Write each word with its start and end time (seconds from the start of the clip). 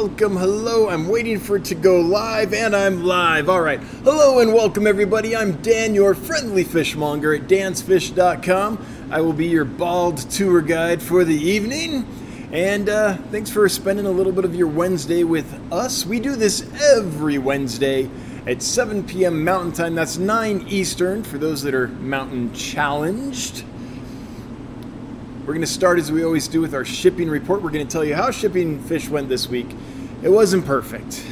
welcome. 0.00 0.34
Hello, 0.34 0.88
I'm 0.88 1.08
waiting 1.08 1.38
for 1.38 1.56
it 1.56 1.66
to 1.66 1.74
go 1.74 2.00
live, 2.00 2.54
and 2.54 2.74
I'm 2.74 3.04
live. 3.04 3.50
All 3.50 3.60
right. 3.60 3.78
Hello 4.02 4.38
and 4.38 4.54
welcome, 4.54 4.86
everybody. 4.86 5.36
I'm 5.36 5.60
Dan, 5.60 5.94
your 5.94 6.14
friendly 6.14 6.64
fishmonger 6.64 7.34
at 7.34 7.42
dansfish.com. 7.42 8.82
I 9.10 9.20
will 9.20 9.34
be 9.34 9.48
your 9.48 9.66
bald 9.66 10.16
tour 10.30 10.62
guide 10.62 11.02
for 11.02 11.22
the 11.22 11.34
evening. 11.34 12.06
And 12.50 12.88
uh, 12.88 13.18
thanks 13.30 13.50
for 13.50 13.68
spending 13.68 14.06
a 14.06 14.10
little 14.10 14.32
bit 14.32 14.46
of 14.46 14.54
your 14.54 14.68
Wednesday 14.68 15.22
with 15.22 15.60
us. 15.70 16.06
We 16.06 16.18
do 16.18 16.34
this 16.34 16.66
every 16.80 17.36
Wednesday 17.36 18.08
at 18.46 18.62
7 18.62 19.04
p.m. 19.04 19.44
Mountain 19.44 19.72
Time. 19.72 19.94
That's 19.94 20.16
9 20.16 20.64
Eastern 20.66 21.22
for 21.22 21.36
those 21.36 21.62
that 21.64 21.74
are 21.74 21.88
mountain 21.88 22.54
challenged. 22.54 23.64
We're 25.50 25.54
going 25.54 25.66
to 25.66 25.72
start 25.72 25.98
as 25.98 26.12
we 26.12 26.22
always 26.22 26.46
do 26.46 26.60
with 26.60 26.74
our 26.74 26.84
shipping 26.84 27.28
report. 27.28 27.60
We're 27.60 27.72
going 27.72 27.84
to 27.84 27.92
tell 27.92 28.04
you 28.04 28.14
how 28.14 28.30
shipping 28.30 28.80
fish 28.84 29.08
went 29.08 29.28
this 29.28 29.48
week. 29.48 29.66
It 30.22 30.28
wasn't 30.28 30.64
perfect. 30.64 31.26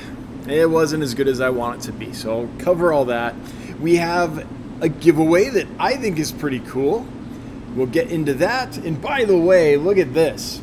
It 0.48 0.69
wasn't 0.69 1.05
as 1.05 1.15
good 1.15 1.29
as 1.29 1.41
I 1.41 1.51
want 1.51 1.79
it 1.79 1.87
to 1.87 1.92
be. 1.92 2.12
So 2.12 2.41
I'll 2.41 2.51
cover 2.59 2.92
all 2.92 3.05
that. 3.05 3.37
We 3.78 3.95
have 3.95 4.45
a 4.83 4.89
giveaway 4.89 5.51
that 5.51 5.69
I 5.78 5.97
think 5.97 6.19
is 6.19 6.33
pretty 6.33 6.59
cool. 6.59 7.06
We'll 7.77 7.87
get 7.87 8.11
into 8.11 8.34
that. 8.34 8.77
And 8.78 9.01
by 9.01 9.25
the 9.25 9.39
way, 9.39 9.77
look 9.77 9.98
at 9.98 10.12
this. 10.15 10.61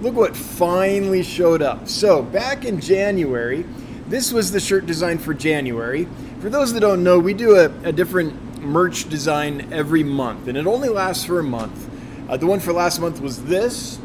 Look 0.00 0.14
what 0.14 0.36
finally 0.36 1.24
showed 1.24 1.60
up. 1.60 1.88
So, 1.88 2.22
back 2.22 2.64
in 2.64 2.80
January, 2.80 3.64
this 4.06 4.32
was 4.32 4.52
the 4.52 4.60
shirt 4.60 4.86
design 4.86 5.18
for 5.18 5.34
January. 5.34 6.06
For 6.38 6.48
those 6.48 6.72
that 6.72 6.78
don't 6.78 7.02
know, 7.02 7.18
we 7.18 7.34
do 7.34 7.56
a, 7.56 7.64
a 7.82 7.90
different 7.90 8.62
merch 8.62 9.08
design 9.08 9.72
every 9.72 10.04
month, 10.04 10.46
and 10.46 10.56
it 10.56 10.68
only 10.68 10.88
lasts 10.88 11.24
for 11.24 11.40
a 11.40 11.44
month. 11.44 11.88
Uh, 12.32 12.38
the 12.38 12.46
one 12.46 12.58
for 12.58 12.72
last 12.72 12.98
month 12.98 13.20
was 13.20 13.42
this. 13.44 13.98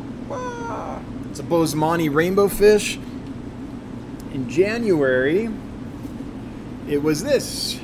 It's 1.30 1.40
a 1.40 1.44
Boesemani 1.44 2.13
rainbow 2.13 2.49
fish. 2.49 2.98
In 4.34 4.49
January, 4.49 5.49
it 6.90 7.02
was 7.02 7.24
this. 7.24 7.79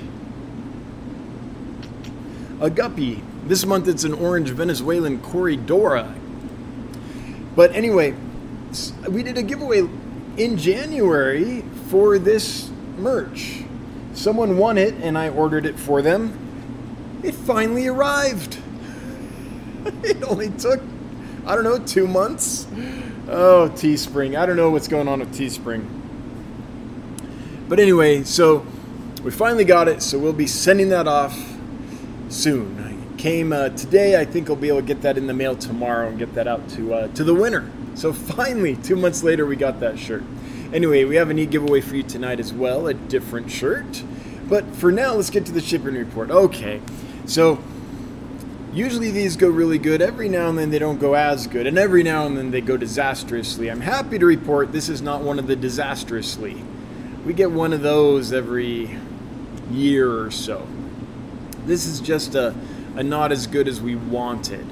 A 2.59 2.69
guppy. 2.69 3.23
This 3.45 3.65
month 3.65 3.87
it's 3.87 4.03
an 4.03 4.13
orange 4.13 4.49
Venezuelan 4.49 5.21
Corridora. 5.21 6.13
But 7.55 7.73
anyway, 7.73 8.13
we 9.07 9.23
did 9.23 9.37
a 9.37 9.43
giveaway 9.43 9.87
in 10.35 10.57
January 10.57 11.63
for 11.87 12.19
this 12.19 12.69
merch. 12.97 13.63
Someone 14.13 14.57
won 14.57 14.77
it 14.77 14.93
and 14.95 15.17
I 15.17 15.29
ordered 15.29 15.65
it 15.65 15.79
for 15.79 16.01
them. 16.01 16.37
It 17.23 17.33
finally 17.33 17.87
arrived. 17.87 18.57
it 20.03 20.23
only 20.23 20.49
took, 20.51 20.81
I 21.45 21.55
don't 21.55 21.63
know, 21.63 21.79
two 21.79 22.07
months. 22.07 22.67
Oh, 23.27 23.71
Teespring. 23.73 24.37
I 24.37 24.45
don't 24.45 24.57
know 24.57 24.69
what's 24.69 24.87
going 24.87 25.07
on 25.07 25.19
with 25.19 25.33
Teespring. 25.33 25.87
But 27.67 27.79
anyway, 27.79 28.23
so 28.23 28.65
we 29.23 29.31
finally 29.31 29.65
got 29.65 29.87
it, 29.87 30.01
so 30.01 30.19
we'll 30.19 30.33
be 30.33 30.47
sending 30.47 30.89
that 30.89 31.07
off 31.07 31.37
soon. 32.29 32.77
It 33.13 33.17
came 33.17 33.53
uh, 33.53 33.69
today. 33.69 34.19
I 34.19 34.25
think 34.25 34.49
I'll 34.49 34.55
be 34.55 34.67
able 34.67 34.81
to 34.81 34.85
get 34.85 35.01
that 35.03 35.17
in 35.17 35.27
the 35.27 35.33
mail 35.33 35.55
tomorrow 35.55 36.09
and 36.09 36.19
get 36.19 36.33
that 36.35 36.47
out 36.47 36.67
to 36.71 36.93
uh, 36.93 37.07
to 37.09 37.23
the 37.23 37.33
winner. 37.33 37.69
So 37.95 38.11
finally, 38.11 38.75
two 38.75 38.95
months 38.95 39.23
later, 39.23 39.45
we 39.45 39.55
got 39.55 39.79
that 39.79 39.97
shirt. 39.97 40.23
Anyway, 40.73 41.05
we 41.05 41.15
have 41.15 41.29
a 41.29 41.33
neat 41.33 41.51
giveaway 41.51 41.81
for 41.81 41.95
you 41.95 42.03
tonight 42.03 42.39
as 42.39 42.51
well, 42.51 42.87
a 42.87 42.93
different 42.93 43.49
shirt. 43.49 44.03
But 44.49 44.65
for 44.75 44.91
now, 44.91 45.13
let's 45.13 45.29
get 45.29 45.45
to 45.45 45.51
the 45.51 45.61
shipping 45.61 45.93
report. 45.93 46.31
Okay, 46.31 46.81
so 47.25 47.63
Usually 48.73 49.11
these 49.11 49.37
go 49.37 49.49
really 49.49 49.77
good. 49.77 50.01
Every 50.01 50.27
now 50.27 50.49
and 50.49 50.57
then 50.57 50.71
they 50.71 50.79
don't 50.79 50.99
go 50.99 51.13
as 51.13 51.45
good. 51.45 51.67
And 51.67 51.77
every 51.77 52.01
now 52.01 52.25
and 52.25 52.35
then 52.35 52.49
they 52.49 52.59
go 52.59 52.75
disastrously. 52.75 53.69
I'm 53.69 53.81
happy 53.81 54.17
to 54.17 54.25
report 54.25 54.71
this 54.71 54.89
is 54.89 54.99
not 54.99 55.21
one 55.21 55.37
of 55.37 55.45
the 55.45 55.55
disastrously. 55.55 56.63
We 57.23 57.33
get 57.33 57.51
one 57.51 57.71
of 57.71 57.83
those 57.83 58.33
every 58.33 58.97
year 59.69 60.11
or 60.11 60.31
so. 60.31 60.67
This 61.67 61.85
is 61.85 61.99
just 61.99 62.33
a, 62.33 62.55
a 62.95 63.03
not 63.03 63.31
as 63.31 63.45
good 63.45 63.67
as 63.67 63.79
we 63.79 63.95
wanted. 63.95 64.65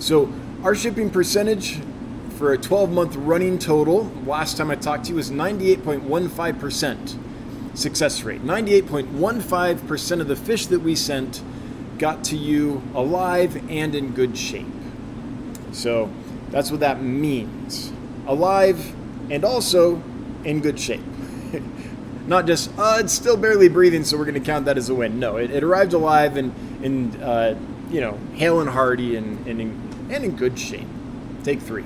So 0.00 0.32
our 0.64 0.74
shipping 0.74 1.08
percentage 1.08 1.78
for 2.30 2.52
a 2.52 2.58
12 2.58 2.90
month 2.90 3.14
running 3.14 3.60
total, 3.60 4.10
last 4.26 4.56
time 4.56 4.72
I 4.72 4.74
talked 4.74 5.04
to 5.04 5.10
you, 5.10 5.14
was 5.14 5.30
98.15% 5.30 7.18
success 7.78 8.24
rate. 8.24 8.42
98.15% 8.42 10.20
of 10.20 10.26
the 10.26 10.34
fish 10.34 10.66
that 10.66 10.80
we 10.80 10.96
sent 10.96 11.40
got 11.98 12.24
to 12.24 12.36
you 12.36 12.82
alive 12.94 13.70
and 13.70 13.94
in 13.94 14.12
good 14.12 14.36
shape. 14.36 14.66
So 15.72 16.10
that's 16.50 16.70
what 16.70 16.80
that 16.80 17.02
means. 17.02 17.92
Alive 18.26 18.94
and 19.30 19.44
also 19.44 20.02
in 20.44 20.60
good 20.60 20.78
shape. 20.78 21.02
Not 22.26 22.46
just, 22.46 22.70
uh, 22.78 22.98
it's 23.00 23.12
still 23.12 23.36
barely 23.36 23.68
breathing, 23.68 24.04
so 24.04 24.16
we're 24.16 24.24
going 24.24 24.34
to 24.34 24.40
count 24.40 24.64
that 24.64 24.78
as 24.78 24.88
a 24.88 24.94
win. 24.94 25.18
No, 25.18 25.36
it, 25.36 25.50
it 25.50 25.62
arrived 25.62 25.92
alive 25.92 26.36
and, 26.36 26.54
and 26.82 27.22
uh, 27.22 27.54
you 27.90 28.00
know, 28.00 28.18
hale 28.34 28.60
and 28.60 28.70
hearty 28.70 29.16
and, 29.16 29.46
and, 29.46 29.60
in, 29.60 30.08
and 30.10 30.24
in 30.24 30.36
good 30.36 30.58
shape. 30.58 30.86
Take 31.42 31.60
three. 31.60 31.84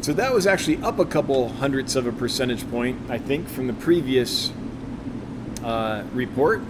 So 0.00 0.12
that 0.12 0.32
was 0.32 0.46
actually 0.46 0.82
up 0.82 0.98
a 0.98 1.04
couple 1.04 1.48
hundredths 1.48 1.96
of 1.96 2.06
a 2.06 2.12
percentage 2.12 2.68
point, 2.70 3.10
I 3.10 3.18
think, 3.18 3.48
from 3.48 3.66
the 3.66 3.72
previous 3.72 4.52
uh, 5.64 6.04
report. 6.12 6.62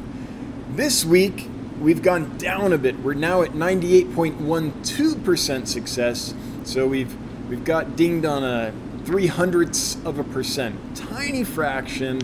This 0.70 1.04
week, 1.04 1.48
we've 1.80 2.02
gone 2.02 2.36
down 2.38 2.72
a 2.72 2.78
bit. 2.78 2.98
We're 3.00 3.12
now 3.14 3.42
at 3.42 3.50
98.12% 3.52 5.66
success. 5.66 6.32
So 6.64 6.86
we've 6.86 7.12
we've 7.48 7.64
got 7.64 7.96
dinged 7.96 8.26
on 8.26 8.44
a 8.44 8.72
three 9.04 9.28
hundredths 9.28 9.96
of 10.04 10.18
a 10.18 10.24
percent, 10.24 10.96
tiny 10.96 11.44
fraction, 11.44 12.20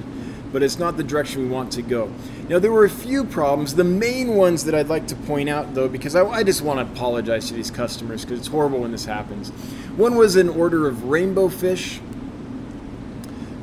but 0.52 0.64
it's 0.64 0.78
not 0.78 0.96
the 0.96 1.04
direction 1.04 1.42
we 1.42 1.48
want 1.48 1.70
to 1.72 1.82
go. 1.82 2.10
Now 2.48 2.58
there 2.58 2.72
were 2.72 2.84
a 2.84 2.90
few 2.90 3.24
problems. 3.24 3.76
The 3.76 3.84
main 3.84 4.34
ones 4.34 4.64
that 4.64 4.74
I'd 4.74 4.88
like 4.88 5.06
to 5.08 5.16
point 5.16 5.48
out, 5.48 5.74
though, 5.74 5.88
because 5.88 6.16
I, 6.16 6.26
I 6.26 6.42
just 6.42 6.62
want 6.62 6.80
to 6.80 6.86
apologize 6.92 7.46
to 7.48 7.54
these 7.54 7.70
customers 7.70 8.24
because 8.24 8.40
it's 8.40 8.48
horrible 8.48 8.80
when 8.80 8.90
this 8.90 9.04
happens. 9.04 9.50
One 9.96 10.16
was 10.16 10.34
an 10.36 10.48
order 10.48 10.88
of 10.88 11.04
rainbow 11.04 11.48
fish 11.48 12.00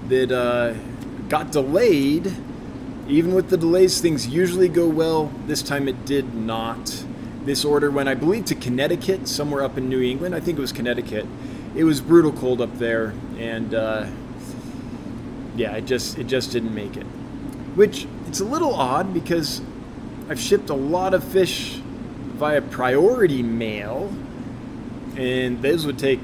that 0.07 0.31
uh, 0.31 0.75
got 1.27 1.51
delayed 1.51 2.33
even 3.09 3.33
with 3.33 3.49
the 3.49 3.57
delays, 3.57 4.01
things 4.01 4.27
usually 4.27 4.67
go 4.67 4.87
well. 4.87 5.31
This 5.47 5.61
time 5.61 5.87
it 5.87 6.05
did 6.05 6.35
not. 6.35 7.05
This 7.43 7.65
order 7.65 7.89
went, 7.89 8.09
I 8.09 8.15
believe, 8.15 8.45
to 8.45 8.55
Connecticut, 8.55 9.27
somewhere 9.27 9.63
up 9.63 9.77
in 9.77 9.89
New 9.89 10.01
England. 10.01 10.35
I 10.35 10.39
think 10.39 10.57
it 10.57 10.61
was 10.61 10.71
Connecticut. 10.71 11.25
It 11.75 11.83
was 11.83 12.01
brutal 12.01 12.31
cold 12.31 12.61
up 12.61 12.77
there, 12.77 13.13
and 13.37 13.73
uh, 13.73 14.07
yeah, 15.55 15.75
it 15.75 15.85
just 15.85 16.17
it 16.17 16.27
just 16.27 16.51
didn't 16.51 16.73
make 16.73 16.97
it. 16.97 17.03
Which 17.75 18.07
it's 18.27 18.39
a 18.39 18.45
little 18.45 18.73
odd 18.73 19.13
because 19.13 19.61
I've 20.29 20.39
shipped 20.39 20.69
a 20.69 20.75
lot 20.75 21.13
of 21.13 21.23
fish 21.23 21.75
via 22.35 22.61
priority 22.61 23.43
mail, 23.43 24.13
and 25.15 25.61
those 25.61 25.85
would 25.85 25.99
take 25.99 26.19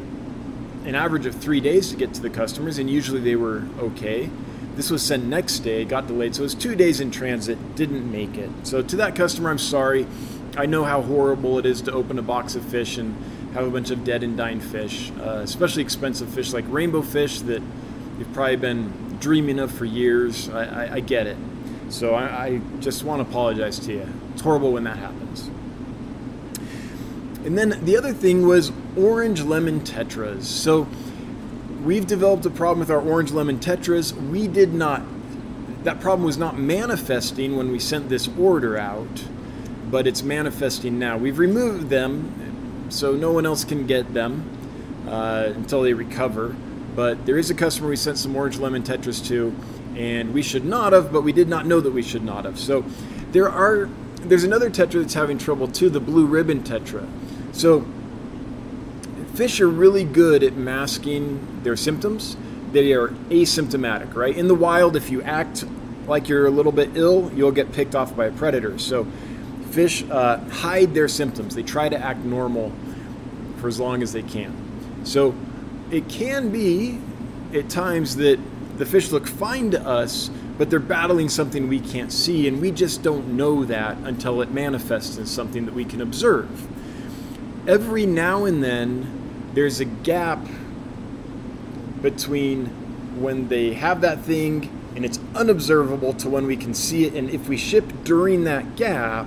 an 0.85 0.95
average 0.95 1.25
of 1.25 1.35
three 1.35 1.59
days 1.59 1.89
to 1.89 1.95
get 1.95 2.13
to 2.13 2.21
the 2.21 2.29
customers, 2.29 2.77
and 2.77 2.89
usually 2.89 3.19
they 3.19 3.35
were 3.35 3.63
okay. 3.79 4.29
This 4.75 4.89
was 4.89 5.01
sent 5.01 5.25
next 5.25 5.59
day, 5.59 5.85
got 5.85 6.07
delayed, 6.07 6.35
so 6.35 6.41
it 6.41 6.43
was 6.43 6.55
two 6.55 6.75
days 6.75 6.99
in 6.99 7.09
transit, 7.09 7.75
didn't 7.75 8.11
make 8.11 8.37
it. 8.37 8.49
So 8.63 8.81
to 8.81 8.95
that 8.97 9.15
customer, 9.15 9.49
I'm 9.49 9.57
sorry. 9.57 10.05
I 10.57 10.65
know 10.65 10.83
how 10.83 11.01
horrible 11.01 11.59
it 11.59 11.65
is 11.65 11.81
to 11.83 11.93
open 11.93 12.19
a 12.19 12.21
box 12.21 12.55
of 12.55 12.65
fish 12.65 12.97
and 12.97 13.15
have 13.53 13.65
a 13.65 13.69
bunch 13.69 13.89
of 13.89 14.03
dead 14.03 14.21
and 14.21 14.35
dying 14.35 14.59
fish, 14.59 15.11
uh, 15.19 15.39
especially 15.43 15.81
expensive 15.81 16.29
fish 16.29 16.51
like 16.51 16.65
rainbow 16.67 17.01
fish 17.01 17.39
that 17.41 17.61
you've 18.19 18.33
probably 18.33 18.57
been 18.57 19.17
dreaming 19.19 19.59
of 19.59 19.71
for 19.71 19.85
years. 19.85 20.49
I, 20.49 20.65
I, 20.65 20.93
I 20.95 20.99
get 20.99 21.25
it. 21.25 21.37
So 21.89 22.13
I, 22.13 22.45
I 22.45 22.61
just 22.79 23.03
want 23.03 23.23
to 23.23 23.29
apologize 23.29 23.79
to 23.79 23.93
you. 23.93 24.07
It's 24.33 24.41
horrible 24.41 24.73
when 24.73 24.83
that 24.83 24.97
happens. 24.97 25.49
And 27.45 27.57
then 27.57 27.85
the 27.85 27.95
other 27.95 28.11
thing 28.11 28.47
was 28.47 28.71
orange 28.97 29.41
lemon 29.41 29.81
tetras. 29.81 30.43
So 30.43 30.87
we've 31.85 32.07
developed 32.07 32.45
a 32.45 32.49
problem 32.49 32.79
with 32.79 32.89
our 32.89 32.99
orange 32.99 33.31
lemon 33.31 33.59
tetras. 33.59 34.11
We 34.29 34.47
did 34.47 34.73
not, 34.73 35.03
that 35.83 36.01
problem 36.01 36.25
was 36.25 36.37
not 36.37 36.57
manifesting 36.57 37.55
when 37.55 37.71
we 37.71 37.79
sent 37.79 38.09
this 38.09 38.27
order 38.39 38.77
out, 38.77 39.23
but 39.91 40.07
it's 40.07 40.23
manifesting 40.23 40.97
now. 40.97 41.17
We've 41.17 41.37
removed 41.37 41.89
them 41.89 42.87
so 42.89 43.13
no 43.13 43.31
one 43.31 43.45
else 43.45 43.63
can 43.63 43.85
get 43.85 44.13
them 44.13 44.49
uh, 45.07 45.51
until 45.55 45.83
they 45.83 45.93
recover. 45.93 46.55
But 46.95 47.25
there 47.25 47.37
is 47.37 47.51
a 47.51 47.53
customer 47.53 47.89
we 47.89 47.97
sent 47.97 48.17
some 48.17 48.35
orange 48.35 48.57
lemon 48.57 48.81
tetras 48.81 49.25
to, 49.27 49.55
and 49.95 50.33
we 50.33 50.41
should 50.41 50.65
not 50.65 50.93
have, 50.93 51.13
but 51.13 51.21
we 51.21 51.33
did 51.33 51.47
not 51.47 51.67
know 51.67 51.79
that 51.81 51.91
we 51.91 52.01
should 52.01 52.23
not 52.23 52.45
have. 52.45 52.59
So 52.59 52.83
there 53.31 53.49
are, 53.49 53.89
there's 54.21 54.43
another 54.43 54.71
tetra 54.71 55.01
that's 55.01 55.13
having 55.13 55.37
trouble 55.37 55.67
too, 55.67 55.89
the 55.89 55.99
blue 55.99 56.25
ribbon 56.25 56.63
tetra. 56.63 57.07
So 57.51 57.85
Fish 59.35 59.59
are 59.59 59.67
really 59.67 60.05
good 60.05 60.43
at 60.43 60.53
masking 60.53 61.61
their 61.63 61.75
symptoms. 61.75 62.37
They 62.71 62.93
are 62.93 63.09
asymptomatic, 63.29 64.15
right? 64.15 64.35
In 64.35 64.47
the 64.47 64.55
wild, 64.55 64.95
if 64.95 65.09
you 65.09 65.21
act 65.23 65.65
like 66.07 66.29
you're 66.29 66.45
a 66.45 66.51
little 66.51 66.71
bit 66.71 66.91
ill, 66.95 67.29
you'll 67.35 67.51
get 67.51 67.73
picked 67.73 67.95
off 67.95 68.15
by 68.15 68.27
a 68.27 68.31
predator. 68.31 68.79
So 68.79 69.05
fish 69.71 70.05
uh, 70.09 70.37
hide 70.49 70.93
their 70.93 71.09
symptoms. 71.09 71.53
They 71.53 71.63
try 71.63 71.89
to 71.89 71.97
act 71.97 72.21
normal 72.21 72.71
for 73.57 73.67
as 73.67 73.77
long 73.77 74.01
as 74.01 74.13
they 74.13 74.23
can. 74.23 74.55
So 75.03 75.35
it 75.91 76.07
can 76.07 76.49
be 76.49 76.99
at 77.53 77.69
times 77.69 78.15
that 78.15 78.39
the 78.77 78.85
fish 78.85 79.11
look 79.11 79.27
fine 79.27 79.71
to 79.71 79.85
us, 79.85 80.29
but 80.57 80.69
they're 80.69 80.79
battling 80.79 81.27
something 81.27 81.67
we 81.67 81.81
can't 81.81 82.11
see, 82.11 82.47
and 82.47 82.61
we 82.61 82.71
just 82.71 83.03
don't 83.03 83.35
know 83.35 83.65
that 83.65 83.97
until 83.97 84.41
it 84.41 84.51
manifests 84.51 85.17
in 85.17 85.25
something 85.25 85.65
that 85.65 85.73
we 85.73 85.83
can 85.83 85.99
observe. 85.99 86.67
Every 87.67 88.05
now 88.05 88.45
and 88.45 88.63
then, 88.63 89.24
there's 89.55 89.79
a 89.79 89.85
gap 89.85 90.39
between 92.01 92.67
when 93.19 93.47
they 93.47 93.73
have 93.73 94.01
that 94.01 94.19
thing 94.19 94.69
and 94.95 95.03
it's 95.03 95.19
unobservable 95.33 96.13
to 96.13 96.29
when 96.29 96.45
we 96.45 96.55
can 96.55 96.73
see 96.73 97.05
it, 97.05 97.13
and 97.13 97.29
if 97.29 97.49
we 97.49 97.57
ship 97.57 97.83
during 98.03 98.45
that 98.45 98.75
gap, 98.75 99.25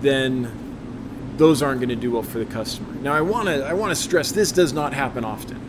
then 0.00 0.50
those 1.38 1.62
aren't 1.62 1.80
going 1.80 1.88
to 1.88 1.96
do 1.96 2.12
well 2.12 2.22
for 2.22 2.38
the 2.38 2.44
customer. 2.44 2.92
Now, 2.96 3.14
I 3.14 3.22
want 3.22 3.48
to 3.48 3.64
I 3.64 3.72
want 3.72 3.90
to 3.90 3.96
stress 3.96 4.32
this 4.32 4.52
does 4.52 4.72
not 4.72 4.92
happen 4.92 5.24
often. 5.24 5.60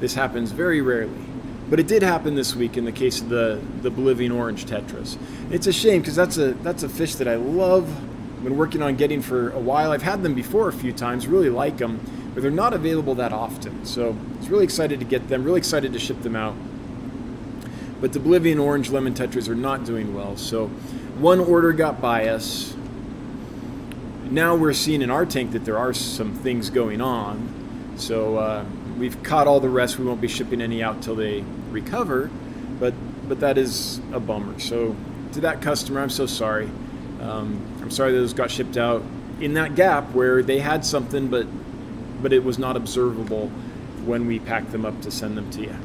This 0.00 0.14
happens 0.14 0.50
very 0.50 0.80
rarely. 0.80 1.26
But 1.68 1.78
it 1.78 1.86
did 1.86 2.02
happen 2.02 2.34
this 2.34 2.56
week 2.56 2.76
in 2.76 2.84
the 2.84 2.90
case 2.90 3.20
of 3.20 3.28
the, 3.28 3.60
the 3.82 3.90
Bolivian 3.90 4.32
orange 4.32 4.66
tetras. 4.66 5.16
It's 5.52 5.68
a 5.68 5.72
shame 5.72 6.00
because 6.00 6.16
that's 6.16 6.36
a 6.36 6.52
that's 6.54 6.82
a 6.82 6.88
fish 6.88 7.14
that 7.16 7.28
I 7.28 7.36
love. 7.36 7.88
I've 8.38 8.44
been 8.44 8.56
working 8.56 8.82
on 8.82 8.96
getting 8.96 9.22
for 9.22 9.50
a 9.50 9.60
while. 9.60 9.92
I've 9.92 10.02
had 10.02 10.24
them 10.24 10.34
before 10.34 10.68
a 10.68 10.72
few 10.72 10.92
times. 10.92 11.28
Really 11.28 11.50
like 11.50 11.76
them, 11.76 12.00
but 12.34 12.42
they're 12.42 12.50
not 12.50 12.72
available 12.72 13.14
that 13.16 13.32
often. 13.32 13.84
So 13.84 14.10
I 14.10 14.38
was 14.38 14.48
really 14.48 14.64
excited 14.64 14.98
to 15.00 15.06
get 15.06 15.28
them. 15.28 15.44
Really 15.44 15.58
excited 15.58 15.92
to 15.92 15.98
ship 15.98 16.22
them 16.22 16.36
out. 16.36 16.54
But 18.00 18.12
the 18.12 18.20
Bolivian 18.20 18.58
orange 18.58 18.90
lemon 18.90 19.14
tetras 19.14 19.48
are 19.48 19.54
not 19.54 19.84
doing 19.84 20.14
well. 20.14 20.36
So 20.36 20.68
one 21.18 21.40
order 21.40 21.72
got 21.72 22.00
by 22.00 22.28
us. 22.28 22.74
Now 24.30 24.54
we're 24.54 24.72
seeing 24.72 25.02
in 25.02 25.10
our 25.10 25.26
tank 25.26 25.52
that 25.52 25.64
there 25.64 25.76
are 25.76 25.92
some 25.92 26.34
things 26.34 26.70
going 26.70 27.00
on. 27.00 27.94
So. 27.96 28.36
Uh, 28.36 28.64
we've 29.00 29.20
caught 29.22 29.48
all 29.48 29.58
the 29.58 29.68
rest. 29.68 29.98
We 29.98 30.04
won't 30.04 30.20
be 30.20 30.28
shipping 30.28 30.60
any 30.60 30.82
out 30.82 31.02
till 31.02 31.16
they 31.16 31.42
recover, 31.70 32.30
but 32.78 32.94
but 33.26 33.40
that 33.40 33.58
is 33.58 34.00
a 34.12 34.20
bummer. 34.20 34.58
So 34.60 34.94
to 35.32 35.40
that 35.40 35.62
customer, 35.62 36.00
I'm 36.00 36.10
so 36.10 36.26
sorry. 36.26 36.68
Um, 37.20 37.60
I'm 37.80 37.90
sorry 37.90 38.12
those 38.12 38.32
got 38.32 38.50
shipped 38.50 38.76
out 38.76 39.02
in 39.40 39.54
that 39.54 39.74
gap 39.74 40.12
where 40.12 40.42
they 40.42 40.58
had 40.58 40.84
something, 40.84 41.28
but 41.28 41.46
but 42.22 42.32
it 42.32 42.44
was 42.44 42.58
not 42.58 42.76
observable 42.76 43.48
when 44.04 44.26
we 44.26 44.38
packed 44.38 44.72
them 44.72 44.84
up 44.84 45.00
to 45.02 45.10
send 45.10 45.36
them 45.36 45.50
to 45.50 45.62
you. 45.62 45.76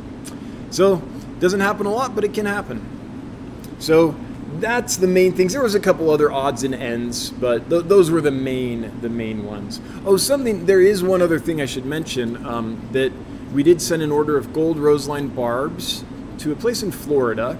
So 0.69 1.01
doesn't 1.39 1.59
happen 1.59 1.85
a 1.85 1.91
lot, 1.91 2.15
but 2.15 2.23
it 2.23 2.33
can 2.33 2.45
happen. 2.45 2.81
So 3.79 4.15
that's 4.59 4.97
the 4.97 5.07
main 5.07 5.33
things. 5.33 5.53
There 5.53 5.61
was 5.61 5.75
a 5.75 5.79
couple 5.79 6.09
other 6.09 6.31
odds 6.31 6.63
and 6.63 6.73
ends, 6.73 7.29
but 7.29 7.69
th- 7.69 7.85
those 7.85 8.09
were 8.09 8.21
the 8.21 8.31
main 8.31 8.91
the 9.01 9.09
main 9.09 9.45
ones. 9.45 9.81
Oh, 10.05 10.17
something. 10.17 10.65
There 10.65 10.81
is 10.81 11.03
one 11.03 11.21
other 11.21 11.39
thing 11.39 11.61
I 11.61 11.65
should 11.65 11.85
mention 11.85 12.45
um, 12.45 12.87
that 12.91 13.11
we 13.53 13.63
did 13.63 13.81
send 13.81 14.01
an 14.01 14.11
order 14.11 14.37
of 14.37 14.53
gold 14.53 14.77
roseline 14.77 15.27
barbs 15.27 16.03
to 16.39 16.51
a 16.51 16.55
place 16.55 16.83
in 16.83 16.91
Florida. 16.91 17.57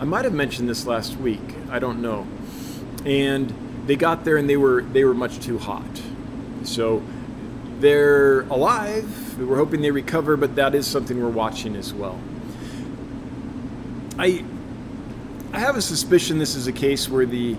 I 0.00 0.04
might 0.04 0.24
have 0.24 0.34
mentioned 0.34 0.68
this 0.68 0.86
last 0.86 1.16
week. 1.16 1.56
I 1.70 1.78
don't 1.78 2.00
know. 2.00 2.26
And 3.04 3.52
they 3.86 3.96
got 3.96 4.24
there 4.24 4.36
and 4.36 4.48
they 4.48 4.56
were 4.56 4.82
they 4.82 5.04
were 5.04 5.14
much 5.14 5.40
too 5.40 5.58
hot. 5.58 6.02
So 6.68 7.02
they're 7.80 8.40
alive. 8.42 9.38
We're 9.38 9.56
hoping 9.56 9.80
they 9.80 9.90
recover, 9.90 10.36
but 10.36 10.56
that 10.56 10.74
is 10.74 10.86
something 10.86 11.22
we're 11.22 11.30
watching 11.30 11.76
as 11.76 11.94
well. 11.94 12.20
I 14.18 14.44
I 15.52 15.60
have 15.60 15.76
a 15.76 15.82
suspicion 15.82 16.38
this 16.38 16.54
is 16.54 16.66
a 16.66 16.72
case 16.72 17.08
where 17.08 17.24
the, 17.24 17.56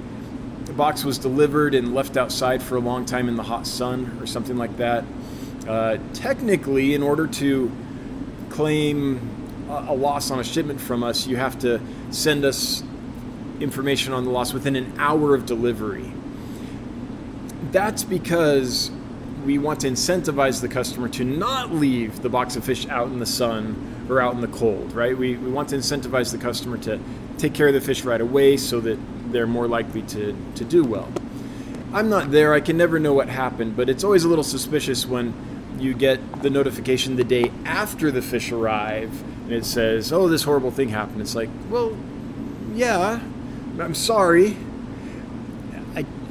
box 0.78 1.04
was 1.04 1.18
delivered 1.18 1.76
and 1.76 1.94
left 1.94 2.16
outside 2.16 2.64
for 2.64 2.78
a 2.78 2.80
long 2.80 3.04
time 3.04 3.28
in 3.28 3.36
the 3.36 3.44
hot 3.44 3.68
sun 3.68 4.18
or 4.22 4.26
something 4.26 4.56
like 4.56 4.78
that. 4.78 5.04
Uh, 5.68 5.98
technically, 6.14 6.94
in 6.94 7.04
order 7.04 7.28
to 7.28 7.70
claim 8.50 9.20
a 9.68 9.94
loss 9.94 10.32
on 10.32 10.40
a 10.40 10.44
shipment 10.44 10.80
from 10.80 11.04
us, 11.04 11.28
you 11.28 11.36
have 11.36 11.60
to 11.60 11.82
send 12.12 12.46
us 12.46 12.82
information 13.60 14.14
on 14.14 14.24
the 14.24 14.30
loss 14.30 14.54
within 14.54 14.78
an 14.78 14.94
hour 14.98 15.36
of 15.36 15.46
delivery. 15.46 16.14
That's 17.72 18.06
because 18.06 18.90
we 19.46 19.58
want 19.58 19.80
to 19.82 19.88
incentivize 19.90 20.62
the 20.62 20.68
customer 20.68 21.08
to 21.10 21.24
not 21.24 21.72
leave 21.72 22.22
the 22.22 22.30
box 22.30 22.56
of 22.56 22.64
fish 22.64 22.88
out 22.88 23.08
in 23.08 23.20
the 23.20 23.26
sun 23.26 24.06
or 24.10 24.22
out 24.22 24.34
in 24.34 24.42
the 24.42 24.48
cold, 24.48 24.94
right? 24.94 25.18
We, 25.18 25.38
we 25.38 25.52
want 25.52 25.70
to 25.70 25.76
incentivize 25.76 26.32
the 26.32 26.38
customer 26.38 26.78
to 26.80 27.00
take 27.38 27.54
care 27.54 27.68
of 27.68 27.74
the 27.74 27.82
fish 27.82 28.04
right 28.04 28.22
away 28.22 28.58
so 28.58 28.80
that 28.82 29.00
they're 29.32 29.48
more 29.48 29.68
likely 29.68 30.02
to, 30.04 30.36
to 30.56 30.66
do 30.66 30.84
well. 30.84 31.12
I'm 31.94 32.10
not 32.10 32.32
there, 32.32 32.54
I 32.54 32.60
can 32.60 32.78
never 32.78 33.00
know 33.00 33.14
what 33.14 33.30
happened, 33.30 33.76
but 33.76 33.90
it's 33.90 34.04
always 34.04 34.24
a 34.24 34.28
little 34.28 34.44
suspicious 34.44 35.06
when 35.06 35.34
you 35.80 35.94
get 35.94 36.42
the 36.42 36.50
notification 36.50 37.16
the 37.16 37.24
day 37.24 37.52
after 37.66 38.12
the 38.12 38.22
fish 38.22 38.52
arrive 38.52 39.24
and 39.44 39.54
it 39.54 39.66
says, 39.66 40.14
oh, 40.14 40.28
this 40.28 40.44
horrible 40.44 40.70
thing 40.70 40.90
happened. 40.90 41.22
It's 41.22 41.34
like, 41.34 41.50
well, 41.70 41.98
yeah, 42.74 43.20
I'm 43.80 43.96
sorry. 43.96 44.56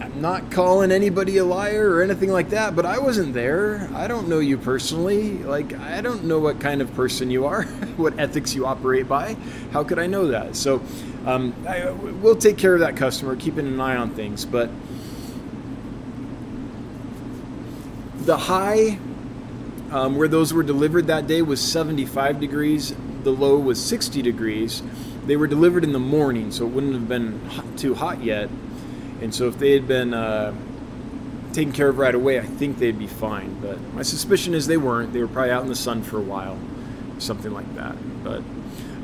I, 0.00 0.04
am 0.04 0.20
not 0.20 0.50
calling 0.50 0.92
anybody 0.92 1.38
a 1.38 1.44
liar 1.44 1.90
or 1.90 2.02
anything 2.02 2.30
like 2.30 2.50
that, 2.50 2.76
but 2.76 2.86
I 2.86 2.98
wasn't 2.98 3.34
there. 3.34 3.88
I 3.94 4.06
don't 4.06 4.28
know 4.28 4.38
you 4.38 4.58
personally. 4.58 5.38
Like, 5.38 5.72
I 5.74 6.00
don't 6.00 6.24
know 6.24 6.38
what 6.38 6.60
kind 6.60 6.80
of 6.80 6.92
person 6.94 7.30
you 7.30 7.46
are, 7.46 7.62
what 7.96 8.18
ethics 8.18 8.54
you 8.54 8.66
operate 8.66 9.08
by. 9.08 9.36
How 9.72 9.84
could 9.84 9.98
I 9.98 10.06
know 10.06 10.28
that? 10.28 10.56
So, 10.56 10.82
um, 11.26 11.54
I, 11.66 11.90
we'll 11.90 12.36
take 12.36 12.58
care 12.58 12.74
of 12.74 12.80
that 12.80 12.96
customer, 12.96 13.36
keeping 13.36 13.66
an 13.66 13.80
eye 13.80 13.96
on 13.96 14.10
things. 14.10 14.44
But 14.44 14.70
the 18.20 18.36
high 18.36 18.98
um, 19.90 20.16
where 20.16 20.28
those 20.28 20.52
were 20.52 20.62
delivered 20.62 21.06
that 21.06 21.26
day 21.26 21.42
was 21.42 21.60
75 21.60 22.40
degrees, 22.40 22.94
the 23.22 23.30
low 23.30 23.58
was 23.58 23.82
60 23.82 24.22
degrees. 24.22 24.82
They 25.26 25.36
were 25.36 25.46
delivered 25.46 25.84
in 25.84 25.92
the 25.92 25.98
morning, 25.98 26.50
so 26.52 26.66
it 26.66 26.70
wouldn't 26.70 26.94
have 26.94 27.08
been 27.08 27.40
too 27.76 27.94
hot 27.94 28.22
yet 28.22 28.48
and 29.20 29.34
so 29.34 29.48
if 29.48 29.58
they 29.58 29.72
had 29.72 29.88
been 29.88 30.14
uh, 30.14 30.54
taken 31.52 31.72
care 31.72 31.88
of 31.88 31.98
right 31.98 32.14
away, 32.14 32.38
I 32.38 32.46
think 32.46 32.78
they'd 32.78 32.98
be 32.98 33.06
fine. 33.06 33.58
But 33.60 33.80
my 33.94 34.02
suspicion 34.02 34.54
is 34.54 34.66
they 34.66 34.76
weren't. 34.76 35.12
They 35.12 35.20
were 35.20 35.28
probably 35.28 35.50
out 35.50 35.62
in 35.62 35.68
the 35.68 35.76
sun 35.76 36.02
for 36.02 36.18
a 36.18 36.22
while, 36.22 36.58
something 37.18 37.52
like 37.52 37.72
that. 37.74 37.96
But 38.22 38.42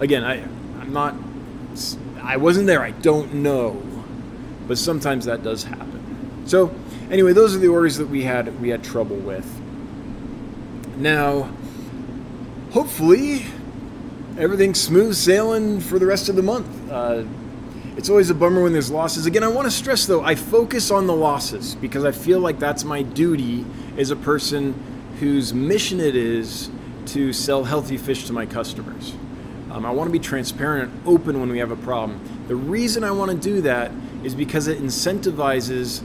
again, 0.01 0.25
I, 0.25 0.43
I'm 0.81 0.93
not. 0.93 1.15
I 2.23 2.37
wasn't 2.37 2.67
there. 2.67 2.83
I 2.83 2.93
don't 2.93 3.35
know. 3.35 3.83
But 4.69 4.79
sometimes 4.79 5.27
that 5.27 5.43
does 5.43 5.65
happen. 5.65 6.45
So 6.47 6.75
anyway, 7.11 7.33
those 7.33 7.55
are 7.55 7.59
the 7.59 7.69
orders 7.69 7.97
that 7.97 8.09
we 8.09 8.23
had 8.23 8.61
we 8.61 8.69
had 8.69 8.85
trouble 8.85 9.17
with. 9.17 9.47
Now, 10.97 11.51
hopefully, 12.71 13.47
everything's 14.39 14.81
smooth 14.81 15.15
sailing 15.15 15.81
for 15.81 15.99
the 15.99 16.07
rest 16.07 16.29
of 16.29 16.37
the 16.37 16.43
month. 16.43 16.91
Uh, 16.91 17.25
it's 17.97 18.11
always 18.11 18.29
a 18.29 18.35
bummer 18.35 18.63
when 18.63 18.73
there's 18.73 18.91
losses. 18.91 19.27
Again, 19.27 19.45
I 19.45 19.49
want 19.49 19.67
to 19.67 19.71
stress 19.71 20.07
though, 20.07 20.23
I 20.23 20.35
focus 20.35 20.91
on 20.91 21.07
the 21.07 21.15
losses 21.15 21.75
because 21.77 22.05
I 22.05 22.13
feel 22.13 22.41
like 22.41 22.59
that's 22.59 22.85
my 22.85 23.03
duty 23.03 23.65
as 23.97 24.11
a 24.11 24.17
person 24.17 24.75
whose 25.21 25.55
mission 25.55 26.01
it 26.01 26.17
is 26.17 26.71
to 27.07 27.33
sell 27.33 27.65
healthy 27.65 27.97
fish 27.97 28.27
to 28.27 28.33
my 28.33 28.47
customers. 28.47 29.15
Um, 29.71 29.87
I 29.87 29.91
want 29.91 30.09
to 30.09 30.13
be 30.13 30.19
transparent 30.19 30.91
and 30.91 31.07
open 31.07 31.41
when 31.41 31.51
we 31.51 31.59
have 31.59 31.71
a 31.71 31.77
problem. 31.77 32.21
The 32.49 32.57
reason 32.57 33.05
I 33.05 33.13
want 33.13 33.31
to 33.31 33.37
do 33.37 33.61
that 33.63 33.93
is 34.25 34.35
because 34.35 34.67
it 34.67 34.83
incentivizes 34.83 36.03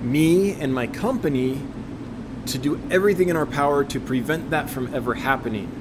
me 0.00 0.52
and 0.52 0.72
my 0.72 0.86
company 0.86 1.60
to 2.46 2.58
do 2.58 2.80
everything 2.90 3.28
in 3.28 3.36
our 3.36 3.46
power 3.46 3.84
to 3.84 4.00
prevent 4.00 4.50
that 4.50 4.70
from 4.70 4.94
ever 4.94 5.14
happening 5.14 5.77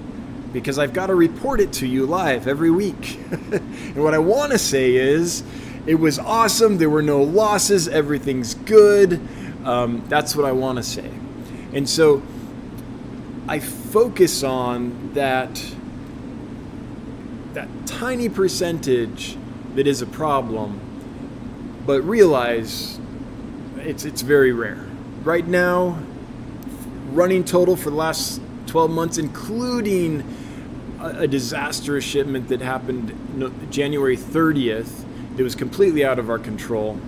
because 0.54 0.80
I've 0.80 0.94
got 0.94 1.08
to 1.08 1.16
report 1.16 1.60
it 1.60 1.74
to 1.74 1.88
you 1.88 2.06
live 2.06 2.48
every 2.48 2.72
week. 2.72 3.20
and 3.32 3.96
what 3.96 4.14
I 4.14 4.20
want 4.20 4.52
to 4.52 4.58
say 4.58 4.96
is, 4.96 5.44
it 5.86 5.96
was 5.96 6.20
awesome. 6.20 6.78
There 6.78 6.90
were 6.90 7.02
no 7.02 7.22
losses. 7.24 7.88
Everything's 7.88 8.54
good. 8.54 9.22
Um, 9.64 10.04
that's 10.08 10.36
what 10.36 10.46
I 10.46 10.52
want 10.52 10.78
to 10.78 10.84
say. 10.84 11.10
And 11.74 11.88
so 11.88 12.22
I 13.48 13.60
focus 13.60 14.44
on 14.44 15.14
that 15.14 15.74
that 17.54 17.70
tiny 17.86 18.30
percentage 18.30 19.38
that 19.76 19.88
is 19.88 20.02
a 20.02 20.06
problem, 20.06 20.80
but 21.86 22.02
realize 22.02 23.00
it's 23.78 24.04
it's 24.06 24.22
very 24.22 24.52
rare. 24.52 24.86
Right 25.24 25.48
now, 25.48 26.00
running 27.12 27.44
total 27.44 27.76
for 27.76 27.90
the 27.90 27.96
last 27.96 28.42
12 28.78 28.92
months, 28.92 29.18
including 29.18 30.24
a, 31.00 31.22
a 31.22 31.28
disastrous 31.28 32.04
shipment 32.04 32.48
that 32.50 32.62
happened 32.62 33.12
January 33.72 34.16
30th 34.16 35.04
that 35.36 35.42
was 35.42 35.56
completely 35.56 36.06
out 36.06 36.20
of 36.20 36.30
our 36.30 36.38
control. 36.38 37.00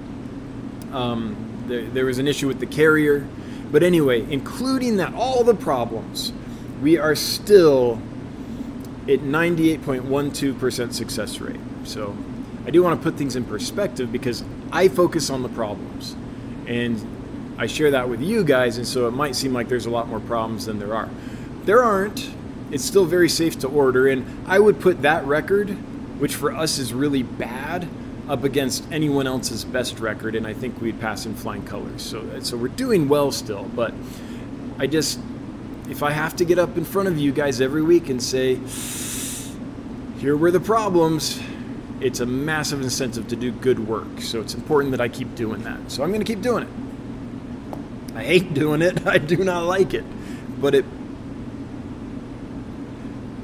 Um, 0.91 1.63
there, 1.67 1.85
there 1.85 2.05
was 2.05 2.17
an 2.17 2.27
issue 2.27 2.47
with 2.47 2.59
the 2.59 2.65
carrier. 2.65 3.27
But 3.71 3.83
anyway, 3.83 4.25
including 4.31 4.97
that, 4.97 5.13
all 5.13 5.43
the 5.43 5.53
problems, 5.53 6.33
we 6.81 6.97
are 6.97 7.13
still 7.13 8.01
at 9.03 9.19
98.12% 9.19 10.91
success 10.91 11.39
rate. 11.39 11.59
So 11.83 12.17
I 12.65 12.71
do 12.71 12.81
want 12.81 12.99
to 12.99 13.03
put 13.03 13.15
things 13.15 13.35
in 13.35 13.45
perspective 13.45 14.11
because 14.11 14.43
I 14.71 14.87
focus 14.87 15.29
on 15.29 15.43
the 15.43 15.49
problems. 15.49 16.15
And 16.65 17.55
I 17.59 17.67
share 17.67 17.91
that 17.91 18.09
with 18.09 18.21
you 18.21 18.43
guys, 18.43 18.77
and 18.77 18.87
so 18.87 19.07
it 19.07 19.11
might 19.11 19.35
seem 19.35 19.53
like 19.53 19.67
there's 19.67 19.85
a 19.85 19.89
lot 19.91 20.07
more 20.07 20.21
problems 20.21 20.65
than 20.65 20.79
there 20.79 20.95
are. 20.95 21.09
There 21.65 21.83
aren't. 21.83 22.29
it's 22.71 22.85
still 22.85 23.05
very 23.05 23.29
safe 23.29 23.59
to 23.59 23.67
order. 23.67 24.07
And 24.07 24.47
I 24.47 24.59
would 24.59 24.79
put 24.79 25.01
that 25.01 25.25
record, 25.25 25.69
which 26.19 26.35
for 26.35 26.51
us 26.51 26.77
is 26.77 26.93
really 26.93 27.23
bad, 27.23 27.87
up 28.27 28.43
against 28.43 28.83
anyone 28.91 29.25
else's 29.25 29.65
best 29.65 29.99
record, 29.99 30.35
and 30.35 30.45
I 30.45 30.53
think 30.53 30.79
we'd 30.81 30.99
pass 30.99 31.25
in 31.25 31.33
flying 31.33 31.65
colors. 31.65 32.03
So, 32.03 32.39
so 32.41 32.57
we're 32.57 32.67
doing 32.67 33.09
well 33.09 33.31
still. 33.31 33.63
But 33.75 33.93
I 34.77 34.85
just, 34.85 35.19
if 35.89 36.03
I 36.03 36.11
have 36.11 36.35
to 36.37 36.45
get 36.45 36.59
up 36.59 36.77
in 36.77 36.85
front 36.85 37.07
of 37.07 37.17
you 37.17 37.31
guys 37.31 37.59
every 37.59 37.81
week 37.81 38.09
and 38.09 38.21
say, 38.21 38.59
here 40.19 40.37
were 40.37 40.51
the 40.51 40.59
problems, 40.59 41.39
it's 42.01 42.19
a 42.19 42.25
massive 42.25 42.81
incentive 42.81 43.27
to 43.29 43.35
do 43.35 43.51
good 43.51 43.87
work. 43.87 44.21
So 44.21 44.41
it's 44.41 44.53
important 44.53 44.91
that 44.91 45.01
I 45.01 45.07
keep 45.07 45.33
doing 45.35 45.63
that. 45.63 45.91
So 45.91 46.03
I'm 46.03 46.09
going 46.09 46.23
to 46.23 46.31
keep 46.33 46.41
doing 46.41 46.63
it. 46.63 48.15
I 48.15 48.23
hate 48.23 48.53
doing 48.53 48.81
it. 48.81 49.07
I 49.07 49.17
do 49.17 49.43
not 49.43 49.63
like 49.63 49.93
it, 49.93 50.03
but 50.61 50.75
it 50.75 50.85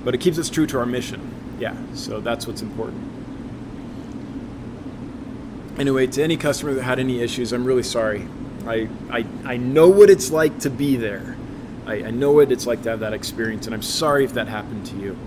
but 0.06 0.14
it 0.14 0.22
keeps 0.22 0.38
us 0.38 0.50
true 0.50 0.68
to 0.68 0.80
our 0.80 0.86
mission. 0.86 1.20
Yeah, 1.60 1.76
so 1.96 2.22
that's 2.22 2.48
what's 2.48 2.62
important. 2.62 3.12
Anyway, 5.78 6.08
to 6.08 6.24
any 6.24 6.38
customer 6.38 6.74
that 6.76 6.84
had 6.84 7.00
any 7.00 7.20
issues, 7.20 7.52
I'm 7.52 7.66
really 7.66 7.84
sorry. 7.84 8.26
I, 8.66 8.88
I, 9.10 9.26
I 9.44 9.58
know 9.58 9.90
what 9.90 10.10
it's 10.10 10.32
like 10.32 10.60
to 10.60 10.70
be 10.70 10.96
there. 10.96 11.36
I, 11.86 11.96
I 11.96 12.12
know 12.12 12.32
what 12.32 12.52
it's 12.52 12.66
like 12.66 12.84
to 12.84 12.92
have 12.92 13.02
that 13.02 13.14
experience, 13.14 13.66
and 13.66 13.76
I'm 13.76 13.82
sorry 13.82 14.24
if 14.24 14.34
that 14.34 14.48
happened 14.48 14.86
to 14.88 14.96
you. 14.96 15.18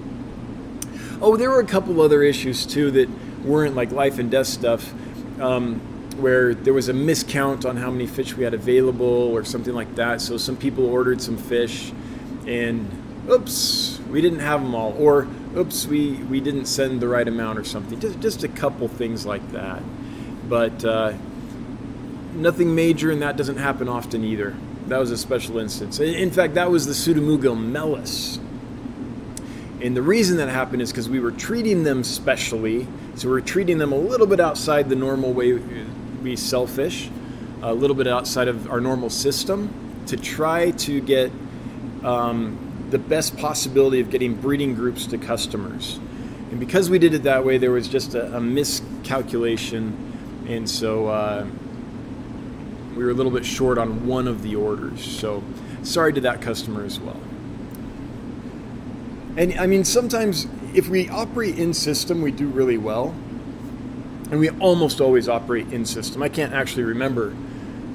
Oh, 1.21 1.37
there 1.37 1.51
were 1.51 1.61
a 1.61 1.67
couple 1.67 2.01
other 2.01 2.23
issues 2.23 2.65
too 2.65 2.91
that 2.93 3.09
weren't 3.45 3.75
like 3.75 3.91
life 3.91 4.19
and 4.19 4.31
death 4.31 4.47
stuff, 4.47 4.93
um, 5.41 5.81
where 6.21 6.55
there 6.55 6.73
was 6.73 6.89
a 6.89 6.93
miscount 6.93 7.69
on 7.69 7.77
how 7.77 7.91
many 7.91 8.07
fish 8.07 8.37
we 8.37 8.45
had 8.45 8.55
available 8.55 9.07
or 9.07 9.45
something 9.45 9.75
like 9.75 9.95
that. 9.97 10.21
So 10.21 10.37
some 10.37 10.57
people 10.57 10.87
ordered 10.87 11.21
some 11.21 11.37
fish, 11.37 11.93
and 12.47 12.89
oops, 13.31 13.98
we 14.11 14.21
didn't 14.21 14.41
have 14.41 14.63
them 14.63 14.75
all, 14.75 14.95
or 14.99 15.29
oops, 15.57 15.87
we, 15.87 16.13
we 16.25 16.41
didn't 16.41 16.67
send 16.67 17.01
the 17.01 17.09
right 17.09 17.27
amount 17.27 17.59
or 17.59 17.65
something. 17.65 18.01
Just 18.01 18.21
just 18.21 18.45
a 18.45 18.49
couple 18.49 18.89
things 18.89 19.27
like 19.27 19.53
that, 19.53 19.83
but 20.49 20.85
uh, 20.85 21.13
nothing 22.35 22.75
major, 22.75 23.11
and 23.11 23.23
that 23.23 23.37
doesn't 23.37 23.59
happen 23.59 23.89
often 23.89 24.25
either. 24.25 24.55
That 24.87 24.99
was 24.99 25.11
a 25.11 25.19
special 25.19 25.59
instance. 25.59 26.01
In 26.01 26.31
fact, 26.31 26.55
that 26.55 26.71
was 26.71 26.87
the 26.87 26.95
pseudomugil 26.95 27.63
mellis 27.63 28.39
and 29.81 29.97
the 29.97 30.03
reason 30.03 30.39
that 30.39 30.49
happened 30.49 30.83
is 30.83 30.91
because 30.91 31.09
we 31.09 31.21
were 31.21 31.31
treating 31.31 31.85
them 31.85 32.03
specially. 32.03 32.87
So 33.15 33.29
we 33.31 33.39
are 33.39 33.45
treating 33.45 33.79
them 33.79 33.93
a 33.93 33.99
little 33.99 34.27
bit 34.27 34.41
outside 34.41 34.89
the 34.89 34.97
normal 34.97 35.33
way 35.33 35.53
we 36.23 36.35
sell 36.35 36.67
fish, 36.67 37.09
a 37.63 37.73
little 37.73 37.95
bit 37.95 38.09
outside 38.09 38.49
of 38.49 38.71
our 38.71 38.81
normal 38.81 39.09
system 39.09 39.73
to 40.07 40.17
try 40.17 40.73
to 40.73 41.01
get 41.01 41.31
um, 42.03 42.68
the 42.91 42.99
best 42.99 43.37
possibility 43.37 44.01
of 44.01 44.11
getting 44.11 44.35
breeding 44.35 44.75
groups 44.75 45.07
to 45.07 45.19
customers. 45.19 45.99
And 46.51 46.59
because 46.59 46.89
we 46.89 46.99
did 46.99 47.15
it 47.15 47.25
that 47.25 47.45
way, 47.45 47.59
there 47.59 47.71
was 47.71 47.89
just 47.89 48.15
a, 48.15 48.37
a 48.37 48.41
miscalculation. 48.41 50.47
And 50.49 50.69
so 50.69 51.09
uh, 51.09 51.47
we 52.97 53.05
were 53.05 53.11
a 53.11 53.15
little 53.15 53.33
bit 53.33 53.45
short 53.45 53.77
on 53.77 54.07
one 54.07 54.27
of 54.27 54.43
the 54.43 54.57
orders. 54.57 55.05
So 55.05 55.43
sorry 55.83 56.13
to 56.15 56.21
that 56.23 56.41
customer 56.41 56.85
as 56.85 56.99
well. 56.99 57.21
And 59.37 59.59
I 59.61 59.67
mean, 59.67 59.85
sometimes 59.85 60.47
if 60.75 60.89
we 60.89 61.09
operate 61.09 61.59
in 61.59 61.75
system, 61.75 62.23
we 62.23 62.33
do 62.33 62.49
really 62.49 62.79
well. 62.79 63.15
And 64.31 64.41
we 64.41 64.51
almost 64.51 65.01
always 65.01 65.29
operate 65.29 65.73
in 65.73 65.85
system. 65.85 66.23
I 66.23 66.29
can't 66.29 66.53
actually 66.53 66.85
remember 66.85 67.35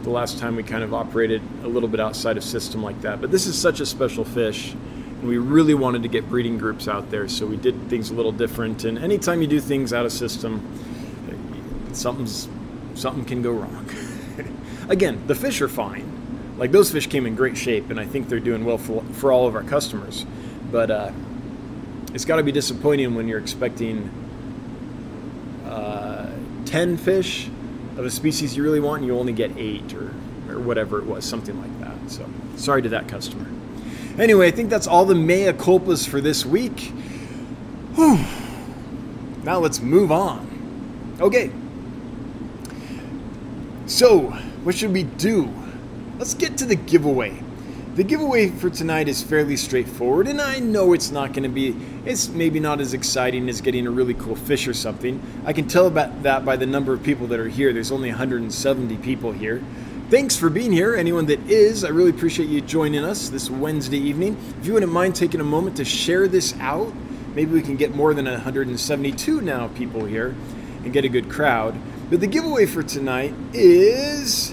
the 0.03 0.09
last 0.09 0.37
time 0.37 0.55
we 0.55 0.63
kind 0.63 0.83
of 0.83 0.93
operated 0.93 1.41
a 1.63 1.67
little 1.67 1.89
bit 1.89 1.99
outside 1.99 2.37
of 2.37 2.43
system 2.43 2.83
like 2.83 3.01
that. 3.01 3.21
But 3.21 3.31
this 3.31 3.47
is 3.47 3.57
such 3.57 3.79
a 3.79 3.85
special 3.85 4.25
fish. 4.25 4.73
And 4.73 5.27
we 5.27 5.37
really 5.37 5.73
wanted 5.73 6.03
to 6.03 6.09
get 6.09 6.29
breeding 6.29 6.57
groups 6.57 6.87
out 6.87 7.09
there, 7.09 7.29
so 7.29 7.45
we 7.45 7.55
did 7.55 7.89
things 7.89 8.09
a 8.09 8.13
little 8.13 8.33
different. 8.33 8.83
And 8.83 8.99
anytime 8.99 9.41
you 9.41 9.47
do 9.47 9.61
things 9.61 9.93
out 9.93 10.05
of 10.05 10.11
system, 10.11 10.61
something's 11.93 12.49
something 12.95 13.25
can 13.25 13.41
go 13.41 13.51
wrong. 13.51 13.89
Again, 14.89 15.25
the 15.27 15.35
fish 15.35 15.61
are 15.61 15.69
fine. 15.69 16.09
Like 16.57 16.71
those 16.71 16.91
fish 16.91 17.07
came 17.07 17.25
in 17.25 17.35
great 17.35 17.57
shape, 17.57 17.89
and 17.89 17.99
I 17.99 18.05
think 18.05 18.27
they're 18.27 18.39
doing 18.39 18.65
well 18.65 18.77
for, 18.77 19.03
for 19.13 19.31
all 19.31 19.47
of 19.47 19.55
our 19.55 19.63
customers. 19.63 20.25
But 20.71 20.91
uh, 20.91 21.11
it's 22.13 22.25
got 22.25 22.35
to 22.35 22.43
be 22.43 22.51
disappointing 22.51 23.15
when 23.15 23.27
you're 23.27 23.39
expecting 23.39 24.11
uh, 25.65 26.29
10 26.65 26.97
fish 26.97 27.49
of 27.97 28.05
a 28.05 28.11
species 28.11 28.57
you 28.57 28.63
really 28.63 28.79
want 28.79 29.01
and 29.01 29.07
you 29.07 29.17
only 29.17 29.33
get 29.33 29.51
eight 29.57 29.93
or, 29.93 30.13
or 30.49 30.59
whatever 30.59 30.99
it 30.99 31.05
was, 31.05 31.25
something 31.25 31.59
like 31.61 31.79
that. 31.79 32.11
So 32.11 32.27
sorry 32.55 32.81
to 32.81 32.89
that 32.89 33.07
customer. 33.07 33.47
Anyway, 34.17 34.47
I 34.47 34.51
think 34.51 34.69
that's 34.69 34.87
all 34.87 35.05
the 35.05 35.15
mea 35.15 35.51
culpas 35.53 36.07
for 36.07 36.21
this 36.21 36.45
week. 36.45 36.91
Whew. 37.95 38.19
Now 39.43 39.59
let's 39.59 39.81
move 39.81 40.11
on. 40.11 41.17
Okay. 41.19 41.51
So, 43.85 44.21
what 44.63 44.75
should 44.75 44.93
we 44.93 45.03
do? 45.03 45.51
Let's 46.17 46.33
get 46.33 46.57
to 46.59 46.65
the 46.65 46.75
giveaway. 46.75 47.42
The 47.95 48.03
giveaway 48.03 48.49
for 48.49 48.71
tonight 48.71 49.07
is 49.07 49.21
fairly 49.21 49.55
straightforward, 49.55 50.27
and 50.27 50.41
I 50.41 50.57
know 50.57 50.93
it's 50.93 51.11
not 51.11 51.31
going 51.31 51.43
to 51.43 51.49
be, 51.49 51.75
it's 52.05 52.27
maybe 52.27 52.59
not 52.59 52.81
as 52.81 52.95
exciting 52.95 53.47
as 53.49 53.61
getting 53.61 53.85
a 53.85 53.91
really 53.91 54.15
cool 54.15 54.35
fish 54.35 54.67
or 54.67 54.73
something. 54.73 55.21
I 55.45 55.53
can 55.53 55.67
tell 55.67 55.85
about 55.85 56.23
that 56.23 56.43
by 56.43 56.55
the 56.55 56.65
number 56.65 56.91
of 56.93 57.03
people 57.03 57.27
that 57.27 57.39
are 57.39 57.47
here. 57.47 57.71
There's 57.71 57.91
only 57.91 58.09
170 58.09 58.97
people 58.97 59.31
here. 59.31 59.61
Thanks 60.09 60.35
for 60.35 60.49
being 60.49 60.71
here, 60.71 60.95
anyone 60.95 61.27
that 61.27 61.47
is. 61.47 61.83
I 61.83 61.89
really 61.89 62.09
appreciate 62.09 62.49
you 62.49 62.61
joining 62.61 63.03
us 63.03 63.29
this 63.29 63.47
Wednesday 63.51 63.99
evening. 63.99 64.37
If 64.59 64.65
you 64.65 64.73
wouldn't 64.73 64.91
mind 64.91 65.15
taking 65.15 65.39
a 65.39 65.43
moment 65.43 65.77
to 65.77 65.85
share 65.85 66.27
this 66.27 66.55
out, 66.59 66.91
maybe 67.35 67.51
we 67.51 67.61
can 67.61 67.75
get 67.75 67.93
more 67.93 68.15
than 68.15 68.25
172 68.25 69.39
now 69.41 69.67
people 69.67 70.05
here 70.05 70.33
and 70.83 70.91
get 70.91 71.05
a 71.05 71.09
good 71.09 71.29
crowd. 71.29 71.75
But 72.09 72.21
the 72.21 72.27
giveaway 72.27 72.65
for 72.65 72.81
tonight 72.81 73.35
is 73.53 74.51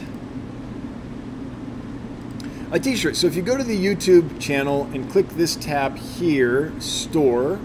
a 2.72 2.78
t-shirt. 2.78 3.16
So 3.16 3.26
if 3.26 3.34
you 3.34 3.42
go 3.42 3.56
to 3.56 3.64
the 3.64 3.76
YouTube 3.76 4.40
channel 4.40 4.88
and 4.92 5.10
click 5.10 5.28
this 5.30 5.56
tab 5.56 5.96
here, 5.96 6.72
store, 6.80 7.58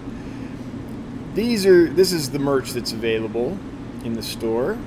these 1.33 1.65
are 1.65 1.89
this 1.89 2.11
is 2.11 2.31
the 2.31 2.39
merch 2.39 2.71
that's 2.71 2.91
available 2.91 3.57
in 4.03 4.13
the 4.13 4.23
store. 4.23 4.77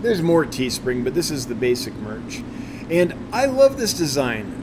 There's 0.00 0.22
more 0.22 0.46
Teespring, 0.46 1.04
but 1.04 1.14
this 1.14 1.30
is 1.30 1.46
the 1.46 1.54
basic 1.54 1.94
merch. 1.96 2.42
And 2.88 3.14
I 3.32 3.46
love 3.46 3.76
this 3.76 3.92
design. 3.92 4.56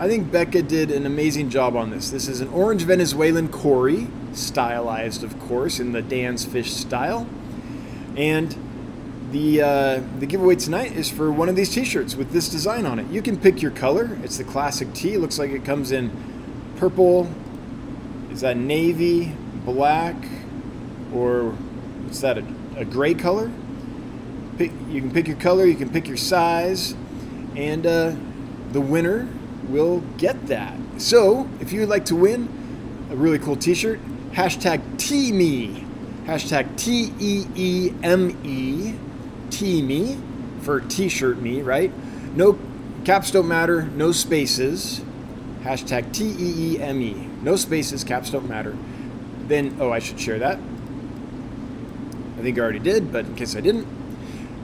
I 0.00 0.08
think 0.08 0.32
Becca 0.32 0.62
did 0.62 0.90
an 0.90 1.06
amazing 1.06 1.50
job 1.50 1.76
on 1.76 1.90
this. 1.90 2.10
This 2.10 2.26
is 2.26 2.40
an 2.40 2.48
orange 2.48 2.82
Venezuelan 2.82 3.48
Cory, 3.48 4.08
stylized, 4.32 5.22
of 5.22 5.38
course, 5.38 5.78
in 5.78 5.92
the 5.92 6.02
Dan's 6.02 6.44
Fish 6.44 6.72
style. 6.72 7.28
And 8.16 8.56
the, 9.30 9.62
uh, 9.62 10.02
the 10.18 10.26
giveaway 10.26 10.56
tonight 10.56 10.92
is 10.92 11.10
for 11.10 11.30
one 11.30 11.48
of 11.48 11.56
these 11.56 11.72
t-shirts 11.72 12.16
with 12.16 12.32
this 12.32 12.48
design 12.48 12.84
on 12.84 12.98
it. 12.98 13.06
You 13.08 13.22
can 13.22 13.38
pick 13.38 13.62
your 13.62 13.70
color. 13.70 14.18
It's 14.24 14.38
the 14.38 14.44
classic. 14.44 14.88
It 15.04 15.18
looks 15.18 15.38
like 15.38 15.50
it 15.50 15.64
comes 15.64 15.92
in 15.92 16.10
purple. 16.76 17.28
Is 18.30 18.40
that 18.40 18.56
navy, 18.56 19.34
black, 19.64 20.16
or 21.14 21.50
what's 22.04 22.20
that, 22.20 22.38
a, 22.38 22.44
a 22.76 22.84
gray 22.84 23.14
color? 23.14 23.50
Pick, 24.58 24.72
you 24.88 25.00
can 25.00 25.10
pick 25.10 25.26
your 25.26 25.36
color, 25.36 25.64
you 25.64 25.76
can 25.76 25.90
pick 25.90 26.08
your 26.08 26.16
size, 26.16 26.94
and 27.56 27.86
uh, 27.86 28.14
the 28.72 28.80
winner 28.80 29.28
will 29.68 30.00
get 30.18 30.48
that. 30.48 30.74
So, 30.98 31.48
if 31.60 31.72
you 31.72 31.80
would 31.80 31.88
like 31.88 32.04
to 32.06 32.16
win 32.16 32.48
a 33.10 33.16
really 33.16 33.38
cool 33.38 33.56
t-shirt, 33.56 34.00
hashtag 34.32 34.80
TeeMe, 34.96 35.86
hashtag 36.26 36.76
T-E-E-M-E, 39.50 40.06
T-Me 40.06 40.18
for 40.60 40.80
t-shirt 40.80 41.38
me, 41.38 41.62
right? 41.62 41.92
No 42.36 42.58
caps 43.04 43.30
don't 43.30 43.48
matter, 43.48 43.82
no 43.82 44.12
spaces. 44.12 45.00
Hashtag 45.62 46.12
T-E-E-M-E. 46.12 47.28
No 47.42 47.56
spaces, 47.56 48.04
caps 48.04 48.30
don't 48.30 48.48
matter. 48.48 48.76
Then, 49.46 49.76
oh, 49.80 49.90
I 49.90 49.98
should 49.98 50.18
share 50.20 50.38
that. 50.38 50.58
I 52.38 52.42
think 52.42 52.58
I 52.58 52.62
already 52.62 52.78
did, 52.78 53.12
but 53.12 53.26
in 53.26 53.34
case 53.34 53.56
I 53.56 53.60
didn't, 53.60 53.86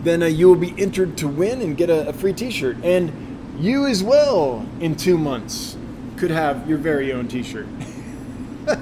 then 0.02 0.22
uh, 0.22 0.26
you 0.26 0.48
will 0.48 0.56
be 0.56 0.74
entered 0.80 1.18
to 1.18 1.28
win 1.28 1.60
and 1.60 1.76
get 1.76 1.90
a, 1.90 2.08
a 2.08 2.12
free 2.12 2.32
t-shirt. 2.32 2.78
And 2.82 3.12
you 3.58 3.86
as 3.86 4.02
well, 4.02 4.66
in 4.80 4.96
two 4.96 5.18
months, 5.18 5.76
could 6.16 6.30
have 6.30 6.68
your 6.68 6.78
very 6.78 7.12
own 7.12 7.28
t-shirt. 7.28 7.66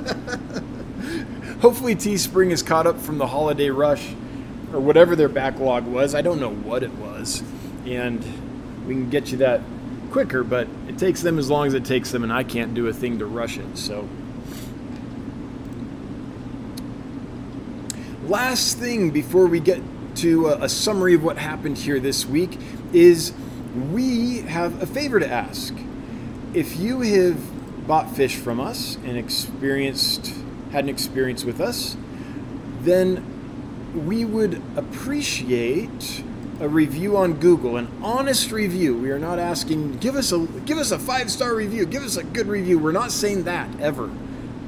Hopefully 1.61 1.95
Teespring 1.97 2.51
is 2.51 2.63
caught 2.63 2.87
up 2.87 3.01
from 3.01 3.19
the 3.19 3.27
holiday 3.27 3.71
rush 3.71 4.15
or 4.75 4.81
whatever 4.81 5.15
their 5.15 5.29
backlog 5.29 5.87
was. 5.87 6.15
I 6.15 6.23
don't 6.23 6.41
know 6.41 6.53
what 6.53 6.83
it 6.83 6.93
was. 6.95 7.43
And 7.87 8.23
we 8.87 8.95
can 8.95 9.09
get 9.09 9.31
you 9.31 9.39
that 9.39 9.61
quicker, 10.11 10.43
but 10.43 10.67
it 10.89 10.99
takes 10.99 11.23
them 11.23 11.39
as 11.39 11.49
long 11.49 11.67
as 11.67 11.75
it 11.75 11.85
takes 11.85 12.11
them, 12.11 12.25
and 12.25 12.33
I 12.33 12.43
can't 12.43 12.75
do 12.75 12.89
a 12.89 12.93
thing 12.93 13.21
to 13.21 13.27
rush 13.27 13.57
it. 13.57 13.79
So, 13.79 14.09
last 18.27 18.79
thing 18.79 19.11
before 19.11 19.47
we 19.47 19.61
get 19.61 19.81
to 20.17 20.49
a, 20.49 20.65
a 20.65 20.69
summary 20.69 21.15
of 21.15 21.23
what 21.23 21.39
happened 21.39 21.79
here 21.79 22.01
this 22.01 22.27
week 22.27 22.59
is 22.93 23.33
we 23.91 24.39
have 24.43 24.83
a 24.83 24.87
favor 24.87 25.21
to 25.21 25.29
ask. 25.29 25.75
If 26.53 26.77
you 26.77 27.01
have 27.01 27.87
bought 27.87 28.15
fish 28.15 28.37
from 28.37 28.61
us 28.61 28.97
and 29.05 29.17
experienced 29.17 30.33
had 30.71 30.85
an 30.85 30.91
experience 30.91 31.45
with 31.45 31.61
us, 31.61 31.97
then 32.81 33.34
we 33.95 34.25
would 34.25 34.61
appreciate 34.77 36.23
a 36.61 36.69
review 36.69 37.17
on 37.17 37.35
Google, 37.35 37.77
an 37.77 37.89
honest 38.03 38.53
review. 38.53 38.97
We 38.97 39.11
are 39.11 39.19
not 39.19 39.39
asking 39.39 39.99
give 39.99 40.17
us 40.17 40.33
a 40.33 40.39
give 40.67 40.79
us 40.79 40.91
a 40.91 40.99
five 40.99 41.31
star 41.31 41.55
review, 41.55 41.87
give 41.87 42.03
us 42.03 42.17
a 42.17 42.25
good 42.25 42.47
review. 42.47 42.79
We're 42.79 42.93
not 42.93 43.13
saying 43.13 43.45
that 43.45 43.69
ever. 43.81 44.11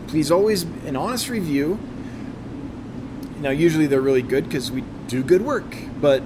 Please 0.08 0.30
always 0.30 0.62
an 0.62 0.96
honest 0.96 1.28
review. 1.28 1.78
Now, 3.40 3.50
usually 3.50 3.86
they're 3.86 4.00
really 4.00 4.22
good 4.22 4.44
because 4.44 4.70
we 4.70 4.82
do 5.08 5.22
good 5.22 5.42
work, 5.42 5.76
but 6.00 6.22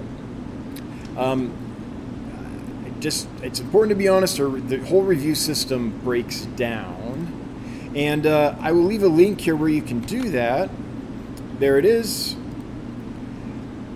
um, 1.16 1.52
just 3.00 3.28
it's 3.42 3.60
important 3.60 3.90
to 3.90 3.96
be 3.96 4.08
honest, 4.08 4.38
or 4.38 4.60
the 4.60 4.78
whole 4.86 5.02
review 5.02 5.34
system 5.34 5.98
breaks 6.04 6.42
down. 6.42 7.36
And 7.94 8.26
uh, 8.26 8.54
I 8.60 8.72
will 8.72 8.84
leave 8.84 9.02
a 9.02 9.08
link 9.08 9.40
here 9.40 9.56
where 9.56 9.68
you 9.68 9.82
can 9.82 10.00
do 10.00 10.30
that. 10.30 10.70
There 11.58 11.78
it 11.78 11.84
is. 11.84 12.36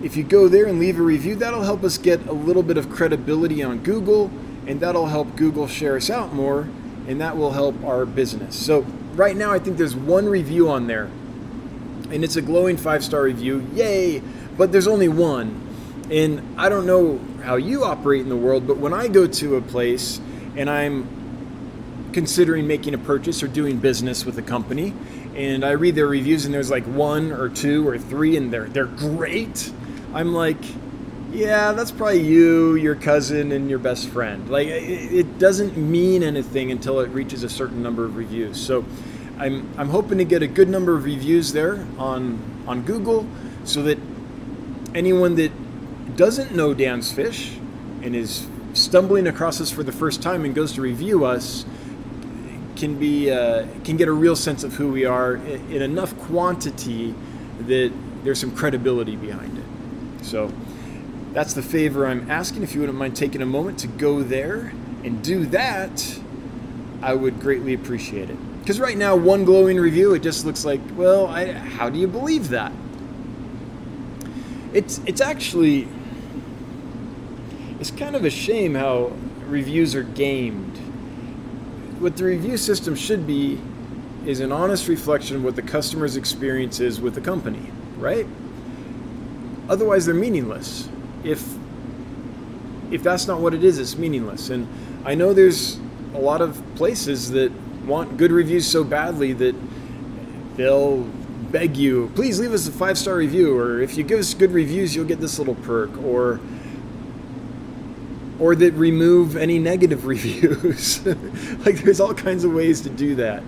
If 0.05 0.15
you 0.15 0.23
go 0.23 0.47
there 0.47 0.67
and 0.67 0.77
leave 0.77 0.99
a 0.99 1.01
review, 1.01 1.33
that'll 1.33 1.63
help 1.63 1.83
us 1.83 1.97
get 1.97 2.27
a 2.27 2.31
little 2.31 2.61
bit 2.61 2.77
of 2.77 2.91
credibility 2.91 3.63
on 3.63 3.79
Google, 3.79 4.29
and 4.67 4.79
that'll 4.79 5.07
help 5.07 5.35
Google 5.35 5.67
share 5.67 5.95
us 5.95 6.11
out 6.11 6.31
more, 6.31 6.69
and 7.07 7.19
that 7.19 7.35
will 7.35 7.53
help 7.53 7.83
our 7.83 8.05
business. 8.05 8.55
So, 8.55 8.81
right 9.15 9.35
now, 9.35 9.51
I 9.51 9.57
think 9.57 9.77
there's 9.77 9.95
one 9.95 10.27
review 10.27 10.69
on 10.69 10.85
there, 10.85 11.05
and 12.11 12.23
it's 12.23 12.35
a 12.35 12.41
glowing 12.43 12.77
five 12.77 13.03
star 13.03 13.23
review. 13.23 13.67
Yay! 13.73 14.21
But 14.55 14.71
there's 14.71 14.85
only 14.85 15.07
one. 15.07 15.59
And 16.11 16.53
I 16.55 16.69
don't 16.69 16.85
know 16.85 17.19
how 17.41 17.55
you 17.55 17.83
operate 17.83 18.21
in 18.21 18.29
the 18.29 18.35
world, 18.35 18.67
but 18.67 18.77
when 18.77 18.93
I 18.93 19.07
go 19.07 19.25
to 19.25 19.55
a 19.55 19.61
place 19.61 20.21
and 20.55 20.69
I'm 20.69 22.11
considering 22.13 22.67
making 22.67 22.93
a 22.93 22.99
purchase 22.99 23.41
or 23.41 23.47
doing 23.47 23.79
business 23.79 24.23
with 24.23 24.37
a 24.37 24.43
company, 24.43 24.93
and 25.35 25.65
I 25.65 25.71
read 25.71 25.95
their 25.95 26.07
reviews 26.07 26.45
and 26.45 26.53
there's 26.53 26.69
like 26.69 26.85
one 26.85 27.31
or 27.31 27.49
two 27.49 27.87
or 27.87 27.97
three 27.97 28.37
and 28.37 28.53
they're 28.53 28.67
they're 28.67 28.85
great, 28.85 29.71
I'm 30.15 30.33
like, 30.33 30.63
yeah, 31.33 31.73
that's 31.73 31.91
probably 31.91 32.21
you, 32.21 32.75
your 32.75 32.95
cousin, 32.95 33.51
and 33.51 33.69
your 33.69 33.79
best 33.79 34.07
friend. 34.07 34.49
Like 34.49 34.69
it, 34.69 35.37
doesn't 35.37 35.75
mean 35.75 36.23
anything 36.23 36.71
until 36.71 37.01
it 37.01 37.09
reaches 37.09 37.43
a 37.43 37.49
certain 37.49 37.83
number 37.83 38.05
of 38.05 38.15
reviews. 38.15 38.59
So 38.59 38.85
I'm 39.37 39.69
I'm 39.77 39.89
hoping 39.89 40.17
to 40.19 40.23
get 40.23 40.41
a 40.41 40.47
good 40.47 40.69
number 40.69 40.95
of 40.95 41.03
reviews 41.03 41.51
there 41.51 41.85
on 41.97 42.39
on 42.65 42.83
Google 42.83 43.27
so 43.65 43.83
that 43.83 43.99
anyone 44.93 45.35
that 45.35 45.51
doesn't 46.15 46.55
know 46.55 46.73
Dan's 46.73 47.11
Fish 47.11 47.57
and 48.01 48.15
is 48.15 48.47
stumbling 48.73 49.27
across 49.27 49.59
us 49.59 49.69
for 49.69 49.83
the 49.83 49.91
first 49.91 50.21
time 50.21 50.45
and 50.45 50.55
goes 50.55 50.71
to 50.73 50.81
review 50.81 51.25
us 51.25 51.65
can 52.77 52.97
be 52.97 53.29
uh, 53.29 53.67
can 53.83 53.97
get 53.97 54.07
a 54.07 54.13
real 54.13 54.37
sense 54.37 54.63
of 54.63 54.73
who 54.75 54.93
we 54.93 55.03
are 55.03 55.35
in, 55.35 55.71
in 55.73 55.81
enough 55.81 56.17
quantity 56.19 57.13
that 57.59 57.91
there's 58.23 58.39
some 58.39 58.55
credibility 58.55 59.17
behind 59.17 59.57
it. 59.57 59.64
So 60.25 60.51
that's 61.33 61.53
the 61.53 61.61
favor 61.61 62.07
I'm 62.07 62.29
asking. 62.29 62.63
If 62.63 62.73
you 62.73 62.81
wouldn't 62.81 62.97
mind 62.97 63.15
taking 63.15 63.41
a 63.41 63.45
moment 63.45 63.79
to 63.79 63.87
go 63.87 64.23
there 64.23 64.73
and 65.03 65.23
do 65.23 65.45
that, 65.47 66.19
I 67.01 67.13
would 67.13 67.39
greatly 67.39 67.73
appreciate 67.73 68.29
it. 68.29 68.59
Because 68.59 68.79
right 68.79 68.97
now, 68.97 69.15
one 69.15 69.45
glowing 69.45 69.77
review, 69.77 70.15
it 70.15 70.23
just 70.23 70.43
looks 70.43 70.65
like, 70.65 70.81
well, 70.95 71.27
I, 71.27 71.51
how 71.51 71.89
do 71.89 71.99
you 71.99 72.07
believe 72.07 72.49
that? 72.49 72.71
It's 74.73 74.99
it's 75.05 75.21
actually 75.21 75.87
it's 77.79 77.91
kind 77.91 78.15
of 78.15 78.25
a 78.25 78.29
shame 78.29 78.73
how 78.73 79.11
reviews 79.47 79.93
are 79.93 80.03
gamed. 80.03 80.75
What 81.99 82.17
the 82.17 82.23
review 82.23 82.57
system 82.57 82.95
should 82.95 83.27
be 83.27 83.59
is 84.25 84.39
an 84.39 84.51
honest 84.51 84.87
reflection 84.87 85.37
of 85.37 85.43
what 85.43 85.55
the 85.55 85.61
customer's 85.61 86.17
experience 86.17 86.79
is 86.79 86.99
with 86.99 87.13
the 87.13 87.21
company, 87.21 87.71
right? 87.97 88.25
Otherwise, 89.69 90.05
they're 90.05 90.15
meaningless. 90.15 90.89
If 91.23 91.43
if 92.91 93.01
that's 93.03 93.27
not 93.27 93.39
what 93.39 93.53
it 93.53 93.63
is, 93.63 93.79
it's 93.79 93.97
meaningless. 93.97 94.49
And 94.49 94.67
I 95.05 95.15
know 95.15 95.33
there's 95.33 95.79
a 96.13 96.19
lot 96.19 96.41
of 96.41 96.61
places 96.75 97.31
that 97.31 97.51
want 97.85 98.17
good 98.17 98.31
reviews 98.31 98.67
so 98.67 98.83
badly 98.83 99.33
that 99.33 99.55
they'll 100.55 101.03
beg 101.51 101.77
you, 101.77 102.11
please 102.15 102.39
leave 102.39 102.53
us 102.53 102.67
a 102.67 102.71
five 102.71 102.97
star 102.97 103.15
review, 103.15 103.57
or 103.57 103.81
if 103.81 103.97
you 103.97 104.03
give 104.03 104.19
us 104.19 104.33
good 104.33 104.51
reviews, 104.51 104.95
you'll 104.95 105.05
get 105.05 105.19
this 105.19 105.39
little 105.39 105.55
perk, 105.55 105.95
or 106.03 106.39
or 108.39 108.55
that 108.55 108.73
remove 108.73 109.37
any 109.37 109.59
negative 109.59 110.05
reviews. 110.13 111.05
like 111.65 111.81
there's 111.81 111.99
all 111.99 112.13
kinds 112.13 112.43
of 112.43 112.51
ways 112.51 112.81
to 112.81 112.89
do 112.89 113.15
that. 113.15 113.43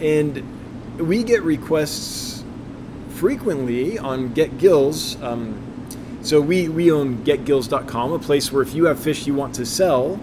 And 0.00 0.98
we 0.98 1.22
get 1.22 1.42
requests 1.42 2.31
frequently 3.22 4.00
on 4.00 4.32
Get 4.32 4.58
Gills. 4.58 5.14
Um, 5.22 5.86
so 6.22 6.40
we, 6.40 6.68
we 6.68 6.90
own 6.90 7.18
getgills.com, 7.18 8.12
a 8.12 8.18
place 8.18 8.50
where 8.50 8.62
if 8.62 8.74
you 8.74 8.86
have 8.86 8.98
fish 8.98 9.28
you 9.28 9.32
want 9.32 9.54
to 9.54 9.64
sell 9.64 10.18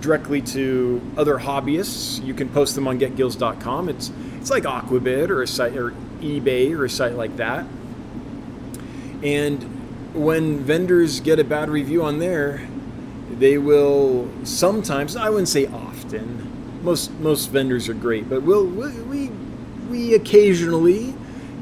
directly 0.00 0.42
to 0.42 1.00
other 1.16 1.38
hobbyists, 1.38 2.22
you 2.22 2.34
can 2.34 2.50
post 2.50 2.74
them 2.74 2.86
on 2.86 3.00
getgills.com. 3.00 3.88
It's 3.88 4.12
it's 4.36 4.50
like 4.50 4.64
Aquabid 4.64 5.30
or 5.30 5.40
a 5.40 5.46
site 5.46 5.74
or 5.74 5.92
eBay 6.20 6.76
or 6.76 6.84
a 6.84 6.90
site 6.90 7.14
like 7.14 7.34
that. 7.38 7.64
And 9.22 10.12
when 10.12 10.58
vendors 10.58 11.20
get 11.20 11.38
a 11.38 11.44
bad 11.44 11.70
review 11.70 12.04
on 12.04 12.18
there, 12.18 12.68
they 13.38 13.56
will 13.56 14.28
sometimes 14.44 15.16
I 15.16 15.30
wouldn't 15.30 15.48
say 15.48 15.64
often. 15.64 16.82
Most 16.84 17.10
most 17.20 17.46
vendors 17.46 17.88
are 17.88 17.94
great, 17.94 18.28
but 18.28 18.42
we'll 18.42 18.66
we 18.66 18.90
we, 19.00 19.28
we 19.88 20.14
occasionally 20.14 21.13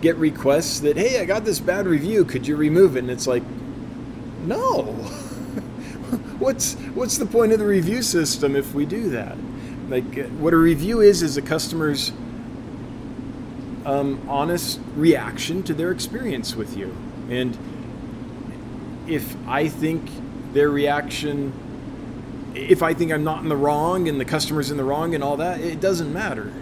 get 0.03 0.17
requests 0.17 0.81
that, 0.81 0.97
hey, 0.97 1.21
I 1.21 1.25
got 1.25 1.45
this 1.45 1.61
bad 1.61 1.87
review, 1.87 2.25
could 2.25 2.47
you 2.47 2.57
remove 2.57 2.97
it? 2.97 3.01
And 3.01 3.11
it's 3.11 3.27
like, 3.27 3.45
no. 4.45 4.83
what's 6.39 6.75
what's 6.95 7.17
the 7.17 7.27
point 7.27 7.53
of 7.53 7.61
the 7.61 7.65
review 7.65 8.03
system 8.03 8.57
if 8.57 8.75
we 8.75 8.85
do 8.85 9.11
that? 9.11 9.39
Like, 9.89 10.19
uh, 10.19 10.25
what 10.41 10.53
a 10.53 10.57
review 10.57 11.01
is 11.01 11.23
is 11.23 11.37
a 11.37 11.43
customer's 11.43 12.11
um, 13.87 14.21
honest 14.29 14.81
reaction 14.97 15.63
to 15.65 15.75
their 15.75 15.93
experience 15.93 16.55
with 16.57 16.77
you, 16.77 16.95
and 17.31 17.57
if 19.07 19.37
I 19.47 19.69
think 19.69 20.09
their 20.53 20.69
reaction, 20.69 21.53
if 22.55 22.83
I 22.83 22.95
think 22.95 23.13
I'm 23.13 23.25
not 23.25 23.43
in 23.43 23.49
the 23.49 23.57
wrong 23.57 24.09
and 24.09 24.21
the 24.21 24.25
customer's 24.25 24.71
in 24.71 24.77
the 24.77 24.85
wrong 24.85 25.15
and 25.15 25.23
all 25.23 25.37
that, 25.39 25.61
it 25.61 25.81
doesn't 25.81 26.13
matter 26.13 26.53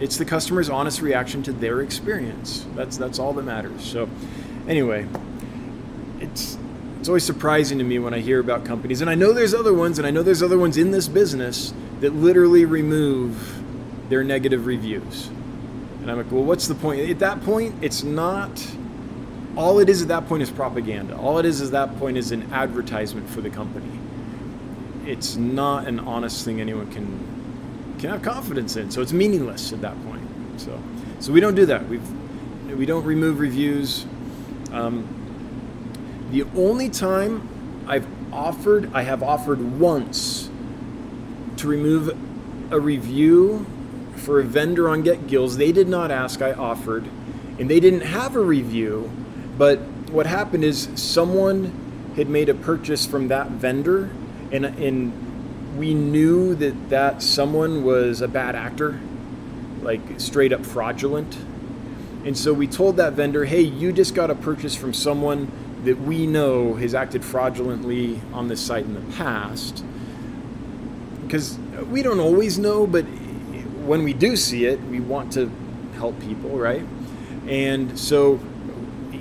it's 0.00 0.16
the 0.16 0.24
customer's 0.24 0.70
honest 0.70 1.00
reaction 1.00 1.42
to 1.44 1.52
their 1.52 1.80
experience. 1.80 2.66
That's 2.74 2.96
that's 2.96 3.18
all 3.18 3.32
that 3.34 3.42
matters. 3.42 3.84
So, 3.84 4.08
anyway, 4.68 5.06
it's 6.20 6.56
it's 7.00 7.08
always 7.08 7.24
surprising 7.24 7.78
to 7.78 7.84
me 7.84 7.98
when 7.98 8.14
I 8.14 8.20
hear 8.20 8.40
about 8.40 8.64
companies, 8.64 9.00
and 9.00 9.10
I 9.10 9.14
know 9.14 9.32
there's 9.32 9.54
other 9.54 9.74
ones, 9.74 9.98
and 9.98 10.06
I 10.06 10.10
know 10.10 10.22
there's 10.22 10.42
other 10.42 10.58
ones 10.58 10.76
in 10.76 10.90
this 10.90 11.08
business 11.08 11.72
that 12.00 12.14
literally 12.14 12.64
remove 12.64 13.62
their 14.08 14.24
negative 14.24 14.66
reviews. 14.66 15.28
And 16.00 16.10
I'm 16.10 16.16
like, 16.16 16.32
well, 16.32 16.44
what's 16.44 16.68
the 16.68 16.74
point? 16.74 17.08
At 17.10 17.18
that 17.18 17.42
point, 17.42 17.74
it's 17.82 18.02
not. 18.02 18.66
All 19.56 19.80
it 19.80 19.88
is 19.88 20.02
at 20.02 20.08
that 20.08 20.28
point 20.28 20.42
is 20.42 20.50
propaganda. 20.50 21.16
All 21.16 21.38
it 21.38 21.44
is 21.44 21.60
at 21.60 21.72
that 21.72 21.98
point 21.98 22.16
is 22.16 22.30
an 22.30 22.52
advertisement 22.52 23.28
for 23.28 23.40
the 23.40 23.50
company. 23.50 23.98
It's 25.04 25.36
not 25.36 25.88
an 25.88 25.98
honest 26.00 26.44
thing 26.44 26.60
anyone 26.60 26.92
can 26.92 27.27
can 27.98 28.10
have 28.10 28.22
confidence 28.22 28.76
in. 28.76 28.90
So 28.90 29.02
it's 29.02 29.12
meaningless 29.12 29.72
at 29.72 29.80
that 29.80 30.02
point. 30.04 30.22
So, 30.56 30.80
so 31.20 31.32
we 31.32 31.40
don't 31.40 31.54
do 31.54 31.66
that. 31.66 31.88
We've 31.88 32.02
we 32.76 32.86
don't 32.86 33.04
remove 33.04 33.40
reviews. 33.40 34.06
Um, 34.72 35.06
the 36.30 36.44
only 36.54 36.90
time 36.90 37.48
I've 37.86 38.06
offered, 38.32 38.90
I 38.92 39.02
have 39.02 39.22
offered 39.22 39.60
once 39.78 40.50
to 41.56 41.66
remove 41.66 42.16
a 42.70 42.78
review 42.78 43.66
for 44.16 44.40
a 44.40 44.44
vendor 44.44 44.88
on 44.88 45.02
Get 45.02 45.26
Gills. 45.26 45.56
They 45.56 45.72
did 45.72 45.88
not 45.88 46.10
ask, 46.10 46.42
I 46.42 46.52
offered, 46.52 47.08
and 47.58 47.70
they 47.70 47.80
didn't 47.80 48.02
have 48.02 48.36
a 48.36 48.40
review. 48.40 49.10
But 49.56 49.78
what 50.10 50.26
happened 50.26 50.64
is 50.64 50.88
someone 50.94 52.12
had 52.14 52.28
made 52.28 52.48
a 52.48 52.54
purchase 52.54 53.06
from 53.06 53.28
that 53.28 53.50
vendor, 53.52 54.10
and, 54.52 54.66
and 54.66 55.27
we 55.76 55.94
knew 55.94 56.54
that 56.56 56.90
that 56.90 57.22
someone 57.22 57.84
was 57.84 58.20
a 58.20 58.28
bad 58.28 58.54
actor, 58.54 59.00
like 59.82 60.00
straight 60.18 60.52
up 60.52 60.64
fraudulent. 60.64 61.36
And 62.24 62.36
so 62.36 62.52
we 62.52 62.66
told 62.66 62.96
that 62.96 63.12
vendor, 63.14 63.44
hey, 63.44 63.60
you 63.60 63.92
just 63.92 64.14
got 64.14 64.30
a 64.30 64.34
purchase 64.34 64.74
from 64.74 64.92
someone 64.92 65.50
that 65.84 66.00
we 66.00 66.26
know 66.26 66.74
has 66.74 66.94
acted 66.94 67.24
fraudulently 67.24 68.20
on 68.32 68.48
this 68.48 68.60
site 68.60 68.84
in 68.84 68.94
the 68.94 69.16
past. 69.16 69.84
Because 71.22 71.58
we 71.90 72.02
don't 72.02 72.20
always 72.20 72.58
know, 72.58 72.86
but 72.86 73.04
when 73.04 74.02
we 74.02 74.12
do 74.12 74.36
see 74.36 74.66
it, 74.66 74.80
we 74.84 75.00
want 75.00 75.32
to 75.34 75.50
help 75.94 76.18
people, 76.20 76.50
right? 76.50 76.84
And 77.46 77.98
so 77.98 78.40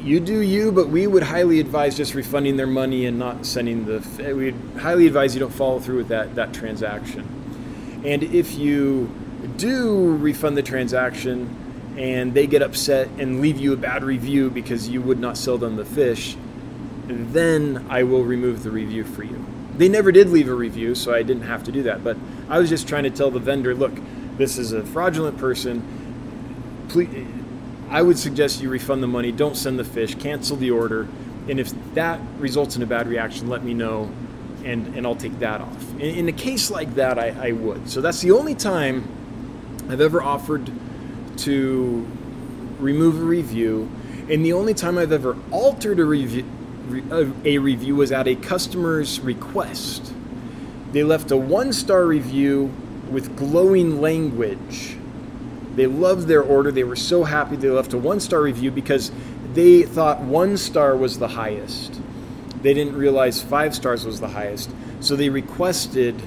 you 0.08 0.20
do 0.22 0.40
you, 0.40 0.72
but 0.72 0.88
we 0.88 1.06
would 1.06 1.24
highly 1.24 1.60
advise 1.60 1.98
just 1.98 2.16
refunding 2.16 2.56
their 2.56 2.68
money 2.68 3.06
and 3.06 3.20
not 3.20 3.46
sending 3.46 3.86
the. 3.86 4.34
We'd 4.34 4.56
highly 4.80 5.06
advise 5.06 5.36
you 5.36 5.42
don't 5.42 5.54
follow 5.54 5.80
through 5.80 5.98
with 5.98 6.08
that 6.08 6.36
that 6.36 6.54
transaction. 6.54 8.02
And 8.06 8.24
if 8.24 8.58
you 8.58 9.14
do 9.58 10.16
refund 10.16 10.56
the 10.56 10.64
transaction 10.64 11.94
and 11.98 12.34
they 12.34 12.48
get 12.48 12.62
upset 12.62 13.10
and 13.18 13.42
leave 13.42 13.58
you 13.58 13.74
a 13.74 13.78
bad 13.78 14.04
review 14.04 14.50
because 14.50 14.88
you 14.88 15.02
would 15.02 15.20
not 15.20 15.36
sell 15.38 15.58
them 15.58 15.76
the 15.76 15.86
fish, 15.86 16.38
then 17.08 17.86
I 17.90 18.04
will 18.04 18.24
remove 18.24 18.64
the 18.64 18.72
review 18.72 19.04
for 19.04 19.24
you. 19.24 19.46
They 19.78 19.90
never 19.90 20.12
did 20.12 20.30
leave 20.30 20.48
a 20.48 20.54
review, 20.54 20.96
so 20.96 21.14
I 21.14 21.24
didn't 21.24 21.44
have 21.44 21.64
to 21.66 21.72
do 21.72 21.84
that. 21.84 22.04
But 22.04 22.18
I 22.50 22.60
was 22.60 22.70
just 22.70 22.88
trying 22.88 23.04
to 23.04 23.10
tell 23.10 23.30
the 23.30 23.40
vendor, 23.40 23.76
look, 23.76 23.94
this 24.38 24.58
is 24.58 24.72
a 24.72 24.84
fraudulent 24.84 25.38
person. 25.38 25.84
Please, 26.90 27.28
I 27.90 28.02
would 28.02 28.20
suggest 28.20 28.62
you 28.62 28.70
refund 28.70 29.02
the 29.02 29.08
money, 29.08 29.32
don't 29.32 29.56
send 29.56 29.80
the 29.80 29.84
fish, 29.84 30.16
cancel 30.16 30.58
the 30.58 30.72
order, 30.72 31.08
and 31.48 31.60
if 31.60 31.72
that 31.94 32.20
results 32.38 32.76
in 32.76 32.84
a 32.84 32.86
bad 32.86 33.08
reaction, 33.08 33.48
let 33.48 33.64
me 33.64 33.74
know, 33.74 34.12
and, 34.66 34.88
and 34.96 35.08
I'll 35.08 35.16
take 35.16 35.40
that 35.40 35.62
off. 35.62 35.94
In, 35.94 36.02
in 36.02 36.28
a 36.28 36.34
case 36.34 36.70
like 36.70 36.96
that, 36.96 37.18
I, 37.18 37.30
I 37.50 37.52
would. 37.54 37.90
So 37.90 38.02
that's 38.02 38.20
the 38.22 38.32
only 38.32 38.56
time 38.56 39.08
I've 39.90 40.02
ever 40.02 40.22
offered 40.22 40.70
to 41.38 42.06
remove 42.80 43.22
a 43.22 43.26
review, 43.26 43.90
and 44.30 44.44
the 44.44 44.54
only 44.54 44.74
time 44.74 44.98
I've 44.98 45.14
ever 45.14 45.38
altered 45.52 46.00
a 46.00 46.06
review, 46.06 46.46
a 47.46 47.58
review 47.58 47.96
was 47.96 48.12
at 48.12 48.28
a 48.28 48.36
customer's 48.36 49.20
request. 49.22 50.14
They 50.92 51.04
left 51.04 51.32
a 51.32 51.38
one 51.38 51.72
star 51.72 52.06
review 52.06 52.74
with 53.10 53.38
glowing 53.38 54.02
language. 54.02 54.97
They 55.78 55.86
loved 55.86 56.28
their 56.28 56.42
order. 56.42 56.72
They 56.72 56.84
were 56.84 56.96
so 56.96 57.24
happy 57.24 57.56
they 57.56 57.70
left 57.70 57.94
a 57.94 58.00
one 58.00 58.20
star 58.20 58.42
review 58.42 58.72
because 58.72 59.12
they 59.54 59.84
thought 59.84 60.20
one 60.22 60.58
star 60.58 60.98
was 60.98 61.20
the 61.20 61.28
highest. 61.28 62.02
They 62.64 62.74
didn't 62.74 62.96
realize 62.96 63.44
five 63.44 63.76
stars 63.76 64.04
was 64.04 64.20
the 64.20 64.30
highest. 64.30 64.72
So 65.02 65.16
they 65.16 65.30
requested, 65.30 66.20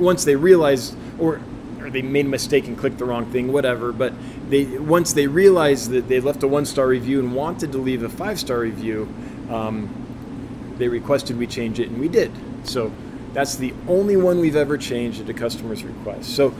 once 0.00 0.24
they 0.24 0.36
realized, 0.36 0.96
or, 1.18 1.42
or 1.80 1.90
they 1.90 2.00
made 2.00 2.24
a 2.24 2.30
mistake 2.30 2.66
and 2.66 2.78
clicked 2.78 2.96
the 2.96 3.04
wrong 3.04 3.30
thing, 3.30 3.52
whatever, 3.52 3.92
but 3.92 4.14
they 4.48 4.64
once 4.78 5.12
they 5.12 5.26
realized 5.26 5.90
that 5.90 6.08
they 6.08 6.18
left 6.20 6.42
a 6.42 6.48
one 6.48 6.64
star 6.64 6.88
review 6.88 7.18
and 7.20 7.34
wanted 7.34 7.72
to 7.72 7.78
leave 7.78 8.02
a 8.04 8.08
five 8.08 8.40
star 8.40 8.60
review, 8.60 9.06
um, 9.50 10.74
they 10.78 10.88
requested 10.88 11.36
we 11.36 11.46
change 11.46 11.78
it 11.78 11.88
and 11.88 12.00
we 12.00 12.08
did. 12.08 12.32
So 12.66 12.90
that's 13.34 13.56
the 13.56 13.74
only 13.86 14.16
one 14.16 14.40
we've 14.40 14.56
ever 14.56 14.78
changed 14.78 15.20
at 15.20 15.28
a 15.28 15.34
customer's 15.34 15.84
request. 15.84 16.34
So 16.34 16.54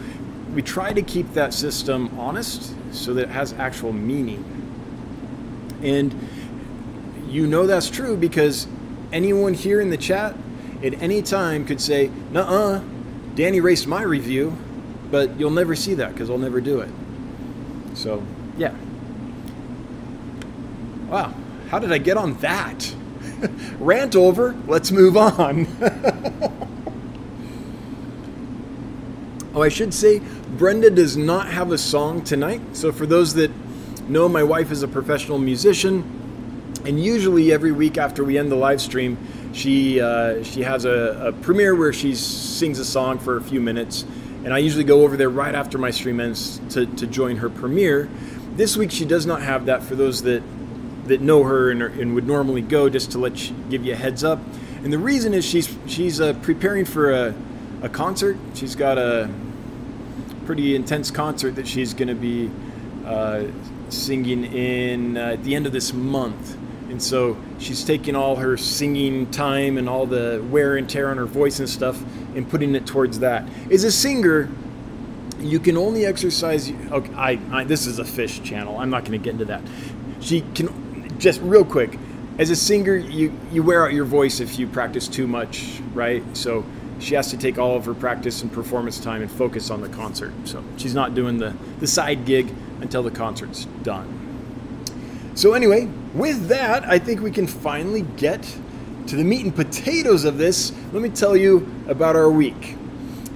we 0.55 0.63
try 0.63 0.93
to 0.93 1.03
keep 1.03 1.33
that 1.35 1.53
system 1.53 2.19
honest 2.19 2.73
so 2.93 3.13
that 3.15 3.25
it 3.25 3.31
has 3.31 3.53
actual 3.55 3.93
meaning. 3.93 4.45
And 5.83 6.15
you 7.29 7.47
know 7.47 7.67
that's 7.67 7.91
true 7.91 8.17
because 8.17 8.69
anyone 9.13 9.55
here 9.55 9.81
in 9.81 9.91
the 9.91 9.97
chat 9.97 10.35
at 10.83 11.01
any 11.03 11.23
time 11.23 11.67
could 11.67 11.81
say, 11.81 12.11
"Nuh 12.31 12.41
uh, 12.41 12.83
Danny 13.35 13.59
erased 13.59 13.87
my 13.87 14.03
review," 14.03 14.57
but 15.11 15.39
you'll 15.39 15.51
never 15.51 15.75
see 15.75 15.95
that 15.95 16.13
because 16.13 16.31
I'll 16.31 16.39
never 16.39 16.61
do 16.61 16.81
it. 16.81 16.91
So, 17.95 18.23
yeah. 18.57 18.75
Wow, 21.09 21.35
how 21.69 21.79
did 21.79 21.93
I 21.93 21.99
get 21.99 22.17
on 22.17 22.35
that? 22.39 22.95
Rant 23.79 24.17
over, 24.17 24.55
let's 24.67 24.91
move 24.91 25.17
on. 25.17 25.67
oh, 29.55 29.63
I 29.63 29.69
should 29.69 29.95
say, 29.95 30.21
Brenda 30.59 30.91
does 30.91 31.17
not 31.17 31.49
have 31.49 31.71
a 31.71 31.79
song 31.79 32.23
tonight. 32.23 32.61
So, 32.73 32.93
for 32.93 33.07
those 33.07 33.35
that 33.35 33.51
know, 34.09 34.29
my 34.29 34.43
wife 34.43 34.71
is 34.71 34.83
a 34.83 34.89
professional 34.89 35.39
musician, 35.39 36.81
and 36.85 37.03
usually 37.03 37.53
every 37.53 37.73
week 37.73 37.97
after 37.97 38.25
we 38.25 38.37
end 38.37 38.51
the 38.51 38.57
live 38.57 38.81
stream, 38.81 39.17
she 39.53 40.01
uh, 40.01 40.43
she 40.43 40.63
has 40.63 40.85
a, 40.85 41.29
a 41.29 41.33
premiere 41.33 41.75
where 41.75 41.93
she 41.93 42.15
sings 42.15 42.79
a 42.79 42.85
song 42.85 43.19
for 43.19 43.37
a 43.37 43.43
few 43.43 43.61
minutes, 43.61 44.05
and 44.45 44.53
I 44.53 44.59
usually 44.59 44.85
go 44.85 45.03
over 45.03 45.17
there 45.17 45.31
right 45.31 45.55
after 45.55 45.79
my 45.79 45.91
stream 45.91 46.21
ends 46.21 46.61
to, 46.71 46.87
to 46.87 47.07
join 47.07 47.37
her 47.37 47.49
premiere. 47.49 48.09
This 48.57 48.77
week 48.77 48.91
she 48.91 49.05
does 49.05 49.27
not 49.27 49.43
have 49.43 49.67
that 49.67 49.83
for 49.83 49.95
those 49.95 50.23
that 50.23 50.43
that 51.07 51.21
know 51.21 51.43
her 51.45 51.71
and, 51.71 51.83
and 51.83 52.15
would 52.15 52.27
normally 52.27 52.63
go 52.63 52.89
just 52.89 53.13
to 53.13 53.19
let 53.19 53.49
you, 53.49 53.57
give 53.69 53.85
you 53.85 53.93
a 53.93 53.97
heads 53.97 54.25
up. 54.25 54.39
And 54.83 54.93
the 54.93 54.99
reason 54.99 55.35
is 55.35 55.45
she's 55.45 55.75
she's 55.87 56.21
uh, 56.21 56.35
preparing 56.43 56.85
for 56.85 57.13
a, 57.13 57.35
a 57.83 57.89
concert. 57.89 58.37
She's 58.55 58.75
got 58.75 58.99
a 58.99 59.31
pretty 60.45 60.75
intense 60.75 61.11
concert 61.11 61.57
that 61.57 61.67
she's 61.67 61.95
going 61.95 62.09
to 62.09 62.15
be 62.15 62.51
uh, 63.05 63.45
singing 63.89 64.45
in 64.45 65.17
uh, 65.17 65.33
at 65.33 65.45
the 65.45 65.55
end 65.55 65.67
of 65.67 65.73
this 65.73 65.93
month. 65.93 66.57
And 66.89 67.03
so 67.03 67.37
she's 67.59 67.83
taking 67.83 68.15
all 68.15 68.37
her 68.37 68.57
singing 68.57 69.31
time 69.31 69.79
and 69.79 69.89
all 69.89 70.07
the 70.07 70.45
wear 70.51 70.77
and 70.77 70.89
tear 70.89 71.11
on 71.11 71.17
her 71.17 71.27
voice 71.27 71.59
and 71.59 71.69
stuff 71.69 72.03
and 72.37 72.49
putting 72.49 72.75
it 72.75 72.87
towards 72.87 73.19
that. 73.21 73.49
As 73.71 73.85
a 73.85 73.91
singer, 73.91 74.49
you 75.41 75.59
can 75.59 75.77
only 75.77 76.07
exercise. 76.07 76.71
Okay, 76.71 77.13
I, 77.15 77.39
I 77.51 77.65
this 77.65 77.87
is 77.87 77.99
a 77.99 78.05
fish 78.05 78.43
channel. 78.43 78.79
I'm 78.79 78.91
not 78.91 79.05
going 79.05 79.19
to 79.19 79.25
get 79.25 79.33
into 79.33 79.47
that. 79.47 79.63
She 80.21 80.43
can 80.55 81.19
just 81.19 81.41
real 81.43 81.65
quick. 81.65 81.99
As 82.39 82.51
a 82.51 82.57
singer, 82.57 82.97
you 82.97 83.33
you 83.53 83.63
wear 83.63 83.85
out 83.85 83.93
your 83.93 84.05
voice 84.05 84.41
if 84.41 84.59
you 84.59 84.67
practice 84.67 85.09
too 85.09 85.27
much, 85.27 85.81
right? 85.93 86.23
So 86.37 86.65
she 87.05 87.15
has 87.15 87.31
to 87.31 87.37
take 87.37 87.59
all 87.59 87.77
of 87.77 87.85
her 87.85 87.95
practice 87.95 88.43
and 88.43 88.53
performance 88.53 88.99
time 88.99 89.23
and 89.23 89.31
focus 89.31 89.71
on 89.71 89.81
the 89.81 89.89
concert. 89.89 90.33
So 90.45 90.65
she's 90.77 90.95
not 90.95 91.15
doing 91.15 91.39
the 91.39 91.55
the 91.81 91.87
side 91.87 92.25
gig 92.25 92.53
until 92.81 93.03
the 93.03 93.11
concert's 93.11 93.67
done. 93.83 94.21
So 95.35 95.53
anyway, 95.53 95.89
with 96.15 96.49
that, 96.49 96.85
I 96.85 96.99
think 96.99 97.21
we 97.21 97.31
can 97.31 97.47
finally 97.47 98.03
get 98.17 98.57
to 99.09 99.17
the 99.17 99.25
meat 99.25 99.45
and 99.45 99.55
potatoes 99.55 100.25
of 100.25 100.39
this. 100.39 100.73
Let 100.93 101.03
me 101.03 101.09
tell 101.09 101.37
you 101.37 101.71
about 101.89 102.17
our 102.17 102.31
week. 102.31 102.77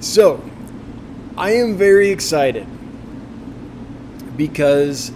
So, 0.00 0.42
I 1.36 1.52
am 1.52 1.76
very 1.76 2.10
excited 2.10 2.66
because 4.36 5.12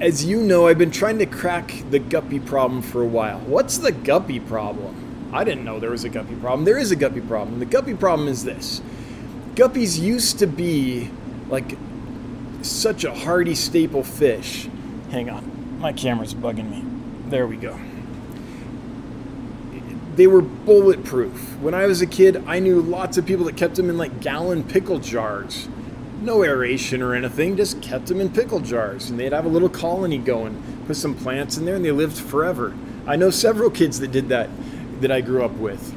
as 0.00 0.24
you 0.24 0.42
know, 0.42 0.68
I've 0.68 0.78
been 0.78 0.90
trying 0.90 1.18
to 1.18 1.26
crack 1.26 1.72
the 1.90 1.98
guppy 1.98 2.38
problem 2.38 2.82
for 2.82 3.02
a 3.02 3.06
while. 3.06 3.40
What's 3.40 3.78
the 3.78 3.90
guppy 3.90 4.38
problem? 4.38 5.07
I 5.32 5.44
didn't 5.44 5.64
know 5.64 5.78
there 5.78 5.90
was 5.90 6.04
a 6.04 6.08
guppy 6.08 6.34
problem. 6.36 6.64
There 6.64 6.78
is 6.78 6.90
a 6.90 6.96
guppy 6.96 7.20
problem. 7.20 7.58
The 7.58 7.66
guppy 7.66 7.94
problem 7.94 8.28
is 8.28 8.44
this 8.44 8.80
guppies 9.54 10.00
used 10.00 10.38
to 10.38 10.46
be 10.46 11.10
like 11.48 11.76
such 12.62 13.04
a 13.04 13.14
hardy 13.14 13.54
staple 13.54 14.04
fish. 14.04 14.68
Hang 15.10 15.30
on, 15.30 15.78
my 15.80 15.92
camera's 15.92 16.34
bugging 16.34 16.70
me. 16.70 16.84
There 17.28 17.46
we 17.46 17.56
go. 17.56 17.78
They 20.16 20.26
were 20.26 20.42
bulletproof. 20.42 21.58
When 21.58 21.74
I 21.74 21.86
was 21.86 22.02
a 22.02 22.06
kid, 22.06 22.42
I 22.46 22.58
knew 22.58 22.80
lots 22.80 23.18
of 23.18 23.26
people 23.26 23.44
that 23.46 23.56
kept 23.56 23.76
them 23.76 23.88
in 23.90 23.98
like 23.98 24.20
gallon 24.20 24.64
pickle 24.64 24.98
jars 24.98 25.68
no 26.20 26.42
aeration 26.44 27.02
or 27.02 27.14
anything, 27.14 27.56
just 27.56 27.80
kept 27.80 28.06
them 28.06 28.20
in 28.20 28.28
pickle 28.30 28.60
jars. 28.60 29.10
And 29.10 29.18
they'd 29.18 29.32
have 29.32 29.44
a 29.44 29.48
little 29.48 29.68
colony 29.68 30.18
going, 30.18 30.60
put 30.86 30.96
some 30.96 31.14
plants 31.14 31.56
in 31.56 31.64
there, 31.64 31.76
and 31.76 31.84
they 31.84 31.92
lived 31.92 32.18
forever. 32.18 32.74
I 33.06 33.16
know 33.16 33.30
several 33.30 33.70
kids 33.70 34.00
that 34.00 34.12
did 34.12 34.28
that 34.28 34.50
that 35.00 35.10
I 35.10 35.20
grew 35.20 35.44
up 35.44 35.52
with. 35.52 35.94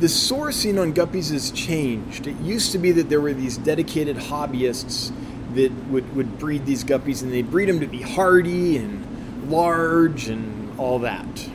The 0.00 0.08
sourcing 0.08 0.80
on 0.80 0.92
guppies 0.92 1.30
has 1.30 1.50
changed. 1.52 2.26
It 2.26 2.36
used 2.40 2.72
to 2.72 2.78
be 2.78 2.90
that 2.92 3.08
there 3.08 3.20
were 3.20 3.32
these 3.32 3.56
dedicated 3.56 4.16
hobbyists 4.16 5.12
that 5.54 5.72
would, 5.88 6.16
would 6.16 6.38
breed 6.38 6.66
these 6.66 6.82
guppies, 6.82 7.22
and 7.22 7.32
they'd 7.32 7.50
breed 7.50 7.68
them 7.68 7.80
to 7.80 7.86
be 7.86 8.02
hardy 8.02 8.78
and 8.78 9.50
large 9.50 10.28
and 10.28 10.78
all 10.78 10.98
that. 11.00 11.48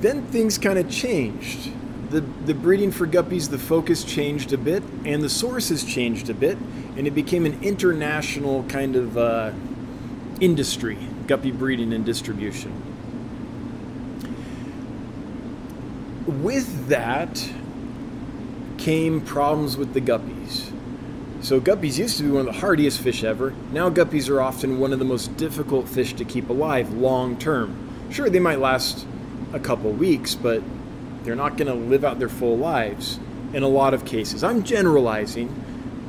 Then 0.00 0.26
things 0.26 0.58
kind 0.58 0.78
of 0.78 0.90
changed 0.90 1.70
the, 2.10 2.20
the 2.20 2.54
breeding 2.54 2.90
for 2.90 3.06
guppies, 3.06 3.50
the 3.50 3.58
focus 3.58 4.02
changed 4.02 4.52
a 4.52 4.58
bit, 4.58 4.82
and 5.04 5.22
the 5.22 5.28
sources 5.28 5.84
changed 5.84 6.28
a 6.28 6.34
bit, 6.34 6.58
and 6.96 7.06
it 7.06 7.12
became 7.12 7.46
an 7.46 7.62
international 7.62 8.64
kind 8.64 8.96
of 8.96 9.16
uh, 9.16 9.52
industry, 10.40 10.98
guppy 11.26 11.50
breeding 11.50 11.92
and 11.92 12.04
distribution. 12.04 12.72
With 16.26 16.88
that 16.88 17.50
came 18.78 19.20
problems 19.20 19.76
with 19.76 19.94
the 19.94 20.00
guppies. 20.00 20.72
So, 21.42 21.60
guppies 21.60 21.98
used 21.98 22.18
to 22.18 22.24
be 22.24 22.30
one 22.30 22.46
of 22.46 22.54
the 22.54 22.60
hardiest 22.60 23.00
fish 23.00 23.24
ever. 23.24 23.54
Now, 23.72 23.88
guppies 23.88 24.28
are 24.28 24.42
often 24.42 24.78
one 24.78 24.92
of 24.92 24.98
the 24.98 25.04
most 25.04 25.36
difficult 25.38 25.88
fish 25.88 26.12
to 26.14 26.24
keep 26.24 26.50
alive 26.50 26.92
long 26.92 27.38
term. 27.38 27.88
Sure, 28.10 28.28
they 28.28 28.40
might 28.40 28.58
last 28.58 29.06
a 29.52 29.58
couple 29.58 29.90
weeks, 29.90 30.34
but 30.34 30.62
they're 31.22 31.34
not 31.34 31.56
going 31.56 31.68
to 31.68 31.74
live 31.74 32.04
out 32.04 32.18
their 32.18 32.28
full 32.28 32.58
lives 32.58 33.18
in 33.52 33.62
a 33.62 33.68
lot 33.68 33.94
of 33.94 34.04
cases. 34.04 34.44
I'm 34.44 34.62
generalizing, 34.62 35.48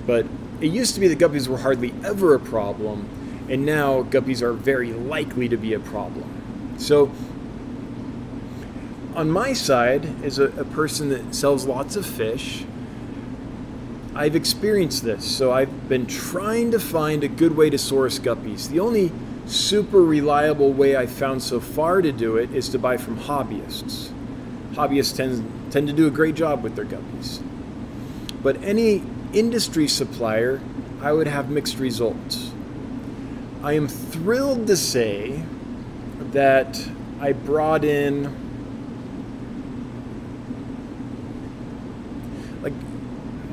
but 0.06 0.26
it 0.60 0.67
used 0.67 0.93
to 0.95 1.00
be 1.00 1.08
that 1.08 1.17
guppies 1.17 1.47
were 1.47 1.58
hardly 1.58 1.93
ever 2.04 2.36
a 2.36 2.39
problem, 2.39 3.08
and 3.52 3.66
now 3.66 4.02
guppies 4.04 4.42
are 4.42 4.54
very 4.54 4.94
likely 4.94 5.50
to 5.50 5.58
be 5.58 5.74
a 5.74 5.80
problem. 5.80 6.78
So, 6.78 7.12
on 9.14 9.30
my 9.30 9.52
side, 9.52 10.24
as 10.24 10.40
a, 10.40 10.46
a 10.46 10.64
person 10.64 11.10
that 11.10 11.36
sells 11.36 11.66
lots 11.66 11.98
of 11.98 12.06
fish, 12.06 12.64
I've 14.16 14.38
experienced 14.38 15.04
this. 15.04 15.26
So, 15.26 15.52
I've 15.52 15.90
been 15.90 16.08
trying 16.08 16.72
to 16.72 16.80
find 16.80 17.26
a 17.26 17.28
good 17.28 17.58
way 17.58 17.70
to 17.70 17.78
source 17.78 18.20
guppies. 18.20 18.70
The 18.70 18.80
only 18.80 19.12
super 19.46 20.02
reliable 20.02 20.72
way 20.72 20.96
I've 20.96 21.12
found 21.12 21.44
so 21.44 21.60
far 21.60 22.02
to 22.02 22.14
do 22.14 22.38
it 22.38 22.52
is 22.56 22.70
to 22.70 22.80
buy 22.80 22.96
from 22.96 23.20
hobbyists. 23.20 24.12
hobbyists 24.76 25.18
tend, 25.18 25.74
tend 25.74 25.88
to 25.88 25.94
do 25.94 26.08
a 26.08 26.12
great 26.12 26.36
job 26.36 26.64
with 26.64 26.78
their 26.78 26.86
guppies. 26.86 27.44
But 28.42 28.64
any 28.64 29.04
industry 29.34 29.90
supplier, 29.90 30.62
I 31.02 31.12
would 31.12 31.28
have 31.28 31.50
mixed 31.50 31.80
results. 31.80 32.52
I 33.63 33.74
am 33.74 33.88
thrilled 33.88 34.65
to 34.67 34.76
say 34.76 35.43
that 36.32 36.84
I 37.19 37.34
brought 37.34 37.86
in 37.86 38.24
like 42.63 42.74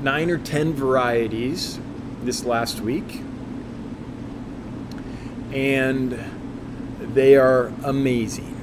nine 0.02 0.30
or 0.30 0.38
ten 0.38 0.72
varieties 0.72 1.78
this 2.22 2.42
last 2.42 2.80
week. 2.80 3.20
And 5.52 6.18
they 7.00 7.36
are 7.36 7.70
amazing. 7.84 8.54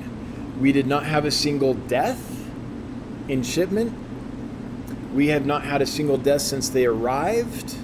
We 0.60 0.72
did 0.72 0.88
not 0.88 1.06
have 1.06 1.26
a 1.26 1.32
single 1.32 1.76
death 1.76 2.44
in 3.28 3.44
shipment. 3.44 3.94
We 5.14 5.28
have 5.28 5.46
not 5.46 5.64
had 5.64 5.84
a 5.84 5.86
single 5.86 6.18
death 6.18 6.42
since 6.42 6.70
they 6.70 6.88
arrived. 6.88 7.76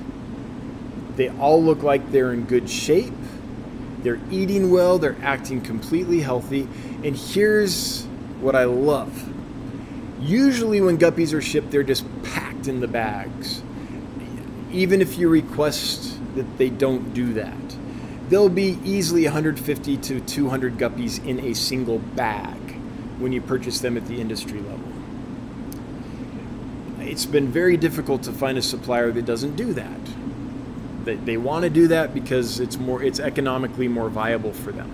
They 1.16 1.30
all 1.30 1.62
look 1.62 1.84
like 1.84 2.12
they're 2.12 2.34
in 2.34 2.46
good 2.46 2.68
shape. 2.68 3.14
They're 4.04 4.20
eating 4.30 4.72
well, 4.72 4.98
they're 4.98 5.18
acting 5.22 5.62
completely 5.62 6.22
healthy. 6.22 6.68
And 7.04 7.16
here's 7.16 8.06
what 8.40 8.56
I 8.56 8.66
love. 8.66 9.30
Usually, 10.20 10.82
when 10.82 10.98
guppies 10.98 11.34
are 11.34 11.42
shipped, 11.42 11.72
they're 11.72 11.84
just 11.84 12.06
packed 12.24 12.68
in 12.68 12.80
the 12.80 12.88
bags. 12.88 13.64
Even 14.72 15.02
if 15.02 15.18
you 15.18 15.30
request 15.30 16.18
that 16.36 16.58
they 16.58 16.70
don't 16.70 17.14
do 17.14 17.34
that, 17.34 17.76
there'll 18.30 18.50
be 18.50 18.80
easily 18.84 19.24
150 19.24 19.98
to 19.98 20.20
200 20.22 20.78
guppies 20.78 21.26
in 21.26 21.40
a 21.40 21.54
single 21.54 22.00
bag 22.00 22.58
when 23.20 23.32
you 23.32 23.42
purchase 23.42 23.80
them 23.80 23.98
at 23.98 24.08
the 24.08 24.22
industry 24.22 24.60
level. 24.60 24.80
It's 27.00 27.26
been 27.26 27.52
very 27.52 27.76
difficult 27.76 28.24
to 28.24 28.32
find 28.32 28.58
a 28.58 28.62
supplier 28.62 29.12
that 29.12 29.26
doesn't 29.26 29.56
do 29.56 29.74
that. 29.74 30.00
They, 31.04 31.16
they 31.16 31.38
want 31.38 31.64
to 31.64 31.70
do 31.70 31.88
that 31.88 32.14
because 32.14 32.60
it's 32.60 32.78
more 32.78 33.02
it's 33.02 33.20
economically 33.20 33.88
more 33.88 34.10
viable 34.10 34.54
for 34.54 34.72
them. 34.72 34.92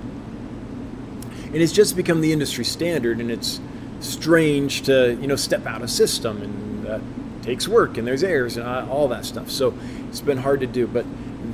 And 1.46 1.56
it's 1.56 1.74
just 1.74 1.96
become 1.96 2.22
the 2.22 2.34
industry 2.34 2.66
standard 2.66 3.20
and 3.20 3.32
it's 3.32 3.60
strange 4.00 4.84
to, 4.84 5.18
you 5.20 5.28
know, 5.28 5.36
step 5.36 5.66
out 5.66 5.82
of 5.82 5.90
system 5.90 6.42
and 6.42 6.86
that 6.86 7.02
takes 7.42 7.68
work 7.68 7.98
and 7.98 8.08
there's 8.08 8.24
errors 8.24 8.58
and 8.58 8.68
uh, 8.68 8.86
all 8.90 9.08
that 9.10 9.26
stuff. 9.26 9.50
So 9.50 9.74
it's 10.10 10.22
been 10.22 10.38
hard 10.38 10.60
to 10.62 10.68
do, 10.68 10.88
but 10.88 11.06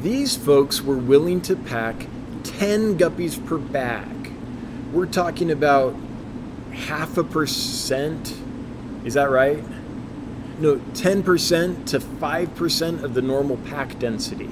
these 0.01 0.35
folks 0.35 0.81
were 0.81 0.97
willing 0.97 1.41
to 1.41 1.55
pack 1.55 2.07
10 2.43 2.97
guppies 2.97 3.43
per 3.45 3.57
bag. 3.57 4.31
We're 4.91 5.05
talking 5.05 5.51
about 5.51 5.95
half 6.71 7.17
a 7.17 7.23
percent. 7.23 8.35
Is 9.05 9.13
that 9.13 9.29
right? 9.29 9.63
No, 10.59 10.75
10% 10.77 11.85
to 11.87 11.99
5% 11.99 13.03
of 13.03 13.13
the 13.13 13.21
normal 13.21 13.57
pack 13.57 13.97
density. 13.99 14.49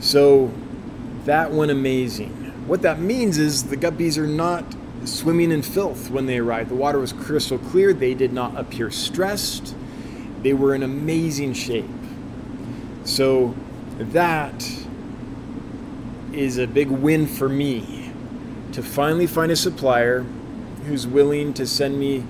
So 0.00 0.52
that 1.24 1.52
went 1.52 1.70
amazing. 1.70 2.30
What 2.66 2.82
that 2.82 3.00
means 3.00 3.38
is 3.38 3.64
the 3.64 3.76
guppies 3.76 4.16
are 4.16 4.26
not 4.26 4.64
swimming 5.04 5.50
in 5.50 5.62
filth 5.62 6.10
when 6.10 6.26
they 6.26 6.38
arrived. 6.38 6.70
The 6.70 6.76
water 6.76 6.98
was 6.98 7.12
crystal 7.12 7.58
clear. 7.58 7.92
They 7.92 8.14
did 8.14 8.32
not 8.32 8.56
appear 8.56 8.90
stressed. 8.90 9.74
They 10.42 10.52
were 10.52 10.74
in 10.74 10.82
amazing 10.82 11.54
shape. 11.54 11.84
So 13.04 13.54
that 13.98 14.70
is 16.32 16.58
a 16.58 16.66
big 16.66 16.90
win 16.90 17.26
for 17.26 17.48
me 17.48 18.12
to 18.72 18.82
finally 18.82 19.26
find 19.26 19.52
a 19.52 19.56
supplier 19.56 20.24
who's 20.86 21.06
willing 21.06 21.54
to 21.54 21.66
send 21.66 21.98
me 21.98 22.24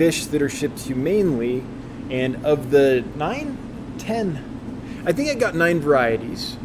fish 0.00 0.24
that 0.24 0.40
are 0.40 0.48
shipped 0.48 0.80
humanely. 0.80 1.62
And 2.08 2.42
of 2.46 2.70
the 2.70 3.04
nine, 3.16 3.58
ten, 3.98 5.02
I 5.04 5.12
think 5.12 5.28
I 5.28 5.34
got 5.34 5.54
nine 5.54 5.78
varieties. 5.78 6.56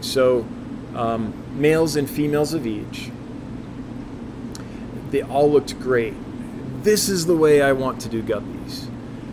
So 0.00 0.46
um, 0.94 1.34
males 1.60 1.96
and 1.96 2.08
females 2.08 2.54
of 2.54 2.68
each. 2.68 3.10
They 5.10 5.22
all 5.22 5.50
looked 5.50 5.76
great. 5.80 6.14
This 6.84 7.08
is 7.08 7.26
the 7.26 7.36
way 7.36 7.62
I 7.62 7.72
want 7.72 8.00
to 8.02 8.08
do 8.08 8.22
guppies. 8.22 8.86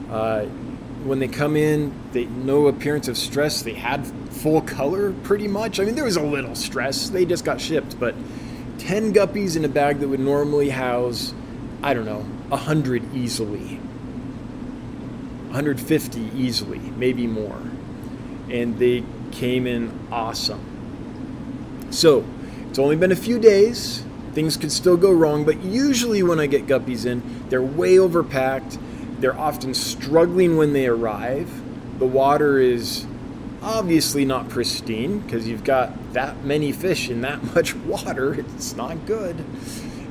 Uh, 0.09 0.45
when 1.05 1.19
they 1.19 1.27
come 1.27 1.55
in, 1.55 1.93
they 2.13 2.25
no 2.25 2.65
appearance 2.65 3.07
of 3.07 3.15
stress. 3.15 3.61
They 3.61 3.75
had 3.75 4.07
full 4.31 4.61
color 4.61 5.13
pretty 5.21 5.47
much. 5.47 5.79
I 5.79 5.83
mean, 5.85 5.93
there 5.93 6.05
was 6.05 6.17
a 6.17 6.23
little 6.23 6.55
stress. 6.55 7.09
They 7.09 7.25
just 7.25 7.45
got 7.45 7.61
shipped, 7.61 7.99
but 7.99 8.15
10 8.79 9.13
guppies 9.13 9.55
in 9.55 9.63
a 9.65 9.69
bag 9.69 9.99
that 9.99 10.07
would 10.07 10.19
normally 10.19 10.71
house, 10.71 11.35
I 11.83 11.93
don't 11.93 12.05
know, 12.05 12.25
100 12.51 13.13
easily. 13.13 13.79
150 15.47 16.31
easily, 16.35 16.79
maybe 16.79 17.27
more. 17.27 17.61
And 18.49 18.79
they 18.79 19.03
came 19.31 19.67
in 19.67 19.91
awesome. 20.11 21.87
So, 21.89 22.25
it's 22.69 22.79
only 22.79 22.95
been 22.95 23.11
a 23.11 23.17
few 23.17 23.39
days. 23.39 24.03
Things 24.33 24.55
could 24.55 24.71
still 24.71 24.95
go 24.95 25.11
wrong, 25.11 25.43
but 25.43 25.61
usually 25.61 26.23
when 26.23 26.39
I 26.39 26.47
get 26.47 26.67
guppies 26.67 27.05
in, 27.05 27.21
they're 27.49 27.61
way 27.61 27.95
overpacked 27.95 28.77
they're 29.21 29.39
often 29.39 29.75
struggling 29.75 30.57
when 30.57 30.73
they 30.73 30.87
arrive. 30.87 31.49
The 31.99 32.07
water 32.07 32.57
is 32.57 33.05
obviously 33.61 34.25
not 34.25 34.49
pristine 34.49 35.19
because 35.19 35.47
you've 35.47 35.63
got 35.63 36.13
that 36.13 36.43
many 36.43 36.71
fish 36.71 37.07
in 37.07 37.21
that 37.21 37.43
much 37.55 37.75
water. 37.75 38.33
It's 38.33 38.75
not 38.75 39.05
good. 39.05 39.45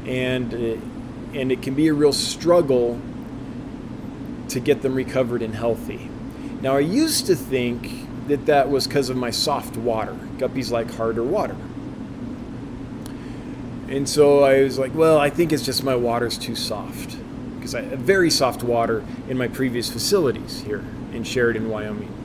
And, 0.07 0.55
uh, 0.55 0.81
and 1.35 1.53
it 1.53 1.63
can 1.63 1.75
be 1.75 1.89
a 1.89 1.95
real 1.95 2.13
struggle 2.13 3.01
to 4.49 4.61
get 4.61 4.83
them 4.83 4.95
recovered 4.95 5.43
and 5.43 5.55
healthy. 5.55 6.09
Now, 6.61 6.77
I 6.77 6.81
used 6.81 7.27
to 7.27 7.37
think 7.37 8.29
that 8.29 8.47
that 8.47 8.71
was 8.71 8.87
because 8.87 9.09
of 9.09 9.17
my 9.17 9.31
soft 9.31 9.77
water. 9.77 10.17
Guppies 10.37 10.71
like 10.71 10.93
harder 10.93 11.23
water. 11.23 11.57
And 13.89 14.09
so 14.09 14.45
I 14.45 14.63
was 14.63 14.79
like, 14.79 14.95
well, 14.95 15.19
I 15.19 15.31
think 15.31 15.53
it's 15.53 15.65
just 15.65 15.83
my 15.83 15.97
water's 15.97 16.39
too 16.39 16.55
soft 16.55 17.17
because 17.57 17.75
I 17.75 17.83
have 17.83 17.99
very 17.99 18.31
soft 18.31 18.63
water 18.63 19.05
in 19.29 19.37
my 19.37 19.49
previous 19.49 19.91
facilities 19.91 20.63
here 20.63 20.85
in 21.13 21.25
Sheridan, 21.25 21.69
Wyoming. 21.69 22.17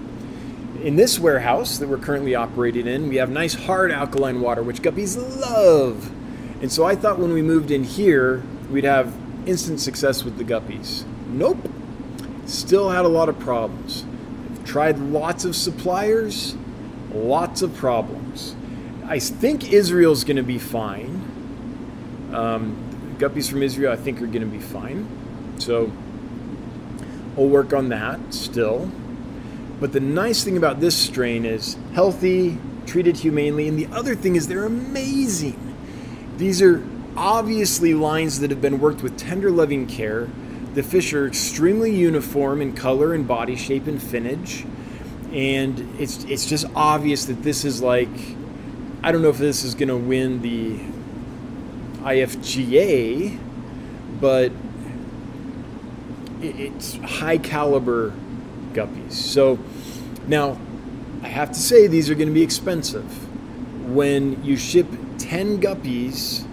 In 0.84 0.96
this 0.96 1.18
warehouse 1.18 1.80
that 1.80 1.90
we're 1.90 1.98
currently 1.98 2.36
operating 2.36 2.86
in, 2.86 3.10
we 3.10 3.16
have 3.16 3.30
nice 3.30 3.56
hard 3.56 3.92
alkaline 3.92 4.42
water, 4.42 4.62
which 4.62 4.82
guppies 4.82 5.18
love. 5.42 6.12
And 6.62 6.72
so 6.72 6.86
I 6.86 6.96
thought 6.96 7.18
when 7.18 7.34
we 7.34 7.42
moved 7.42 7.72
in 7.72 7.84
here, 7.84 8.44
we'd 8.76 8.84
have 8.84 9.16
instant 9.46 9.80
success 9.80 10.26
with 10.26 10.38
the 10.38 10.44
guppies. 10.44 11.06
Nope. 11.28 11.70
Still 12.46 12.90
had 12.90 13.06
a 13.06 13.08
lot 13.08 13.30
of 13.30 13.40
problems. 13.40 14.04
I've 14.52 14.66
tried 14.66 15.00
lots 15.00 15.46
of 15.46 15.56
suppliers, 15.56 16.58
lots 17.14 17.62
of 17.62 17.74
problems. 17.74 18.54
I 19.06 19.20
think 19.20 19.72
Israel's 19.72 20.26
going 20.26 20.36
to 20.36 20.44
be 20.44 20.60
fine. 20.60 21.22
Um, 22.34 23.16
guppies 23.18 23.50
from 23.50 23.64
Israel, 23.64 23.94
I 23.94 23.96
think, 23.96 24.22
are 24.22 24.28
going 24.28 24.42
to 24.42 24.46
be 24.46 24.60
fine. 24.60 25.08
So 25.58 25.90
we'll 27.38 27.48
work 27.48 27.72
on 27.72 27.88
that 27.90 28.34
still. 28.34 28.92
But 29.80 29.94
the 29.94 30.02
nice 30.02 30.44
thing 30.44 30.58
about 30.58 30.82
this 30.82 30.98
strain 30.98 31.46
is 31.46 31.78
healthy, 31.94 32.58
treated 32.86 33.16
humanely, 33.16 33.70
and 33.70 33.80
the 33.80 33.88
other 33.96 34.16
thing 34.16 34.36
is 34.36 34.50
they're 34.50 34.66
amazing. 34.66 35.62
These 36.36 36.62
are 36.62 36.84
obviously 37.18 37.94
lines 37.94 38.40
that 38.40 38.50
have 38.50 38.62
been 38.62 38.80
worked 38.80 39.02
with 39.02 39.18
tender 39.18 39.52
loving 39.52 39.88
care. 39.88 40.30
The 40.74 40.84
fish 40.84 41.14
are 41.14 41.26
extremely 41.26 41.96
uniform 41.96 42.62
in 42.62 42.74
color 42.74 43.14
and 43.14 43.28
body 43.28 43.56
shape 43.56 43.88
and 43.88 44.00
finnage. 44.00 44.68
And 45.32 46.00
it's 46.00 46.24
it's 46.26 46.46
just 46.46 46.66
obvious 46.76 47.26
that 47.26 47.44
this 47.44 47.66
is 47.66 47.82
like 47.82 48.10
I 49.04 49.12
don't 49.12 49.22
know 49.22 49.30
if 49.30 49.38
this 49.38 49.64
is 49.64 49.76
going 49.76 49.90
to 49.90 49.98
win 49.98 50.42
the 50.42 50.80
IFGA, 52.04 53.40
but 54.20 54.52
it's 56.42 56.96
high 56.98 57.38
caliber 57.38 58.14
guppies. 58.74 59.14
So 59.14 59.60
now 60.28 60.60
I 61.24 61.28
have 61.28 61.52
to 61.52 61.60
say 61.60 61.88
these 61.88 62.10
are 62.10 62.16
going 62.16 62.28
to 62.28 62.34
be 62.34 62.44
expensive. 62.44 63.06
When 63.90 64.44
you 64.44 64.58
ship 64.58 64.88
10 65.20 65.62
guppies 65.62 66.45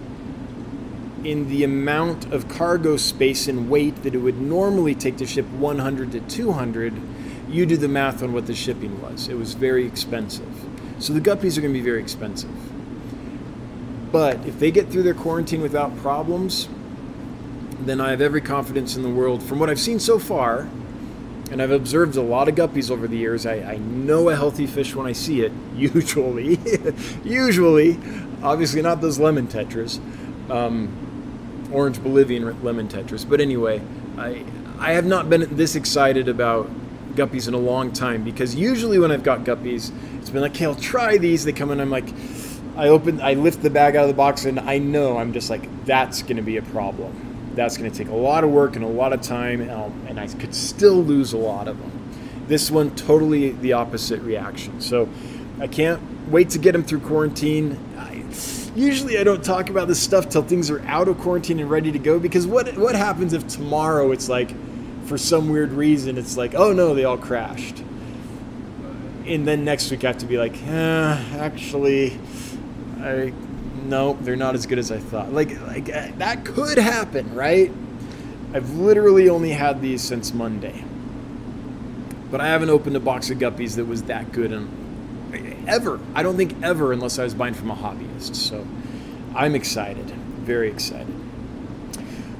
in 1.23 1.47
the 1.49 1.63
amount 1.63 2.31
of 2.33 2.49
cargo 2.49 2.97
space 2.97 3.47
and 3.47 3.69
weight 3.69 4.03
that 4.03 4.13
it 4.13 4.19
would 4.19 4.39
normally 4.39 4.95
take 4.95 5.17
to 5.17 5.25
ship 5.25 5.45
100 5.47 6.11
to 6.11 6.19
200, 6.19 6.93
you 7.49 7.65
do 7.65 7.77
the 7.77 7.87
math 7.87 8.23
on 8.23 8.33
what 8.33 8.47
the 8.47 8.55
shipping 8.55 9.01
was. 9.01 9.27
It 9.27 9.37
was 9.37 9.53
very 9.53 9.85
expensive. 9.85 10.51
So 10.99 11.13
the 11.13 11.21
guppies 11.21 11.57
are 11.57 11.61
going 11.61 11.73
to 11.73 11.79
be 11.79 11.81
very 11.81 12.01
expensive. 12.01 12.51
But 14.11 14.45
if 14.45 14.59
they 14.59 14.71
get 14.71 14.89
through 14.89 15.03
their 15.03 15.13
quarantine 15.13 15.61
without 15.61 15.95
problems, 15.97 16.69
then 17.79 17.99
I 17.99 18.11
have 18.11 18.21
every 18.21 18.41
confidence 18.41 18.95
in 18.95 19.03
the 19.03 19.09
world. 19.09 19.43
From 19.43 19.59
what 19.59 19.69
I've 19.69 19.79
seen 19.79 19.99
so 19.99 20.19
far, 20.19 20.69
and 21.51 21.61
I've 21.61 21.71
observed 21.71 22.15
a 22.15 22.21
lot 22.21 22.47
of 22.47 22.55
guppies 22.55 22.89
over 22.89 23.07
the 23.07 23.17
years, 23.17 23.45
I, 23.45 23.55
I 23.55 23.77
know 23.77 24.29
a 24.29 24.35
healthy 24.35 24.67
fish 24.67 24.95
when 24.95 25.05
I 25.05 25.11
see 25.11 25.41
it, 25.41 25.51
usually. 25.75 26.59
usually. 27.23 27.99
Obviously, 28.41 28.81
not 28.81 29.01
those 29.01 29.19
lemon 29.19 29.47
tetras. 29.47 29.99
Um, 30.49 31.02
orange 31.73 32.01
Bolivian 32.01 32.61
lemon 32.63 32.87
tetras. 32.87 33.27
But 33.27 33.41
anyway, 33.41 33.81
I 34.17 34.45
I 34.79 34.93
have 34.93 35.05
not 35.05 35.29
been 35.29 35.55
this 35.55 35.75
excited 35.75 36.27
about 36.27 36.69
guppies 37.15 37.47
in 37.47 37.53
a 37.53 37.59
long 37.59 37.91
time 37.91 38.23
because 38.23 38.55
usually 38.55 38.99
when 38.99 39.11
I've 39.11 39.23
got 39.23 39.43
guppies, 39.43 39.91
it's 40.19 40.29
been 40.29 40.41
like, 40.41 40.51
okay, 40.55 40.65
I'll 40.65 40.75
try 40.75 41.17
these. 41.17 41.45
They 41.45 41.53
come 41.53 41.71
in, 41.71 41.79
I'm 41.79 41.89
like, 41.91 42.09
I 42.75 42.87
open, 42.87 43.21
I 43.21 43.35
lift 43.35 43.61
the 43.61 43.69
bag 43.69 43.95
out 43.95 44.03
of 44.03 44.07
the 44.07 44.15
box, 44.15 44.45
and 44.45 44.59
I 44.59 44.79
know 44.79 45.17
I'm 45.17 45.31
just 45.31 45.49
like, 45.49 45.85
that's 45.85 46.23
going 46.23 46.37
to 46.37 46.41
be 46.41 46.57
a 46.57 46.61
problem. 46.61 47.51
That's 47.55 47.77
going 47.77 47.89
to 47.89 47.95
take 47.95 48.09
a 48.09 48.15
lot 48.15 48.43
of 48.43 48.49
work 48.49 48.75
and 48.75 48.83
a 48.83 48.87
lot 48.87 49.13
of 49.13 49.21
time, 49.21 49.61
and, 49.61 50.09
and 50.09 50.19
I 50.19 50.27
could 50.27 50.55
still 50.55 51.03
lose 51.03 51.33
a 51.33 51.37
lot 51.37 51.67
of 51.67 51.77
them. 51.77 51.91
This 52.47 52.71
one, 52.71 52.95
totally 52.95 53.51
the 53.51 53.73
opposite 53.73 54.21
reaction. 54.21 54.81
So 54.81 55.07
I 55.59 55.67
can't 55.67 56.01
wait 56.29 56.49
to 56.51 56.57
get 56.57 56.71
them 56.71 56.83
through 56.83 57.01
quarantine. 57.01 57.77
Usually 58.75 59.19
I 59.19 59.23
don't 59.23 59.43
talk 59.43 59.69
about 59.69 59.87
this 59.87 60.01
stuff 60.01 60.29
till 60.29 60.41
things 60.41 60.71
are 60.71 60.81
out 60.85 61.07
of 61.07 61.19
quarantine 61.19 61.59
and 61.59 61.69
ready 61.69 61.91
to 61.91 61.99
go 61.99 62.19
because 62.19 62.47
what 62.47 62.75
what 62.75 62.95
happens 62.95 63.33
if 63.33 63.47
tomorrow 63.47 64.11
it's 64.11 64.27
like 64.27 64.51
for 65.05 65.17
some 65.17 65.49
weird 65.49 65.71
reason 65.73 66.17
it's 66.17 66.37
like 66.37 66.55
oh 66.55 66.73
no 66.73 66.95
they 66.95 67.03
all 67.03 67.17
crashed. 67.17 67.83
And 69.27 69.47
then 69.47 69.63
next 69.63 69.91
week 69.91 70.03
I 70.03 70.07
have 70.07 70.17
to 70.19 70.25
be 70.25 70.37
like 70.39 70.55
eh, 70.63 71.37
actually 71.37 72.17
I 72.99 73.31
no 73.83 74.13
they're 74.21 74.35
not 74.35 74.55
as 74.55 74.65
good 74.65 74.79
as 74.79 74.91
I 74.91 74.97
thought. 74.97 75.31
Like 75.31 75.61
like 75.67 75.93
uh, 75.93 76.07
that 76.17 76.43
could 76.43 76.79
happen 76.79 77.35
right? 77.35 77.71
I've 78.55 78.71
literally 78.71 79.29
only 79.29 79.51
had 79.51 79.81
these 79.81 80.01
since 80.01 80.33
Monday. 80.33 80.83
But 82.31 82.41
I 82.41 82.47
haven't 82.47 82.71
opened 82.71 82.95
a 82.95 82.99
box 82.99 83.29
of 83.29 83.37
guppies 83.37 83.75
that 83.75 83.85
was 83.85 84.03
that 84.03 84.31
good 84.31 84.51
and 84.51 84.82
ever. 85.67 85.99
I 86.13 86.23
don't 86.23 86.37
think 86.37 86.55
ever 86.63 86.91
unless 86.93 87.19
I 87.19 87.23
was 87.23 87.33
buying 87.33 87.53
from 87.53 87.71
a 87.71 87.75
hobbyist. 87.75 88.35
So 88.35 88.65
I'm 89.35 89.55
excited, 89.55 90.05
very 90.41 90.69
excited. 90.69 91.13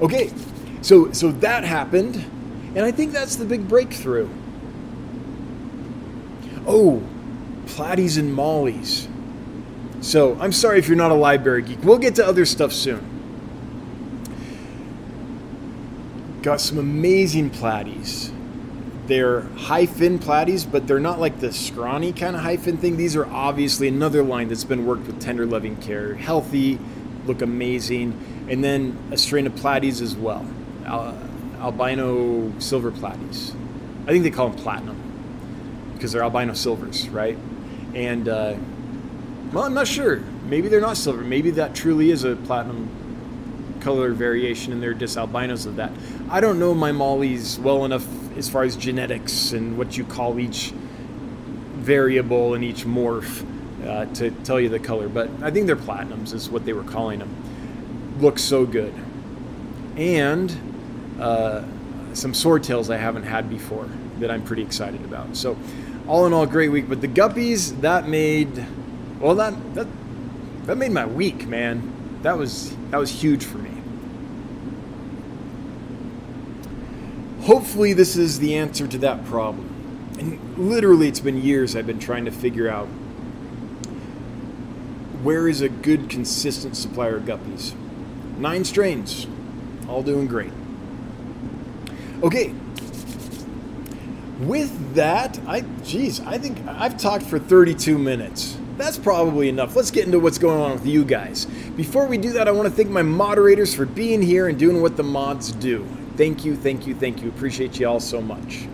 Okay, 0.00 0.32
so 0.82 1.12
so 1.12 1.30
that 1.32 1.64
happened, 1.64 2.16
and 2.74 2.80
I 2.80 2.90
think 2.90 3.12
that's 3.12 3.36
the 3.36 3.44
big 3.44 3.68
breakthrough. 3.68 4.28
Oh, 6.66 7.02
platies 7.66 8.18
and 8.18 8.34
mollies. 8.34 9.08
So 10.00 10.36
I'm 10.40 10.52
sorry 10.52 10.78
if 10.78 10.88
you're 10.88 10.96
not 10.96 11.10
a 11.10 11.14
livebearer 11.14 11.66
geek. 11.66 11.82
We'll 11.82 11.98
get 11.98 12.16
to 12.16 12.26
other 12.26 12.44
stuff 12.44 12.72
soon. 12.72 13.10
Got 16.42 16.60
some 16.60 16.76
amazing 16.76 17.50
platies. 17.50 18.33
They're 19.06 19.42
high 19.42 19.86
fin 19.86 20.18
platies, 20.18 20.70
but 20.70 20.86
they're 20.86 21.00
not 21.00 21.20
like 21.20 21.40
the 21.40 21.52
scrawny 21.52 22.12
kind 22.12 22.34
of 22.34 22.42
high 22.42 22.56
fin 22.56 22.78
thing. 22.78 22.96
These 22.96 23.16
are 23.16 23.26
obviously 23.26 23.88
another 23.88 24.22
line 24.22 24.48
that's 24.48 24.64
been 24.64 24.86
worked 24.86 25.06
with 25.06 25.20
tender 25.20 25.44
loving 25.44 25.76
care. 25.76 26.14
Healthy, 26.14 26.78
look 27.26 27.42
amazing. 27.42 28.46
And 28.48 28.64
then 28.64 28.96
a 29.10 29.18
strain 29.18 29.46
of 29.46 29.54
platies 29.54 30.00
as 30.00 30.16
well. 30.16 30.46
Al- 30.86 31.18
albino 31.60 32.52
silver 32.58 32.90
platies. 32.90 33.54
I 34.04 34.08
think 34.08 34.24
they 34.24 34.30
call 34.30 34.48
them 34.50 34.58
platinum 34.58 35.92
because 35.94 36.12
they're 36.12 36.22
albino 36.22 36.54
silvers, 36.54 37.08
right? 37.08 37.38
And, 37.94 38.28
uh, 38.28 38.56
well, 39.52 39.64
I'm 39.64 39.74
not 39.74 39.86
sure. 39.86 40.22
Maybe 40.46 40.68
they're 40.68 40.80
not 40.80 40.96
silver. 40.96 41.22
Maybe 41.22 41.50
that 41.52 41.74
truly 41.74 42.10
is 42.10 42.24
a 42.24 42.36
platinum 42.36 42.88
color 43.80 44.12
variation 44.12 44.72
and 44.72 44.82
they're 44.82 44.94
just 44.94 45.16
albinos 45.16 45.66
of 45.66 45.76
that. 45.76 45.92
I 46.30 46.40
don't 46.40 46.58
know 46.58 46.74
my 46.74 46.90
mollies 46.90 47.58
well 47.58 47.84
enough 47.84 48.06
as 48.36 48.48
far 48.48 48.64
as 48.64 48.76
genetics 48.76 49.52
and 49.52 49.78
what 49.78 49.96
you 49.96 50.04
call 50.04 50.38
each 50.38 50.72
variable 51.76 52.54
and 52.54 52.64
each 52.64 52.84
morph 52.84 53.44
uh, 53.86 54.06
to 54.14 54.30
tell 54.30 54.58
you 54.58 54.68
the 54.68 54.78
color, 54.78 55.08
but 55.08 55.28
I 55.42 55.50
think 55.50 55.66
they're 55.66 55.76
platinums 55.76 56.32
is 56.32 56.48
what 56.48 56.64
they 56.64 56.72
were 56.72 56.84
calling 56.84 57.18
them. 57.18 58.16
Looks 58.20 58.42
so 58.42 58.64
good. 58.64 58.94
And 59.96 60.50
uh, 61.20 61.62
some 62.14 62.32
swordtails 62.32 62.92
I 62.92 62.96
haven't 62.96 63.24
had 63.24 63.50
before 63.50 63.88
that 64.18 64.30
I'm 64.30 64.42
pretty 64.42 64.62
excited 64.62 65.04
about. 65.04 65.36
So, 65.36 65.56
all 66.06 66.26
in 66.26 66.32
all, 66.32 66.46
great 66.46 66.68
week. 66.68 66.88
But 66.88 67.00
the 67.00 67.08
guppies 67.08 67.80
that 67.80 68.08
made, 68.08 68.66
well, 69.20 69.34
that 69.36 69.74
that 69.74 69.86
that 70.64 70.76
made 70.76 70.92
my 70.92 71.06
week, 71.06 71.46
man. 71.46 71.90
That 72.22 72.38
was 72.38 72.74
that 72.90 72.96
was 72.96 73.10
huge 73.10 73.44
for 73.44 73.58
me. 73.58 73.73
Hopefully, 77.44 77.92
this 77.92 78.16
is 78.16 78.38
the 78.38 78.54
answer 78.54 78.86
to 78.86 78.96
that 78.98 79.22
problem. 79.26 79.68
And 80.18 80.58
literally, 80.58 81.08
it's 81.08 81.20
been 81.20 81.42
years 81.42 81.76
I've 81.76 81.86
been 81.86 81.98
trying 81.98 82.24
to 82.24 82.30
figure 82.30 82.70
out 82.70 82.86
where 85.22 85.46
is 85.46 85.60
a 85.60 85.68
good, 85.68 86.08
consistent 86.08 86.74
supplier 86.74 87.16
of 87.16 87.24
guppies. 87.24 87.74
Nine 88.38 88.64
strains, 88.64 89.26
all 89.90 90.02
doing 90.02 90.26
great. 90.26 90.52
Okay. 92.22 92.54
With 94.40 94.94
that, 94.94 95.38
I 95.46 95.60
geez, 95.84 96.20
I 96.20 96.38
think 96.38 96.66
I've 96.66 96.96
talked 96.96 97.26
for 97.26 97.38
32 97.38 97.98
minutes. 97.98 98.56
That's 98.78 98.98
probably 98.98 99.50
enough. 99.50 99.76
Let's 99.76 99.90
get 99.90 100.06
into 100.06 100.18
what's 100.18 100.38
going 100.38 100.60
on 100.60 100.72
with 100.72 100.86
you 100.86 101.04
guys. 101.04 101.44
Before 101.76 102.06
we 102.06 102.16
do 102.16 102.32
that, 102.32 102.48
I 102.48 102.52
want 102.52 102.70
to 102.70 102.74
thank 102.74 102.88
my 102.88 103.02
moderators 103.02 103.74
for 103.74 103.84
being 103.84 104.22
here 104.22 104.48
and 104.48 104.58
doing 104.58 104.80
what 104.80 104.96
the 104.96 105.04
mods 105.04 105.52
do. 105.52 105.86
Thank 106.16 106.44
you, 106.44 106.56
thank 106.56 106.86
you, 106.86 106.94
thank 106.94 107.22
you. 107.22 107.28
Appreciate 107.28 107.80
you 107.80 107.88
all 107.88 108.00
so 108.00 108.20
much. 108.20 108.66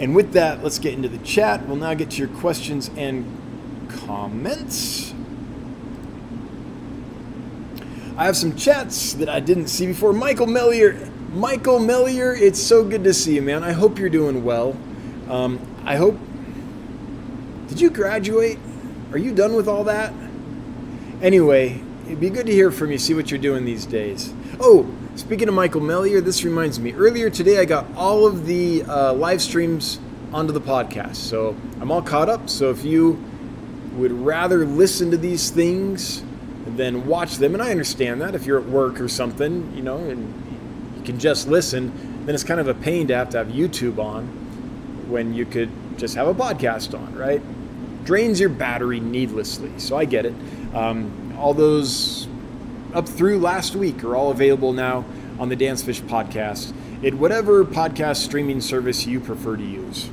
And 0.00 0.14
with 0.14 0.32
that, 0.34 0.62
let's 0.62 0.78
get 0.78 0.94
into 0.94 1.08
the 1.08 1.18
chat. 1.18 1.66
We'll 1.66 1.76
now 1.76 1.94
get 1.94 2.12
to 2.12 2.16
your 2.18 2.28
questions 2.28 2.90
and 2.96 3.26
comments. 3.88 5.12
I 8.16 8.24
have 8.24 8.36
some 8.36 8.54
chats 8.54 9.14
that 9.14 9.28
I 9.28 9.40
didn't 9.40 9.68
see 9.68 9.86
before. 9.86 10.12
Michael 10.12 10.46
Mellier, 10.46 11.10
Michael 11.32 11.78
Mellier, 11.78 12.40
it's 12.40 12.60
so 12.60 12.84
good 12.84 13.04
to 13.04 13.14
see 13.14 13.34
you, 13.34 13.42
man. 13.42 13.64
I 13.64 13.72
hope 13.72 13.98
you're 13.98 14.08
doing 14.08 14.44
well. 14.44 14.76
Um, 15.28 15.60
I 15.84 15.96
hope. 15.96 16.18
Did 17.68 17.80
you 17.80 17.90
graduate? 17.90 18.58
Are 19.12 19.18
you 19.18 19.34
done 19.34 19.54
with 19.54 19.68
all 19.68 19.84
that? 19.84 20.12
Anyway, 21.22 21.80
it'd 22.06 22.20
be 22.20 22.30
good 22.30 22.46
to 22.46 22.52
hear 22.52 22.70
from 22.70 22.92
you, 22.92 22.98
see 22.98 23.14
what 23.14 23.30
you're 23.30 23.40
doing 23.40 23.64
these 23.64 23.86
days. 23.86 24.32
Oh, 24.60 24.84
Speaking 25.18 25.48
of 25.48 25.54
Michael 25.54 25.80
Mellier, 25.80 26.24
this 26.24 26.44
reminds 26.44 26.78
me. 26.78 26.92
Earlier 26.92 27.28
today, 27.28 27.58
I 27.58 27.64
got 27.64 27.84
all 27.96 28.24
of 28.24 28.46
the 28.46 28.84
uh, 28.84 29.12
live 29.14 29.42
streams 29.42 29.98
onto 30.32 30.52
the 30.52 30.60
podcast. 30.60 31.16
So 31.16 31.56
I'm 31.80 31.90
all 31.90 32.02
caught 32.02 32.28
up. 32.28 32.48
So 32.48 32.70
if 32.70 32.84
you 32.84 33.20
would 33.94 34.12
rather 34.12 34.64
listen 34.64 35.10
to 35.10 35.16
these 35.16 35.50
things 35.50 36.22
than 36.68 37.08
watch 37.08 37.38
them, 37.38 37.54
and 37.54 37.60
I 37.60 37.72
understand 37.72 38.20
that 38.20 38.36
if 38.36 38.46
you're 38.46 38.60
at 38.60 38.68
work 38.68 39.00
or 39.00 39.08
something, 39.08 39.74
you 39.74 39.82
know, 39.82 39.96
and 39.96 40.96
you 40.96 41.02
can 41.02 41.18
just 41.18 41.48
listen, 41.48 42.24
then 42.24 42.36
it's 42.36 42.44
kind 42.44 42.60
of 42.60 42.68
a 42.68 42.74
pain 42.74 43.08
to 43.08 43.16
have 43.16 43.28
to 43.30 43.38
have 43.38 43.48
YouTube 43.48 43.98
on 43.98 44.24
when 45.10 45.34
you 45.34 45.44
could 45.44 45.70
just 45.98 46.14
have 46.14 46.28
a 46.28 46.34
podcast 46.34 46.96
on, 46.96 47.12
right? 47.16 47.42
Drains 48.04 48.38
your 48.38 48.50
battery 48.50 49.00
needlessly. 49.00 49.80
So 49.80 49.96
I 49.96 50.04
get 50.04 50.26
it. 50.26 50.34
Um, 50.72 51.34
all 51.36 51.54
those 51.54 52.27
up 52.94 53.08
through 53.08 53.38
last 53.38 53.76
week 53.76 54.02
are 54.04 54.16
all 54.16 54.30
available 54.30 54.72
now 54.72 55.04
on 55.38 55.48
the 55.48 55.56
Dan's 55.56 55.82
Fish 55.82 56.00
podcast 56.00 56.72
at 57.04 57.14
whatever 57.14 57.64
podcast 57.64 58.16
streaming 58.16 58.60
service 58.60 59.06
you 59.06 59.20
prefer 59.20 59.56
to 59.56 59.62
use. 59.62 60.10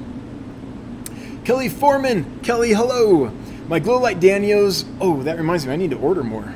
Kelly 1.43 1.69
Foreman, 1.69 2.39
Kelly, 2.41 2.73
hello. 2.73 3.31
My 3.67 3.79
Glow 3.79 3.99
Light 3.99 4.19
Danios. 4.19 4.85
Oh, 4.99 5.23
that 5.23 5.37
reminds 5.37 5.65
me, 5.65 5.73
I 5.73 5.75
need 5.75 5.91
to 5.91 5.97
order 5.97 6.23
more. 6.23 6.53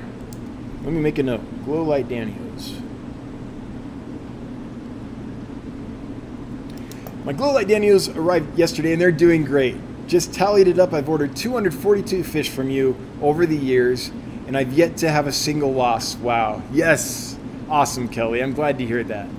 Let 0.83 0.93
me 0.93 0.99
make 0.99 1.17
a 1.17 1.23
note. 1.23 1.41
Glow 1.65 1.83
Light 1.83 2.07
Danios. 2.07 2.81
My 7.25 7.33
Glow 7.33 7.53
Light 7.53 7.67
Danios 7.67 8.15
arrived 8.15 8.57
yesterday 8.57 8.93
and 8.93 9.01
they're 9.01 9.11
doing 9.11 9.45
great. 9.45 9.75
Just 10.07 10.33
tallied 10.33 10.67
it 10.67 10.79
up. 10.79 10.93
I've 10.93 11.07
ordered 11.07 11.35
242 11.35 12.23
fish 12.23 12.49
from 12.49 12.69
you 12.69 12.95
over 13.21 13.45
the 13.45 13.57
years 13.57 14.11
and 14.49 14.57
I've 14.57 14.73
yet 14.73 14.97
to 14.97 15.11
have 15.11 15.27
a 15.27 15.31
single 15.31 15.71
loss. 15.71 16.15
Wow. 16.15 16.63
Yes. 16.73 17.37
Awesome, 17.69 18.09
Kelly. 18.09 18.41
I'm 18.41 18.53
glad 18.53 18.79
to 18.79 18.85
hear 18.85 19.03
that. 19.03 19.29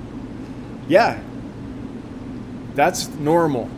Yeah. 0.86 1.20
That's 2.76 3.08
normal. 3.08 3.68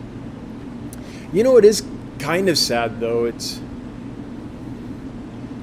You 1.33 1.43
know, 1.43 1.57
it 1.57 1.65
is 1.65 1.83
kind 2.19 2.49
of 2.49 2.57
sad, 2.59 2.99
though. 2.99 3.25
It's 3.25 3.59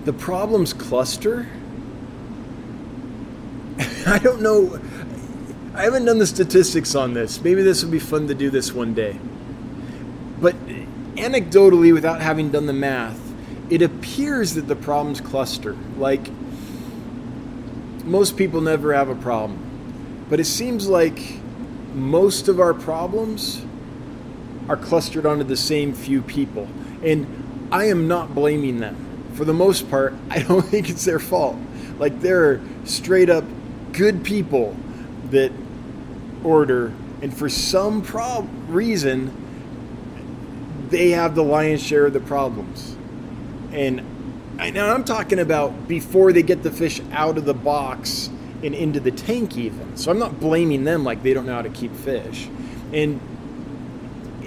the 0.07 0.13
problems 0.13 0.73
cluster. 0.73 1.49
I 4.09 4.19
don't 4.19 4.43
know. 4.43 4.81
I 5.73 5.85
haven't 5.85 6.05
done 6.05 6.19
the 6.19 6.27
statistics 6.27 6.97
on 6.97 7.15
this. 7.15 7.41
Maybe 7.41 7.63
this 7.63 7.85
would 7.85 7.93
be 7.93 8.01
fun 8.01 8.27
to 8.27 8.35
do 8.35 8.51
this 8.51 8.73
one 8.73 8.93
day. 8.93 9.21
But 10.41 10.57
anecdotally, 11.15 11.95
without 11.95 12.21
having 12.21 12.51
done 12.51 12.67
the 12.67 12.73
math, 12.73 13.30
it 13.71 13.83
appears 13.83 14.55
that 14.55 14.67
the 14.67 14.77
problems 14.77 15.21
cluster. 15.21 15.77
Like, 15.97 16.29
most 18.05 18.37
people 18.37 18.61
never 18.61 18.93
have 18.93 19.09
a 19.09 19.15
problem. 19.15 20.27
But 20.29 20.41
it 20.41 20.45
seems 20.45 20.89
like 20.89 21.21
most 21.95 22.49
of 22.49 22.61
our 22.61 22.75
problems 22.75 23.63
are 24.69 24.77
clustered 24.77 25.25
onto 25.25 25.45
the 25.45 25.57
same 25.57 25.93
few 25.93 26.21
people. 26.23 26.69
And 27.05 27.69
I 27.73 27.85
am 27.87 28.09
not 28.09 28.35
blaming 28.35 28.81
them. 28.81 29.07
For 29.35 29.45
the 29.45 29.55
most 29.55 29.89
part, 29.89 30.15
I 30.31 30.41
don't 30.41 30.63
think 30.63 30.91
it's 30.91 31.05
their 31.05 31.21
fault. 31.21 31.57
Like 31.99 32.21
there 32.21 32.51
are 32.51 32.61
straight 32.85 33.31
up 33.31 33.45
good 33.93 34.25
people 34.25 34.77
that 35.31 35.53
order, 36.43 36.93
and 37.23 37.37
for 37.37 37.49
some 37.49 38.03
prob- 38.03 38.49
reason, 38.69 39.37
they 40.89 41.11
have 41.11 41.35
the 41.35 41.45
lion's 41.45 41.83
share 41.83 42.07
of 42.07 42.13
the 42.13 42.21
problems. 42.21 42.97
And 43.73 44.03
I 44.59 44.71
know 44.71 44.93
I'm 44.93 45.05
talking 45.05 45.39
about 45.39 45.89
before 45.89 46.33
they 46.33 46.43
get 46.43 46.63
the 46.63 46.71
fish 46.71 47.01
out 47.13 47.39
of 47.39 47.45
the 47.45 47.55
box 47.55 48.29
and 48.63 48.75
into 48.75 49.01
the 49.01 49.11
tank, 49.11 49.57
even. 49.57 49.97
So 49.97 50.11
I'm 50.11 50.19
not 50.19 50.39
blaming 50.39 50.85
them 50.85 51.05
like 51.05 51.23
they 51.23 51.33
don't 51.33 51.47
know 51.47 51.55
how 51.55 51.63
to 51.63 51.71
keep 51.71 51.95
fish. 51.95 52.49
And 52.93 53.21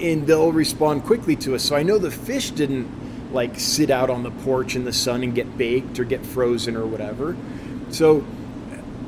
and 0.00 0.26
they'll 0.26 0.52
respond 0.52 1.04
quickly 1.04 1.36
to 1.36 1.54
us. 1.54 1.62
So 1.62 1.76
I 1.76 1.82
know 1.82 1.98
the 1.98 2.10
fish 2.10 2.50
didn't 2.50 3.32
like 3.32 3.58
sit 3.58 3.90
out 3.90 4.10
on 4.10 4.22
the 4.22 4.30
porch 4.30 4.76
in 4.76 4.84
the 4.84 4.92
sun 4.92 5.22
and 5.22 5.34
get 5.34 5.56
baked 5.56 5.98
or 5.98 6.04
get 6.04 6.24
frozen 6.24 6.76
or 6.76 6.86
whatever. 6.86 7.36
So 7.90 8.24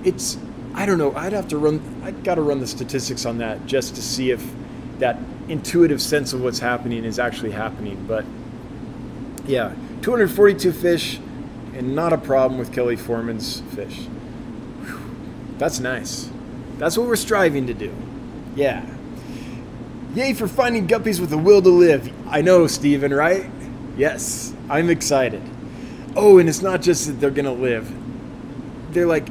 it's 0.05 0.39
I 0.75 0.85
don't 0.85 0.99
know. 0.99 1.15
I'd 1.15 1.33
have 1.33 1.49
to 1.49 1.59
run. 1.59 1.81
I've 2.05 2.23
got 2.23 2.35
to 2.35 2.43
run 2.43 2.61
the 2.61 2.67
statistics 2.67 3.25
on 3.25 3.39
that 3.39 3.65
just 3.67 3.95
to 3.95 4.03
see 4.03 4.31
if 4.31 4.45
that 4.99 5.19
intuitive 5.49 6.03
sense 6.03 6.33
of 6.33 6.43
what's 6.43 6.59
happening 6.59 7.05
is 7.05 7.19
actually 7.19 7.53
happening. 7.53 8.05
But 8.07 8.25
yeah, 9.47 9.75
242 10.03 10.73
fish, 10.73 11.19
and 11.75 11.95
not 11.95 12.13
a 12.13 12.19
problem 12.19 12.59
with 12.59 12.73
Kelly 12.73 12.97
Foreman's 12.97 13.61
fish. 13.75 13.97
Whew. 13.99 15.01
That's 15.59 15.81
nice. 15.81 16.31
That's 16.79 16.97
what 16.97 17.07
we're 17.07 17.17
striving 17.17 17.67
to 17.67 17.75
do. 17.75 17.95
Yeah. 18.55 18.87
Yay 20.15 20.33
for 20.33 20.49
finding 20.49 20.87
guppies 20.89 21.21
with 21.21 21.33
a 21.33 21.39
will 21.39 21.61
to 21.61 21.69
live. 21.69 22.11
I 22.29 22.41
know, 22.41 22.67
Steven, 22.67 23.13
right? 23.13 23.51
Yes, 23.97 24.55
I'm 24.71 24.89
excited. 24.91 25.43
Oh, 26.15 26.39
and 26.39 26.49
it's 26.49 26.63
not 26.63 26.81
just 26.81 27.07
that 27.07 27.15
they're 27.15 27.31
going 27.31 27.45
to 27.45 27.51
live. 27.51 27.93
They're 28.93 29.07
like, 29.07 29.29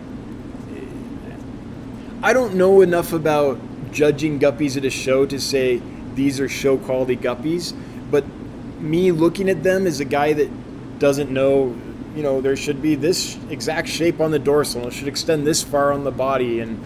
I 2.22 2.34
don't 2.34 2.56
know 2.56 2.82
enough 2.82 3.14
about 3.14 3.60
judging 3.92 4.40
guppies 4.40 4.78
at 4.78 4.86
a 4.86 4.90
show 4.90 5.26
to 5.26 5.40
say 5.40 5.82
these 6.14 6.40
are 6.40 6.50
show 6.50 6.78
quality 6.78 7.16
guppies, 7.16 7.76
but 8.12 8.24
me 8.80 9.12
looking 9.12 9.50
at 9.50 9.64
them 9.64 9.88
as 9.88 10.00
a 10.00 10.06
guy 10.06 10.34
that 10.34 11.00
doesn't 11.00 11.32
know, 11.32 11.76
you 12.16 12.24
know, 12.24 12.42
there 12.42 12.56
should 12.56 12.82
be 12.82 12.96
this 12.96 13.38
exact 13.50 13.88
shape 13.88 14.20
on 14.20 14.32
the 14.32 14.40
dorsal, 14.40 14.88
it 14.88 14.94
should 14.94 15.08
extend 15.08 15.46
this 15.46 15.64
far 15.64 15.92
on 15.92 16.04
the 16.04 16.12
body, 16.12 16.60
and 16.60 16.80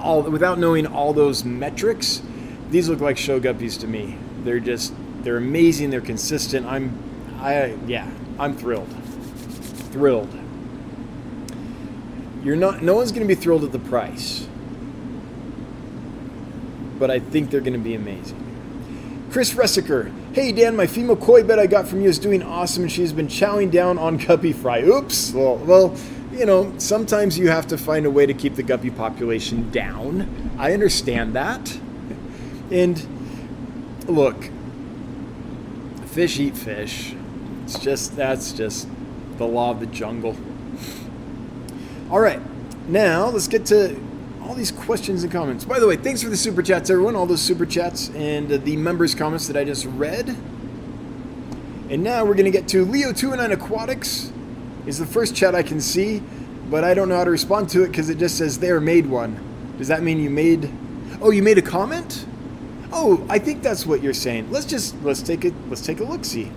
all 0.00 0.22
without 0.22 0.58
knowing 0.58 0.86
all 0.86 1.12
those 1.12 1.44
metrics, 1.44 2.22
these 2.70 2.88
look 2.88 3.00
like 3.00 3.16
show 3.16 3.40
guppies 3.40 3.78
to 3.80 3.86
me. 3.86 4.16
They're 4.44 4.60
just 4.60 4.92
they're 5.22 5.36
amazing. 5.36 5.90
They're 5.90 6.00
consistent. 6.00 6.66
I'm, 6.66 6.98
I 7.40 7.76
yeah, 7.86 8.08
I'm 8.38 8.56
thrilled, 8.56 8.88
thrilled. 9.92 10.34
You're 12.42 12.56
not. 12.56 12.82
No 12.82 12.94
one's 12.94 13.12
going 13.12 13.26
to 13.26 13.34
be 13.34 13.38
thrilled 13.38 13.64
at 13.64 13.72
the 13.72 13.78
price, 13.78 14.46
but 16.98 17.10
I 17.10 17.18
think 17.18 17.50
they're 17.50 17.60
going 17.60 17.74
to 17.74 17.78
be 17.78 17.94
amazing. 17.94 19.28
Chris 19.30 19.52
Ressiker, 19.52 20.12
hey 20.32 20.52
Dan, 20.52 20.76
my 20.76 20.86
female 20.86 21.16
koi 21.16 21.42
betta 21.42 21.62
I 21.62 21.66
got 21.66 21.88
from 21.88 22.00
you 22.00 22.08
is 22.08 22.18
doing 22.18 22.42
awesome, 22.42 22.84
and 22.84 22.92
she's 22.92 23.12
been 23.12 23.26
chowing 23.26 23.70
down 23.70 23.98
on 23.98 24.16
guppy 24.16 24.52
fry. 24.52 24.82
Oops. 24.82 25.32
Well, 25.32 25.56
well, 25.56 25.96
you 26.32 26.46
know, 26.46 26.72
sometimes 26.78 27.36
you 27.38 27.48
have 27.48 27.66
to 27.68 27.78
find 27.78 28.06
a 28.06 28.10
way 28.10 28.26
to 28.26 28.34
keep 28.34 28.54
the 28.54 28.62
guppy 28.62 28.90
population 28.90 29.70
down. 29.70 30.54
I 30.58 30.72
understand 30.72 31.34
that. 31.34 31.76
And 32.70 33.04
look, 34.06 34.50
fish 36.06 36.38
eat 36.38 36.56
fish. 36.56 37.14
It's 37.64 37.78
just 37.78 38.16
that's 38.16 38.52
just 38.52 38.88
the 39.38 39.46
law 39.46 39.72
of 39.72 39.80
the 39.80 39.86
jungle. 39.86 40.36
All 42.10 42.20
right, 42.20 42.40
now 42.88 43.28
let's 43.28 43.48
get 43.48 43.66
to 43.66 43.96
all 44.50 44.56
these 44.56 44.72
questions 44.72 45.22
and 45.22 45.32
comments. 45.32 45.64
By 45.64 45.78
the 45.78 45.86
way, 45.86 45.94
thanks 45.94 46.24
for 46.24 46.28
the 46.28 46.36
super 46.36 46.60
chats, 46.60 46.90
everyone. 46.90 47.14
All 47.14 47.24
those 47.24 47.40
super 47.40 47.64
chats 47.64 48.08
and 48.16 48.50
uh, 48.50 48.56
the 48.56 48.76
members' 48.76 49.14
comments 49.14 49.46
that 49.46 49.56
I 49.56 49.62
just 49.62 49.84
read. 49.86 50.28
And 51.88 52.02
now 52.02 52.24
we're 52.24 52.34
gonna 52.34 52.50
get 52.50 52.66
to 52.70 52.84
Leo 52.84 53.12
Two 53.12 53.30
and 53.30 53.40
Nine 53.40 53.52
Aquatics. 53.52 54.32
Is 54.86 54.98
the 54.98 55.06
first 55.06 55.36
chat 55.36 55.54
I 55.54 55.62
can 55.62 55.80
see, 55.80 56.20
but 56.68 56.82
I 56.82 56.94
don't 56.94 57.08
know 57.08 57.14
how 57.14 57.22
to 57.22 57.30
respond 57.30 57.70
to 57.70 57.84
it 57.84 57.92
because 57.92 58.10
it 58.10 58.18
just 58.18 58.36
says 58.38 58.58
there 58.58 58.80
made 58.80 59.06
one. 59.06 59.38
Does 59.78 59.86
that 59.86 60.02
mean 60.02 60.18
you 60.18 60.30
made? 60.30 60.68
Oh, 61.22 61.30
you 61.30 61.44
made 61.44 61.58
a 61.58 61.62
comment? 61.62 62.26
Oh, 62.92 63.24
I 63.28 63.38
think 63.38 63.62
that's 63.62 63.86
what 63.86 64.02
you're 64.02 64.12
saying. 64.12 64.50
Let's 64.50 64.66
just 64.66 65.00
let's 65.04 65.22
take 65.22 65.44
it. 65.44 65.54
Let's 65.68 65.86
take 65.86 66.00
a 66.00 66.04
look. 66.04 66.24
See 66.24 66.50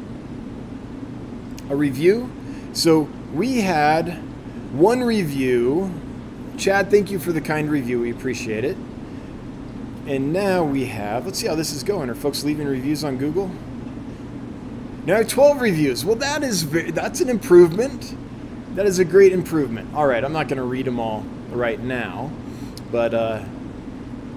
a 1.70 1.76
review. 1.76 2.32
So 2.74 3.08
we 3.36 3.62
had 3.62 4.18
one 4.74 5.02
review. 5.02 5.94
Chad, 6.58 6.92
thank 6.92 7.10
you 7.10 7.20
for 7.20 7.32
the 7.32 7.42
kind 7.42 7.70
review. 7.70 8.00
We 8.00 8.12
appreciate 8.12 8.64
it. 8.64 8.78
And 10.06 10.32
now 10.34 10.64
we 10.64 10.86
have. 10.86 11.26
Let's 11.26 11.40
see 11.40 11.48
how 11.48 11.56
this 11.56 11.74
is 11.74 11.84
going. 11.84 12.10
Are 12.10 12.16
folks 12.16 12.44
leaving 12.44 12.68
reviews 12.68 13.04
on 13.04 13.18
Google? 13.18 13.50
Now 15.06 15.24
12 15.24 15.62
reviews. 15.62 16.06
Well, 16.06 16.16
that 16.18 16.44
is 16.44 16.70
that's 16.94 17.22
an 17.22 17.30
improvement. 17.30 18.16
That 18.76 18.86
is 18.86 19.00
a 19.00 19.06
great 19.06 19.34
improvement. 19.34 19.94
All 19.96 20.08
right, 20.08 20.24
I'm 20.24 20.34
not 20.34 20.48
going 20.48 20.58
to 20.58 20.64
read 20.64 20.86
them 20.86 21.00
all 21.00 21.26
right 21.52 21.80
now, 21.80 22.32
but 22.92 23.14
uh, 23.14 23.44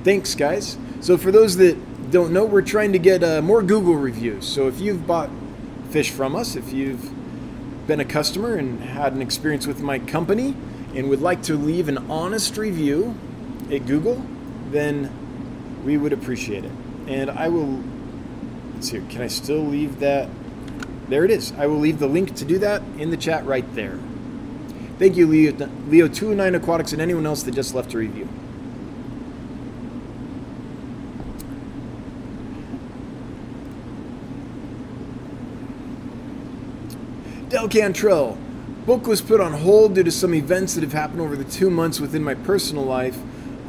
thanks, 0.02 0.34
guys. 0.34 0.76
So 1.00 1.16
for 1.16 1.30
those 1.30 1.56
that 1.56 2.10
don't 2.10 2.32
know, 2.32 2.44
we're 2.44 2.62
trying 2.62 2.92
to 2.92 2.98
get 2.98 3.22
uh, 3.22 3.42
more 3.42 3.62
Google 3.62 3.94
reviews. 3.94 4.46
So 4.46 4.68
if 4.68 4.80
you've 4.80 5.06
bought 5.06 5.30
fish 5.90 6.10
from 6.10 6.34
us, 6.34 6.56
if 6.56 6.72
you've 6.72 7.10
been 7.86 8.00
a 8.00 8.04
customer 8.04 8.56
and 8.56 8.80
had 8.80 9.12
an 9.12 9.22
experience 9.22 9.66
with 9.66 9.80
my 9.80 9.98
company 9.98 10.56
and 10.96 11.10
would 11.10 11.20
like 11.20 11.42
to 11.42 11.54
leave 11.56 11.88
an 11.88 11.98
honest 12.10 12.56
review 12.56 13.14
at 13.70 13.86
Google, 13.86 14.24
then 14.70 15.12
we 15.84 15.98
would 15.98 16.14
appreciate 16.14 16.64
it. 16.64 16.72
And 17.06 17.30
I 17.30 17.48
will, 17.48 17.82
let's 18.74 18.90
see, 18.90 19.02
can 19.10 19.20
I 19.20 19.26
still 19.26 19.60
leave 19.60 20.00
that? 20.00 20.28
There 21.08 21.24
it 21.24 21.30
is. 21.30 21.52
I 21.52 21.66
will 21.66 21.78
leave 21.78 21.98
the 21.98 22.08
link 22.08 22.34
to 22.36 22.44
do 22.44 22.58
that 22.60 22.82
in 22.98 23.10
the 23.10 23.16
chat 23.16 23.44
right 23.44 23.64
there. 23.74 23.98
Thank 24.98 25.16
you, 25.16 25.26
Leo, 25.26 25.52
Leo29 25.52 26.56
Aquatics, 26.56 26.92
and 26.92 27.02
anyone 27.02 27.26
else 27.26 27.42
that 27.42 27.54
just 27.54 27.74
left 27.74 27.92
a 27.92 27.98
review. 27.98 28.26
Del 37.50 37.68
Cantrell. 37.68 38.38
Book 38.86 39.08
was 39.08 39.20
put 39.20 39.40
on 39.40 39.52
hold 39.52 39.96
due 39.96 40.04
to 40.04 40.12
some 40.12 40.32
events 40.32 40.74
that 40.74 40.82
have 40.82 40.92
happened 40.92 41.20
over 41.20 41.34
the 41.34 41.42
two 41.42 41.70
months 41.70 41.98
within 41.98 42.22
my 42.22 42.34
personal 42.34 42.84
life, 42.84 43.18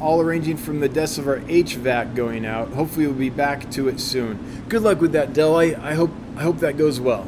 all 0.00 0.20
arranging 0.20 0.56
from 0.56 0.78
the 0.78 0.88
deaths 0.88 1.18
of 1.18 1.26
our 1.26 1.38
HVAC 1.40 2.14
going 2.14 2.46
out. 2.46 2.68
Hopefully, 2.68 3.08
we'll 3.08 3.16
be 3.16 3.28
back 3.28 3.68
to 3.72 3.88
it 3.88 3.98
soon. 3.98 4.62
Good 4.68 4.82
luck 4.82 5.00
with 5.00 5.10
that, 5.12 5.32
Del. 5.32 5.56
I, 5.56 5.74
I 5.80 5.94
hope 5.94 6.12
I 6.36 6.42
hope 6.42 6.58
that 6.58 6.76
goes 6.76 7.00
well, 7.00 7.26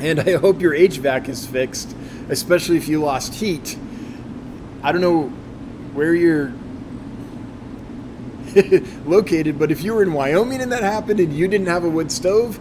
and 0.00 0.18
I 0.18 0.36
hope 0.36 0.60
your 0.60 0.72
HVAC 0.72 1.28
is 1.28 1.46
fixed, 1.46 1.94
especially 2.28 2.76
if 2.76 2.88
you 2.88 3.00
lost 3.00 3.34
heat. 3.34 3.78
I 4.82 4.90
don't 4.90 5.00
know 5.00 5.28
where 5.94 6.12
you're 6.12 6.52
located, 9.06 9.60
but 9.60 9.70
if 9.70 9.84
you 9.84 9.94
were 9.94 10.02
in 10.02 10.12
Wyoming 10.12 10.60
and 10.60 10.72
that 10.72 10.82
happened 10.82 11.20
and 11.20 11.32
you 11.32 11.46
didn't 11.46 11.68
have 11.68 11.84
a 11.84 11.88
wood 11.88 12.10
stove, 12.10 12.58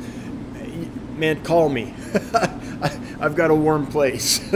man, 1.18 1.44
call 1.44 1.68
me. 1.70 1.96
I've 3.22 3.36
got 3.36 3.52
a 3.52 3.56
warm 3.56 3.86
place. 3.86 4.40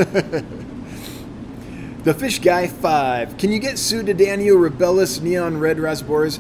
the 2.04 2.16
Fish 2.18 2.40
Guy 2.40 2.68
5. 2.68 3.38
Can 3.38 3.52
you 3.52 3.60
get 3.60 3.76
Sundadanio 3.76 4.70
rubellus 4.70 5.22
neon 5.22 5.60
red 5.60 5.78
rasboras? 5.78 6.40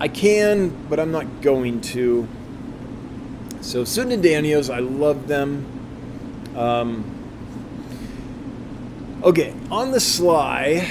I 0.00 0.08
can, 0.08 0.70
but 0.88 0.98
I'm 0.98 1.12
not 1.12 1.40
going 1.40 1.80
to. 1.82 2.26
So 3.60 3.84
Sundadanios, 3.84 4.74
I 4.74 4.80
love 4.80 5.28
them. 5.28 5.64
Um, 6.56 7.04
okay, 9.22 9.54
on 9.70 9.92
the 9.92 10.00
sly, 10.00 10.90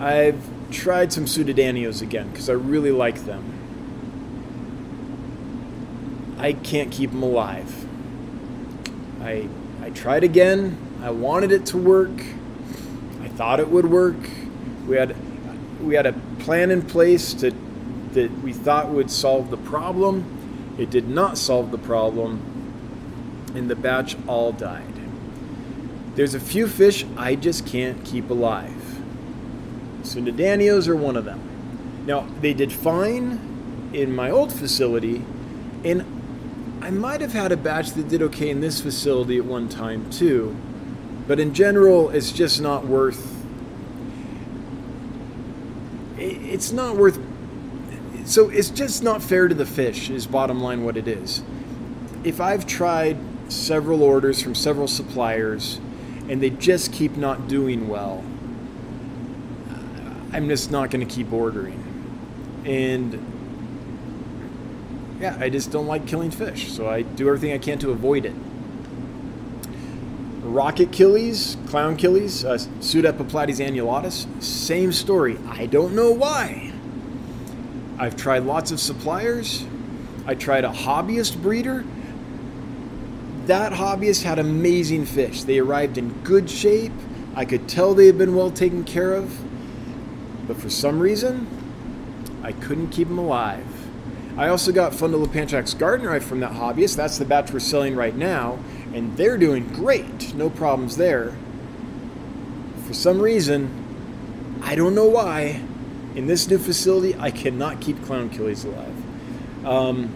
I've 0.00 0.40
tried 0.70 1.12
some 1.12 1.26
Sundadanios 1.26 2.00
again 2.00 2.30
because 2.30 2.48
I 2.48 2.54
really 2.54 2.92
like 2.92 3.26
them. 3.26 3.44
I 6.38 6.54
can't 6.54 6.90
keep 6.90 7.10
them 7.10 7.22
alive. 7.22 7.83
I 9.24 9.48
I 9.82 9.90
tried 9.90 10.22
again. 10.22 10.78
I 11.02 11.10
wanted 11.10 11.50
it 11.50 11.66
to 11.66 11.78
work. 11.78 12.22
I 13.22 13.28
thought 13.28 13.58
it 13.58 13.68
would 13.68 13.86
work. 13.86 14.16
We 14.86 14.96
had 14.96 15.16
we 15.82 15.94
had 15.94 16.06
a 16.06 16.12
plan 16.40 16.70
in 16.70 16.82
place 16.82 17.32
to 17.34 17.52
that 18.12 18.30
we 18.42 18.52
thought 18.52 18.90
would 18.90 19.10
solve 19.10 19.50
the 19.50 19.56
problem. 19.56 20.74
It 20.78 20.90
did 20.90 21.08
not 21.08 21.38
solve 21.38 21.70
the 21.70 21.78
problem, 21.78 22.40
and 23.54 23.70
the 23.70 23.76
batch 23.76 24.16
all 24.26 24.52
died. 24.52 24.94
There's 26.14 26.34
a 26.34 26.40
few 26.40 26.68
fish 26.68 27.04
I 27.16 27.34
just 27.34 27.66
can't 27.66 28.04
keep 28.04 28.30
alive. 28.30 29.00
Sundadanios 30.02 30.86
are 30.86 30.96
one 30.96 31.16
of 31.16 31.24
them. 31.24 31.40
Now, 32.06 32.28
they 32.40 32.54
did 32.54 32.72
fine 32.72 33.90
in 33.92 34.14
my 34.14 34.30
old 34.30 34.52
facility, 34.52 35.24
and 35.84 36.13
I 36.84 36.90
might 36.90 37.22
have 37.22 37.32
had 37.32 37.50
a 37.50 37.56
batch 37.56 37.92
that 37.92 38.08
did 38.08 38.20
okay 38.20 38.50
in 38.50 38.60
this 38.60 38.78
facility 38.78 39.38
at 39.38 39.46
one 39.46 39.70
time 39.70 40.10
too, 40.10 40.54
But 41.26 41.40
in 41.40 41.54
general, 41.54 42.10
it's 42.10 42.30
just 42.30 42.60
not 42.60 42.86
worth. 42.86 43.42
It's 46.18 46.72
not 46.72 46.96
worth. 46.96 47.18
So 48.26 48.50
it's 48.50 48.68
just 48.68 49.02
not 49.02 49.22
fair 49.22 49.48
to 49.48 49.54
the 49.54 49.64
fish, 49.64 50.10
is 50.10 50.26
bottom 50.26 50.60
line 50.60 50.84
what 50.84 50.98
it 50.98 51.08
is. 51.08 51.42
If 52.22 52.40
I've 52.40 52.66
tried 52.66 53.16
several 53.48 54.02
orders 54.02 54.42
from 54.42 54.54
several 54.54 54.86
suppliers 54.86 55.80
and 56.28 56.42
they 56.42 56.50
just 56.50 56.92
keep 56.92 57.16
not 57.16 57.48
doing 57.48 57.88
well, 57.88 58.22
I'm 60.34 60.48
just 60.48 60.70
not 60.70 60.90
going 60.90 61.06
to 61.06 61.14
keep 61.14 61.32
ordering. 61.32 61.82
And 62.66 63.33
yeah, 65.24 65.38
I 65.40 65.48
just 65.48 65.70
don't 65.70 65.86
like 65.86 66.06
killing 66.06 66.30
fish, 66.30 66.70
so 66.70 66.86
I 66.86 67.00
do 67.00 67.28
everything 67.28 67.54
I 67.54 67.58
can 67.58 67.78
to 67.78 67.90
avoid 67.92 68.26
it. 68.26 68.34
Rocket 70.42 70.90
killies, 70.90 71.56
clown 71.70 71.96
killies, 71.96 72.44
uh, 72.44 72.58
Pseudepiplatys 72.80 73.58
annulatus, 73.58 74.26
same 74.42 74.92
story. 74.92 75.38
I 75.48 75.64
don't 75.64 75.94
know 75.94 76.12
why. 76.12 76.74
I've 77.98 78.16
tried 78.16 78.42
lots 78.42 78.70
of 78.70 78.78
suppliers. 78.78 79.64
I 80.26 80.34
tried 80.34 80.66
a 80.66 80.70
hobbyist 80.70 81.40
breeder. 81.40 81.86
That 83.46 83.72
hobbyist 83.72 84.24
had 84.24 84.38
amazing 84.38 85.06
fish. 85.06 85.44
They 85.44 85.58
arrived 85.58 85.96
in 85.96 86.12
good 86.22 86.50
shape. 86.50 86.92
I 87.34 87.46
could 87.46 87.66
tell 87.66 87.94
they 87.94 88.06
had 88.06 88.18
been 88.18 88.36
well 88.36 88.50
taken 88.50 88.84
care 88.84 89.14
of. 89.14 89.34
But 90.46 90.58
for 90.58 90.68
some 90.68 91.00
reason, 91.00 91.46
I 92.42 92.52
couldn't 92.52 92.90
keep 92.90 93.08
them 93.08 93.16
alive. 93.16 93.73
I 94.36 94.48
also 94.48 94.72
got 94.72 94.92
Fundulopanchax 94.92 95.76
gardneri 95.76 96.20
from 96.20 96.40
that 96.40 96.52
hobbyist. 96.52 96.96
That's 96.96 97.18
the 97.18 97.24
batch 97.24 97.52
we're 97.52 97.60
selling 97.60 97.94
right 97.94 98.16
now, 98.16 98.58
and 98.92 99.16
they're 99.16 99.38
doing 99.38 99.68
great. 99.68 100.34
No 100.34 100.50
problems 100.50 100.96
there. 100.96 101.36
For 102.86 102.94
some 102.94 103.20
reason, 103.20 104.60
I 104.60 104.74
don't 104.74 104.96
know 104.96 105.06
why, 105.06 105.62
in 106.16 106.26
this 106.26 106.48
new 106.48 106.58
facility, 106.58 107.14
I 107.16 107.30
cannot 107.30 107.80
keep 107.80 108.04
clown 108.04 108.28
killies 108.28 108.64
alive. 108.64 109.66
Um, 109.66 110.12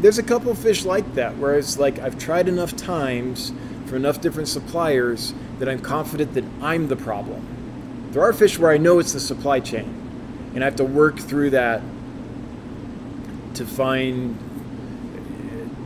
there's 0.00 0.18
a 0.18 0.22
couple 0.22 0.54
fish 0.54 0.84
like 0.84 1.14
that, 1.14 1.36
where 1.36 1.58
it's 1.58 1.76
like 1.76 1.98
I've 1.98 2.18
tried 2.18 2.48
enough 2.48 2.76
times 2.76 3.52
for 3.86 3.96
enough 3.96 4.20
different 4.20 4.46
suppliers 4.46 5.34
that 5.58 5.68
I'm 5.68 5.80
confident 5.80 6.34
that 6.34 6.44
I'm 6.60 6.86
the 6.86 6.96
problem. 6.96 8.08
There 8.12 8.22
are 8.22 8.32
fish 8.32 8.60
where 8.60 8.70
I 8.70 8.78
know 8.78 9.00
it's 9.00 9.12
the 9.12 9.20
supply 9.20 9.58
chain, 9.58 10.50
and 10.54 10.62
I 10.62 10.66
have 10.66 10.76
to 10.76 10.84
work 10.84 11.18
through 11.18 11.50
that 11.50 11.82
to 13.56 13.66
find 13.66 14.38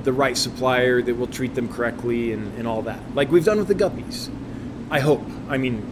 the 0.04 0.12
right 0.12 0.36
supplier 0.36 1.02
that 1.02 1.14
will 1.14 1.26
treat 1.26 1.54
them 1.54 1.68
correctly 1.72 2.32
and, 2.32 2.56
and 2.58 2.66
all 2.66 2.82
that. 2.82 2.98
Like 3.14 3.30
we've 3.30 3.44
done 3.44 3.58
with 3.58 3.68
the 3.68 3.74
guppies. 3.74 4.30
I 4.90 5.00
hope. 5.00 5.22
I 5.48 5.58
mean, 5.58 5.86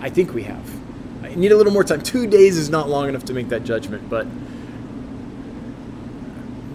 I 0.00 0.10
think 0.10 0.32
we 0.32 0.44
have. 0.44 0.70
I 1.22 1.34
need 1.34 1.52
a 1.52 1.56
little 1.56 1.72
more 1.72 1.84
time. 1.84 2.02
Two 2.02 2.26
days 2.26 2.56
is 2.56 2.70
not 2.70 2.88
long 2.88 3.08
enough 3.08 3.24
to 3.26 3.32
make 3.32 3.48
that 3.48 3.64
judgment, 3.64 4.08
but 4.08 4.26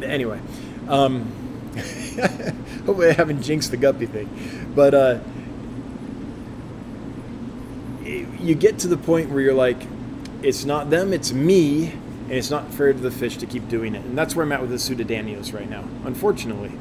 anyway. 0.04 0.40
Um, 0.88 1.32
hopefully, 2.86 3.10
I 3.10 3.14
haven't 3.14 3.42
jinxed 3.44 3.72
the 3.72 3.78
guppy 3.78 4.06
thing. 4.06 4.72
But 4.76 4.94
uh, 4.94 5.20
you 8.04 8.56
get 8.56 8.80
to 8.80 8.88
the 8.88 8.98
point 8.98 9.30
where 9.30 9.42
you're 9.42 9.54
like, 9.54 9.82
it's 10.44 10.66
not 10.66 10.90
them, 10.90 11.14
it's 11.14 11.32
me 11.32 11.94
and 12.32 12.38
it's 12.38 12.50
not 12.50 12.74
fair 12.74 12.94
to 12.94 13.00
the 13.00 13.12
fish 13.12 13.36
to 13.36 13.46
keep 13.46 13.68
doing 13.68 13.94
it. 13.94 14.06
And 14.06 14.18
that's 14.18 14.38
where 14.38 14.46
I'm 14.46 14.54
at 14.54 14.62
with 14.62 14.70
the 14.70 14.78
sundadanios 14.78 15.54
right 15.54 15.70
now, 15.70 15.84
unfortunately. 16.06 16.72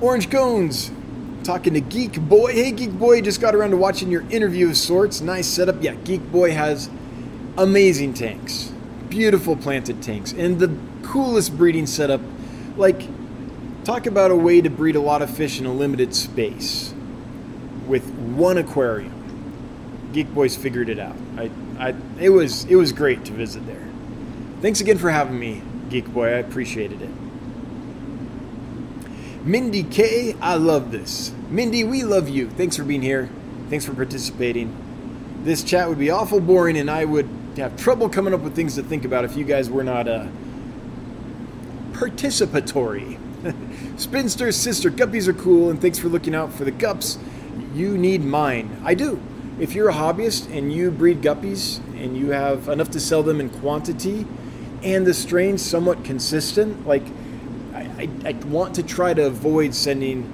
Orange 0.00 0.30
Cones, 0.30 0.92
talking 1.42 1.74
to 1.74 1.80
Geek 1.80 2.20
Boy. 2.20 2.52
Hey, 2.52 2.70
Geek 2.70 2.92
Boy, 2.92 3.22
just 3.22 3.40
got 3.40 3.56
around 3.56 3.72
to 3.72 3.76
watching 3.76 4.08
your 4.08 4.22
interview 4.30 4.68
of 4.68 4.76
sorts. 4.76 5.20
Nice 5.20 5.48
setup. 5.48 5.82
Yeah, 5.82 5.94
Geek 5.94 6.30
Boy 6.30 6.52
has 6.52 6.88
amazing 7.58 8.14
tanks, 8.14 8.72
beautiful 9.08 9.56
planted 9.56 10.00
tanks, 10.00 10.30
and 10.32 10.60
the 10.60 10.78
coolest 11.02 11.56
breeding 11.56 11.86
setup. 11.86 12.20
Like, 12.76 13.02
talk 13.82 14.06
about 14.06 14.30
a 14.30 14.36
way 14.36 14.60
to 14.60 14.70
breed 14.70 14.94
a 14.94 15.00
lot 15.00 15.22
of 15.22 15.36
fish 15.36 15.58
in 15.58 15.66
a 15.66 15.72
limited 15.72 16.14
space 16.14 16.94
with 17.88 18.08
one 18.10 18.58
aquarium. 18.58 19.15
Geek 20.16 20.32
Boys 20.32 20.56
figured 20.56 20.88
it 20.88 20.98
out. 20.98 21.14
I 21.36 21.50
I, 21.78 21.94
it 22.18 22.30
was 22.30 22.64
it 22.64 22.76
was 22.76 22.90
great 22.90 23.26
to 23.26 23.32
visit 23.34 23.66
there. 23.66 23.86
Thanks 24.62 24.80
again 24.80 24.96
for 24.96 25.10
having 25.10 25.38
me, 25.38 25.60
Geek 25.90 26.10
Boy. 26.10 26.28
I 26.28 26.38
appreciated 26.38 27.02
it. 27.02 27.10
Mindy 29.44 29.82
K, 29.82 30.34
I 30.40 30.54
love 30.54 30.90
this. 30.90 31.34
Mindy, 31.50 31.84
we 31.84 32.02
love 32.02 32.30
you. 32.30 32.48
Thanks 32.48 32.78
for 32.78 32.84
being 32.84 33.02
here. 33.02 33.28
Thanks 33.68 33.84
for 33.84 33.92
participating. 33.92 34.74
This 35.44 35.62
chat 35.62 35.86
would 35.86 35.98
be 35.98 36.08
awful 36.08 36.40
boring, 36.40 36.78
and 36.78 36.90
I 36.90 37.04
would 37.04 37.28
have 37.58 37.76
trouble 37.76 38.08
coming 38.08 38.32
up 38.32 38.40
with 38.40 38.56
things 38.56 38.76
to 38.76 38.82
think 38.82 39.04
about 39.04 39.26
if 39.26 39.36
you 39.36 39.44
guys 39.44 39.68
were 39.68 39.84
not 39.84 40.08
uh, 40.08 40.28
participatory. 41.92 43.18
Spinster 44.00 44.50
sister, 44.50 44.90
guppies 44.90 45.28
are 45.28 45.34
cool, 45.34 45.68
and 45.68 45.78
thanks 45.78 45.98
for 45.98 46.08
looking 46.08 46.34
out 46.34 46.54
for 46.54 46.64
the 46.64 46.72
gups. 46.72 47.18
You 47.74 47.98
need 47.98 48.24
mine. 48.24 48.80
I 48.82 48.94
do 48.94 49.20
if 49.58 49.74
you're 49.74 49.88
a 49.88 49.94
hobbyist 49.94 50.54
and 50.56 50.72
you 50.72 50.90
breed 50.90 51.22
guppies 51.22 51.78
and 51.96 52.16
you 52.16 52.30
have 52.30 52.68
enough 52.68 52.90
to 52.90 53.00
sell 53.00 53.22
them 53.22 53.40
in 53.40 53.48
quantity 53.48 54.26
and 54.82 55.06
the 55.06 55.14
strain's 55.14 55.62
somewhat 55.62 56.04
consistent, 56.04 56.86
like 56.86 57.04
I, 57.74 58.08
I, 58.24 58.28
I 58.28 58.32
want 58.46 58.74
to 58.76 58.82
try 58.82 59.14
to 59.14 59.26
avoid 59.26 59.74
sending 59.74 60.32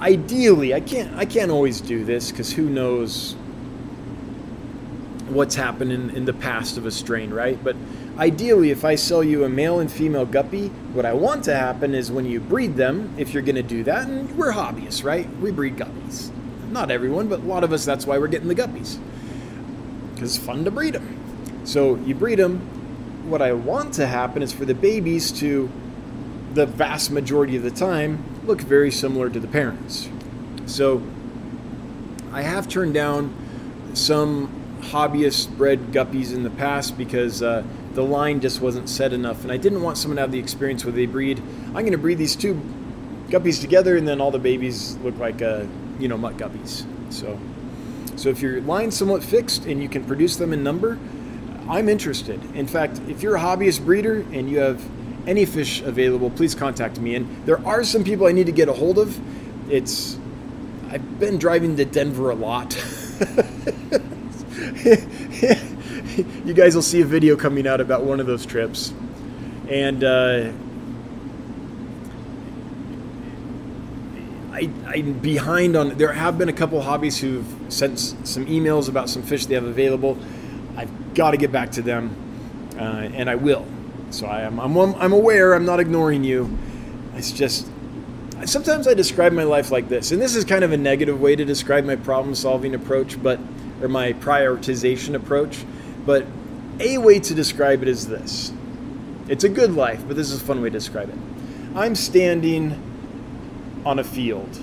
ideally 0.00 0.72
I 0.72 0.80
can't 0.80 1.14
I 1.14 1.26
can't 1.26 1.50
always 1.50 1.80
do 1.82 2.04
this 2.04 2.30
because 2.30 2.52
who 2.52 2.70
knows 2.70 3.36
what's 5.28 5.54
happened 5.54 5.92
in, 5.92 6.10
in 6.10 6.24
the 6.24 6.32
past 6.32 6.76
of 6.76 6.86
a 6.86 6.90
strain, 6.90 7.30
right? 7.30 7.62
But 7.62 7.76
ideally, 8.18 8.70
if 8.70 8.84
I 8.84 8.96
sell 8.96 9.22
you 9.22 9.44
a 9.44 9.48
male 9.48 9.78
and 9.78 9.90
female 9.90 10.26
guppy, 10.26 10.68
what 10.92 11.06
I 11.06 11.12
want 11.12 11.44
to 11.44 11.54
happen 11.54 11.94
is 11.94 12.10
when 12.10 12.26
you 12.26 12.40
breed 12.40 12.76
them, 12.76 13.14
if 13.16 13.32
you're 13.32 13.42
going 13.42 13.56
to 13.56 13.62
do 13.62 13.84
that, 13.84 14.08
and 14.08 14.36
we're 14.36 14.52
hobbyists, 14.52 15.04
right? 15.04 15.28
We 15.36 15.52
breed 15.52 15.76
guppies. 15.76 16.32
Not 16.70 16.90
everyone, 16.90 17.28
but 17.28 17.40
a 17.40 17.44
lot 17.44 17.64
of 17.64 17.72
us, 17.72 17.84
that's 17.84 18.06
why 18.06 18.18
we're 18.18 18.28
getting 18.28 18.48
the 18.48 18.54
guppies. 18.54 18.98
Because 20.14 20.36
it's 20.36 20.44
fun 20.44 20.64
to 20.64 20.70
breed 20.70 20.94
them. 20.94 21.62
So 21.64 21.96
you 21.96 22.14
breed 22.14 22.38
them. 22.38 22.60
What 23.28 23.42
I 23.42 23.52
want 23.52 23.94
to 23.94 24.06
happen 24.06 24.42
is 24.42 24.52
for 24.52 24.64
the 24.64 24.74
babies 24.74 25.30
to, 25.40 25.70
the 26.54 26.66
vast 26.66 27.10
majority 27.10 27.56
of 27.56 27.62
the 27.62 27.70
time, 27.70 28.24
look 28.44 28.60
very 28.60 28.90
similar 28.90 29.30
to 29.30 29.38
the 29.38 29.46
parents. 29.46 30.08
So 30.66 31.02
I 32.32 32.42
have 32.42 32.68
turned 32.68 32.94
down 32.94 33.34
some 33.94 34.50
hobbyist 34.80 35.56
bred 35.56 35.92
guppies 35.92 36.32
in 36.32 36.42
the 36.42 36.50
past 36.50 36.96
because 36.96 37.42
uh, 37.42 37.62
the 37.94 38.02
line 38.02 38.40
just 38.40 38.60
wasn't 38.60 38.88
set 38.88 39.12
enough, 39.12 39.42
and 39.42 39.52
I 39.52 39.56
didn't 39.56 39.82
want 39.82 39.98
someone 39.98 40.16
to 40.16 40.22
have 40.22 40.32
the 40.32 40.38
experience 40.38 40.84
where 40.84 40.92
they 40.92 41.06
breed. 41.06 41.38
I'm 41.66 41.72
going 41.72 41.92
to 41.92 41.98
breed 41.98 42.18
these 42.18 42.36
two 42.36 42.60
guppies 43.28 43.60
together, 43.60 43.96
and 43.96 44.06
then 44.08 44.20
all 44.20 44.30
the 44.30 44.38
babies 44.38 44.96
look 44.98 45.18
like 45.18 45.40
a 45.40 45.68
you 46.00 46.08
know 46.08 46.18
mutt 46.18 46.36
guppies. 46.36 46.84
So, 47.12 47.38
so 48.16 48.28
if 48.28 48.40
your 48.40 48.60
line's 48.62 48.96
somewhat 48.96 49.22
fixed 49.22 49.66
and 49.66 49.82
you 49.82 49.88
can 49.88 50.04
produce 50.04 50.36
them 50.36 50.52
in 50.52 50.62
number, 50.62 50.98
I'm 51.68 51.88
interested. 51.88 52.42
In 52.54 52.66
fact, 52.66 53.00
if 53.08 53.22
you're 53.22 53.36
a 53.36 53.40
hobbyist 53.40 53.84
breeder 53.84 54.20
and 54.32 54.50
you 54.50 54.58
have 54.58 54.82
any 55.26 55.44
fish 55.44 55.82
available, 55.82 56.30
please 56.30 56.54
contact 56.54 56.98
me. 56.98 57.14
And 57.14 57.46
there 57.46 57.64
are 57.66 57.84
some 57.84 58.04
people 58.04 58.26
I 58.26 58.32
need 58.32 58.46
to 58.46 58.52
get 58.52 58.68
a 58.68 58.72
hold 58.72 58.98
of. 58.98 59.18
It's 59.70 60.18
I've 60.90 61.20
been 61.20 61.38
driving 61.38 61.76
to 61.76 61.84
Denver 61.84 62.30
a 62.30 62.34
lot. 62.34 62.74
you 66.44 66.54
guys 66.54 66.74
will 66.74 66.82
see 66.82 67.00
a 67.00 67.06
video 67.06 67.36
coming 67.36 67.66
out 67.66 67.80
about 67.80 68.04
one 68.04 68.20
of 68.20 68.26
those 68.26 68.46
trips, 68.46 68.92
and. 69.68 70.04
Uh, 70.04 70.52
I, 74.60 74.70
I'm 74.86 75.14
behind 75.14 75.74
on. 75.74 75.96
There 75.96 76.12
have 76.12 76.36
been 76.36 76.50
a 76.50 76.52
couple 76.52 76.80
hobbies 76.82 77.18
who've 77.18 77.46
sent 77.70 77.98
some 77.98 78.44
emails 78.46 78.88
about 78.88 79.08
some 79.08 79.22
fish 79.22 79.46
they 79.46 79.54
have 79.54 79.64
available. 79.64 80.18
I've 80.76 81.14
got 81.14 81.30
to 81.30 81.38
get 81.38 81.50
back 81.50 81.72
to 81.72 81.82
them, 81.82 82.14
uh, 82.76 83.08
and 83.14 83.30
I 83.30 83.36
will. 83.36 83.66
So 84.10 84.26
I 84.26 84.42
am. 84.42 84.60
I'm, 84.60 84.76
I'm 84.76 85.12
aware. 85.12 85.54
I'm 85.54 85.64
not 85.64 85.80
ignoring 85.80 86.24
you. 86.24 86.58
It's 87.14 87.32
just 87.32 87.68
sometimes 88.44 88.86
I 88.86 88.94
describe 88.94 89.32
my 89.32 89.44
life 89.44 89.70
like 89.70 89.88
this, 89.88 90.12
and 90.12 90.20
this 90.20 90.36
is 90.36 90.44
kind 90.44 90.62
of 90.62 90.72
a 90.72 90.76
negative 90.76 91.20
way 91.20 91.36
to 91.36 91.44
describe 91.44 91.84
my 91.84 91.96
problem-solving 91.96 92.74
approach, 92.74 93.22
but 93.22 93.38
or 93.80 93.88
my 93.88 94.12
prioritization 94.14 95.14
approach. 95.14 95.64
But 96.04 96.26
a 96.80 96.98
way 96.98 97.18
to 97.20 97.34
describe 97.34 97.82
it 97.82 97.88
is 97.88 98.08
this: 98.08 98.52
it's 99.28 99.44
a 99.44 99.48
good 99.48 99.74
life, 99.74 100.02
but 100.06 100.16
this 100.16 100.30
is 100.30 100.42
a 100.42 100.44
fun 100.44 100.60
way 100.60 100.68
to 100.68 100.78
describe 100.78 101.08
it. 101.08 101.18
I'm 101.74 101.94
standing 101.94 102.89
on 103.84 103.98
a 103.98 104.04
field. 104.04 104.60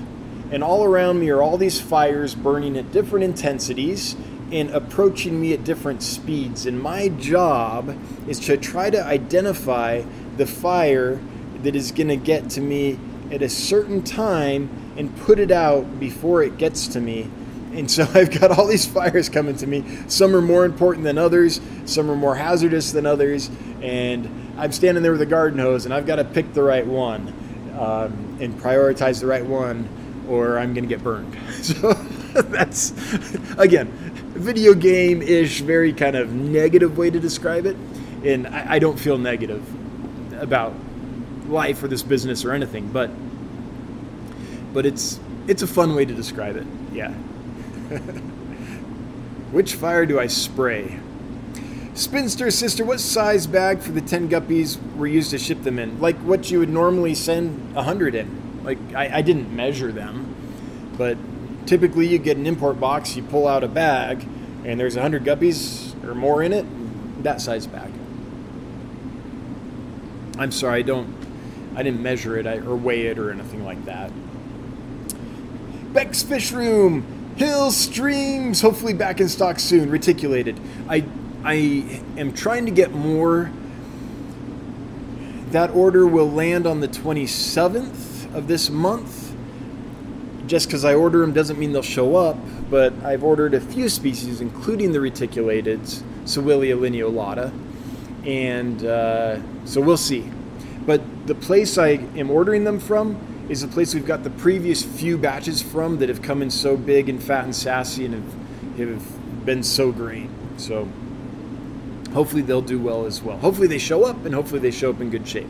And 0.52 0.64
all 0.64 0.84
around 0.84 1.20
me 1.20 1.30
are 1.30 1.42
all 1.42 1.58
these 1.58 1.80
fires 1.82 2.34
burning 2.34 2.78
at 2.78 2.92
different 2.92 3.26
intensities 3.26 4.16
and 4.52 4.70
approaching 4.70 5.40
me 5.40 5.54
at 5.54 5.64
different 5.64 6.02
speeds. 6.02 6.66
And 6.66 6.82
my 6.82 7.10
job 7.10 7.98
is 8.28 8.40
to 8.42 8.56
try 8.56 8.90
to 8.90 9.04
identify 9.04 10.04
the 10.38 10.46
fire 10.46 11.20
that 11.64 11.76
is 11.76 11.92
going 11.92 12.08
to 12.08 12.16
get 12.16 12.50
to 12.52 12.62
me 12.62 12.98
at 13.32 13.42
a 13.42 13.50
certain 13.50 14.04
time 14.04 14.70
and 14.96 15.16
put 15.18 15.38
it 15.40 15.52
out 15.52 16.00
before 16.00 16.44
it 16.44 16.58
gets 16.58 16.88
to 16.90 17.02
me. 17.02 17.30
And 17.74 17.92
so 17.92 18.08
I've 18.14 18.40
got 18.40 18.58
all 18.58 18.68
these 18.68 18.86
fires 18.86 19.28
coming 19.28 19.58
to 19.58 19.68
me. 19.68 19.84
Some 20.08 20.34
are 20.34 20.42
more 20.42 20.64
important 20.64 21.04
than 21.04 21.18
others, 21.18 21.60
some 21.86 22.10
are 22.10 22.16
more 22.16 22.36
hazardous 22.36 22.94
than 22.94 23.06
others. 23.06 23.50
And 23.82 24.54
I'm 24.58 24.72
standing 24.72 25.04
there 25.04 25.12
with 25.12 25.22
a 25.22 25.28
garden 25.28 25.60
hose 25.60 25.84
and 25.84 25.94
I've 25.94 26.06
got 26.06 26.16
to 26.16 26.24
pick 26.24 26.54
the 26.54 26.64
right 26.64 26.88
one 26.88 27.34
um, 27.78 28.38
and 28.40 28.60
prioritize 28.60 29.20
the 29.20 29.28
right 29.28 29.46
one, 29.46 29.88
or 30.28 30.58
I'm 30.58 30.74
going 30.74 30.84
to 30.84 30.90
get 30.90 31.04
burned. 31.04 31.36
So 31.64 31.94
that's, 32.44 32.92
again, 33.58 33.88
video 34.36 34.76
game 34.76 35.22
ish, 35.24 35.62
very 35.62 35.92
kind 35.92 36.16
of 36.16 36.34
negative 36.34 36.98
way 36.98 37.10
to 37.10 37.20
describe 37.20 37.66
it. 37.66 37.76
And 38.24 38.48
I, 38.48 38.74
I 38.74 38.80
don't 38.80 39.00
feel 39.00 39.18
negative 39.18 39.64
about 40.40 40.74
life 41.48 41.82
or 41.82 41.88
this 41.88 42.04
business 42.04 42.46
or 42.46 42.52
anything, 42.54 42.90
but 42.90 43.10
but 44.74 44.86
it's 44.86 45.20
it's 45.48 45.64
a 45.64 45.68
fun 45.68 45.96
way 45.96 46.06
to 46.06 46.14
describe 46.14 46.56
it. 46.58 46.68
Yeah. 46.94 47.12
Which 49.52 49.76
fire 49.76 50.06
do 50.06 50.20
I 50.20 50.28
spray? 50.28 51.00
Spinster 51.98 52.52
sister, 52.52 52.86
what 52.86 53.00
size 53.00 53.48
bag 53.48 53.80
for 53.80 53.92
the 53.92 54.02
10 54.02 54.30
guppies 54.30 54.78
were 54.98 55.08
used 55.08 55.32
to 55.32 55.40
ship 55.40 55.64
them 55.64 55.80
in? 55.80 56.00
Like 56.00 56.16
what 56.18 56.52
you 56.52 56.60
would 56.60 56.70
normally 56.70 57.16
send 57.16 57.74
100 57.74 58.14
in. 58.14 58.64
Like 58.64 58.78
I, 58.94 59.18
I 59.18 59.22
didn't 59.24 59.56
measure 59.56 59.92
them, 59.92 60.36
but 60.96 61.18
typically 61.66 62.06
you 62.06 62.20
get 62.20 62.38
an 62.38 62.46
import 62.46 62.80
box, 62.80 63.16
you 63.16 63.24
pull 63.24 63.48
out 63.48 63.64
a 63.64 63.68
bag, 63.68 64.28
and 64.64 64.80
there's 64.80 64.94
100 64.94 65.24
guppies 65.24 66.04
or 66.04 66.14
more 66.14 66.44
in 66.44 66.54
it, 66.54 66.68
that 67.24 67.42
size 67.42 67.66
bag. 67.66 67.92
I'm 70.38 70.52
sorry, 70.52 70.82
I 70.82 70.84
don't, 70.84 71.16
I 71.76 71.82
didn't 71.82 72.04
measure 72.04 72.38
it 72.38 72.46
or 72.46 72.76
weigh 72.76 73.08
it 73.08 73.18
or 73.18 73.32
anything 73.32 73.66
like 73.66 73.84
that. 73.86 74.12
Beck's 75.94 76.22
Fish 76.22 76.52
Room, 76.52 77.34
Hill 77.38 77.72
Streams, 77.72 78.62
hopefully 78.62 78.94
back 78.94 79.20
in 79.20 79.28
stock 79.28 79.58
soon. 79.58 79.90
Reticulated. 79.90 80.60
I 80.88 81.04
I 81.48 82.02
am 82.18 82.34
trying 82.34 82.66
to 82.66 82.74
get 82.74 82.92
more. 82.92 83.50
That 85.52 85.70
order 85.70 86.06
will 86.06 86.30
land 86.30 86.68
on 86.68 86.82
the 86.82 86.90
27th 86.90 88.36
of 88.36 88.50
this 88.50 88.70
month. 88.70 89.34
Just 90.46 90.68
because 90.68 90.84
I 90.84 90.94
order 90.94 91.20
them 91.20 91.32
doesn't 91.32 91.58
mean 91.58 91.72
they'll 91.72 91.82
show 91.82 92.18
up, 92.18 92.36
but 92.70 92.92
I've 93.02 93.24
ordered 93.24 93.54
a 93.54 93.62
few 93.62 93.88
species, 93.88 94.42
including 94.42 94.92
the 94.92 95.00
reticulateds, 95.00 96.04
Sewellia 96.26 96.78
lineolata, 96.78 97.54
and 98.26 98.84
uh, 98.84 99.40
so 99.66 99.80
we'll 99.80 99.96
see. 99.96 100.30
But 100.86 101.28
the 101.28 101.36
place 101.36 101.78
I 101.78 101.92
am 102.18 102.30
ordering 102.30 102.66
them 102.66 102.78
from 102.78 103.18
is 103.48 103.62
the 103.62 103.70
place 103.70 103.96
we've 103.96 104.06
got 104.06 104.26
the 104.26 104.32
previous 104.32 104.84
few 104.84 105.18
batches 105.18 105.62
from 105.62 106.00
that 106.00 106.10
have 106.10 106.22
come 106.22 106.42
in 106.42 106.52
so 106.52 106.76
big 106.76 107.08
and 107.08 107.24
fat 107.24 107.46
and 107.46 107.56
sassy 107.56 108.04
and 108.04 108.16
have, 108.16 108.90
have 108.90 109.46
been 109.46 109.64
so 109.64 109.94
great. 109.94 110.30
So 110.58 110.90
hopefully 112.14 112.42
they'll 112.42 112.62
do 112.62 112.80
well 112.80 113.06
as 113.06 113.22
well. 113.22 113.38
Hopefully 113.38 113.68
they 113.68 113.78
show 113.78 114.04
up 114.04 114.26
and 114.26 114.34
hopefully 114.34 114.60
they 114.60 114.72
show 114.72 114.90
up 114.90 115.02
in 115.02 115.10
good 115.10 115.28
shape. 115.28 115.48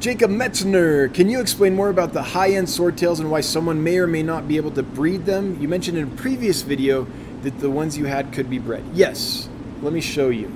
Jacob 0.00 0.30
Metzner, 0.30 1.12
can 1.12 1.28
you 1.28 1.40
explain 1.40 1.74
more 1.74 1.90
about 1.90 2.14
the 2.14 2.22
high 2.22 2.52
end 2.52 2.66
swordtails 2.66 3.20
and 3.20 3.30
why 3.30 3.42
someone 3.42 3.84
may 3.84 3.98
or 3.98 4.06
may 4.06 4.22
not 4.22 4.48
be 4.48 4.56
able 4.56 4.70
to 4.70 4.82
breed 4.82 5.26
them? 5.26 5.60
You 5.60 5.68
mentioned 5.68 5.98
in 5.98 6.04
a 6.04 6.16
previous 6.16 6.62
video 6.62 7.06
that 7.42 7.58
the 7.60 7.68
ones 7.68 7.98
you 7.98 8.06
had 8.06 8.32
could 8.32 8.48
be 8.48 8.58
bred. 8.58 8.82
Yes, 8.94 9.48
let 9.82 9.92
me 9.92 10.00
show 10.00 10.30
you. 10.30 10.50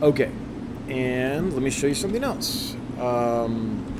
Okay, 0.00 0.30
and 0.88 1.52
let 1.52 1.62
me 1.62 1.70
show 1.70 1.86
you 1.86 1.94
something 1.94 2.24
else. 2.24 2.76
Um, 2.98 3.93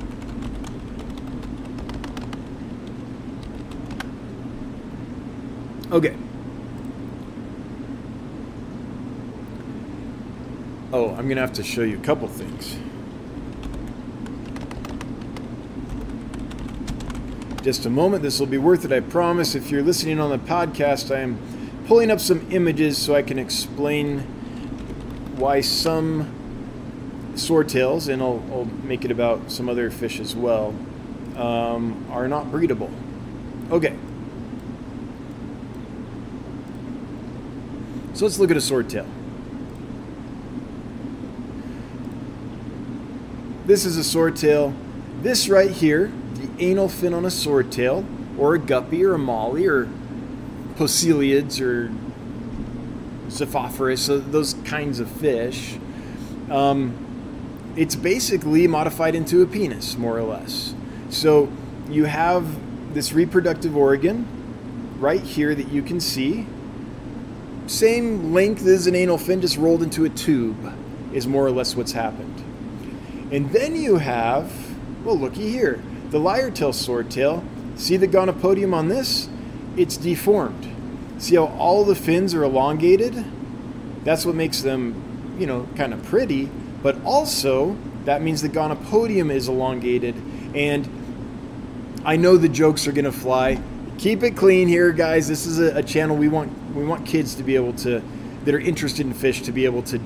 okay. 5.95 6.15
Oh, 10.93 11.09
I'm 11.09 11.25
going 11.25 11.35
to 11.35 11.41
have 11.41 11.53
to 11.53 11.63
show 11.63 11.81
you 11.81 11.97
a 11.97 12.01
couple 12.01 12.27
things. 12.27 12.77
Just 17.63 17.85
a 17.85 17.89
moment, 17.89 18.21
this 18.21 18.39
will 18.39 18.47
be 18.47 18.57
worth 18.57 18.85
it, 18.85 18.91
I 18.91 18.99
promise. 18.99 19.55
If 19.55 19.71
you're 19.71 19.81
listening 19.81 20.19
on 20.19 20.29
the 20.29 20.37
podcast, 20.37 21.13
I 21.13 21.21
am 21.21 21.39
pulling 21.87 22.11
up 22.11 22.19
some 22.19 22.45
images 22.51 22.97
so 22.97 23.15
I 23.15 23.23
can 23.23 23.39
explain 23.39 24.19
why 25.37 25.61
some 25.61 26.31
swordtails, 27.33 28.07
and 28.07 28.21
I'll, 28.21 28.43
I'll, 28.51 28.65
make 28.83 29.03
it 29.03 29.11
about 29.11 29.51
some 29.51 29.67
other 29.67 29.89
fish 29.89 30.19
as 30.19 30.35
well, 30.35 30.75
um, 31.35 32.05
are 32.11 32.27
not 32.27 32.51
breedable. 32.51 32.91
Okay. 33.71 33.95
So 38.15 38.23
let's 38.23 38.39
look 38.39 38.49
at 38.49 38.55
a 38.55 38.61
swordtail. 38.61 39.05
This 43.65 43.83
is 43.83 43.97
a 43.97 44.17
swordtail. 44.17 44.73
This 45.21 45.49
right 45.49 45.69
here, 45.69 46.13
the 46.35 46.49
anal 46.63 46.87
fin 46.87 47.13
on 47.13 47.25
a 47.25 47.27
swordtail, 47.27 48.05
or 48.39 48.55
a 48.55 48.59
guppy, 48.59 49.03
or 49.03 49.15
a 49.15 49.17
molly, 49.17 49.67
or 49.67 49.89
Poeciliids, 50.75 51.59
or 51.59 51.91
Xiphophorus, 53.27 53.97
so 53.99 54.17
those 54.17 54.53
kinds 54.63 55.01
of 55.01 55.11
fish. 55.11 55.77
Um, 56.49 57.73
it's 57.75 57.95
basically 57.95 58.65
modified 58.65 59.15
into 59.15 59.41
a 59.41 59.45
penis, 59.45 59.97
more 59.97 60.17
or 60.17 60.23
less. 60.23 60.73
So 61.09 61.51
you 61.89 62.05
have 62.05 62.93
this 62.93 63.11
reproductive 63.11 63.75
organ 63.75 64.25
right 65.01 65.21
here 65.21 65.53
that 65.53 65.67
you 65.67 65.81
can 65.81 65.99
see. 65.99 66.47
Same 67.67 68.33
length 68.33 68.65
as 68.65 68.87
an 68.87 68.95
anal 68.95 69.17
fin, 69.17 69.41
just 69.41 69.57
rolled 69.57 69.81
into 69.81 70.05
a 70.05 70.09
tube, 70.09 70.73
is 71.13 71.25
more 71.25 71.45
or 71.45 71.51
less 71.51 71.75
what's 71.75 71.93
happened. 71.93 72.43
And 73.31 73.51
then 73.51 73.75
you 73.75 73.97
have, 73.97 74.51
well, 75.03 75.17
looky 75.17 75.49
here, 75.49 75.81
the 76.11 76.19
lyre-tail 76.19 76.71
swordtail. 76.71 77.43
See 77.75 77.97
the 77.97 78.07
gonopodium 78.07 78.73
on 78.73 78.87
this? 78.87 79.27
It's 79.75 79.97
deformed. 79.97 80.71
See 81.17 81.35
how 81.35 81.45
all 81.45 81.83
the 81.83 81.95
fins 81.95 82.33
are 82.33 82.43
elongated? 82.43 83.25
That's 84.03 84.25
what 84.25 84.35
makes 84.35 84.61
them, 84.61 85.35
you 85.39 85.47
know, 85.47 85.67
kind 85.75 85.93
of 85.93 86.03
pretty. 86.03 86.49
But 86.83 87.03
also, 87.03 87.75
that 88.05 88.21
means 88.21 88.41
the 88.43 88.49
gonopodium 88.49 89.31
is 89.31 89.47
elongated. 89.47 90.15
And 90.53 90.87
I 92.05 92.15
know 92.15 92.37
the 92.37 92.47
jokes 92.47 92.87
are 92.87 92.91
going 92.91 93.05
to 93.05 93.11
fly. 93.11 93.59
Keep 93.97 94.23
it 94.23 94.35
clean 94.35 94.67
here, 94.67 94.91
guys. 94.91 95.27
This 95.27 95.45
is 95.45 95.59
a, 95.59 95.77
a 95.77 95.83
channel 95.83 96.15
we 96.17 96.27
want 96.27 96.51
we 96.75 96.83
want 96.85 97.05
kids 97.05 97.35
to 97.35 97.43
be 97.43 97.55
able 97.55 97.73
to 97.73 98.01
that 98.43 98.53
are 98.53 98.59
interested 98.59 99.05
in 99.05 99.13
fish 99.13 99.41
to 99.43 99.51
be 99.51 99.65
able 99.65 99.81
to 99.83 99.99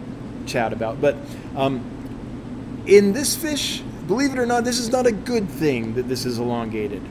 chat 0.45 0.71
about. 0.73 1.01
But 1.01 1.15
um, 1.55 2.83
in 2.85 3.13
this 3.13 3.35
fish, 3.35 3.81
believe 4.07 4.31
it 4.31 4.39
or 4.39 4.45
not, 4.45 4.63
this 4.63 4.79
is 4.79 4.89
not 4.89 5.05
a 5.05 5.11
good 5.11 5.49
thing 5.49 5.95
that 5.95 6.07
this 6.07 6.25
is 6.25 6.39
elongated. 6.39 7.01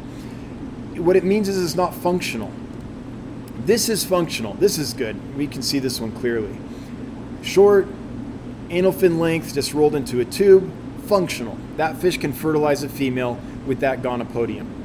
What 0.99 1.17
it 1.17 1.25
means 1.25 1.49
is 1.49 1.63
it's 1.63 1.75
not 1.75 1.95
functional. 1.95 2.53
This 3.65 3.89
is 3.89 4.05
functional. 4.05 4.55
This 4.55 4.79
is 4.79 4.95
good. 4.95 5.37
We 5.37 5.47
can 5.47 5.63
see 5.63 5.79
this 5.79 6.01
one 6.01 6.13
clearly. 6.13 6.57
Short, 7.43 7.87
anal 8.71 8.93
fin 8.93 9.19
length, 9.19 9.55
just 9.55 9.75
rolled 9.75 9.95
into 9.95 10.21
a 10.21 10.25
tube, 10.25 10.73
functional. 11.07 11.59
That 11.77 11.97
fish 11.97 12.19
can 12.19 12.33
fertilize 12.33 12.83
a 12.83 12.89
female 12.89 13.39
with 13.67 13.81
that 13.81 14.01
gonopodium. 14.01 14.78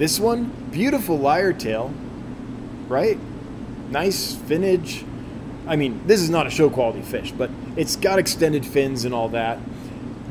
This 0.00 0.18
one, 0.18 0.44
beautiful 0.72 1.18
lyre 1.18 1.52
tail, 1.52 1.92
right? 2.88 3.18
Nice 3.90 4.34
finnage. 4.34 5.04
I 5.66 5.76
mean, 5.76 6.00
this 6.06 6.22
is 6.22 6.30
not 6.30 6.46
a 6.46 6.50
show 6.50 6.70
quality 6.70 7.02
fish, 7.02 7.32
but 7.32 7.50
it's 7.76 7.96
got 7.96 8.18
extended 8.18 8.64
fins 8.64 9.04
and 9.04 9.12
all 9.12 9.28
that. 9.28 9.58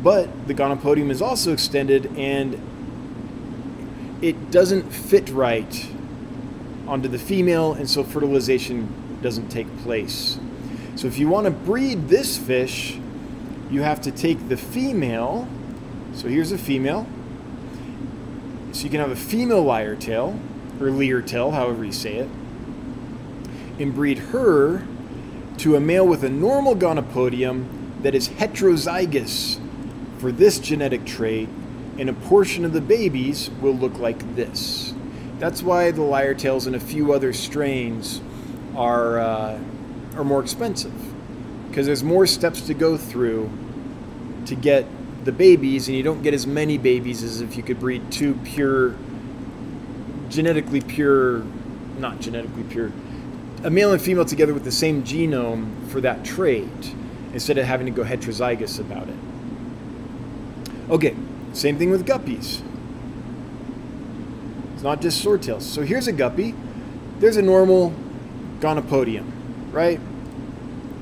But 0.02 0.48
the 0.48 0.56
gonopodium 0.56 1.12
is 1.12 1.22
also 1.22 1.54
extended 1.54 2.08
and 2.18 2.60
it 4.24 4.50
doesn't 4.50 4.90
fit 4.90 5.30
right 5.30 5.88
onto 6.88 7.08
the 7.08 7.20
female, 7.20 7.74
and 7.74 7.88
so 7.88 8.04
fertilization 8.04 9.20
doesn't 9.22 9.50
take 9.50 9.68
place. 9.84 10.40
So 10.96 11.06
if 11.06 11.20
you 11.20 11.30
want 11.30 11.46
to 11.46 11.52
breed 11.52 12.08
this 12.08 12.40
fish, 12.40 12.98
you 13.70 13.84
have 13.84 14.02
to 14.02 14.12
take 14.12 14.50
the 14.50 14.58
female. 14.58 15.48
So 16.14 16.28
here's 16.28 16.52
a 16.52 16.58
female. 16.58 17.06
So 18.80 18.86
you 18.86 18.92
can 18.92 19.02
have 19.02 19.12
a 19.12 19.16
female 19.18 19.62
lyre 19.62 19.98
tail, 19.98 20.40
or 20.80 20.90
leer 20.90 21.22
tail, 21.22 21.52
however 21.52 21.84
you 21.84 21.92
say 21.92 22.16
it, 22.16 22.30
and 23.78 23.94
breed 23.94 24.20
her 24.20 24.88
to 25.58 25.76
a 25.76 25.82
male 25.82 26.08
with 26.08 26.24
a 26.24 26.30
normal 26.30 26.78
gonopodium 26.78 28.02
that 28.04 28.16
is 28.16 28.30
heterozygous 28.30 29.60
for 30.20 30.32
this 30.32 30.60
genetic 30.60 31.04
trait, 31.04 31.50
and 31.98 32.10
a 32.10 32.14
portion 32.14 32.64
of 32.64 32.72
the 32.72 32.80
babies 32.80 33.50
will 33.60 33.76
look 33.76 34.00
like 34.00 34.38
this. 34.38 34.94
That's 35.40 35.62
why 35.62 35.92
the 35.92 36.04
lyre 36.04 36.34
tails 36.34 36.66
and 36.66 36.74
a 36.74 36.80
few 36.80 37.12
other 37.12 37.34
strains 37.34 38.22
are 38.78 39.20
uh, 39.20 39.60
are 40.16 40.24
more 40.24 40.42
expensive 40.42 40.94
because 41.68 41.86
there's 41.86 42.02
more 42.02 42.26
steps 42.26 42.62
to 42.62 42.74
go 42.74 42.96
through 42.96 43.52
to 44.46 44.56
get 44.56 44.86
the 45.30 45.38
babies, 45.38 45.88
and 45.88 45.96
you 45.96 46.02
don't 46.02 46.24
get 46.24 46.34
as 46.34 46.48
many 46.48 46.80
babies 46.80 47.22
as 47.22 47.40
if 47.40 47.56
you 47.56 47.62
could 47.62 47.80
breed 47.80 48.12
two 48.12 48.34
pure, 48.44 48.96
genetically 50.28 50.82
pure, 50.82 51.44
not 52.00 52.20
genetically 52.20 52.64
pure, 52.64 52.92
a 53.64 53.70
male 53.70 53.92
and 53.92 54.02
female 54.02 54.26
together 54.26 54.56
with 54.56 54.64
the 54.64 54.72
same 54.72 55.04
genome 55.04 55.88
for 55.90 56.02
that 56.02 56.26
trait 56.26 56.96
instead 57.32 57.60
of 57.60 57.66
having 57.66 57.86
to 57.86 57.92
go 57.92 58.04
heterozygous 58.04 58.80
about 58.80 59.08
it. 59.08 59.16
Okay, 60.90 61.16
same 61.54 61.78
thing 61.78 61.92
with 61.92 62.08
guppies. 62.08 62.64
It's 64.74 64.84
not 64.84 65.00
just 65.00 65.24
swordtails. 65.24 65.62
So 65.62 65.84
here's 65.84 66.08
a 66.08 66.12
guppy. 66.12 66.56
There's 67.20 67.38
a 67.38 67.44
normal 67.44 67.94
gonopodium, 68.62 69.30
right? 69.72 70.00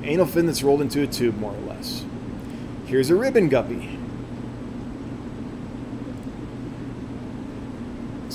Anal 0.04 0.26
fin 0.26 0.48
that's 0.48 0.64
rolled 0.64 0.82
into 0.82 1.02
a 1.02 1.08
tube, 1.08 1.38
more 1.38 1.54
or 1.54 1.62
less. 1.62 2.04
Here's 2.88 3.10
a 3.10 3.16
ribbon 3.16 3.48
guppy. 3.48 3.97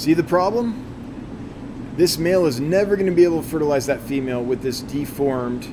See 0.03 0.15
the 0.15 0.25
problem? 0.25 1.95
This 1.97 2.19
male 2.19 2.47
is 2.47 2.59
never 2.59 2.97
going 2.97 3.07
to 3.07 3.15
be 3.15 3.23
able 3.23 3.41
to 3.41 3.49
fertilize 3.49 3.87
that 3.87 4.01
female 4.01 4.43
with 4.43 4.61
this 4.61 4.81
deformed, 4.81 5.73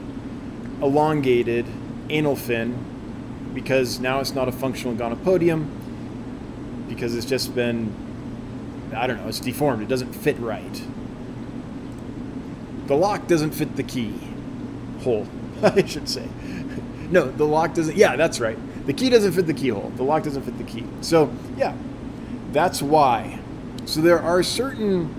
elongated 0.84 1.66
anal 2.12 2.36
fin 2.36 3.50
because 3.56 4.00
now 4.00 4.20
it's 4.20 4.34
not 4.34 4.48
a 4.48 4.52
functional 4.52 4.94
gonopodium 4.94 5.68
because 6.88 7.16
it's 7.16 7.26
just 7.26 7.56
been, 7.56 7.92
I 8.96 9.08
don't 9.08 9.18
know, 9.18 9.28
it's 9.28 9.40
deformed. 9.40 9.82
It 9.82 9.88
doesn't 9.88 10.14
fit 10.14 10.38
right. 10.38 10.84
The 12.86 12.96
lock 12.96 13.26
doesn't 13.26 13.56
fit 13.56 13.78
the 13.78 13.84
key 13.84 14.14
hole, 15.00 15.26
I 15.64 15.84
should 15.88 16.08
say. 16.08 16.28
No, 17.10 17.32
the 17.32 17.46
lock 17.46 17.74
doesn't. 17.74 17.98
Yeah, 17.98 18.16
that's 18.16 18.40
right. 18.40 18.60
The 18.86 18.94
key 18.94 19.10
doesn't 19.10 19.32
fit 19.32 19.48
the 19.48 19.56
keyhole. 19.56 19.90
The 19.96 20.04
lock 20.04 20.22
doesn't 20.22 20.44
fit 20.44 20.60
the 20.60 20.64
key. 20.66 20.86
So, 21.02 21.34
yeah, 21.58 21.76
that's 22.52 22.84
why. 22.84 23.39
So, 23.90 24.02
there 24.02 24.22
are 24.22 24.44
certain 24.44 25.10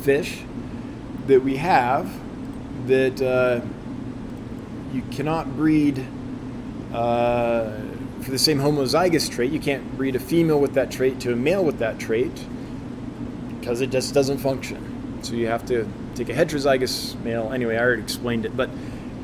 fish 0.00 0.40
that 1.26 1.44
we 1.44 1.58
have 1.58 2.10
that 2.86 3.20
uh, 3.20 3.60
you 4.94 5.02
cannot 5.10 5.54
breed 5.54 6.02
uh, 6.94 7.72
for 8.22 8.30
the 8.30 8.38
same 8.38 8.58
homozygous 8.58 9.30
trait. 9.30 9.52
You 9.52 9.60
can't 9.60 9.98
breed 9.98 10.16
a 10.16 10.18
female 10.18 10.60
with 10.60 10.72
that 10.72 10.90
trait 10.90 11.20
to 11.20 11.34
a 11.34 11.36
male 11.36 11.62
with 11.62 11.78
that 11.80 11.98
trait 11.98 12.32
because 13.60 13.82
it 13.82 13.90
just 13.90 14.14
doesn't 14.14 14.38
function. 14.38 15.20
So 15.20 15.34
you 15.34 15.46
have 15.48 15.66
to 15.66 15.86
take 16.14 16.30
a 16.30 16.32
heterozygous 16.32 17.20
male. 17.20 17.52
Anyway, 17.52 17.76
I 17.76 17.80
already 17.80 18.00
explained 18.00 18.46
it, 18.46 18.56
but 18.56 18.70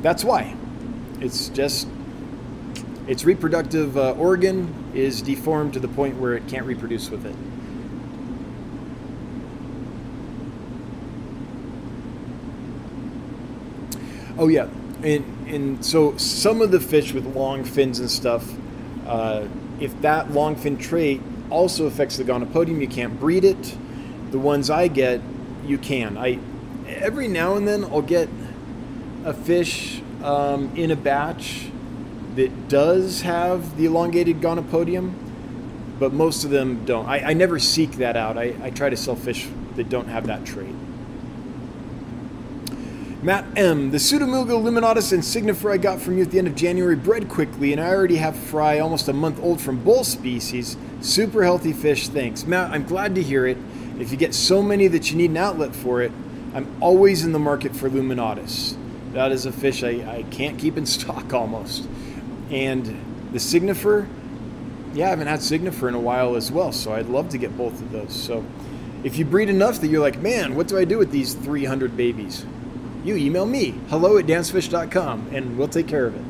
that's 0.03 0.22
why. 0.22 0.55
It's 1.22 1.49
just 1.49 1.89
its 3.07 3.24
reproductive 3.24 3.97
uh, 3.97 4.12
organ 4.12 4.91
is 4.93 5.22
deformed 5.22 5.72
to 5.72 5.81
the 5.81 5.89
point 5.89 6.18
where 6.18 6.35
it 6.35 6.47
can't 6.47 6.66
reproduce 6.66 7.09
with 7.09 7.24
it. 7.24 7.35
Oh 14.39 14.47
yeah, 14.47 14.68
and 15.03 15.49
and 15.49 15.84
so 15.84 16.16
some 16.16 16.62
of 16.62 16.70
the 16.70 16.78
fish 16.78 17.12
with 17.12 17.26
long 17.34 17.64
fins 17.64 17.99
and 17.99 18.09
stuff, 18.09 18.49
uh, 19.07 19.49
if 19.80 20.01
that 20.03 20.30
long 20.30 20.55
fin 20.55 20.78
trait 20.78 21.20
also 21.51 21.86
affects 21.86 22.16
the 22.18 22.24
gonopodium, 22.24 22.80
you 22.80 22.86
can't 22.86 23.18
breed 23.18 23.45
it. 23.45 23.76
The 24.30 24.39
ones 24.39 24.70
I 24.70 24.86
get, 24.86 25.20
you 25.66 25.76
can. 25.76 26.16
I 26.16 26.39
every 26.86 27.26
now 27.26 27.57
and 27.57 27.66
then 27.66 27.82
I'll 27.84 28.01
get 28.01 28.28
a 29.24 29.34
fish 29.34 30.01
um, 30.22 30.72
in 30.76 30.93
a 30.93 30.97
batch 30.97 31.68
that 32.36 32.68
does 32.68 33.22
have 33.22 33.76
the 33.76 33.86
elongated 33.86 34.41
gonopodium, 34.41 35.14
but 35.99 36.12
most 36.12 36.45
of 36.45 36.51
them 36.51 36.84
don't. 36.84 37.07
I, 37.07 37.30
I 37.30 37.32
never 37.32 37.59
seek 37.59 37.93
that 37.93 38.16
out. 38.16 38.39
I, 38.39 38.55
I 38.62 38.70
try 38.70 38.89
to 38.89 38.97
sell 38.97 39.16
fish 39.16 39.49
that 39.74 39.89
don't 39.89 40.07
have 40.07 40.28
that 40.28 40.45
trait. 40.45 40.74
Matt 43.20 43.44
M. 43.56 43.90
The 43.90 43.98
Pseudomugil 43.98 44.62
luminatus 44.62 45.12
and 45.12 45.24
signifer 45.24 45.72
I 45.72 45.76
got 45.76 46.00
from 46.00 46.18
you 46.18 46.22
at 46.22 46.30
the 46.30 46.38
end 46.38 46.46
of 46.46 46.54
January 46.54 46.94
bred 46.94 47.28
quickly, 47.28 47.72
and 47.72 47.80
I 47.80 47.88
already 47.88 48.14
have 48.14 48.36
fry 48.36 48.78
almost 48.78 49.08
a 49.08 49.12
month 49.12 49.42
old 49.42 49.60
from 49.60 49.82
both 49.82 50.06
species. 50.06 50.76
Super 51.00 51.42
healthy 51.42 51.72
fish, 51.72 52.06
thanks. 52.06 52.46
Matt, 52.46 52.70
I'm 52.70 52.84
glad 52.84 53.16
to 53.16 53.22
hear 53.22 53.44
it. 53.44 53.58
If 53.98 54.12
you 54.12 54.16
get 54.16 54.34
so 54.34 54.62
many 54.62 54.86
that 54.86 55.10
you 55.10 55.16
need 55.16 55.30
an 55.30 55.36
outlet 55.36 55.74
for 55.74 56.00
it, 56.00 56.12
I'm 56.54 56.68
always 56.80 57.24
in 57.24 57.32
the 57.32 57.40
market 57.40 57.74
for 57.74 57.90
luminatus. 57.90 58.76
That 59.14 59.32
is 59.32 59.46
a 59.46 59.52
fish 59.52 59.82
I, 59.82 60.18
I 60.18 60.24
can't 60.30 60.56
keep 60.56 60.76
in 60.76 60.86
stock 60.86 61.34
almost. 61.34 61.88
And 62.52 62.86
the 63.32 63.40
signifer, 63.40 64.06
yeah, 64.94 65.06
I 65.06 65.10
haven't 65.10 65.26
had 65.26 65.40
signifer 65.40 65.88
in 65.88 65.94
a 65.94 66.00
while 66.00 66.36
as 66.36 66.52
well, 66.52 66.70
so 66.70 66.92
I'd 66.92 67.06
love 67.06 67.30
to 67.30 67.38
get 67.38 67.56
both 67.56 67.80
of 67.80 67.90
those. 67.90 68.14
So 68.14 68.44
if 69.02 69.18
you 69.18 69.24
breed 69.24 69.48
enough 69.48 69.80
that 69.80 69.88
you're 69.88 70.02
like, 70.02 70.22
man, 70.22 70.54
what 70.54 70.68
do 70.68 70.78
I 70.78 70.84
do 70.84 70.98
with 70.98 71.10
these 71.10 71.34
300 71.34 71.96
babies? 71.96 72.46
You 73.05 73.16
email 73.16 73.46
me, 73.46 73.74
hello 73.88 74.18
at 74.18 74.26
dansfish.com, 74.26 75.28
and 75.32 75.57
we'll 75.57 75.68
take 75.68 75.86
care 75.86 76.07
of 76.07 76.14
it. 76.16 76.22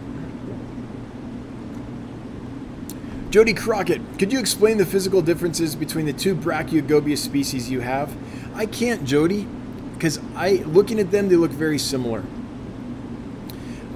Jody 3.31 3.53
Crockett, 3.55 4.01
could 4.19 4.33
you 4.33 4.39
explain 4.39 4.79
the 4.79 4.87
physical 4.87 5.21
differences 5.23 5.75
between 5.75 6.07
the 6.07 6.13
two 6.13 6.35
Brachygobius 6.35 7.19
species 7.19 7.71
you 7.71 7.81
have? 7.81 8.15
I 8.55 8.67
can't, 8.67 9.05
Jody, 9.05 9.47
because 9.95 10.19
I 10.35 10.63
looking 10.67 10.99
at 11.01 11.11
them, 11.11 11.29
they 11.29 11.37
look 11.37 11.51
very 11.51 11.79
similar. 11.79 12.23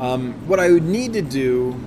Um, 0.00 0.32
what 0.48 0.58
I 0.58 0.70
would 0.70 0.84
need 0.84 1.12
to 1.12 1.22
do 1.22 1.78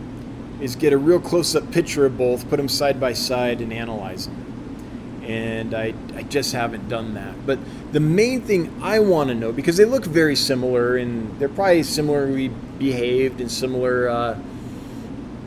is 0.61 0.75
get 0.75 0.93
a 0.93 0.97
real 0.97 1.19
close-up 1.19 1.71
picture 1.71 2.05
of 2.05 2.17
both, 2.17 2.49
put 2.49 2.57
them 2.57 2.69
side 2.69 2.99
by 2.99 3.13
side, 3.13 3.59
and 3.59 3.73
analyze 3.73 4.27
them 4.27 4.44
and 5.25 5.73
I, 5.73 5.93
I 6.15 6.23
just 6.23 6.53
haven't 6.53 6.87
done 6.87 7.15
that. 7.15 7.45
But 7.45 7.59
the 7.91 7.99
main 7.99 8.41
thing 8.41 8.79
I 8.81 8.99
want 8.99 9.29
to 9.29 9.35
know, 9.35 9.51
because 9.51 9.77
they 9.77 9.85
look 9.85 10.05
very 10.05 10.35
similar 10.35 10.97
and 10.97 11.39
they're 11.39 11.49
probably 11.49 11.83
similarly 11.83 12.49
behaved 12.77 13.41
and 13.41 13.51
similar 13.51 14.07
uh, 14.07 14.37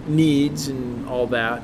needs 0.06 0.68
and 0.68 1.08
all 1.08 1.26
that, 1.28 1.62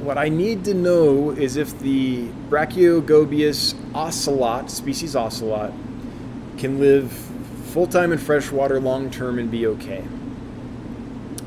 what 0.00 0.16
I 0.16 0.28
need 0.28 0.64
to 0.64 0.74
know 0.74 1.30
is 1.30 1.56
if 1.56 1.78
the 1.80 2.28
Brachygobius 2.48 3.74
ocelot, 3.94 4.70
species 4.70 5.14
ocelot, 5.14 5.72
can 6.56 6.78
live 6.78 7.12
full 7.66 7.86
time 7.86 8.12
in 8.12 8.18
freshwater 8.18 8.80
long 8.80 9.10
term 9.10 9.38
and 9.38 9.50
be 9.50 9.66
okay. 9.66 10.04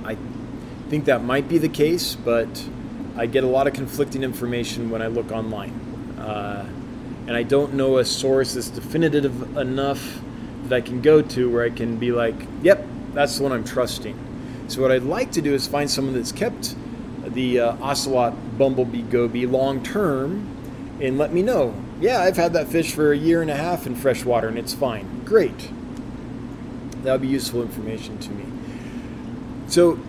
I 0.04 0.18
think 0.90 1.06
that 1.06 1.24
might 1.24 1.48
be 1.48 1.58
the 1.58 1.70
case, 1.70 2.16
but 2.16 2.68
I 3.18 3.26
get 3.26 3.44
a 3.44 3.48
lot 3.48 3.68
of 3.68 3.74
conflicting 3.74 4.24
information 4.24 4.90
when 4.90 5.02
I 5.02 5.08
look 5.08 5.32
online. 5.32 5.72
Uh, 6.20 6.68
and 7.28 7.36
I 7.36 7.44
don't 7.44 7.74
know 7.74 7.98
a 7.98 8.06
source 8.06 8.54
that's 8.54 8.70
definitive 8.70 9.58
enough 9.58 10.22
that 10.66 10.76
I 10.76 10.82
can 10.82 11.02
go 11.02 11.22
to 11.22 11.50
where 11.52 11.64
I 11.64 11.70
can 11.70 11.98
be 11.98 12.12
like, 12.12 12.36
yep, 12.62 12.86
that's 13.14 13.38
the 13.38 13.44
one 13.44 13.52
I'm 13.52 13.64
trusting. 13.64 14.18
So, 14.68 14.82
what 14.82 14.92
I'd 14.92 15.04
like 15.04 15.32
to 15.34 15.42
do 15.42 15.54
is 15.54 15.68
find 15.68 15.90
someone 15.90 16.14
that's 16.14 16.32
kept 16.32 16.76
the 17.26 17.60
uh, 17.60 17.76
ocelot 17.78 18.58
bumblebee 18.58 19.04
goby 19.04 19.46
long 19.46 19.84
term 19.84 20.48
and 21.02 21.18
let 21.18 21.34
me 21.34 21.42
know. 21.42 21.76
Yeah, 22.00 22.22
I've 22.22 22.38
had 22.38 22.54
that 22.54 22.68
fish 22.68 22.94
for 22.94 23.12
a 23.12 23.18
year 23.18 23.42
and 23.42 23.52
a 23.52 23.56
half 23.56 23.86
in 23.86 23.96
fresh 23.96 24.24
water 24.24 24.48
and 24.48 24.58
it's 24.58 24.74
fine. 24.74 25.24
Great. 25.24 25.72
That 27.04 27.14
would 27.14 27.22
be 27.22 27.28
useful 27.28 27.62
information 27.62 28.18
to 28.20 28.32
me. 28.32 28.46
So, 29.68 30.00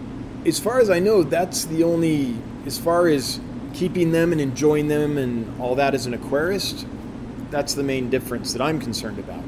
as 0.44 0.58
far 0.58 0.80
as 0.80 0.90
I 0.90 0.98
know, 0.98 1.22
that's 1.22 1.64
the 1.64 1.84
only 1.84 2.36
as 2.66 2.78
far 2.78 3.08
as 3.08 3.40
keeping 3.74 4.12
them 4.12 4.32
and 4.32 4.40
enjoying 4.40 4.88
them 4.88 5.18
and 5.18 5.60
all 5.60 5.74
that 5.74 5.94
as 5.94 6.06
an 6.06 6.16
aquarist, 6.16 6.86
that's 7.50 7.74
the 7.74 7.82
main 7.82 8.10
difference 8.10 8.52
that 8.52 8.62
I'm 8.62 8.80
concerned 8.80 9.18
about. 9.18 9.42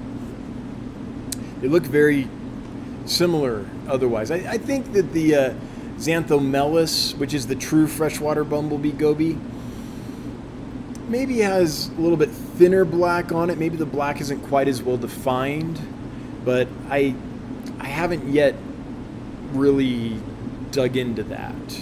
They 1.60 1.68
look 1.68 1.84
very 1.84 2.28
similar 3.06 3.66
otherwise. 3.88 4.30
I, 4.30 4.36
I 4.36 4.58
think 4.58 4.92
that 4.92 5.12
the 5.12 5.34
uh, 5.34 5.54
Xanthomelas, 5.96 7.16
which 7.16 7.34
is 7.34 7.46
the 7.46 7.54
true 7.54 7.86
freshwater 7.86 8.44
bumblebee 8.44 8.92
goby, 8.92 9.38
maybe 11.08 11.38
has 11.40 11.88
a 11.88 12.00
little 12.00 12.16
bit 12.16 12.30
thinner 12.30 12.84
black 12.84 13.32
on 13.32 13.50
it. 13.50 13.58
Maybe 13.58 13.76
the 13.76 13.86
black 13.86 14.20
isn't 14.20 14.40
quite 14.48 14.68
as 14.68 14.82
well 14.82 14.96
defined, 14.96 15.80
but 16.44 16.68
I 16.88 17.14
I 17.78 17.86
haven't 17.86 18.28
yet 18.32 18.54
really 19.52 20.18
dug 20.70 20.96
into 20.96 21.22
that. 21.24 21.80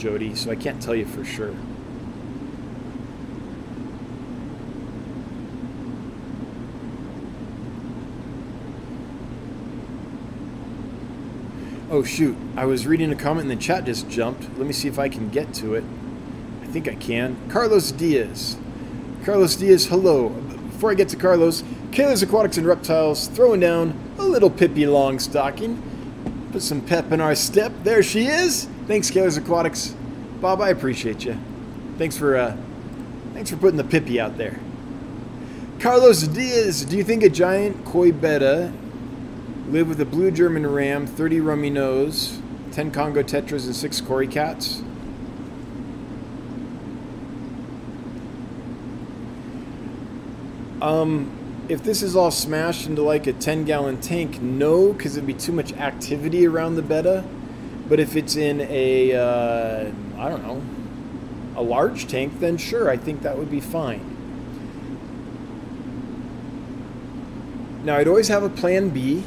Jody, 0.00 0.34
so 0.34 0.50
I 0.50 0.56
can't 0.56 0.80
tell 0.80 0.94
you 0.94 1.04
for 1.04 1.22
sure. 1.26 1.54
Oh 11.90 12.02
shoot, 12.02 12.34
I 12.56 12.64
was 12.64 12.86
reading 12.86 13.12
a 13.12 13.16
comment 13.16 13.50
and 13.50 13.50
the 13.50 13.62
chat 13.62 13.84
just 13.84 14.08
jumped. 14.08 14.44
Let 14.56 14.66
me 14.66 14.72
see 14.72 14.88
if 14.88 14.98
I 14.98 15.10
can 15.10 15.28
get 15.28 15.52
to 15.54 15.74
it. 15.74 15.84
I 16.62 16.66
think 16.66 16.88
I 16.88 16.94
can. 16.94 17.36
Carlos 17.50 17.92
Diaz. 17.92 18.56
Carlos 19.24 19.54
Diaz, 19.56 19.84
hello. 19.84 20.30
Before 20.30 20.90
I 20.92 20.94
get 20.94 21.10
to 21.10 21.16
Carlos, 21.16 21.62
Kayla's 21.90 22.22
Aquatics 22.22 22.56
and 22.56 22.66
Reptiles 22.66 23.26
throwing 23.26 23.60
down 23.60 24.14
a 24.16 24.22
little 24.22 24.48
Pippi 24.48 24.86
Longstocking. 24.86 25.78
Put 26.52 26.62
some 26.62 26.80
pep 26.80 27.12
in 27.12 27.20
our 27.20 27.34
step. 27.34 27.72
There 27.82 28.02
she 28.02 28.28
is. 28.28 28.66
Thanks, 28.90 29.08
Kayla's 29.08 29.36
Aquatics. 29.36 29.94
Bob, 30.40 30.60
I 30.60 30.70
appreciate 30.70 31.24
you. 31.24 31.38
Thanks 31.96 32.16
for 32.16 32.36
uh, 32.36 32.56
thanks 33.34 33.48
for 33.48 33.56
putting 33.56 33.76
the 33.76 33.84
pippy 33.84 34.18
out 34.18 34.36
there. 34.36 34.58
Carlos 35.78 36.22
Diaz, 36.24 36.84
do 36.86 36.96
you 36.96 37.04
think 37.04 37.22
a 37.22 37.28
giant 37.28 37.84
koi 37.84 38.10
betta 38.10 38.72
live 39.68 39.88
with 39.88 40.00
a 40.00 40.04
blue 40.04 40.32
German 40.32 40.66
ram, 40.66 41.06
30 41.06 41.38
rummy 41.38 41.70
nose, 41.70 42.42
10 42.72 42.90
Congo 42.90 43.22
tetras, 43.22 43.66
and 43.66 43.76
6 43.76 44.00
Cory 44.00 44.26
cats? 44.26 44.82
Um, 50.82 51.30
if 51.68 51.84
this 51.84 52.02
is 52.02 52.16
all 52.16 52.32
smashed 52.32 52.88
into 52.88 53.02
like 53.02 53.28
a 53.28 53.32
10 53.34 53.66
gallon 53.66 54.00
tank, 54.00 54.42
no, 54.42 54.92
because 54.92 55.16
it'd 55.16 55.28
be 55.28 55.34
too 55.34 55.52
much 55.52 55.72
activity 55.74 56.44
around 56.44 56.74
the 56.74 56.82
betta. 56.82 57.22
But 57.90 57.98
if 57.98 58.14
it's 58.14 58.36
in 58.36 58.60
a, 58.60 59.14
uh, 59.14 59.90
I 60.16 60.28
don't 60.28 60.44
know, 60.44 60.62
a 61.56 61.62
large 61.62 62.06
tank, 62.06 62.38
then 62.38 62.56
sure, 62.56 62.88
I 62.88 62.96
think 62.96 63.22
that 63.22 63.36
would 63.36 63.50
be 63.50 63.60
fine. 63.60 64.16
Now, 67.82 67.96
I'd 67.96 68.06
always 68.06 68.28
have 68.28 68.44
a 68.44 68.48
plan 68.48 68.90
B. 68.90 69.24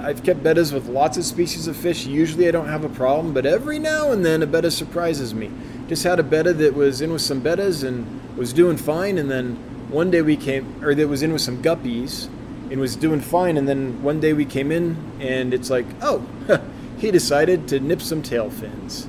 I've 0.00 0.24
kept 0.24 0.42
bettas 0.42 0.72
with 0.72 0.88
lots 0.88 1.16
of 1.16 1.24
species 1.24 1.68
of 1.68 1.76
fish. 1.76 2.06
Usually 2.06 2.48
I 2.48 2.50
don't 2.50 2.66
have 2.66 2.82
a 2.82 2.88
problem, 2.88 3.32
but 3.32 3.46
every 3.46 3.78
now 3.78 4.10
and 4.10 4.26
then 4.26 4.42
a 4.42 4.46
betta 4.46 4.72
surprises 4.72 5.32
me. 5.32 5.48
Just 5.86 6.02
had 6.02 6.18
a 6.18 6.24
betta 6.24 6.52
that 6.54 6.74
was 6.74 7.00
in 7.00 7.12
with 7.12 7.22
some 7.22 7.40
bettas 7.40 7.86
and 7.86 8.36
was 8.36 8.52
doing 8.52 8.76
fine, 8.76 9.16
and 9.16 9.30
then 9.30 9.54
one 9.90 10.10
day 10.10 10.22
we 10.22 10.36
came, 10.36 10.82
or 10.84 10.92
that 10.92 11.06
was 11.06 11.22
in 11.22 11.32
with 11.32 11.42
some 11.42 11.62
guppies 11.62 12.26
and 12.68 12.80
was 12.80 12.96
doing 12.96 13.20
fine, 13.20 13.56
and 13.56 13.68
then 13.68 14.02
one 14.02 14.18
day 14.18 14.32
we 14.32 14.44
came 14.44 14.72
in 14.72 14.96
and 15.20 15.54
it's 15.54 15.70
like, 15.70 15.86
oh, 16.02 16.26
he 16.98 17.10
decided 17.10 17.68
to 17.68 17.80
nip 17.80 18.02
some 18.02 18.22
tail 18.22 18.50
fins. 18.50 19.08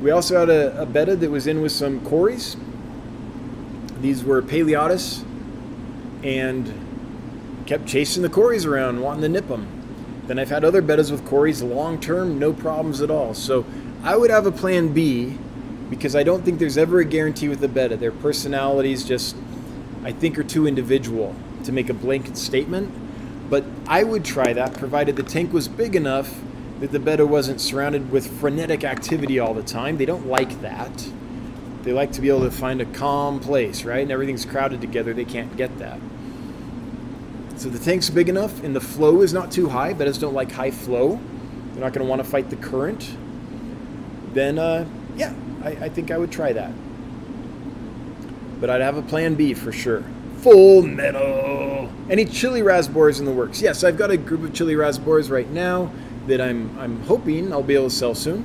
We 0.00 0.10
also 0.10 0.38
had 0.38 0.48
a, 0.48 0.82
a 0.82 0.86
betta 0.86 1.16
that 1.16 1.30
was 1.30 1.46
in 1.46 1.60
with 1.60 1.72
some 1.72 2.00
cories. 2.04 2.56
These 4.00 4.24
were 4.24 4.40
Paleatus 4.42 5.24
and 6.22 6.72
kept 7.66 7.86
chasing 7.86 8.22
the 8.22 8.28
cories 8.28 8.64
around, 8.64 9.00
wanting 9.00 9.22
to 9.22 9.28
nip 9.28 9.48
them. 9.48 9.66
Then 10.26 10.38
I've 10.38 10.50
had 10.50 10.64
other 10.64 10.82
bettas 10.82 11.10
with 11.10 11.26
cories 11.26 11.62
long 11.62 12.00
term, 12.00 12.38
no 12.38 12.52
problems 12.52 13.00
at 13.00 13.10
all. 13.10 13.34
So 13.34 13.64
I 14.02 14.16
would 14.16 14.30
have 14.30 14.46
a 14.46 14.52
plan 14.52 14.92
B 14.92 15.36
because 15.90 16.14
I 16.14 16.22
don't 16.22 16.44
think 16.44 16.58
there's 16.58 16.78
ever 16.78 17.00
a 17.00 17.04
guarantee 17.04 17.48
with 17.48 17.60
the 17.60 17.68
betta. 17.68 17.96
Their 17.96 18.12
personalities 18.12 19.04
just 19.04 19.36
I 20.04 20.12
think 20.12 20.38
are 20.38 20.44
too 20.44 20.66
individual 20.66 21.34
to 21.64 21.72
make 21.72 21.88
a 21.88 21.94
blanket 21.94 22.36
statement. 22.36 22.92
But 23.50 23.64
I 23.86 24.04
would 24.04 24.24
try 24.24 24.52
that 24.52 24.74
provided 24.74 25.16
the 25.16 25.22
tank 25.22 25.52
was 25.52 25.66
big 25.66 25.96
enough 25.96 26.38
that 26.80 26.92
the 26.92 26.98
betta 26.98 27.26
wasn't 27.26 27.60
surrounded 27.60 28.10
with 28.10 28.40
frenetic 28.40 28.84
activity 28.84 29.38
all 29.38 29.54
the 29.54 29.62
time. 29.62 29.98
They 29.98 30.06
don't 30.06 30.26
like 30.26 30.60
that. 30.60 31.08
They 31.82 31.92
like 31.92 32.12
to 32.12 32.20
be 32.20 32.28
able 32.28 32.42
to 32.42 32.50
find 32.50 32.80
a 32.80 32.84
calm 32.86 33.40
place, 33.40 33.84
right? 33.84 34.02
And 34.02 34.10
everything's 34.10 34.44
crowded 34.44 34.80
together. 34.80 35.14
They 35.14 35.24
can't 35.24 35.56
get 35.56 35.78
that. 35.78 36.00
So 37.56 37.68
the 37.68 37.78
tank's 37.78 38.10
big 38.10 38.28
enough 38.28 38.62
and 38.62 38.74
the 38.74 38.80
flow 38.80 39.22
is 39.22 39.32
not 39.32 39.50
too 39.50 39.68
high. 39.68 39.94
Bettas 39.94 40.20
don't 40.20 40.34
like 40.34 40.52
high 40.52 40.70
flow. 40.70 41.20
They're 41.72 41.82
not 41.82 41.92
going 41.92 42.06
to 42.06 42.10
want 42.10 42.22
to 42.22 42.28
fight 42.28 42.50
the 42.50 42.56
current. 42.56 43.16
Then, 44.32 44.58
uh, 44.58 44.86
yeah, 45.16 45.34
I, 45.64 45.70
I 45.70 45.88
think 45.88 46.10
I 46.10 46.18
would 46.18 46.30
try 46.30 46.52
that 46.52 46.72
but 48.60 48.70
I'd 48.70 48.80
have 48.80 48.96
a 48.96 49.02
plan 49.02 49.34
B 49.34 49.54
for 49.54 49.72
sure. 49.72 50.04
Full 50.38 50.82
metal. 50.82 51.90
Any 52.10 52.24
chili 52.24 52.62
raspberries 52.62 53.20
in 53.20 53.26
the 53.26 53.32
works? 53.32 53.60
Yes, 53.60 53.84
I've 53.84 53.96
got 53.96 54.10
a 54.10 54.16
group 54.16 54.42
of 54.42 54.54
chili 54.54 54.76
raspberries 54.76 55.30
right 55.30 55.48
now 55.50 55.90
that 56.28 56.40
I'm 56.40 56.78
I'm 56.78 57.00
hoping 57.02 57.52
I'll 57.52 57.62
be 57.62 57.74
able 57.74 57.90
to 57.90 57.94
sell 57.94 58.14
soon, 58.14 58.44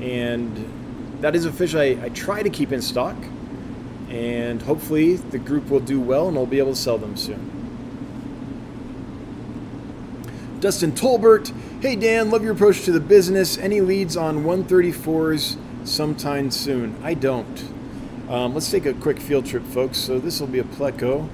and 0.00 1.20
that 1.20 1.34
is 1.34 1.44
a 1.44 1.52
fish 1.52 1.74
I, 1.74 1.98
I 2.02 2.08
try 2.10 2.42
to 2.42 2.50
keep 2.50 2.72
in 2.72 2.80
stock, 2.80 3.16
and 4.08 4.60
hopefully 4.62 5.16
the 5.16 5.38
group 5.38 5.68
will 5.70 5.80
do 5.80 6.00
well 6.00 6.28
and 6.28 6.36
I'll 6.36 6.46
be 6.46 6.58
able 6.58 6.72
to 6.72 6.80
sell 6.80 6.98
them 6.98 7.16
soon. 7.16 7.56
Dustin 10.60 10.92
Tolbert, 10.92 11.52
hey 11.80 11.96
Dan, 11.96 12.30
love 12.30 12.42
your 12.42 12.52
approach 12.52 12.84
to 12.84 12.92
the 12.92 13.00
business. 13.00 13.56
Any 13.56 13.80
leads 13.80 14.16
on 14.16 14.44
134s 14.44 15.56
sometime 15.86 16.50
soon? 16.50 16.96
I 17.02 17.14
don't. 17.14 17.64
Um, 18.28 18.52
let's 18.52 18.70
take 18.70 18.84
a 18.84 18.92
quick 18.92 19.18
field 19.18 19.46
trip, 19.46 19.64
folks. 19.64 19.98
So 19.98 20.18
this 20.18 20.38
will 20.38 20.48
be 20.48 20.58
a 20.58 20.64
Pleco, 20.64 21.28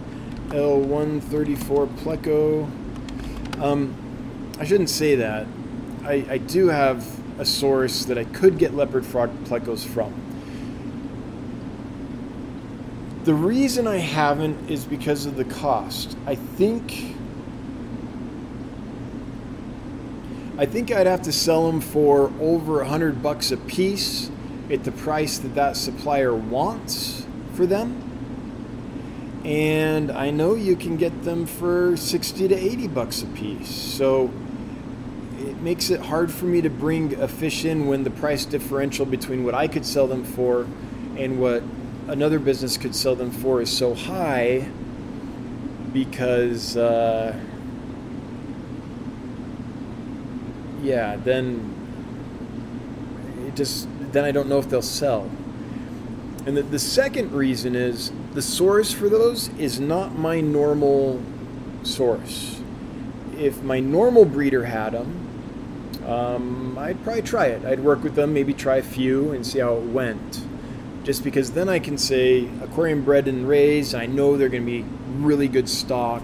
L134 0.48 1.88
Pleco. 1.98 2.70
Um, 3.60 3.94
I 4.60 4.64
shouldn't 4.64 4.90
say 4.90 5.16
that. 5.16 5.46
I, 6.06 6.24
I 6.30 6.38
do 6.38 6.68
have 6.68 7.04
a 7.40 7.44
source 7.44 8.04
that 8.04 8.16
I 8.16 8.22
could 8.24 8.58
get 8.58 8.74
leopard 8.74 9.04
frog 9.04 9.30
plecos 9.44 9.84
from. 9.84 10.14
The 13.24 13.34
reason 13.34 13.88
I 13.88 13.96
haven't 13.96 14.70
is 14.70 14.84
because 14.84 15.26
of 15.26 15.36
the 15.36 15.44
cost. 15.44 16.16
I 16.26 16.36
think 16.36 17.16
I 20.58 20.64
think 20.64 20.92
I'd 20.92 21.08
have 21.08 21.22
to 21.22 21.32
sell 21.32 21.66
them 21.66 21.80
for 21.80 22.32
over 22.40 22.82
a 22.82 22.88
hundred 22.88 23.20
bucks 23.20 23.50
a 23.50 23.56
piece 23.56 24.30
at 24.70 24.84
the 24.84 24.92
price 24.92 25.38
that 25.38 25.54
that 25.56 25.76
supplier 25.76 26.34
wants 26.34 27.26
for 27.54 27.66
them. 27.66 28.02
And 29.44 30.10
I 30.12 30.30
know 30.30 30.54
you 30.54 30.76
can 30.76 30.96
get 30.96 31.24
them 31.24 31.46
for 31.46 31.96
60 31.96 32.48
to 32.48 32.54
80 32.54 32.88
bucks 32.88 33.22
a 33.22 33.26
piece. 33.26 33.68
So 33.68 34.30
makes 35.66 35.90
it 35.90 35.98
hard 35.98 36.30
for 36.30 36.44
me 36.44 36.60
to 36.60 36.70
bring 36.70 37.12
a 37.20 37.26
fish 37.26 37.64
in 37.64 37.88
when 37.88 38.04
the 38.04 38.10
price 38.10 38.44
differential 38.44 39.04
between 39.04 39.42
what 39.42 39.52
I 39.52 39.66
could 39.66 39.84
sell 39.84 40.06
them 40.06 40.22
for 40.22 40.64
and 41.16 41.40
what 41.40 41.60
another 42.06 42.38
business 42.38 42.76
could 42.76 42.94
sell 42.94 43.16
them 43.16 43.32
for 43.32 43.60
is 43.60 43.68
so 43.68 43.92
high 43.92 44.68
because 45.92 46.76
uh, 46.76 47.36
yeah 50.82 51.16
then 51.16 51.74
it 53.48 53.56
just 53.56 53.88
then 54.12 54.22
I 54.22 54.30
don't 54.30 54.48
know 54.48 54.60
if 54.60 54.68
they'll 54.68 54.82
sell. 54.82 55.28
And 56.46 56.56
the, 56.56 56.62
the 56.62 56.78
second 56.78 57.32
reason 57.32 57.74
is 57.74 58.12
the 58.34 58.42
source 58.42 58.92
for 58.92 59.08
those 59.08 59.48
is 59.58 59.80
not 59.80 60.16
my 60.16 60.40
normal 60.40 61.20
source. 61.82 62.60
If 63.36 63.64
my 63.64 63.80
normal 63.80 64.24
breeder 64.24 64.66
had 64.66 64.92
them, 64.92 65.25
um, 66.06 66.78
I'd 66.78 67.02
probably 67.02 67.22
try 67.22 67.46
it. 67.46 67.64
I'd 67.64 67.80
work 67.80 68.02
with 68.02 68.14
them, 68.14 68.32
maybe 68.32 68.54
try 68.54 68.76
a 68.76 68.82
few 68.82 69.32
and 69.32 69.46
see 69.46 69.58
how 69.58 69.76
it 69.76 69.84
went. 69.84 70.42
Just 71.04 71.22
because 71.22 71.52
then 71.52 71.68
I 71.68 71.78
can 71.78 71.98
say 71.98 72.48
aquarium 72.62 73.04
bred 73.04 73.28
and 73.28 73.48
raised, 73.48 73.94
I 73.94 74.06
know 74.06 74.36
they're 74.36 74.48
going 74.48 74.64
to 74.64 74.82
be 74.82 74.84
really 75.18 75.48
good 75.48 75.68
stock 75.68 76.22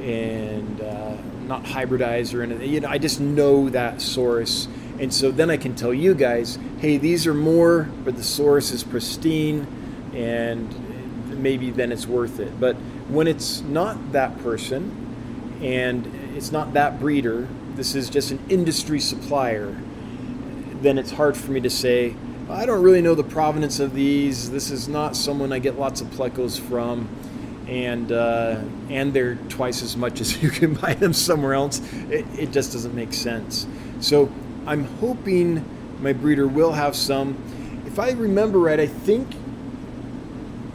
and 0.00 0.80
uh, 0.80 1.16
not 1.46 1.64
hybridized 1.64 2.34
or 2.34 2.42
anything. 2.42 2.68
You 2.70 2.80
know, 2.80 2.88
I 2.88 2.98
just 2.98 3.20
know 3.20 3.68
that 3.68 4.00
source 4.00 4.66
and 5.02 5.12
so 5.12 5.32
then 5.32 5.50
I 5.50 5.56
can 5.56 5.74
tell 5.74 5.92
you 5.92 6.14
guys, 6.14 6.58
hey, 6.78 6.96
these 6.96 7.26
are 7.26 7.34
more, 7.34 7.88
but 8.04 8.16
the 8.16 8.22
source 8.22 8.70
is 8.70 8.84
pristine, 8.84 9.66
and 10.14 11.42
maybe 11.42 11.70
then 11.70 11.90
it's 11.90 12.06
worth 12.06 12.38
it. 12.38 12.60
But 12.60 12.76
when 13.08 13.26
it's 13.26 13.62
not 13.62 14.12
that 14.12 14.38
person 14.44 15.58
and 15.60 16.06
it's 16.36 16.52
not 16.52 16.74
that 16.74 17.00
breeder, 17.00 17.48
this 17.76 17.94
is 17.94 18.10
just 18.10 18.30
an 18.30 18.38
industry 18.48 19.00
supplier, 19.00 19.76
then 20.82 20.98
it's 20.98 21.12
hard 21.12 21.36
for 21.36 21.52
me 21.52 21.60
to 21.60 21.70
say, 21.70 22.14
I 22.50 22.66
don't 22.66 22.82
really 22.82 23.00
know 23.00 23.14
the 23.14 23.24
provenance 23.24 23.80
of 23.80 23.94
these. 23.94 24.50
This 24.50 24.70
is 24.70 24.88
not 24.88 25.16
someone 25.16 25.52
I 25.52 25.58
get 25.58 25.78
lots 25.78 26.00
of 26.00 26.08
plecos 26.08 26.60
from. 26.60 27.08
And 27.68 28.12
uh, 28.12 28.60
and 28.90 29.14
they're 29.14 29.36
twice 29.48 29.82
as 29.82 29.96
much 29.96 30.20
as 30.20 30.42
you 30.42 30.50
can 30.50 30.74
buy 30.74 30.94
them 30.94 31.12
somewhere 31.12 31.54
else. 31.54 31.80
It, 32.10 32.26
it 32.38 32.50
just 32.50 32.72
doesn't 32.72 32.94
make 32.94 33.12
sense. 33.12 33.66
So 34.00 34.30
I'm 34.66 34.84
hoping 34.84 35.64
my 36.00 36.12
breeder 36.12 36.46
will 36.46 36.72
have 36.72 36.94
some. 36.96 37.36
If 37.86 37.98
I 37.98 38.10
remember 38.10 38.58
right, 38.58 38.80
I 38.80 38.86
think 38.86 39.28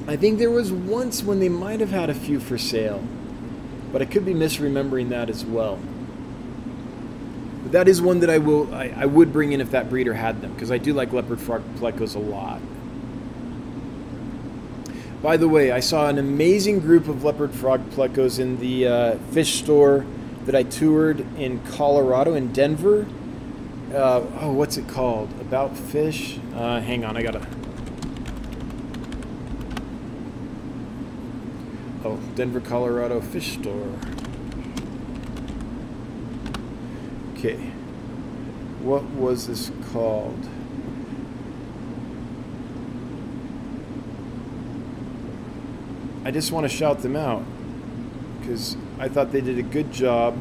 I 0.08 0.16
think 0.16 0.40
there 0.40 0.50
was 0.50 0.72
once 0.72 1.22
when 1.22 1.40
they 1.40 1.50
might 1.50 1.82
have 1.82 1.90
had 1.90 2.10
a 2.10 2.14
few 2.14 2.40
for 2.40 2.58
sale, 2.58 3.04
but 3.92 4.02
I 4.02 4.06
could 4.06 4.26
be 4.26 4.34
misremembering 4.34 5.10
that 5.10 5.30
as 5.30 5.46
well. 5.46 5.80
But 7.68 7.74
that 7.74 7.90
is 7.90 8.02
one 8.02 8.22
that 8.22 8.30
I 8.30 8.38
will 8.38 8.74
I, 8.74 8.94
I 8.96 9.06
would 9.06 9.34
bring 9.34 9.52
in 9.52 9.60
if 9.60 9.72
that 9.72 9.90
breeder 9.90 10.14
had 10.14 10.42
them 10.42 10.54
because 10.54 10.72
I 10.72 10.78
do 10.78 10.94
like 10.94 11.12
leopard 11.12 11.42
frog 11.42 11.62
plecos 11.76 12.16
a 12.16 12.20
lot. 12.20 12.62
By 15.22 15.36
the 15.36 15.50
way, 15.50 15.74
I 15.74 15.82
saw 15.82 16.08
an 16.08 16.18
amazing 16.18 16.80
group 16.80 17.10
of 17.10 17.26
leopard 17.26 17.52
frog 17.52 17.90
plecos 17.90 18.40
in 18.40 18.58
the 18.62 18.88
uh, 18.88 19.18
fish 19.32 19.56
store 19.56 20.06
that 20.46 20.56
I 20.56 20.64
toured 20.64 21.20
in 21.38 21.60
Colorado 21.66 22.36
in 22.36 22.54
Denver 22.54 23.06
uh, 23.94 24.22
oh, 24.40 24.54
what's 24.54 24.78
it 24.78 24.88
called? 24.88 25.30
About 25.42 25.76
fish? 25.76 26.40
Uh, 26.56 26.80
hang 26.80 27.04
on, 27.04 27.18
I 27.18 27.22
gotta. 27.22 27.46
Oh, 32.06 32.18
Denver, 32.36 32.62
Colorado 32.62 33.20
fish 33.20 33.58
store. 33.60 33.94
Okay. 37.38 37.58
What 38.82 39.04
was 39.12 39.46
this 39.46 39.72
called? 39.92 40.50
I 46.26 46.32
just 46.32 46.52
want 46.52 46.64
to 46.64 46.70
shout 46.70 47.04
them 47.04 47.16
out 47.16 47.44
because 48.40 48.76
I 48.98 49.08
thought 49.08 49.32
they 49.32 49.42
did 49.42 49.60
a 49.60 49.64
good 49.64 49.92
job. 49.94 50.36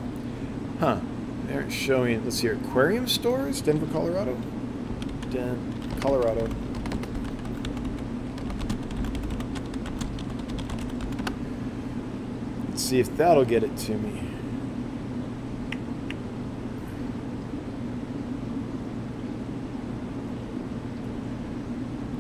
Huh. 0.81 1.01
They 1.47 1.55
aren't 1.55 1.71
showing. 1.71 2.15
It. 2.15 2.25
Let's 2.25 2.37
see 2.37 2.49
here. 2.49 2.59
Aquarium 2.65 3.07
stores, 3.07 3.61
Denver, 3.61 3.87
Colorado. 3.93 4.35
Den, 5.31 6.01
Colorado. 6.01 6.49
Let's 12.71 12.83
see 12.83 13.01
if 13.01 13.15
that'll 13.19 13.45
get 13.45 13.63
it 13.63 13.77
to 13.77 13.93
me. 13.93 14.26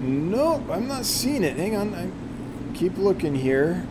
Nope, 0.06 0.70
I'm 0.70 0.86
not 0.86 1.04
seeing 1.04 1.42
it. 1.42 1.56
Hang 1.56 1.74
on. 1.74 1.94
I 1.94 2.76
keep 2.76 2.96
looking 2.96 3.34
here. 3.34 3.86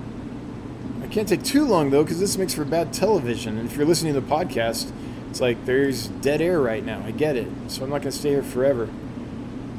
I 1.03 1.07
can't 1.07 1.27
take 1.27 1.43
too 1.43 1.65
long 1.65 1.89
though 1.89 2.03
because 2.03 2.19
this 2.19 2.37
makes 2.37 2.53
for 2.53 2.63
bad 2.63 2.93
television. 2.93 3.57
And 3.57 3.69
if 3.69 3.75
you're 3.75 3.85
listening 3.85 4.13
to 4.13 4.21
the 4.21 4.27
podcast, 4.27 4.91
it's 5.29 5.41
like 5.41 5.65
there's 5.65 6.07
dead 6.07 6.41
air 6.41 6.61
right 6.61 6.85
now. 6.85 7.03
I 7.05 7.11
get 7.11 7.35
it. 7.35 7.47
So 7.67 7.83
I'm 7.83 7.89
not 7.89 8.01
going 8.01 8.11
to 8.11 8.17
stay 8.17 8.29
here 8.29 8.43
forever. 8.43 8.87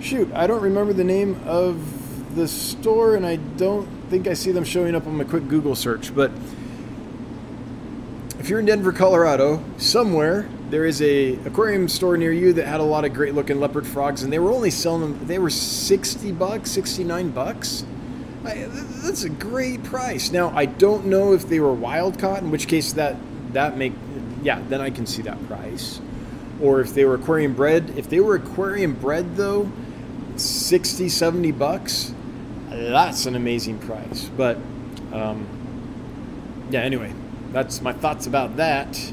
Shoot, 0.01 0.31
I 0.35 0.47
don't 0.47 0.63
remember 0.63 0.93
the 0.93 1.05
name 1.05 1.41
of 1.47 2.37
the 2.37 2.47
store 2.47 3.17
and 3.17 3.25
I 3.25 3.37
don't 3.37 3.89
think 4.11 4.27
I 4.27 4.35
see 4.35 4.53
them 4.53 4.65
showing 4.65 4.95
up 4.95 5.07
on 5.07 5.17
my 5.17 5.25
quick 5.25 5.49
Google 5.49 5.75
search. 5.75 6.15
But 6.15 6.31
if 8.39 8.49
you're 8.49 8.61
in 8.61 8.67
Denver, 8.67 8.93
Colorado, 8.93 9.63
somewhere 9.79 10.49
there 10.71 10.85
is 10.85 11.01
a 11.01 11.35
aquarium 11.45 11.89
store 11.89 12.17
near 12.17 12.33
you 12.33 12.53
that 12.53 12.67
had 12.67 12.81
a 12.81 12.85
lot 12.85 13.05
of 13.05 13.15
great 13.15 13.35
looking 13.35 13.61
leopard 13.61 13.87
frogs 13.87 14.23
and 14.23 14.33
they 14.33 14.39
were 14.39 14.51
only 14.51 14.71
selling 14.71 15.01
them 15.01 15.27
they 15.27 15.39
were 15.39 15.51
60 15.51 16.33
bucks 16.33 16.71
69 16.71 17.31
bucks. 17.31 17.85
I, 18.45 18.69
that's 19.03 19.25
a 19.25 19.29
great 19.29 19.85
price. 19.85 20.31
Now 20.31 20.51
i 20.57 20.67
don't 20.67 21.07
know 21.07 21.33
if 21.33 21.49
they 21.49 21.61
were 21.61 21.73
wild 21.73 22.19
caught 22.19 22.43
in 22.43 22.51
which 22.51 22.69
case 22.69 22.93
that 22.95 23.17
that 23.53 23.77
make 23.77 23.93
yeah 24.43 24.61
then 24.69 24.81
i 24.81 24.91
can 24.91 25.07
see 25.07 25.23
that 25.23 25.45
price. 25.47 26.01
Or 26.61 26.81
if 26.81 26.95
they 26.95 27.05
were 27.05 27.15
aquarium 27.15 27.55
bred 27.55 27.91
if 27.97 28.09
they 28.11 28.21
were 28.21 28.35
aquarium 28.35 28.95
bred 28.95 29.37
though 29.37 29.71
60 30.37 31.09
70 31.09 31.53
bucks 31.53 32.13
that's 32.69 33.27
an 33.27 33.37
amazing 33.37 33.79
price. 33.79 34.29
But 34.37 34.57
um, 35.13 35.47
yeah 36.71 36.81
anyway 36.81 37.13
that's 37.57 37.81
my 37.81 37.91
thoughts 37.95 38.27
about 38.27 38.55
that 38.59 39.13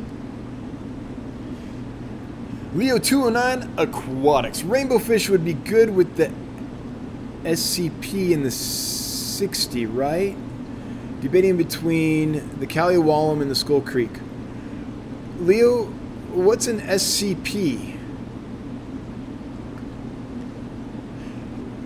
Leo 2.73 2.97
209 2.97 3.75
Aquatics. 3.77 4.63
Rainbow 4.63 4.99
fish 4.99 5.29
would 5.29 5.45
be 5.45 5.53
good 5.53 5.95
with 5.95 6.17
the 6.17 6.29
SCP 7.43 8.31
in 8.31 8.43
the 8.43 8.51
60, 8.51 9.85
right? 9.85 10.35
Debating 11.21 11.55
between 11.55 12.59
the 12.59 12.67
Kaliawalum 12.67 13.41
and 13.41 13.49
the 13.49 13.55
Skull 13.55 13.79
Creek. 13.79 14.09
Leo, 15.37 15.83
what's 16.33 16.67
an 16.67 16.81
SCP? 16.81 17.97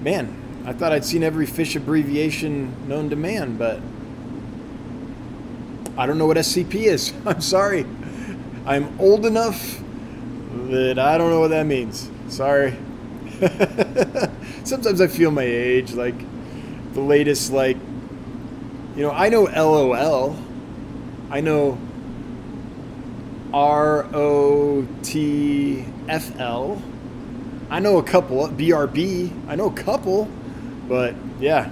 Man, 0.01 0.63
I 0.65 0.73
thought 0.73 0.93
I'd 0.93 1.05
seen 1.05 1.21
every 1.21 1.45
fish 1.45 1.75
abbreviation 1.75 2.87
known 2.87 3.09
to 3.09 3.15
man, 3.15 3.57
but 3.57 3.81
I 5.97 6.05
don't 6.05 6.17
know 6.17 6.27
what 6.27 6.37
SCP 6.37 6.75
is. 6.75 7.13
I'm 7.25 7.41
sorry. 7.41 7.85
I'm 8.65 8.99
old 8.99 9.25
enough 9.25 9.79
that 10.69 10.99
I 10.99 11.17
don't 11.17 11.29
know 11.29 11.39
what 11.39 11.49
that 11.49 11.65
means. 11.65 12.09
Sorry. 12.27 12.75
Sometimes 14.63 15.01
I 15.01 15.07
feel 15.07 15.31
my 15.31 15.43
age, 15.43 15.93
like 15.93 16.15
the 16.93 17.01
latest, 17.01 17.51
like, 17.51 17.77
you 18.95 19.03
know, 19.03 19.11
I 19.11 19.29
know 19.29 19.43
LOL. 19.43 20.35
I 21.29 21.41
know 21.41 21.77
R 23.53 24.05
O 24.13 24.87
T 25.03 25.85
F 26.07 26.39
L. 26.39 26.81
I 27.69 27.79
know 27.79 27.97
a 27.97 28.03
couple, 28.03 28.47
BRB. 28.47 29.31
I 29.47 29.55
know 29.55 29.69
a 29.69 29.73
couple, 29.73 30.27
but 30.87 31.15
yeah. 31.39 31.71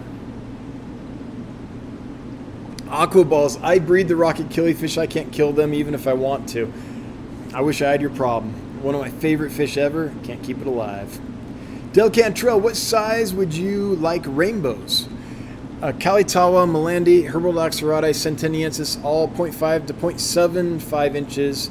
Aqua 2.96 3.26
balls. 3.26 3.60
I 3.62 3.80
breed 3.80 4.08
the 4.08 4.16
rocket 4.16 4.48
killifish. 4.48 4.98
I 4.98 5.06
can't 5.06 5.30
kill 5.34 5.52
them 5.52 5.74
even 5.74 5.94
if 5.94 6.08
I 6.08 6.14
want 6.14 6.48
to. 6.50 6.72
I 7.54 7.60
wish 7.60 7.82
I 7.82 7.92
had 7.92 8.00
your 8.00 8.10
problem. 8.12 8.54
One 8.82 8.96
of 8.96 9.02
my 9.02 9.10
favorite 9.10 9.52
fish 9.52 9.76
ever. 9.76 10.14
Can't 10.24 10.42
keep 10.42 10.62
it 10.62 10.66
alive. 10.66 11.20
Del 11.92 12.10
Cantrell, 12.10 12.62
what 12.62 12.78
size 12.78 13.34
would 13.34 13.54
you 13.54 13.96
like 13.96 14.24
rainbows? 14.26 15.10
Uh, 15.82 15.92
Kalitawa, 15.92 16.66
Malandi, 16.66 17.30
Herbaldox 17.30 17.82
serrati, 17.82 18.12
sentaniensis, 18.12 19.04
all 19.04 19.28
0.5 19.28 19.88
to 19.88 19.94
0.75 19.94 21.16
inches 21.16 21.68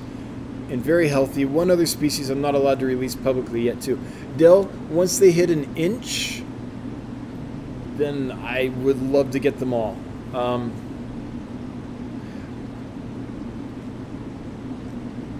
and 0.68 0.83
very 0.85 1.09
healthy. 1.09 1.47
One 1.47 1.70
other 1.70 1.87
species 1.87 2.29
I'm 2.29 2.43
not 2.43 2.55
allowed 2.55 2.81
to 2.81 2.87
release 2.87 3.14
publicly 3.14 3.62
yet, 3.62 3.81
too. 3.81 3.99
Del, 4.37 4.64
once 4.91 5.18
they 5.18 5.31
hit 5.31 5.49
an 5.49 5.75
inch, 5.75 6.43
then 7.97 8.31
I 8.31 8.68
would 8.68 9.01
love 9.01 9.31
to 9.31 9.39
get 9.39 9.59
them 9.59 9.72
all. 9.72 9.97
Um, 10.35 10.84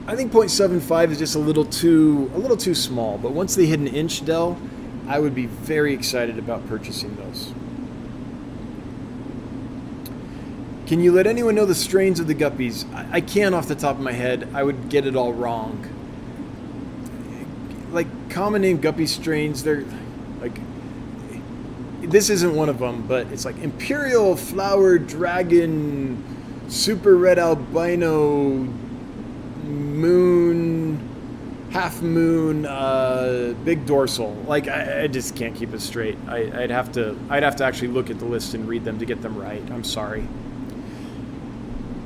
I 0.07 0.17
think 0.17 0.33
0.75 0.33 1.13
is 1.13 1.19
just 1.19 1.35
a 1.35 1.39
little 1.39 1.65
too 1.65 2.31
a 2.35 2.39
little 2.39 2.59
too 2.59 2.75
small. 2.75 3.17
But 3.17 3.33
once 3.33 3.55
they 3.55 3.67
hit 3.67 3.81
an 3.81 3.89
inch, 3.89 4.25
Dell, 4.25 4.59
I 5.07 5.19
would 5.19 5.35
be 5.35 5.47
very 5.47 5.95
excited 5.95 6.39
about 6.39 6.67
purchasing 6.69 7.17
those. 7.17 7.53
Can 10.87 11.01
you 11.01 11.13
let 11.13 11.27
anyone 11.27 11.55
know 11.55 11.65
the 11.65 11.75
strains 11.75 12.21
of 12.21 12.27
the 12.27 12.35
guppies? 12.35 12.93
I, 12.95 13.17
I 13.17 13.21
can't 13.23 13.55
off 13.55 13.67
the 13.67 13.75
top 13.75 13.97
of 13.97 14.03
my 14.03 14.13
head. 14.13 14.51
I 14.53 14.63
would 14.63 14.91
get 14.91 15.07
it 15.07 15.17
all 15.17 15.33
wrong. 15.33 15.89
Like 17.91 18.07
common 18.29 18.61
name 18.61 18.81
guppy 18.81 19.07
strains, 19.07 19.63
they're 19.63 19.85
like 20.41 20.59
this 22.03 22.29
isn't 22.29 22.55
one 22.55 22.69
of 22.69 22.79
them, 22.79 23.07
but 23.07 23.29
it's 23.29 23.47
like 23.47 23.57
Imperial 23.59 24.37
Flower 24.37 24.99
Dragon, 24.99 26.23
Super 26.69 27.17
Red 27.17 27.39
Albino 27.39 28.69
moon, 29.65 31.69
half 31.71 32.01
moon, 32.03 32.67
uh, 32.67 33.55
big 33.65 33.87
dorsal. 33.87 34.33
Like 34.47 34.69
I, 34.69 35.03
I, 35.03 35.07
just 35.07 35.37
can't 35.37 35.55
keep 35.55 35.75
it 35.75 35.81
straight. 35.81 36.17
I, 36.29 36.45
would 36.45 36.71
have 36.71 36.93
to. 36.93 37.17
I'd 37.29 37.43
have 37.43 37.57
to 37.57 37.65
actually 37.65 37.89
look 37.89 38.11
at 38.11 38.19
the 38.19 38.25
list 38.25 38.55
and 38.55 38.69
read 38.69 38.85
them 38.85 38.99
to 38.99 39.05
get 39.05 39.23
them 39.23 39.37
right. 39.37 39.63
I'm 39.71 39.85
sorry. 39.85 40.27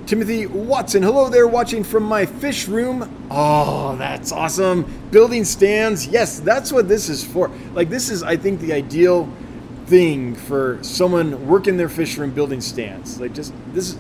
Timothy 0.09 0.47
Watson, 0.47 1.03
hello 1.03 1.29
there, 1.29 1.47
watching 1.47 1.85
from 1.85 2.05
my 2.05 2.25
fish 2.25 2.67
room. 2.67 3.29
Oh, 3.31 3.95
that's 3.97 4.33
awesome. 4.33 4.85
Building 5.11 5.45
stands. 5.45 6.07
Yes, 6.07 6.41
that's 6.41 6.73
what 6.73 6.89
this 6.89 7.11
is 7.11 7.23
for. 7.23 7.51
Like, 7.75 7.91
this 7.91 8.09
is, 8.09 8.23
I 8.23 8.35
think, 8.35 8.61
the 8.61 8.73
ideal 8.73 9.31
thing 9.85 10.35
for 10.35 10.79
someone 10.81 11.47
working 11.47 11.77
their 11.77 11.91
fish 11.91 12.17
room 12.17 12.31
building 12.31 12.63
stands. 12.63 13.21
Like, 13.21 13.35
just 13.35 13.53
this, 13.75 13.99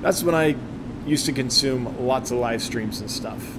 that's 0.00 0.22
when 0.22 0.36
I 0.36 0.54
used 1.08 1.26
to 1.26 1.32
consume 1.32 2.06
lots 2.06 2.30
of 2.30 2.38
live 2.38 2.62
streams 2.62 3.00
and 3.00 3.10
stuff. 3.10 3.58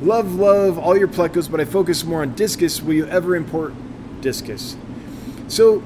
Love, 0.00 0.34
love 0.34 0.78
all 0.78 0.96
your 0.96 1.08
plecos, 1.08 1.50
but 1.50 1.60
I 1.60 1.64
focus 1.64 2.04
more 2.04 2.22
on 2.22 2.34
discus. 2.34 2.80
Will 2.80 2.94
you 2.94 3.06
ever 3.06 3.34
import 3.34 3.74
discus? 4.20 4.76
So, 5.48 5.82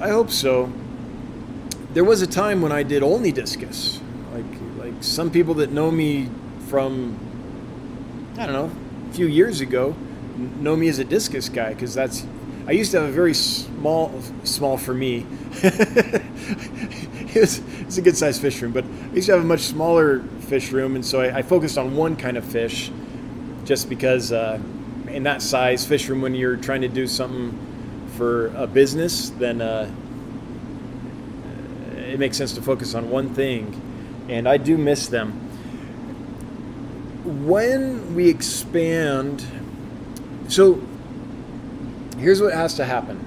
I 0.00 0.08
hope 0.08 0.30
so. 0.30 0.72
There 1.92 2.04
was 2.04 2.22
a 2.22 2.26
time 2.26 2.60
when 2.60 2.72
I 2.72 2.82
did 2.82 3.02
only 3.02 3.30
discus. 3.30 4.00
Like, 4.32 4.44
like 4.78 4.94
some 5.00 5.30
people 5.30 5.54
that 5.54 5.70
know 5.70 5.90
me 5.90 6.28
from, 6.68 7.16
I 8.36 8.46
don't 8.46 8.52
know, 8.52 8.70
a 9.08 9.14
few 9.14 9.26
years 9.26 9.60
ago, 9.60 9.94
know 10.58 10.76
me 10.76 10.88
as 10.88 10.98
a 10.98 11.04
discus 11.04 11.48
guy 11.48 11.72
because 11.72 11.94
that's. 11.94 12.26
I 12.66 12.72
used 12.72 12.90
to 12.90 13.00
have 13.00 13.08
a 13.08 13.12
very 13.12 13.34
small, 13.34 14.12
small 14.42 14.76
for 14.76 14.92
me. 14.92 15.24
it 17.42 17.62
it's 17.80 17.98
a 17.98 18.02
good 18.02 18.16
sized 18.16 18.40
fish 18.40 18.62
room, 18.62 18.72
but 18.72 18.84
I 18.84 19.14
used 19.14 19.26
to 19.26 19.32
have 19.32 19.42
a 19.42 19.46
much 19.46 19.60
smaller 19.60 20.20
fish 20.40 20.72
room, 20.72 20.94
and 20.94 21.04
so 21.04 21.20
I, 21.20 21.38
I 21.38 21.42
focused 21.42 21.76
on 21.76 21.94
one 21.94 22.16
kind 22.16 22.38
of 22.38 22.44
fish, 22.44 22.90
just 23.64 23.90
because 23.90 24.32
uh, 24.32 24.58
in 25.08 25.22
that 25.24 25.42
size 25.42 25.86
fish 25.86 26.08
room, 26.08 26.22
when 26.22 26.34
you're 26.34 26.56
trying 26.56 26.80
to 26.80 26.88
do 26.88 27.06
something 27.06 27.58
for 28.16 28.46
a 28.56 28.66
business, 28.66 29.30
then 29.30 29.60
uh, 29.60 29.90
it 31.96 32.18
makes 32.18 32.38
sense 32.38 32.54
to 32.54 32.62
focus 32.62 32.94
on 32.94 33.10
one 33.10 33.34
thing, 33.34 33.80
and 34.30 34.48
I 34.48 34.56
do 34.56 34.78
miss 34.78 35.08
them. 35.08 35.32
When 37.46 38.14
we 38.14 38.30
expand, 38.30 39.44
so 40.48 40.80
here's 42.18 42.40
what 42.40 42.54
has 42.54 42.74
to 42.74 42.84
happen 42.86 43.22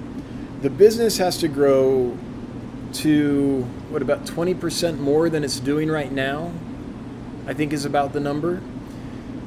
the 0.62 0.70
business 0.70 1.16
has 1.16 1.38
to 1.38 1.48
grow 1.48 2.18
to 2.92 3.66
what 3.90 4.02
about 4.02 4.24
20% 4.24 4.98
more 4.98 5.28
than 5.28 5.42
it's 5.42 5.58
doing 5.58 5.90
right 5.90 6.12
now, 6.12 6.52
I 7.46 7.54
think 7.54 7.72
is 7.72 7.84
about 7.84 8.12
the 8.12 8.20
number. 8.20 8.62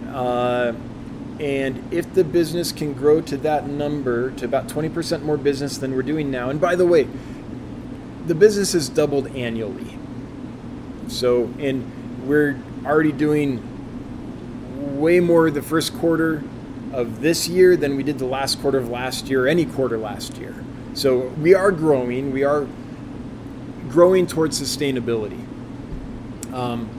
Uh, 0.09 0.73
and 1.39 1.81
if 1.93 2.13
the 2.13 2.23
business 2.23 2.71
can 2.71 2.93
grow 2.93 3.21
to 3.21 3.37
that 3.37 3.67
number, 3.67 4.31
to 4.31 4.45
about 4.45 4.67
20% 4.67 5.23
more 5.23 5.37
business 5.37 5.77
than 5.77 5.95
we're 5.95 6.03
doing 6.03 6.29
now, 6.29 6.49
and 6.49 6.59
by 6.59 6.75
the 6.75 6.85
way, 6.85 7.07
the 8.27 8.35
business 8.35 8.73
has 8.73 8.89
doubled 8.89 9.33
annually. 9.35 9.97
So, 11.07 11.45
and 11.57 12.27
we're 12.27 12.59
already 12.85 13.11
doing 13.11 13.69
way 14.99 15.19
more 15.19 15.49
the 15.51 15.61
first 15.61 15.93
quarter 15.97 16.43
of 16.91 17.21
this 17.21 17.47
year 17.47 17.75
than 17.75 17.95
we 17.95 18.03
did 18.03 18.19
the 18.19 18.25
last 18.25 18.61
quarter 18.61 18.77
of 18.77 18.89
last 18.89 19.27
year, 19.27 19.47
any 19.47 19.65
quarter 19.65 19.97
last 19.97 20.37
year. 20.37 20.53
So 20.93 21.29
we 21.41 21.55
are 21.55 21.71
growing. 21.71 22.31
We 22.31 22.43
are 22.43 22.67
growing 23.93 24.25
towards 24.25 24.59
sustainability. 24.59 25.39
Um, 26.51 26.89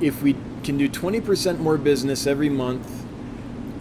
if 0.00 0.20
we 0.20 0.34
can 0.64 0.76
do 0.76 0.88
20% 0.88 1.60
more 1.60 1.78
business 1.78 2.26
every 2.26 2.48
month, 2.48 3.04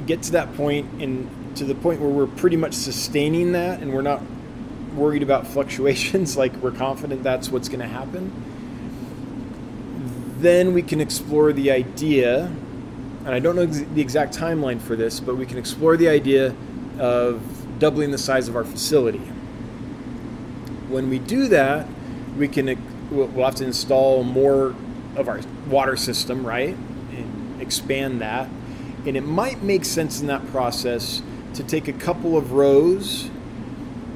get 0.05 0.21
to 0.23 0.33
that 0.33 0.55
point 0.55 1.01
and 1.01 1.27
to 1.57 1.65
the 1.65 1.73
point 1.73 1.99
where 1.99 2.11
we're 2.11 2.27
pretty 2.27 2.55
much 2.55 2.75
sustaining 2.75 3.53
that 3.53 3.79
and 3.79 3.91
we're 3.91 4.03
not 4.03 4.21
worried 4.93 5.23
about 5.23 5.47
fluctuations, 5.53 6.37
like 6.37 6.53
we're 6.57 6.71
confident 6.71 7.23
that's 7.23 7.49
what's 7.49 7.69
going 7.69 7.79
to 7.79 7.87
happen, 7.87 8.31
then 10.37 10.75
we 10.75 10.83
can 10.83 11.01
explore 11.01 11.53
the 11.53 11.71
idea, 11.71 12.45
and 13.25 13.29
I 13.29 13.39
don't 13.39 13.55
know 13.55 13.65
the 13.65 14.01
exact 14.01 14.37
timeline 14.37 14.79
for 14.79 14.95
this, 14.95 15.19
but 15.19 15.37
we 15.37 15.47
can 15.47 15.57
explore 15.57 15.97
the 15.97 16.07
idea 16.07 16.53
of 16.99 17.41
doubling 17.79 18.11
the 18.11 18.19
size 18.19 18.47
of 18.47 18.55
our 18.55 18.63
facility. 18.63 19.23
When 20.89 21.09
we 21.09 21.17
do 21.17 21.47
that, 21.47 21.87
we 22.37 22.47
can 22.47 22.77
we'll 23.11 23.45
have 23.45 23.55
to 23.55 23.65
install 23.65 24.23
more 24.23 24.75
of 25.15 25.27
our 25.27 25.41
water 25.69 25.95
system, 25.95 26.45
right? 26.45 26.75
And 26.75 27.61
expand 27.61 28.21
that. 28.21 28.49
And 29.05 29.17
it 29.17 29.21
might 29.21 29.61
make 29.61 29.85
sense 29.85 30.21
in 30.21 30.27
that 30.27 30.45
process 30.47 31.21
to 31.55 31.63
take 31.63 31.87
a 31.87 31.93
couple 31.93 32.37
of 32.37 32.53
rows 32.53 33.29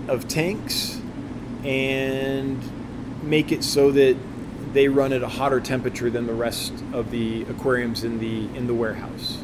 of 0.07 0.27
tanks 0.27 0.99
and 1.63 2.59
make 3.23 3.51
it 3.51 3.63
so 3.63 3.91
that 3.91 4.15
they 4.73 4.87
run 4.87 5.13
at 5.13 5.21
a 5.21 5.27
hotter 5.27 5.59
temperature 5.59 6.09
than 6.09 6.25
the 6.27 6.33
rest 6.33 6.73
of 6.93 7.11
the 7.11 7.43
aquariums 7.43 8.03
in 8.03 8.19
the 8.19 8.45
in 8.57 8.67
the 8.67 8.73
warehouse. 8.73 9.37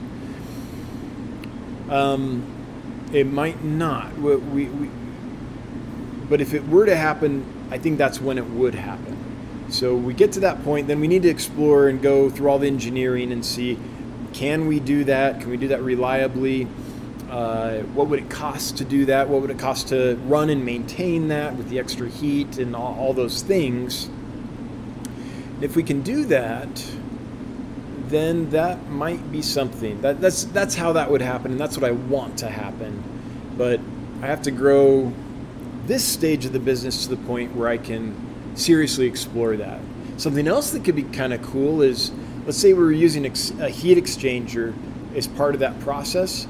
Um, 1.90 3.10
it 3.12 3.28
might 3.28 3.64
not. 3.64 4.18
We, 4.18 4.36
we, 4.38 4.66
we, 4.66 4.90
but 6.30 6.42
if 6.42 6.54
it 6.54 6.68
were 6.68 6.86
to 6.86 6.96
happen, 6.96 7.46
I 7.74 7.80
think 7.80 7.98
that's 7.98 8.22
when 8.22 8.38
it 8.38 8.46
would 8.46 8.76
happen. 8.76 9.18
So 9.70 9.96
we 9.96 10.14
get 10.14 10.34
to 10.34 10.42
that 10.42 10.64
point, 10.64 10.88
then 10.88 11.00
we 11.00 11.08
need 11.08 11.24
to 11.24 11.30
explore 11.30 11.88
and 11.88 12.00
go 12.00 12.30
through 12.30 12.50
all 12.50 12.60
the 12.60 12.68
engineering 12.68 13.32
and 13.32 13.44
see 13.44 13.80
can 14.32 14.68
we 14.68 14.80
do 14.80 15.04
that? 15.06 15.42
Can 15.42 15.50
we 15.50 15.58
do 15.58 15.70
that 15.70 15.82
reliably? 15.82 16.68
Uh, 17.32 17.80
what 17.96 18.10
would 18.10 18.20
it 18.20 18.30
cost 18.30 18.78
to 18.78 18.86
do 18.86 19.06
that? 19.06 19.28
What 19.28 19.42
would 19.42 19.50
it 19.50 19.58
cost 19.58 19.88
to 19.88 20.20
run 20.28 20.52
and 20.52 20.64
maintain 20.64 21.30
that 21.30 21.56
with 21.56 21.70
the 21.70 21.80
extra 21.80 22.08
heat 22.08 22.60
and 22.60 22.76
all, 22.76 22.96
all 23.00 23.14
those 23.14 23.42
things? 23.42 24.08
If 25.60 25.76
we 25.76 25.82
can 25.82 26.04
do 26.04 26.26
that, 26.26 26.86
then 28.06 28.52
that 28.52 28.88
might 28.90 29.32
be 29.32 29.42
something. 29.42 30.00
That, 30.02 30.22
that's 30.22 30.44
that's 30.46 30.76
how 30.76 30.94
that 30.94 31.10
would 31.10 31.24
happen, 31.24 31.52
and 31.52 31.60
that's 31.60 31.76
what 31.76 31.90
I 31.90 31.92
want 31.92 32.38
to 32.40 32.50
happen. 32.50 33.04
But 33.58 33.80
I 34.22 34.28
have 34.28 34.44
to 34.44 34.52
grow 34.52 35.12
this 35.86 36.04
stage 36.04 36.46
of 36.46 36.54
the 36.54 36.60
business 36.60 37.04
to 37.04 37.16
the 37.16 37.22
point 37.26 37.56
where 37.56 37.68
I 37.68 37.78
can 37.78 38.16
seriously 38.56 39.06
explore 39.06 39.56
that. 39.58 39.80
Something 40.18 40.48
else 40.48 40.72
that 40.72 40.84
could 40.84 40.96
be 40.96 41.04
kind 41.04 41.34
of 41.34 41.42
cool 41.42 41.82
is 41.82 42.12
let's 42.46 42.58
say 42.58 42.74
we 42.74 42.84
were 42.84 42.92
using 42.92 43.26
a 43.26 43.70
heat 43.70 43.98
exchanger 43.98 44.74
as 45.16 45.28
part 45.28 45.54
of 45.54 45.60
that 45.60 45.80
process, 45.82 46.48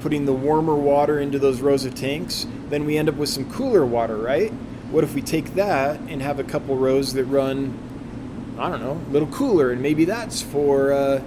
putting 0.00 0.26
the 0.26 0.32
warmer 0.32 0.74
water 0.74 1.20
into 1.20 1.38
those 1.38 1.60
rows 1.60 1.84
of 1.84 1.94
tanks, 1.94 2.46
then 2.68 2.84
we 2.84 2.96
end 2.96 3.08
up 3.08 3.14
with 3.16 3.28
some 3.28 3.50
cooler 3.50 3.84
water, 3.84 4.16
right? 4.16 4.52
What 4.90 5.04
if 5.04 5.14
we 5.14 5.22
take 5.22 5.54
that 5.54 6.00
and 6.00 6.20
have 6.22 6.38
a 6.38 6.44
couple 6.44 6.76
rows 6.76 7.12
that 7.14 7.24
run, 7.24 8.56
I 8.58 8.68
don't 8.68 8.80
know, 8.80 9.00
a 9.08 9.12
little 9.12 9.28
cooler, 9.28 9.70
and 9.70 9.80
maybe 9.80 10.04
that's 10.04 10.42
for 10.42 10.92
uh, 10.92 11.22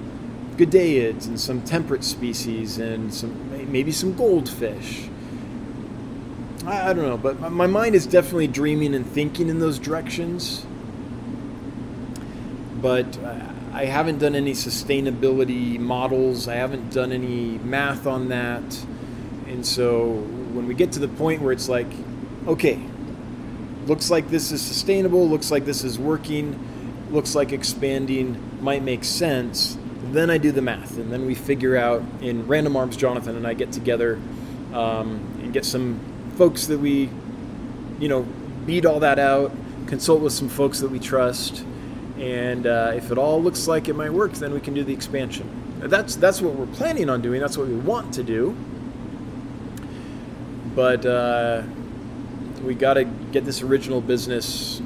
and 0.55 1.39
some 1.39 1.61
temperate 1.63 2.03
species 2.03 2.77
and 2.77 3.11
some 3.13 3.71
maybe 3.71 3.91
some 3.91 4.13
goldfish. 4.13 5.09
I, 6.65 6.89
I 6.89 6.93
don't 6.93 7.05
know, 7.05 7.17
but 7.17 7.51
my 7.51 7.67
mind 7.67 7.95
is 7.95 8.05
definitely 8.05 8.47
dreaming 8.47 8.95
and 8.95 9.05
thinking 9.05 9.49
in 9.49 9.59
those 9.59 9.79
directions. 9.79 10.65
But 12.81 13.17
I 13.73 13.85
haven't 13.85 14.19
done 14.19 14.35
any 14.35 14.53
sustainability 14.53 15.79
models. 15.79 16.47
I 16.47 16.55
haven't 16.55 16.91
done 16.93 17.11
any 17.11 17.57
math 17.59 18.05
on 18.05 18.29
that. 18.29 18.85
And 19.47 19.65
so 19.65 20.11
when 20.53 20.67
we 20.67 20.75
get 20.75 20.91
to 20.93 20.99
the 20.99 21.07
point 21.07 21.41
where 21.41 21.51
it's 21.51 21.69
like, 21.69 21.87
okay, 22.47 22.79
looks 23.87 24.09
like 24.09 24.29
this 24.29 24.51
is 24.51 24.61
sustainable, 24.61 25.27
looks 25.27 25.51
like 25.51 25.65
this 25.65 25.83
is 25.83 25.97
working, 25.97 26.59
looks 27.11 27.35
like 27.35 27.51
expanding 27.51 28.39
might 28.61 28.83
make 28.83 29.03
sense, 29.03 29.77
then 30.11 30.29
I 30.29 30.37
do 30.37 30.51
the 30.51 30.61
math. 30.61 30.97
And 30.97 31.11
then 31.11 31.25
we 31.25 31.35
figure 31.35 31.75
out 31.75 32.03
in 32.21 32.47
Random 32.47 32.75
Arms, 32.75 32.95
Jonathan 32.95 33.35
and 33.35 33.47
I 33.47 33.53
get 33.53 33.71
together 33.71 34.19
um, 34.73 35.19
and 35.41 35.53
get 35.53 35.65
some 35.65 35.99
folks 36.35 36.67
that 36.67 36.79
we, 36.79 37.09
you 37.99 38.07
know, 38.07 38.25
beat 38.65 38.85
all 38.85 38.99
that 38.99 39.19
out, 39.19 39.51
consult 39.87 40.21
with 40.21 40.33
some 40.33 40.49
folks 40.49 40.79
that 40.79 40.89
we 40.89 40.99
trust 40.99 41.63
and 42.17 42.67
uh, 42.67 42.93
if 42.95 43.11
it 43.11 43.17
all 43.17 43.41
looks 43.41 43.67
like 43.67 43.89
it 43.89 43.95
might 43.95 44.13
work, 44.13 44.33
then 44.33 44.53
we 44.53 44.61
can 44.61 44.73
do 44.73 44.83
the 44.83 44.93
expansion. 44.93 45.49
That's 45.79 46.15
that's 46.15 46.41
what 46.41 46.55
we're 46.55 46.73
planning 46.73 47.09
on 47.09 47.21
doing. 47.21 47.41
That's 47.41 47.57
what 47.57 47.67
we 47.67 47.75
want 47.75 48.13
to 48.13 48.23
do. 48.23 48.55
But 50.75 51.05
uh, 51.05 51.63
we 52.63 52.75
got 52.75 52.93
to 52.93 53.03
get 53.03 53.45
this 53.45 53.61
original 53.61 53.99
business 53.99 54.81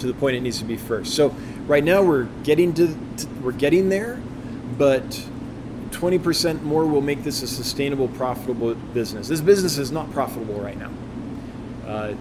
to 0.00 0.06
the 0.06 0.14
point 0.14 0.36
it 0.36 0.40
needs 0.40 0.58
to 0.58 0.64
be 0.64 0.76
first. 0.76 1.14
So 1.14 1.36
right 1.66 1.84
now 1.84 2.02
we're 2.02 2.24
getting 2.42 2.72
to, 2.74 2.88
to 3.18 3.26
we're 3.42 3.52
getting 3.52 3.88
there, 3.88 4.20
but 4.76 5.24
20% 6.00 6.62
more 6.62 6.86
will 6.86 7.02
make 7.02 7.22
this 7.22 7.42
a 7.42 7.46
sustainable, 7.46 8.08
profitable 8.08 8.74
business. 8.74 9.28
This 9.28 9.42
business 9.42 9.76
is 9.76 9.92
not 9.92 10.10
profitable 10.12 10.58
right 10.58 10.78
now. 10.78 10.90
Uh, 11.86 12.14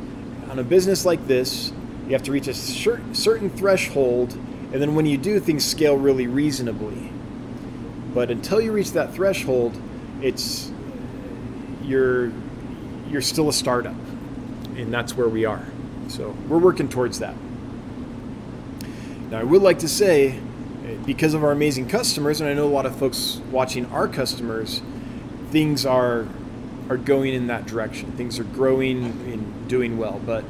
on 0.50 0.60
a 0.60 0.64
business 0.64 1.06
like 1.06 1.26
this, 1.28 1.72
you 2.06 2.12
have 2.12 2.24
to 2.24 2.32
reach 2.34 2.48
a 2.48 2.54
certain 2.54 3.50
threshold, 3.50 4.34
and 4.34 4.82
then 4.82 4.96
when 4.96 5.06
you 5.06 5.18
do, 5.18 5.40
things 5.40 5.64
scale 5.64 5.96
really 5.96 6.28
reasonably. 6.28 7.10
But 8.14 8.32
until 8.32 8.60
you 8.60 8.74
reach 8.74 8.92
that 8.92 9.14
threshold, 9.14 9.80
it's 10.22 10.72
you're 11.84 12.34
you're 13.10 13.22
still 13.22 13.48
a 13.48 13.54
startup, 13.54 13.96
and 14.76 14.94
that's 14.94 15.16
where 15.16 15.30
we 15.30 15.46
are. 15.46 15.66
So 16.10 16.36
we're 16.50 16.58
working 16.58 16.90
towards 16.90 17.20
that. 17.20 17.36
Now, 19.30 19.40
I 19.40 19.44
would 19.44 19.62
like 19.62 19.80
to 19.80 19.88
say, 19.88 20.40
because 21.06 21.34
of 21.34 21.44
our 21.44 21.52
amazing 21.52 21.88
customers, 21.88 22.42
and 22.42 22.50
I 22.50 22.54
know 22.54 22.66
a 22.66 22.70
lot 22.70 22.86
of 22.86 22.96
folks 22.96 23.42
watching 23.52 23.86
our 23.88 24.08
customers, 24.08 24.82
things 25.52 25.86
are 25.86 26.28
are 26.90 26.98
going 26.98 27.36
in 27.36 27.48
that 27.48 27.68
direction. 27.68 28.12
Things 28.14 28.40
are 28.40 28.44
growing 28.44 29.04
and 29.06 29.68
doing 29.68 29.98
well, 29.98 30.20
but 30.26 30.44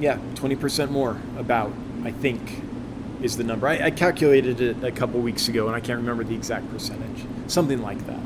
yeah, 0.00 0.18
20% 0.34 0.90
more, 0.90 1.20
about, 1.36 1.72
I 2.04 2.10
think, 2.10 2.62
is 3.22 3.36
the 3.36 3.44
number. 3.44 3.68
I, 3.68 3.86
I, 3.86 3.90
calculated 3.90 4.60
it 4.60 4.82
a 4.82 4.90
couple 4.90 5.20
weeks 5.20 5.48
ago 5.48 5.66
and 5.66 5.76
I 5.76 5.80
can't 5.80 5.98
remember 5.98 6.24
the 6.24 6.34
exact 6.34 6.70
percentage. 6.70 7.26
Something 7.46 7.82
like 7.82 8.06
that. 8.06 8.20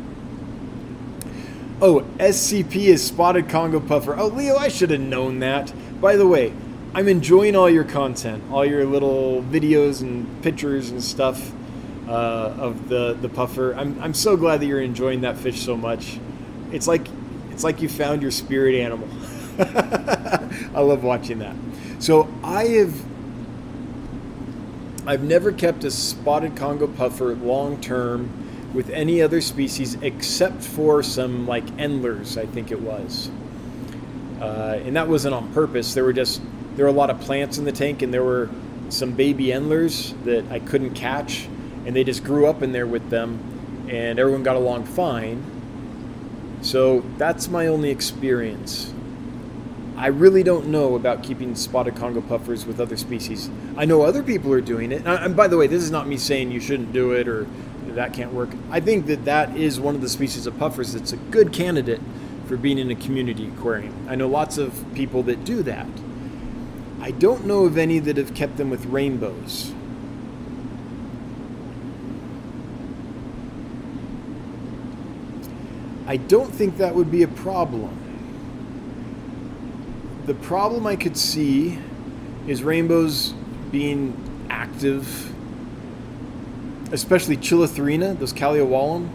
Oh, 1.83 2.03
SCP 2.19 2.77
is 2.77 3.05
spotted 3.05 3.49
Congo 3.49 3.81
puffer. 3.81 4.17
Oh, 4.17 4.29
Leo, 4.29 4.57
I 4.57 4.69
should 4.69 4.91
have 4.91 5.01
known 5.01 5.41
that. 5.41 5.73
By 6.01 6.15
the 6.17 6.27
way, 6.27 6.53
I'm 6.97 7.09
enjoying 7.09 7.57
all 7.57 7.69
your 7.69 7.83
content, 7.83 8.45
all 8.53 8.65
your 8.65 8.85
little 8.85 9.43
videos 9.43 10.01
and 10.01 10.43
pictures 10.45 10.91
and 10.91 11.03
stuff 11.03 11.53
uh, 12.07 12.55
of 12.57 12.89
the, 12.89 13.15
the 13.15 13.29
puffer. 13.29 13.75
I'm, 13.75 14.01
I'm 14.01 14.15
so 14.15 14.37
glad 14.37 14.61
that 14.61 14.67
you're 14.67 14.81
enjoying 14.81 15.23
that 15.23 15.37
fish 15.37 15.61
so 15.61 15.77
much. 15.77 16.21
It's 16.71 16.87
like 16.87 17.09
it's 17.51 17.65
like 17.65 17.83
you 17.83 17.89
found 17.89 18.23
your 18.23 18.31
spirit 18.31 18.77
animal. 18.77 19.09
I 19.59 20.81
love 20.81 21.03
watching 21.03 21.41
that. 21.41 21.57
So 21.99 22.33
I 22.45 22.65
have 22.67 22.95
I've 25.05 25.25
never 25.25 25.51
kept 25.51 25.83
a 25.83 25.91
spotted 25.91 26.57
Congo 26.57 26.87
puffer 26.87 27.35
long 27.35 27.81
term 27.81 28.31
with 28.73 28.89
any 28.91 29.21
other 29.21 29.41
species 29.41 29.97
except 30.01 30.63
for 30.63 31.03
some 31.03 31.47
like 31.49 31.65
endlers, 31.77 32.39
I 32.39 32.47
think 32.47 32.71
it 32.71 32.81
was. 32.81 33.33
Uh, 34.41 34.79
and 34.85 34.97
that 34.97 35.09
wasn't 35.09 35.35
on 35.35 35.53
purpose. 35.53 35.95
There 35.95 36.05
were 36.05 36.13
just 36.13 36.41
there 36.77 36.85
were 36.85 36.91
a 36.91 36.93
lot 36.93 37.11
of 37.11 37.21
plants 37.21 37.59
in 37.59 37.65
the 37.65 37.73
tank, 37.73 38.03
and 38.03 38.13
there 38.13 38.25
were 38.25 38.49
some 38.89 39.13
baby 39.13 39.53
endlers 39.53 40.15
that 40.25 40.45
I 40.51 40.59
couldn't 40.61 40.95
catch, 40.95 41.47
and 41.87 41.95
they 41.95 42.05
just 42.05 42.25
grew 42.25 42.47
up 42.47 42.63
in 42.63 42.73
there 42.73 42.87
with 42.87 43.11
them, 43.11 43.87
and 43.89 44.19
everyone 44.19 44.43
got 44.43 44.57
along 44.57 44.85
fine. 44.85 45.43
So 46.63 47.01
that's 47.19 47.49
my 47.49 47.67
only 47.67 47.91
experience 47.91 48.95
I 49.97 50.09
really 50.09 50.43
don't 50.43 50.67
know 50.67 50.97
about 50.97 51.23
keeping 51.23 51.55
spotted 51.55 51.95
Congo 51.95 52.21
puffers 52.21 52.67
with 52.67 52.81
other 52.81 52.97
species. 52.97 53.49
I 53.77 53.85
know 53.85 54.03
other 54.03 54.25
people 54.25 54.53
are 54.53 54.61
doing 54.61 54.91
it. 54.91 55.07
And 55.07 55.37
by 55.37 55.47
the 55.47 55.57
way, 55.57 55.69
this 55.69 55.83
is 55.83 55.91
not 55.91 56.09
me 56.09 56.17
saying 56.17 56.51
you 56.51 56.61
shouldn't 56.61 56.93
do 56.93 57.13
it 57.13 57.29
or 57.29 57.47
that 57.89 58.13
can't 58.13 58.33
work. 58.33 58.51
I 58.71 58.81
think 58.81 59.07
that 59.07 59.25
that 59.25 59.57
is 59.57 59.79
one 59.79 59.95
of 59.95 60.01
the 60.01 60.09
species 60.09 60.47
of 60.47 60.59
puffers 60.59 60.95
that's 60.95 61.13
a 61.13 61.17
good 61.17 61.53
candidate 61.53 62.01
for 62.47 62.57
being 62.57 62.79
in 62.79 62.91
a 62.91 62.97
community 62.97 63.47
aquarium. 63.47 63.95
I 64.09 64.17
know 64.17 64.27
lots 64.27 64.59
of 64.59 64.85
people 64.95 65.23
that 65.25 65.45
do 65.45 65.63
that. 65.63 65.87
I 67.05 67.11
don't 67.11 67.45
know 67.45 67.67
of 67.67 67.77
any 67.77 67.99
that 67.99 68.17
have 68.17 68.33
kept 68.33 68.57
them 68.57 68.71
with 68.71 68.87
rainbows. 68.87 69.75
I 76.07 76.17
don't 76.17 76.51
think 76.51 76.79
that 76.79 76.95
would 76.95 77.11
be 77.11 77.23
a 77.23 77.29
problem. 77.29 77.95
The 80.25 80.33
problem 80.33 80.87
I 80.87 80.97
could 80.97 81.19
see 81.19 81.79
is 82.47 82.63
rainbows 82.63 83.35
being 83.71 84.17
active, 84.49 85.31
especially 86.91 87.37
Chilatherina, 87.37 88.19
those 88.19 88.33
Calliowallum, 88.33 89.09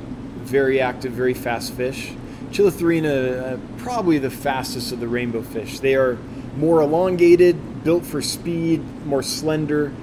very 0.43 0.79
active, 0.79 1.13
very 1.13 1.33
fast 1.33 1.73
fish. 1.73 2.11
Chilatherina, 2.51 3.53
uh, 3.53 3.57
probably 3.79 4.19
the 4.19 4.29
fastest 4.29 4.91
of 4.91 4.99
the 4.99 5.07
rainbow 5.07 5.41
fish. 5.41 5.79
They 5.79 5.95
are 5.95 6.19
more 6.55 6.81
elongated, 6.81 7.55
built 7.84 8.06
for 8.06 8.22
speed, 8.22 8.81
more 9.06 9.23
slender, 9.23 9.93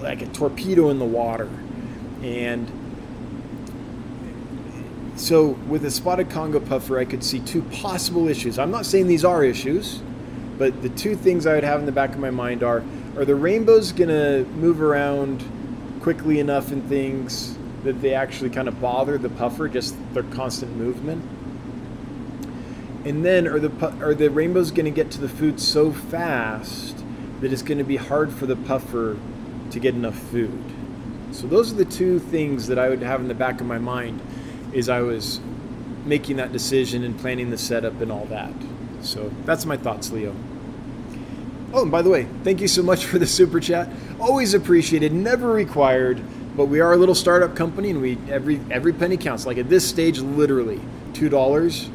like 0.00 0.22
a 0.22 0.26
torpedo 0.26 0.90
in 0.90 0.98
the 0.98 1.04
water. 1.04 1.48
And 2.22 2.70
so 5.16 5.48
with 5.68 5.84
a 5.84 5.90
spotted 5.90 6.30
Congo 6.30 6.60
puffer, 6.60 6.98
I 6.98 7.04
could 7.04 7.22
see 7.22 7.40
two 7.40 7.62
possible 7.62 8.28
issues. 8.28 8.58
I'm 8.58 8.70
not 8.70 8.86
saying 8.86 9.06
these 9.06 9.24
are 9.24 9.44
issues, 9.44 10.00
but 10.58 10.82
the 10.82 10.88
two 10.88 11.16
things 11.16 11.46
I 11.46 11.54
would 11.54 11.64
have 11.64 11.80
in 11.80 11.86
the 11.86 11.92
back 11.92 12.10
of 12.10 12.18
my 12.18 12.30
mind 12.30 12.62
are 12.62 12.82
are 13.16 13.26
the 13.26 13.34
rainbows 13.34 13.92
going 13.92 14.08
to 14.08 14.48
move 14.52 14.80
around 14.80 15.44
quickly 16.00 16.40
enough 16.40 16.72
in 16.72 16.80
things 16.88 17.58
that 17.84 18.00
they 18.00 18.14
actually 18.14 18.48
kind 18.48 18.68
of 18.68 18.80
bother 18.80 19.18
the 19.18 19.28
puffer, 19.28 19.68
just 19.68 19.94
their 20.14 20.22
constant 20.22 20.74
movement? 20.76 21.22
And 23.04 23.24
then 23.24 23.46
are 23.46 23.58
the 23.58 23.70
are 24.00 24.14
the 24.14 24.30
rainbows 24.30 24.70
going 24.70 24.86
to 24.86 24.90
get 24.90 25.10
to 25.12 25.20
the 25.20 25.28
food 25.28 25.60
so 25.60 25.92
fast 25.92 27.01
that 27.42 27.52
it's 27.52 27.62
going 27.62 27.78
to 27.78 27.84
be 27.84 27.96
hard 27.96 28.32
for 28.32 28.46
the 28.46 28.56
puffer 28.56 29.18
to 29.70 29.78
get 29.78 29.94
enough 29.94 30.16
food? 30.16 30.62
So 31.32 31.46
those 31.46 31.72
are 31.72 31.76
the 31.76 31.84
two 31.84 32.18
things 32.18 32.68
that 32.68 32.78
I 32.78 32.88
would 32.88 33.02
have 33.02 33.20
in 33.20 33.28
the 33.28 33.34
back 33.34 33.60
of 33.60 33.66
my 33.66 33.78
mind 33.78 34.22
as 34.74 34.88
I 34.88 35.00
was 35.00 35.40
making 36.04 36.36
that 36.36 36.52
decision 36.52 37.04
and 37.04 37.18
planning 37.18 37.50
the 37.50 37.58
setup 37.58 38.00
and 38.00 38.10
all 38.10 38.24
that. 38.26 38.52
So 39.02 39.30
that's 39.44 39.66
my 39.66 39.76
thoughts, 39.76 40.10
Leo. 40.10 40.34
Oh, 41.74 41.82
and 41.82 41.90
by 41.90 42.02
the 42.02 42.10
way, 42.10 42.26
thank 42.44 42.60
you 42.60 42.68
so 42.68 42.82
much 42.82 43.06
for 43.06 43.18
the 43.18 43.26
super 43.26 43.58
chat. 43.58 43.88
Always 44.20 44.54
appreciated, 44.54 45.12
never 45.12 45.50
required, 45.50 46.22
but 46.56 46.66
we 46.66 46.80
are 46.80 46.92
a 46.92 46.96
little 46.96 47.14
startup 47.14 47.56
company 47.56 47.90
and 47.90 48.02
we 48.02 48.18
every 48.28 48.60
every 48.70 48.92
penny 48.92 49.16
counts. 49.16 49.46
Like 49.46 49.56
at 49.56 49.70
this 49.70 49.88
stage, 49.88 50.18
literally, 50.20 50.80
two 51.14 51.28
dollars 51.28 51.88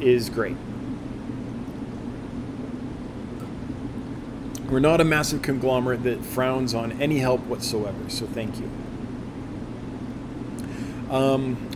is 0.00 0.28
great. 0.28 0.56
We're 4.74 4.80
not 4.80 5.00
a 5.00 5.04
massive 5.04 5.40
conglomerate 5.40 6.02
that 6.02 6.24
frowns 6.24 6.74
on 6.74 7.00
any 7.00 7.20
help 7.20 7.38
whatsoever, 7.42 8.10
so 8.10 8.26
thank 8.26 8.58
you. 8.58 8.68
Um, 11.08 11.68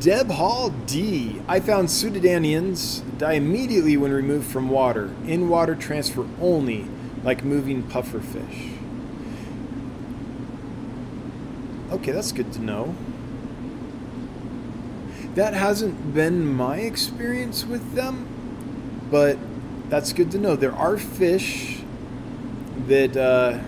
Deb 0.00 0.32
Hall 0.32 0.70
D. 0.70 1.40
I 1.46 1.60
found 1.60 1.86
Pseudodanians 1.86 3.02
die 3.18 3.34
immediately 3.34 3.96
when 3.96 4.10
removed 4.10 4.50
from 4.50 4.68
water, 4.68 5.14
in 5.24 5.48
water 5.48 5.76
transfer 5.76 6.26
only, 6.40 6.88
like 7.22 7.44
moving 7.44 7.84
puffer 7.84 8.18
fish. 8.18 8.70
Okay, 11.92 12.10
that's 12.10 12.32
good 12.32 12.52
to 12.54 12.60
know. 12.60 12.96
That 15.36 15.54
hasn't 15.54 16.14
been 16.14 16.52
my 16.52 16.78
experience 16.78 17.64
with 17.64 17.94
them, 17.94 18.26
but 19.10 19.38
that's 19.88 20.12
good 20.12 20.30
to 20.32 20.38
know. 20.38 20.56
There 20.56 20.74
are 20.74 20.96
fish 20.96 21.80
that 22.86 23.16
uh, 23.16 23.58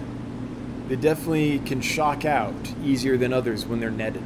that 0.88 1.00
definitely 1.00 1.58
can 1.60 1.80
shock 1.80 2.24
out 2.24 2.54
easier 2.84 3.16
than 3.16 3.32
others 3.32 3.64
when 3.66 3.80
they're 3.80 3.90
netted. 3.90 4.24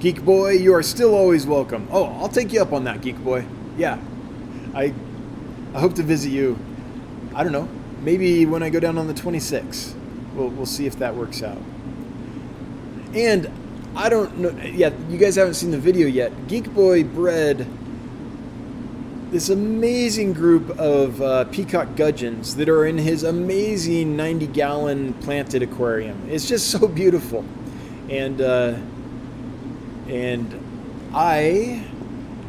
Geek 0.00 0.24
Boy, 0.24 0.54
you 0.54 0.74
are 0.74 0.82
still 0.82 1.14
always 1.14 1.46
welcome. 1.46 1.86
Oh, 1.92 2.06
I'll 2.20 2.28
take 2.28 2.52
you 2.52 2.60
up 2.60 2.72
on 2.72 2.84
that, 2.84 3.02
Geek 3.02 3.22
Boy. 3.22 3.44
Yeah, 3.76 4.00
I, 4.74 4.92
I 5.72 5.78
hope 5.78 5.94
to 5.94 6.02
visit 6.02 6.30
you. 6.30 6.58
I 7.34 7.44
don't 7.44 7.52
know, 7.52 7.68
maybe 8.00 8.44
when 8.44 8.64
I 8.64 8.68
go 8.68 8.80
down 8.80 8.98
on 8.98 9.06
the 9.06 9.14
26th. 9.14 9.94
We'll, 10.34 10.48
we'll 10.48 10.66
see 10.66 10.86
if 10.86 10.98
that 10.98 11.14
works 11.14 11.42
out. 11.42 11.58
And 13.14 13.48
I 13.94 14.08
don't 14.08 14.38
know. 14.38 14.50
Yeah, 14.62 14.90
you 15.08 15.18
guys 15.18 15.36
haven't 15.36 15.54
seen 15.54 15.70
the 15.70 15.78
video 15.78 16.06
yet. 16.06 16.48
Geek 16.48 16.72
Boy 16.72 17.04
bred 17.04 17.66
this 19.32 19.48
amazing 19.48 20.34
group 20.34 20.68
of 20.78 21.20
uh, 21.22 21.44
peacock 21.44 21.96
gudgeons 21.96 22.54
that 22.56 22.68
are 22.68 22.84
in 22.84 22.98
his 22.98 23.22
amazing 23.22 24.14
90 24.14 24.46
gallon 24.48 25.14
planted 25.14 25.62
aquarium. 25.62 26.28
It's 26.28 26.46
just 26.46 26.70
so 26.70 26.86
beautiful. 26.86 27.42
And, 28.10 28.42
uh, 28.42 28.76
and 30.06 31.10
I 31.14 31.82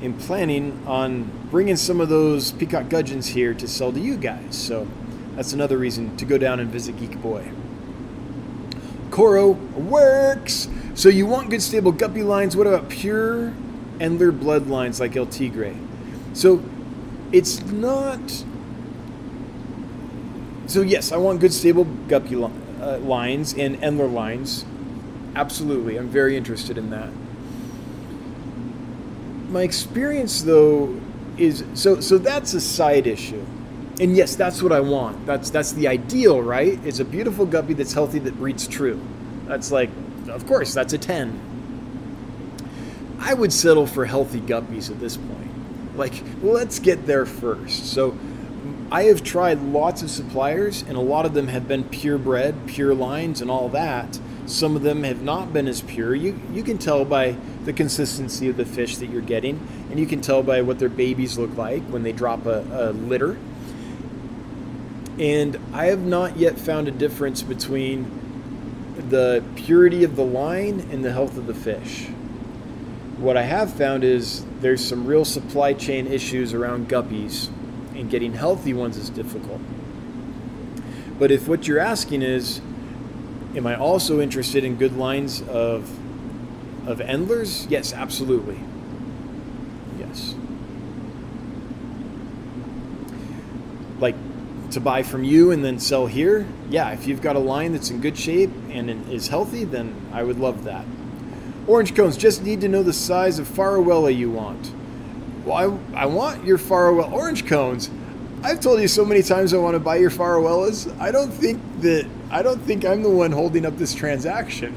am 0.02 0.18
planning 0.18 0.84
on 0.86 1.32
bringing 1.50 1.78
some 1.78 2.02
of 2.02 2.10
those 2.10 2.52
peacock 2.52 2.90
gudgeons 2.90 3.28
here 3.28 3.54
to 3.54 3.68
sell 3.68 3.94
to 3.94 4.00
you 4.00 4.18
guys. 4.18 4.54
So 4.54 4.86
that's 5.38 5.54
another 5.54 5.78
reason 5.78 6.18
to 6.18 6.26
go 6.26 6.38
down 6.38 6.60
and 6.60 6.70
visit 6.70 6.98
Geek 7.00 7.22
Boy. 7.22 7.50
Coro 9.14 9.52
works. 9.52 10.68
So 10.96 11.08
you 11.08 11.28
want 11.28 11.52
good 11.52 11.62
stable 11.62 11.92
guppy 11.92 12.24
lines. 12.24 12.58
What 12.58 12.66
about 12.66 12.90
pure 12.90 13.54
Endler 14.00 14.32
bloodlines 14.32 15.00
like 15.00 15.16
El 15.16 15.28
Tigre? 15.28 15.76
So 16.34 16.64
it's 17.32 17.62
not. 17.62 18.44
So 20.66 20.82
yes, 20.82 21.12
I 21.12 21.18
want 21.18 21.42
good 21.42 21.54
stable 21.54 21.84
guppy 21.84 22.36
li- 22.36 22.50
uh, 22.82 22.98
lines 22.98 23.54
and 23.54 23.78
Endler 23.82 24.12
lines. 24.12 24.66
Absolutely, 25.36 25.98
I'm 25.98 26.10
very 26.10 26.36
interested 26.36 26.76
in 26.80 26.90
that. 26.90 27.10
My 29.52 29.62
experience 29.62 30.42
though 30.42 31.00
is 31.38 31.64
so 31.76 32.00
so 32.00 32.18
that's 32.18 32.56
a 32.56 32.62
side 32.62 33.06
issue 33.06 33.46
and 34.00 34.16
yes, 34.16 34.36
that's 34.36 34.62
what 34.64 34.72
I 34.72 34.80
want. 34.80 35.26
That's 35.26 35.50
that's 35.50 35.74
the 35.74 35.88
ideal, 35.88 36.42
right? 36.42 36.80
It's 36.84 37.00
a 37.00 37.06
beautiful 37.06 37.46
guppy 37.46 37.74
that's 37.74 37.94
healthy 37.94 38.20
that 38.20 38.36
breeds 38.38 38.68
true. 38.68 39.00
That's 39.46 39.72
like, 39.72 39.90
of 40.28 40.48
course, 40.48 40.74
that's 40.74 40.94
a 40.94 40.98
ten. 40.98 41.40
I 43.20 43.34
would 43.34 43.54
settle 43.54 43.86
for 43.88 44.06
healthy 44.06 44.42
guppies 44.42 44.90
at 44.90 45.00
this 45.00 45.16
point. 45.18 45.98
Like, 45.98 46.14
let's 46.42 46.80
get 46.80 47.06
there 47.06 47.26
first. 47.26 47.86
So, 47.86 48.18
I 48.92 49.04
have 49.04 49.24
tried 49.24 49.62
lots 49.62 50.02
of 50.02 50.10
suppliers, 50.10 50.84
and 50.88 50.98
a 50.98 51.02
lot 51.02 51.26
of 51.26 51.34
them 51.34 51.48
have 51.48 51.68
been 51.68 51.84
purebred, 51.84 52.56
pure 52.66 52.96
lines, 52.96 53.42
and 53.42 53.52
all 53.52 53.70
that. 53.70 54.20
Some 54.48 54.76
of 54.76 54.82
them 54.82 55.04
have 55.04 55.22
not 55.22 55.54
been 55.54 55.68
as 55.68 55.82
pure. 55.82 56.16
You 56.16 56.40
you 56.52 56.64
can 56.64 56.80
tell 56.80 57.06
by 57.06 57.36
the 57.64 57.74
consistency 57.74 58.50
of 58.50 58.58
the 58.58 58.66
fish 58.66 58.98
that 58.98 59.12
you're 59.12 59.22
getting, 59.22 59.66
and 59.92 60.00
you 60.00 60.08
can 60.08 60.20
tell 60.20 60.42
by 60.42 60.64
what 60.64 60.80
their 60.80 60.90
babies 60.90 61.38
look 61.38 61.56
like 61.56 61.84
when 61.84 62.02
they 62.02 62.12
drop 62.12 62.48
a, 62.48 62.66
a 62.72 62.92
litter 62.92 63.38
and 65.20 65.60
I 65.74 65.86
have 65.86 66.02
not 66.02 66.38
yet 66.38 66.58
found 66.58 66.88
a 66.88 66.92
difference 66.92 67.42
between 67.42 68.22
the 69.10 69.44
purity 69.56 70.04
of 70.04 70.16
the 70.16 70.24
line 70.24 70.88
and 70.92 71.04
the 71.04 71.12
health 71.12 71.38
of 71.38 71.46
the 71.46 71.54
fish. 71.54 72.08
What 73.18 73.38
I 73.38 73.44
have 73.44 73.74
found 73.74 74.04
is 74.04 74.44
there's 74.60 74.84
some 74.84 75.06
real 75.06 75.26
supply 75.26 75.74
chain 75.74 76.08
issues 76.08 76.54
around 76.54 76.90
guppies, 76.90 77.50
and 77.96 78.10
getting 78.10 78.34
healthy 78.34 78.74
ones 78.74 78.98
is 78.98 79.10
difficult. 79.10 79.62
But 81.20 81.32
if 81.32 81.48
what 81.48 81.68
you're 81.68 81.80
asking 81.80 82.24
is, 82.24 82.60
am 83.56 83.68
I 83.68 83.76
also 83.76 84.20
interested 84.20 84.64
in 84.64 84.78
good 84.78 84.98
lines 84.98 85.42
of 85.44 85.90
of 86.88 87.00
endlers? 87.00 87.66
Yes, 87.68 87.94
absolutely. 87.94 88.60
Yes. 89.98 90.36
Like 94.00 94.16
to 94.74 94.80
buy 94.80 95.04
from 95.04 95.24
you 95.24 95.52
and 95.52 95.64
then 95.64 95.80
sell 95.80 96.08
here, 96.08 96.46
yeah, 96.70 96.92
if 96.92 97.08
you've 97.08 97.22
got 97.22 97.36
a 97.36 97.40
line 97.40 97.72
that's 97.74 97.90
in 97.90 98.02
good 98.02 98.18
shape 98.18 98.52
and 98.70 98.90
is 99.10 99.28
healthy, 99.28 99.64
then 99.64 99.96
I 100.12 100.24
would 100.24 100.40
love 100.40 100.64
that. 100.66 100.86
Orange 101.68 101.96
cones, 101.96 102.18
just 102.18 102.44
need 102.44 102.62
to 102.62 102.68
know 102.68 102.84
the 102.84 102.94
size 102.94 103.40
of 103.40 103.48
Farlowella 103.48 104.16
you 104.16 104.30
want. 104.32 104.72
Well, 105.46 105.80
I, 105.94 106.04
I 106.04 106.06
want 106.06 106.46
your 106.46 106.58
Farlowella 106.58 107.12
orange 107.12 107.46
cones. 107.46 107.90
I've 108.44 108.60
told 108.60 108.82
you 108.82 108.88
so 108.88 109.06
many 109.06 109.24
times 109.24 109.54
I 109.54 109.58
want 109.58 109.76
to 109.76 109.80
buy 109.80 109.96
your 109.96 110.12
Farlowellas. 110.12 110.94
I 111.00 111.12
don't 111.12 111.32
think 111.32 111.62
that 111.82 112.06
I 112.30 112.42
don't 112.42 112.60
think 112.62 112.84
I'm 112.84 113.04
the 113.04 113.10
one 113.10 113.32
holding 113.32 113.66
up 113.66 113.78
this 113.78 113.94
transaction. 113.94 114.74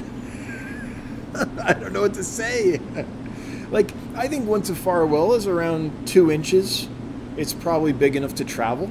I 1.63 1.73
don't 1.73 1.93
know 1.93 2.03
what 2.03 2.15
to 2.15 2.25
say. 2.25 2.81
like, 3.71 3.91
I 4.15 4.29
think 4.29 4.47
once 4.47 4.71
a 4.71 4.75
farwell 4.75 5.35
is 5.35 5.47
around 5.47 6.07
two 6.07 6.31
inches, 6.31 6.89
it's 7.37 7.53
probably 7.53 7.93
big 7.93 8.17
enough 8.17 8.35
to 8.37 8.45
travel. 8.45 8.91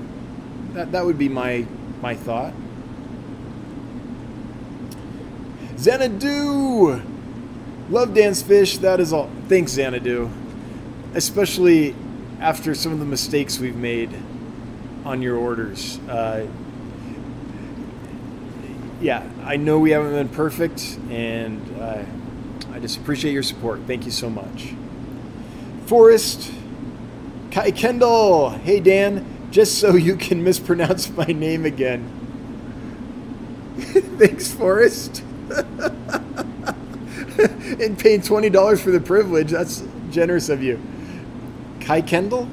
That, 0.76 0.92
that 0.92 1.06
would 1.06 1.18
be 1.18 1.30
my, 1.30 1.66
my 2.02 2.16
thought. 2.16 2.54
Xanadu! 5.78 7.02
Love 7.90 8.14
Dan's 8.14 8.42
Fish. 8.42 8.80
That 8.80 9.00
is 9.00 9.14
all. 9.14 9.30
Thanks, 9.48 9.72
Xanadu. 9.72 10.30
Especially 11.14 11.96
after 12.42 12.76
some 12.76 12.92
of 12.92 13.00
the 13.00 13.06
mistakes 13.06 13.58
we've 13.58 13.78
made 13.78 14.10
on 15.06 15.22
your 15.22 15.38
orders. 15.38 15.98
Uh, 16.10 16.46
yeah, 19.00 19.26
I 19.46 19.56
know 19.56 19.80
we 19.80 19.92
haven't 19.92 20.12
been 20.12 20.28
perfect, 20.28 21.00
and 21.10 21.62
uh, 21.80 22.04
I 22.74 22.80
just 22.80 22.98
appreciate 22.98 23.32
your 23.32 23.44
support. 23.44 23.80
Thank 23.88 24.04
you 24.04 24.12
so 24.12 24.30
much. 24.30 24.74
Forrest, 25.86 26.52
Kai 27.52 27.72
Kendall. 27.72 28.50
Hey, 28.50 28.82
Dan. 28.82 29.35
Just 29.56 29.80
so 29.80 29.96
you 29.96 30.18
can 30.18 30.44
mispronounce 30.44 31.10
my 31.12 31.28
name 31.28 31.64
again. 31.64 32.04
Thanks, 33.78 34.52
Forrest. 34.52 35.24
and 37.80 37.98
paying 37.98 38.22
twenty 38.22 38.50
dollars 38.50 38.82
for 38.82 38.92
the 38.92 39.00
privilege. 39.00 39.52
That's 39.52 39.82
generous 40.12 40.50
of 40.50 40.62
you. 40.62 40.78
Kai 41.80 42.02
Kendall, 42.02 42.50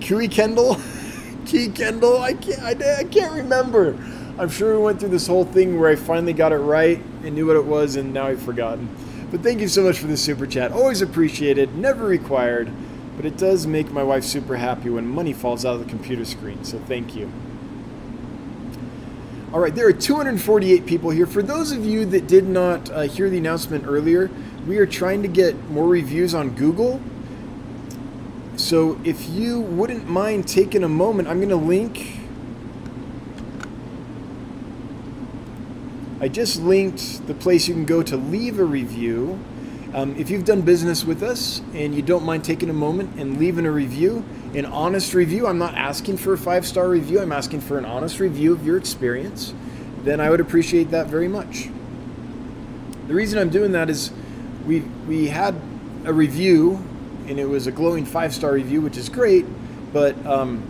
Kiwi 0.00 0.28
Kendall, 0.28 0.80
Key 1.44 1.68
Kendall. 1.68 2.16
I 2.16 2.32
can't. 2.32 2.62
I, 2.62 3.00
I 3.00 3.04
can't 3.04 3.34
remember. 3.34 3.94
I'm 4.38 4.48
sure 4.48 4.78
we 4.78 4.82
went 4.82 5.00
through 5.00 5.10
this 5.10 5.26
whole 5.26 5.44
thing 5.44 5.78
where 5.78 5.90
I 5.90 5.96
finally 5.96 6.32
got 6.32 6.52
it 6.52 6.60
right 6.60 6.96
and 7.24 7.34
knew 7.34 7.48
what 7.48 7.56
it 7.56 7.66
was, 7.66 7.96
and 7.96 8.14
now 8.14 8.28
I've 8.28 8.40
forgotten. 8.40 8.88
But 9.30 9.42
thank 9.42 9.60
you 9.60 9.68
so 9.68 9.82
much 9.82 9.98
for 9.98 10.06
the 10.06 10.16
super 10.16 10.46
chat. 10.46 10.72
Always 10.72 11.02
appreciated. 11.02 11.74
Never 11.74 12.06
required. 12.06 12.72
But 13.16 13.26
it 13.26 13.36
does 13.36 13.66
make 13.66 13.90
my 13.90 14.02
wife 14.02 14.24
super 14.24 14.56
happy 14.56 14.90
when 14.90 15.06
money 15.06 15.32
falls 15.32 15.64
out 15.64 15.74
of 15.74 15.84
the 15.84 15.90
computer 15.90 16.24
screen. 16.24 16.64
So 16.64 16.78
thank 16.78 17.14
you. 17.14 17.32
All 19.52 19.60
right, 19.60 19.72
there 19.72 19.86
are 19.86 19.92
248 19.92 20.84
people 20.84 21.10
here. 21.10 21.26
For 21.26 21.40
those 21.40 21.70
of 21.70 21.84
you 21.86 22.04
that 22.06 22.26
did 22.26 22.44
not 22.44 22.90
uh, 22.90 23.02
hear 23.02 23.30
the 23.30 23.38
announcement 23.38 23.84
earlier, 23.86 24.28
we 24.66 24.78
are 24.78 24.86
trying 24.86 25.22
to 25.22 25.28
get 25.28 25.70
more 25.70 25.86
reviews 25.86 26.34
on 26.34 26.50
Google. 26.56 27.00
So 28.56 29.00
if 29.04 29.28
you 29.28 29.60
wouldn't 29.60 30.08
mind 30.08 30.48
taking 30.48 30.82
a 30.82 30.88
moment, 30.88 31.28
I'm 31.28 31.36
going 31.36 31.50
to 31.50 31.56
link. 31.56 32.18
I 36.20 36.26
just 36.26 36.60
linked 36.60 37.26
the 37.28 37.34
place 37.34 37.68
you 37.68 37.74
can 37.74 37.84
go 37.84 38.02
to 38.02 38.16
leave 38.16 38.58
a 38.58 38.64
review. 38.64 39.38
Um, 39.94 40.16
if 40.16 40.28
you've 40.28 40.44
done 40.44 40.62
business 40.62 41.04
with 41.04 41.22
us 41.22 41.62
and 41.72 41.94
you 41.94 42.02
don't 42.02 42.24
mind 42.24 42.44
taking 42.44 42.68
a 42.68 42.72
moment 42.72 43.14
and 43.16 43.38
leaving 43.38 43.64
a 43.64 43.70
review, 43.70 44.24
an 44.52 44.66
honest 44.66 45.14
review, 45.14 45.46
I'm 45.46 45.58
not 45.58 45.76
asking 45.76 46.16
for 46.16 46.32
a 46.32 46.38
five 46.38 46.66
star 46.66 46.88
review, 46.88 47.20
I'm 47.20 47.30
asking 47.30 47.60
for 47.60 47.78
an 47.78 47.84
honest 47.84 48.18
review 48.18 48.52
of 48.52 48.66
your 48.66 48.76
experience, 48.76 49.54
then 50.02 50.20
I 50.20 50.30
would 50.30 50.40
appreciate 50.40 50.90
that 50.90 51.06
very 51.06 51.28
much. 51.28 51.68
The 53.06 53.14
reason 53.14 53.38
I'm 53.38 53.50
doing 53.50 53.70
that 53.72 53.88
is 53.88 54.10
we, 54.66 54.80
we 55.06 55.28
had 55.28 55.54
a 56.04 56.12
review 56.12 56.84
and 57.28 57.38
it 57.38 57.46
was 57.46 57.68
a 57.68 57.72
glowing 57.72 58.04
five 58.04 58.34
star 58.34 58.52
review, 58.52 58.80
which 58.80 58.96
is 58.96 59.08
great, 59.08 59.46
but 59.92 60.16
um, 60.26 60.60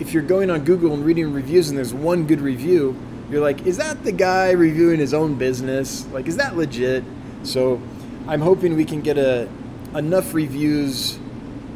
if 0.00 0.14
you're 0.14 0.22
going 0.22 0.48
on 0.48 0.64
Google 0.64 0.94
and 0.94 1.04
reading 1.04 1.34
reviews 1.34 1.68
and 1.68 1.76
there's 1.76 1.92
one 1.92 2.26
good 2.26 2.40
review, 2.40 2.96
you're 3.30 3.42
like, 3.42 3.66
is 3.66 3.76
that 3.76 4.02
the 4.02 4.12
guy 4.12 4.52
reviewing 4.52 4.98
his 4.98 5.12
own 5.12 5.34
business? 5.34 6.06
Like, 6.06 6.26
is 6.26 6.38
that 6.38 6.56
legit? 6.56 7.04
So 7.42 7.80
I'm 8.26 8.40
hoping 8.40 8.76
we 8.76 8.84
can 8.84 9.00
get 9.00 9.18
a, 9.18 9.48
enough 9.94 10.34
reviews 10.34 11.18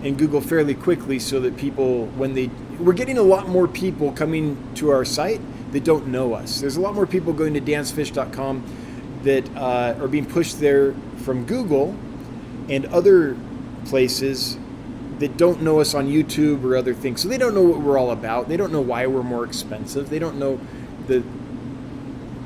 in 0.03 0.17
Google 0.17 0.41
fairly 0.41 0.75
quickly 0.75 1.19
so 1.19 1.41
that 1.41 1.57
people, 1.57 2.07
when 2.09 2.35
they, 2.35 2.51
we're 2.79 2.93
getting 2.93 3.19
a 3.19 3.23
lot 3.23 3.49
more 3.49 3.67
people 3.67 4.13
coming 4.13 4.57
to 4.75 4.91
our 4.91 5.05
site 5.05 5.41
that 5.73 5.85
don't 5.85 6.09
know 6.09 6.35
us. 6.35 6.61
There's 6.61 6.77
a 6.77 6.81
lot 6.81 6.95
more 6.95 7.07
people 7.07 7.33
going 7.33 7.55
to 7.55 7.61
dansfish.com 7.61 8.65
that 9.25 9.57
uh, 9.57 9.97
are 10.01 10.09
being 10.09 10.27
pushed 10.27 10.61
there 10.61 10.95
from 11.19 11.45
Google 11.47 11.97
and 12.69 12.87
other 12.87 13.37
places 13.87 14.59
that 15.19 15.37
don't 15.37 15.63
know 15.63 15.81
us 15.81 15.95
on 15.95 16.07
YouTube 16.07 16.63
or 16.65 16.77
other 16.77 16.95
things. 16.95 17.23
So 17.23 17.29
they 17.29 17.39
don't 17.39 17.55
know 17.55 17.63
what 17.63 17.81
we're 17.81 17.99
all 17.99 18.11
about. 18.11 18.49
They 18.49 18.57
don't 18.57 18.73
know 18.73 18.81
why 18.81 19.07
we're 19.07 19.23
more 19.23 19.45
expensive. 19.45 20.11
They 20.11 20.19
don't 20.19 20.39
know 20.39 20.61
the 21.07 21.23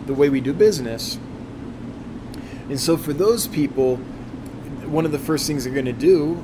the 0.07 0.15
way 0.15 0.29
we 0.29 0.41
do 0.41 0.53
business. 0.53 1.19
And 2.71 2.81
so, 2.81 2.97
for 2.97 3.13
those 3.13 3.47
people, 3.47 3.97
one 4.87 5.05
of 5.05 5.13
the 5.13 5.19
first 5.19 5.47
things 5.47 5.65
they're 5.65 5.73
going 5.75 5.85
to 5.85 5.93
do, 5.93 6.43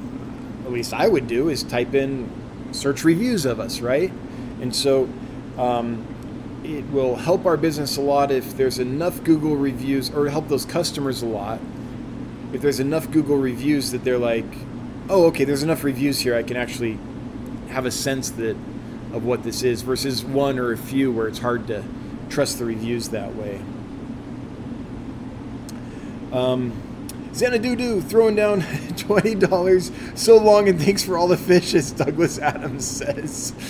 at 0.66 0.73
least 0.73 0.93
I 0.93 1.09
would 1.09 1.27
do, 1.27 1.48
is 1.48 1.62
type 1.62 1.94
in 1.94 2.28
search 2.73 3.05
reviews 3.05 3.47
of 3.47 3.61
us, 3.61 3.81
right? 3.81 4.12
And 4.61 4.74
so, 4.74 5.09
um, 5.57 6.05
it 6.65 6.85
will 6.90 7.16
help 7.16 7.47
our 7.47 7.57
business 7.57 7.97
a 7.97 8.01
lot 8.03 8.31
if 8.31 8.57
there's 8.57 8.78
enough 8.78 9.23
Google 9.24 9.57
reviews, 9.57 10.11
or 10.11 10.28
help 10.28 10.48
those 10.48 10.66
customers 10.66 11.23
a 11.23 11.27
lot 11.27 11.61
if 12.53 12.62
there's 12.62 12.81
enough 12.81 13.11
Google 13.11 13.36
reviews 13.36 13.90
that 13.90 14.05
they're 14.05 14.19
like, 14.19 14.47
oh, 15.09 15.27
okay, 15.27 15.44
there's 15.44 15.62
enough 15.62 15.85
reviews 15.85 16.20
here, 16.20 16.35
I 16.35 16.43
can 16.43 16.57
actually 16.57 16.98
have 17.69 17.86
a 17.86 17.90
sense 17.90 18.31
that 18.31 18.57
of 19.12 19.24
what 19.24 19.43
this 19.43 19.62
is, 19.62 19.82
versus 19.82 20.24
one 20.24 20.59
or 20.59 20.73
a 20.73 20.78
few 20.78 21.12
where 21.12 21.28
it's 21.28 21.39
hard 21.39 21.66
to 21.69 21.85
trust 22.28 22.59
the 22.59 22.65
reviews 22.65 23.11
that 23.11 23.35
way. 23.36 23.61
Um, 26.37 26.73
Xanadudu 27.33 28.03
throwing 28.03 28.37
down 28.37 28.61
$20. 28.63 30.19
So 30.19 30.37
long 30.37 30.69
and 30.69 30.79
thanks 30.81 31.03
for 31.03 31.17
all 31.17 31.29
the 31.29 31.37
fish, 31.37 31.73
as 31.75 31.93
Douglas 31.93 32.39
Adams 32.39 32.85
says. 32.87 33.53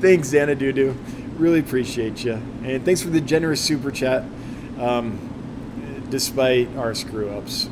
thanks, 0.00 0.30
Xanadudu. 0.30 0.96
Really 1.38 1.60
appreciate 1.60 2.24
you. 2.24 2.32
And 2.64 2.84
thanks 2.84 3.00
for 3.00 3.10
the 3.10 3.20
generous 3.20 3.60
super 3.60 3.92
chat, 3.92 4.24
um, 4.78 6.06
despite 6.10 6.74
our 6.76 6.94
screw 6.94 7.30
ups. 7.30 7.68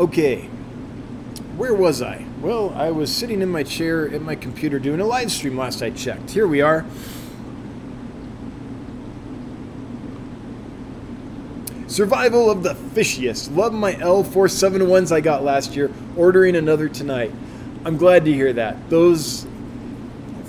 Okay, 0.00 0.48
where 1.56 1.74
was 1.74 2.02
I? 2.02 2.24
Well, 2.40 2.70
I 2.70 2.90
was 2.90 3.14
sitting 3.14 3.40
in 3.40 3.50
my 3.50 3.62
chair 3.62 4.08
at 4.08 4.22
my 4.22 4.34
computer 4.34 4.80
doing 4.80 5.00
a 5.00 5.06
live 5.06 5.30
stream 5.30 5.56
last 5.58 5.80
I 5.82 5.90
checked. 5.90 6.30
Here 6.30 6.48
we 6.48 6.60
are. 6.60 6.84
Survival 11.90 12.48
of 12.48 12.62
the 12.62 12.74
fishiest. 12.94 13.56
Love 13.56 13.72
my 13.72 13.94
L471s 13.94 15.10
I 15.10 15.20
got 15.20 15.42
last 15.42 15.74
year. 15.74 15.90
Ordering 16.16 16.54
another 16.54 16.88
tonight. 16.88 17.32
I'm 17.84 17.96
glad 17.96 18.24
to 18.26 18.32
hear 18.32 18.52
that. 18.52 18.88
Those 18.88 19.44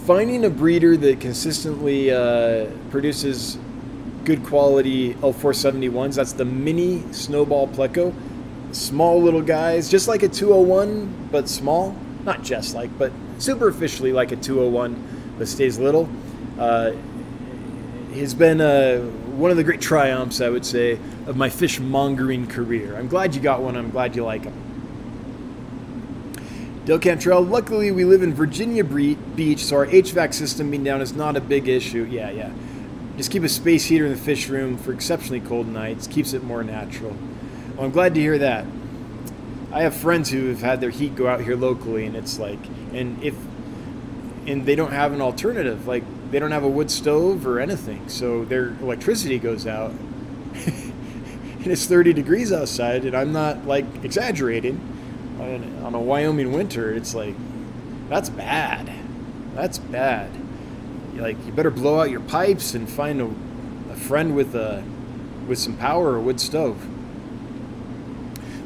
finding 0.05 0.45
a 0.45 0.51
breeder 0.51 0.95
that 0.97 1.19
consistently 1.19 2.11
uh, 2.11 2.67
produces 2.91 3.57
good 4.23 4.45
quality 4.45 5.15
L471s. 5.15 6.13
That's 6.13 6.33
the 6.33 6.45
mini 6.45 7.11
snowball 7.11 7.67
pleco. 7.69 8.13
Small 8.71 9.19
little 9.19 9.41
guys, 9.41 9.89
just 9.89 10.07
like 10.07 10.21
a 10.21 10.29
201, 10.29 11.29
but 11.31 11.49
small. 11.49 11.95
Not 12.23 12.43
just 12.43 12.75
like, 12.75 12.95
but 12.99 13.11
superficially 13.39 14.13
like 14.13 14.31
a 14.31 14.35
201, 14.35 15.33
but 15.39 15.47
stays 15.47 15.79
little. 15.79 16.07
Uh, 16.59 16.91
has 18.13 18.35
been 18.35 18.61
uh, 18.61 19.09
one 19.31 19.51
of 19.51 19.57
the 19.57 19.63
great 19.63 19.81
triumphs, 19.81 20.41
I 20.41 20.49
would 20.49 20.65
say, 20.65 20.99
of 21.25 21.35
my 21.35 21.49
fishmongering 21.49 22.49
career. 22.49 22.95
I'm 22.95 23.07
glad 23.07 23.35
you 23.35 23.41
got 23.41 23.61
one. 23.61 23.75
I'm 23.75 23.89
glad 23.89 24.15
you 24.15 24.23
like 24.23 24.43
them. 24.43 24.53
Dale 26.85 26.97
Cantrell, 26.97 27.41
luckily 27.41 27.91
we 27.91 28.05
live 28.05 28.23
in 28.23 28.33
Virginia 28.33 28.83
Beach, 28.83 29.63
so 29.63 29.77
our 29.77 29.85
HVAC 29.85 30.33
system 30.33 30.71
being 30.71 30.83
down 30.83 30.99
is 30.99 31.13
not 31.13 31.37
a 31.37 31.41
big 31.41 31.67
issue. 31.67 32.07
Yeah, 32.09 32.31
yeah. 32.31 32.51
Just 33.17 33.29
keep 33.29 33.43
a 33.43 33.49
space 33.49 33.85
heater 33.85 34.05
in 34.05 34.11
the 34.11 34.17
fish 34.17 34.49
room 34.49 34.77
for 34.77 34.91
exceptionally 34.91 35.41
cold 35.41 35.67
nights, 35.67 36.07
keeps 36.07 36.33
it 36.33 36.43
more 36.43 36.63
natural. 36.63 37.15
Well, 37.75 37.85
I'm 37.85 37.91
glad 37.91 38.15
to 38.15 38.19
hear 38.19 38.39
that. 38.39 38.65
I 39.71 39.83
have 39.83 39.95
friends 39.95 40.31
who 40.31 40.47
have 40.47 40.61
had 40.61 40.81
their 40.81 40.89
heat 40.89 41.15
go 41.15 41.27
out 41.27 41.41
here 41.41 41.55
locally, 41.55 42.05
and 42.05 42.15
it's 42.15 42.39
like, 42.39 42.59
and 42.93 43.23
if, 43.23 43.35
and 44.47 44.65
they 44.65 44.75
don't 44.75 44.91
have 44.91 45.13
an 45.13 45.21
alternative. 45.21 45.87
Like, 45.87 46.03
they 46.31 46.39
don't 46.39 46.51
have 46.51 46.63
a 46.63 46.69
wood 46.69 46.89
stove 46.89 47.45
or 47.45 47.59
anything, 47.59 48.07
so 48.07 48.45
their 48.45 48.69
electricity 48.81 49.37
goes 49.37 49.67
out. 49.67 49.91
and 50.53 51.67
it's 51.67 51.85
30 51.85 52.13
degrees 52.13 52.53
outside, 52.53 53.03
and 53.03 53.15
I'm 53.15 53.33
not 53.33 53.67
like 53.67 53.85
exaggerating. 54.03 54.87
On 55.83 55.95
a 55.95 55.99
Wyoming 55.99 56.51
winter, 56.51 56.93
it's 56.93 57.15
like 57.15 57.35
that's 58.09 58.29
bad. 58.29 58.91
That's 59.55 59.79
bad. 59.79 60.29
Like 61.15 61.37
you 61.45 61.51
better 61.51 61.71
blow 61.71 61.99
out 61.99 62.09
your 62.09 62.21
pipes 62.21 62.75
and 62.75 62.87
find 62.87 63.21
a, 63.21 63.29
a 63.91 63.95
friend 63.95 64.35
with 64.35 64.55
a 64.55 64.83
with 65.47 65.59
some 65.59 65.75
power 65.77 66.13
or 66.13 66.19
wood 66.19 66.39
stove. 66.39 66.87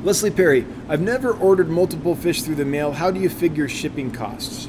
Leslie 0.04 0.30
Perry, 0.30 0.68
I've 0.88 1.02
never 1.02 1.32
ordered 1.32 1.70
multiple 1.70 2.16
fish 2.16 2.44
through 2.44 2.56
the 2.56 2.66
mail. 2.66 2.92
How 2.92 3.10
do 3.10 3.20
you 3.20 3.30
figure 3.30 3.68
shipping 3.68 4.12
costs? 4.12 4.68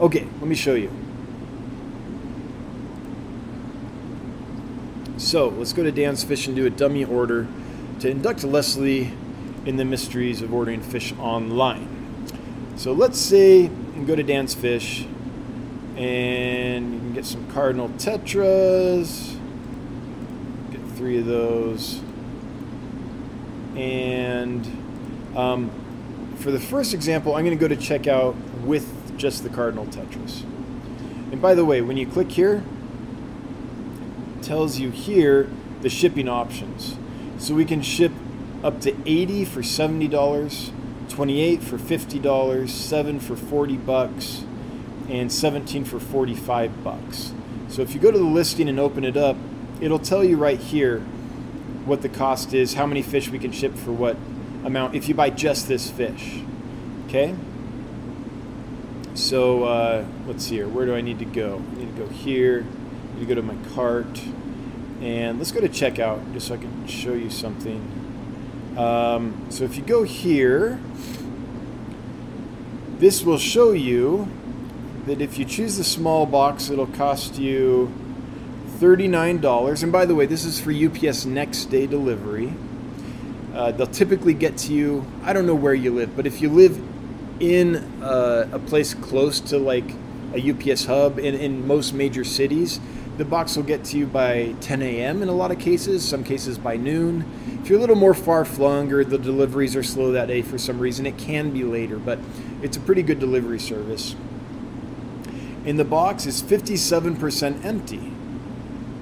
Okay, 0.00 0.26
let 0.40 0.46
me 0.46 0.54
show 0.54 0.74
you. 0.74 0.90
So 5.18 5.48
let's 5.48 5.72
go 5.72 5.82
to 5.82 5.90
Dan's 5.90 6.22
Fish 6.24 6.46
and 6.46 6.54
do 6.54 6.66
a 6.66 6.70
dummy 6.70 7.04
order 7.04 7.46
to 8.00 8.10
induct 8.10 8.44
Leslie 8.44 9.12
in 9.64 9.76
the 9.76 9.84
mysteries 9.84 10.42
of 10.42 10.52
ordering 10.52 10.82
fish 10.82 11.14
online. 11.18 11.88
So 12.76 12.92
let's 12.92 13.18
say 13.18 13.62
you 13.62 14.04
go 14.06 14.14
to 14.14 14.22
Dan's 14.22 14.54
Fish 14.54 15.06
and 15.96 16.92
you 16.92 17.00
can 17.00 17.12
get 17.14 17.24
some 17.24 17.50
Cardinal 17.50 17.88
Tetras, 17.90 19.38
get 20.70 20.80
three 20.96 21.18
of 21.18 21.24
those. 21.24 22.00
And 23.74 24.66
um, 25.34 25.70
for 26.36 26.50
the 26.50 26.60
first 26.60 26.92
example, 26.92 27.34
I'm 27.34 27.44
going 27.46 27.58
to 27.58 27.68
go 27.68 27.74
to 27.74 27.80
checkout 27.80 28.36
with 28.60 29.16
just 29.16 29.42
the 29.42 29.48
Cardinal 29.48 29.86
Tetras. 29.86 30.42
And 31.32 31.40
by 31.40 31.54
the 31.54 31.64
way, 31.64 31.80
when 31.80 31.96
you 31.96 32.06
click 32.06 32.30
here, 32.30 32.62
tells 34.46 34.78
you 34.78 34.90
here 34.90 35.50
the 35.82 35.90
shipping 35.90 36.28
options. 36.28 36.96
So 37.38 37.54
we 37.54 37.64
can 37.64 37.82
ship 37.82 38.12
up 38.62 38.80
to 38.82 38.94
80 39.04 39.44
for 39.44 39.60
$70, 39.60 40.70
28 41.08 41.62
for 41.62 41.76
$50, 41.76 42.68
7 42.68 43.20
for 43.20 43.36
40 43.36 43.76
bucks, 43.76 44.44
and 45.08 45.30
17 45.30 45.84
for 45.84 46.00
45 46.00 46.84
bucks. 46.84 47.32
So 47.68 47.82
if 47.82 47.94
you 47.94 48.00
go 48.00 48.10
to 48.10 48.18
the 48.18 48.24
listing 48.24 48.68
and 48.68 48.78
open 48.78 49.04
it 49.04 49.16
up, 49.16 49.36
it'll 49.80 49.98
tell 49.98 50.24
you 50.24 50.36
right 50.36 50.58
here 50.58 51.00
what 51.84 52.02
the 52.02 52.08
cost 52.08 52.54
is, 52.54 52.74
how 52.74 52.86
many 52.86 53.02
fish 53.02 53.28
we 53.28 53.38
can 53.38 53.52
ship 53.52 53.76
for 53.76 53.92
what 53.92 54.16
amount 54.64 54.94
if 54.94 55.08
you 55.08 55.14
buy 55.14 55.30
just 55.30 55.68
this 55.68 55.90
fish. 55.90 56.40
Okay? 57.06 57.34
So 59.14 59.64
uh, 59.64 60.04
let's 60.26 60.44
see 60.44 60.56
here. 60.56 60.68
Where 60.68 60.86
do 60.86 60.94
I 60.94 61.00
need 61.00 61.18
to 61.20 61.24
go? 61.24 61.62
I 61.72 61.78
need 61.78 61.96
to 61.96 62.02
go 62.02 62.08
here. 62.08 62.66
Need 63.16 63.22
to 63.22 63.26
go 63.26 63.34
to 63.34 63.42
my 63.42 63.56
cart. 63.74 64.22
And 65.00 65.38
let's 65.38 65.50
go 65.50 65.60
to 65.60 65.70
checkout 65.70 66.34
just 66.34 66.48
so 66.48 66.54
I 66.54 66.58
can 66.58 66.86
show 66.86 67.14
you 67.14 67.30
something. 67.30 67.80
Um, 68.76 69.46
so 69.48 69.64
if 69.64 69.76
you 69.76 69.82
go 69.82 70.02
here, 70.02 70.78
this 72.98 73.22
will 73.22 73.38
show 73.38 73.72
you 73.72 74.28
that 75.06 75.22
if 75.22 75.38
you 75.38 75.46
choose 75.46 75.78
the 75.78 75.84
small 75.84 76.26
box, 76.26 76.68
it'll 76.68 76.86
cost 76.86 77.38
you 77.38 77.90
$39. 78.78 79.82
And 79.82 79.90
by 79.90 80.04
the 80.04 80.14
way, 80.14 80.26
this 80.26 80.44
is 80.44 80.60
for 80.60 80.70
UPS 80.70 81.24
next 81.24 81.66
day 81.66 81.86
delivery. 81.86 82.52
Uh, 83.54 83.72
they'll 83.72 83.86
typically 83.86 84.34
get 84.34 84.58
to 84.58 84.74
you, 84.74 85.06
I 85.22 85.32
don't 85.32 85.46
know 85.46 85.54
where 85.54 85.72
you 85.72 85.94
live, 85.94 86.14
but 86.14 86.26
if 86.26 86.42
you 86.42 86.50
live 86.50 86.78
in 87.40 87.76
uh, 88.02 88.50
a 88.52 88.58
place 88.58 88.92
close 88.92 89.40
to 89.40 89.56
like 89.56 89.90
a 90.34 90.50
UPS 90.50 90.84
hub 90.84 91.18
in, 91.18 91.34
in 91.34 91.66
most 91.66 91.94
major 91.94 92.24
cities, 92.24 92.78
the 93.16 93.24
box 93.24 93.56
will 93.56 93.62
get 93.64 93.82
to 93.84 93.98
you 93.98 94.06
by 94.06 94.54
10 94.60 94.82
a.m. 94.82 95.22
in 95.22 95.28
a 95.28 95.32
lot 95.32 95.50
of 95.50 95.58
cases, 95.58 96.06
some 96.06 96.22
cases 96.22 96.58
by 96.58 96.76
noon. 96.76 97.24
If 97.62 97.70
you're 97.70 97.78
a 97.78 97.80
little 97.80 97.96
more 97.96 98.12
far 98.12 98.44
flung 98.44 98.92
or 98.92 99.04
the 99.04 99.16
deliveries 99.16 99.74
are 99.74 99.82
slow 99.82 100.12
that 100.12 100.28
day 100.28 100.42
for 100.42 100.58
some 100.58 100.78
reason, 100.78 101.06
it 101.06 101.16
can 101.16 101.50
be 101.50 101.64
later, 101.64 101.96
but 101.96 102.18
it's 102.62 102.76
a 102.76 102.80
pretty 102.80 103.02
good 103.02 103.18
delivery 103.18 103.58
service. 103.58 104.14
And 105.64 105.78
the 105.78 105.84
box 105.84 106.26
is 106.26 106.42
57% 106.42 107.64
empty. 107.64 108.12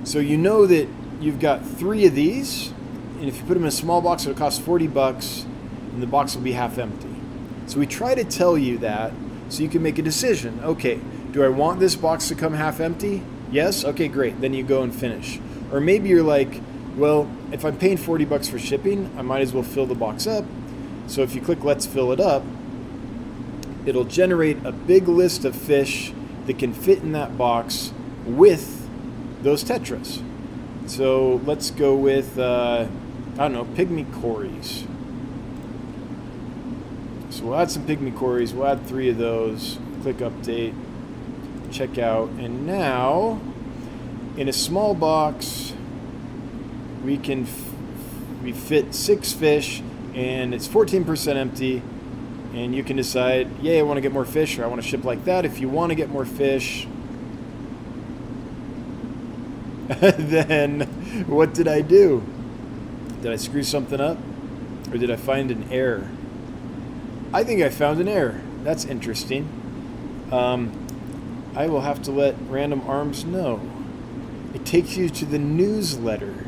So 0.04 0.20
you 0.20 0.38
know 0.38 0.66
that 0.66 0.88
you've 1.20 1.40
got 1.40 1.66
three 1.66 2.06
of 2.06 2.14
these, 2.14 2.72
and 3.18 3.24
if 3.28 3.38
you 3.38 3.42
put 3.42 3.54
them 3.54 3.64
in 3.64 3.68
a 3.68 3.72
small 3.72 4.00
box, 4.00 4.22
it'll 4.22 4.38
cost 4.38 4.62
40 4.62 4.86
bucks, 4.86 5.44
and 5.92 6.00
the 6.00 6.06
box 6.06 6.36
will 6.36 6.42
be 6.42 6.52
half 6.52 6.78
empty. 6.78 7.08
So 7.66 7.80
we 7.80 7.86
try 7.86 8.14
to 8.14 8.24
tell 8.24 8.56
you 8.56 8.78
that 8.78 9.12
so 9.48 9.62
you 9.62 9.68
can 9.68 9.82
make 9.82 9.98
a 9.98 10.02
decision. 10.02 10.60
Okay, 10.62 11.00
do 11.32 11.42
I 11.42 11.48
want 11.48 11.80
this 11.80 11.96
box 11.96 12.28
to 12.28 12.34
come 12.34 12.54
half 12.54 12.80
empty? 12.80 13.22
Yes? 13.54 13.84
Okay, 13.84 14.08
great. 14.08 14.40
Then 14.40 14.52
you 14.52 14.64
go 14.64 14.82
and 14.82 14.92
finish. 14.92 15.38
Or 15.70 15.78
maybe 15.78 16.08
you're 16.08 16.24
like, 16.24 16.60
well, 16.96 17.30
if 17.52 17.64
I'm 17.64 17.78
paying 17.78 17.96
40 17.96 18.24
bucks 18.24 18.48
for 18.48 18.58
shipping, 18.58 19.14
I 19.16 19.22
might 19.22 19.42
as 19.42 19.52
well 19.52 19.62
fill 19.62 19.86
the 19.86 19.94
box 19.94 20.26
up. 20.26 20.44
So 21.06 21.22
if 21.22 21.36
you 21.36 21.40
click 21.40 21.62
let's 21.62 21.86
fill 21.86 22.10
it 22.10 22.18
up, 22.18 22.42
it'll 23.86 24.06
generate 24.06 24.56
a 24.64 24.72
big 24.72 25.06
list 25.06 25.44
of 25.44 25.54
fish 25.54 26.12
that 26.46 26.58
can 26.58 26.74
fit 26.74 26.98
in 26.98 27.12
that 27.12 27.38
box 27.38 27.92
with 28.26 28.90
those 29.44 29.62
tetras. 29.62 30.20
So 30.86 31.40
let's 31.44 31.70
go 31.70 31.94
with, 31.94 32.36
uh, 32.36 32.88
I 33.34 33.36
don't 33.36 33.52
know, 33.52 33.66
pygmy 33.66 34.12
cories. 34.20 34.84
So 37.30 37.44
we'll 37.44 37.60
add 37.60 37.70
some 37.70 37.86
pygmy 37.86 38.16
cories. 38.16 38.52
We'll 38.52 38.66
add 38.66 38.84
three 38.84 39.08
of 39.10 39.18
those. 39.18 39.78
Click 40.02 40.16
update, 40.18 40.74
check 41.74 41.98
out, 41.98 42.28
and 42.30 42.66
now 42.66 43.40
in 44.36 44.48
a 44.48 44.52
small 44.52 44.94
box 44.94 45.74
we 47.04 47.18
can 47.18 47.42
f- 47.42 47.72
we 48.42 48.52
fit 48.52 48.94
six 48.94 49.32
fish, 49.32 49.82
and 50.14 50.54
it's 50.54 50.68
14% 50.68 51.36
empty. 51.36 51.82
And 52.54 52.72
you 52.72 52.84
can 52.84 52.96
decide, 52.96 53.50
yay, 53.60 53.80
I 53.80 53.82
want 53.82 53.96
to 53.96 54.00
get 54.00 54.12
more 54.12 54.24
fish, 54.24 54.56
or 54.58 54.64
I 54.64 54.68
want 54.68 54.80
to 54.80 54.86
ship 54.86 55.02
like 55.02 55.24
that. 55.24 55.44
If 55.44 55.60
you 55.60 55.68
want 55.68 55.90
to 55.90 55.96
get 55.96 56.08
more 56.08 56.24
fish, 56.24 56.86
then 59.88 60.82
what 61.26 61.52
did 61.52 61.66
I 61.66 61.80
do? 61.80 62.22
Did 63.22 63.32
I 63.32 63.36
screw 63.36 63.64
something 63.64 64.00
up? 64.00 64.18
Or 64.92 64.98
did 64.98 65.10
I 65.10 65.16
find 65.16 65.50
an 65.50 65.66
error? 65.72 66.08
I 67.32 67.42
think 67.42 67.60
I 67.60 67.70
found 67.70 68.00
an 68.00 68.06
error. 68.06 68.40
That's 68.62 68.84
interesting. 68.84 69.48
Um, 70.30 70.83
I 71.56 71.68
will 71.68 71.82
have 71.82 72.02
to 72.02 72.10
let 72.10 72.34
Random 72.48 72.80
Arms 72.88 73.24
know. 73.24 73.60
It 74.54 74.64
takes 74.64 74.96
you 74.96 75.08
to 75.08 75.24
the 75.24 75.38
newsletter. 75.38 76.46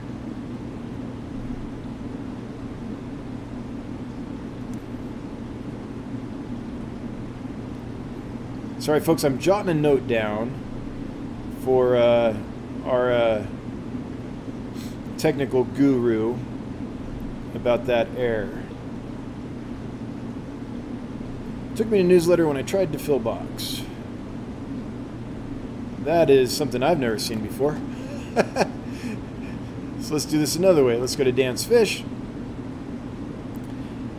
Sorry, 8.81 9.01
folks, 9.01 9.25
I'm 9.25 9.39
jotting 9.39 9.71
a 9.71 9.75
note 9.75 10.07
down 10.07 10.55
for 11.65 11.97
uh, 11.97 12.37
our 12.85 13.13
uh, 13.13 13.47
technical 15.19 15.65
guru 15.65 16.37
about 17.55 17.87
that 17.87 18.09
error. 18.17 18.63
Took 21.75 21.89
me 21.89 21.99
to 21.99 22.05
newsletter 22.05 22.47
when 22.47 22.57
I 22.57 22.63
tried 22.63 22.93
to 22.93 22.99
fill 22.99 23.19
box. 23.19 23.83
That 26.07 26.31
is 26.31 26.57
something 26.57 26.85
I've 26.85 27.01
never 27.01 27.19
seen 27.19 27.41
before. 27.41 27.77
so 28.37 30.13
let's 30.13 30.25
do 30.25 30.39
this 30.39 30.55
another 30.55 30.85
way. 30.85 30.97
Let's 30.97 31.17
go 31.17 31.25
to 31.25 31.33
Dan's 31.33 31.65
Fish. 31.65 32.05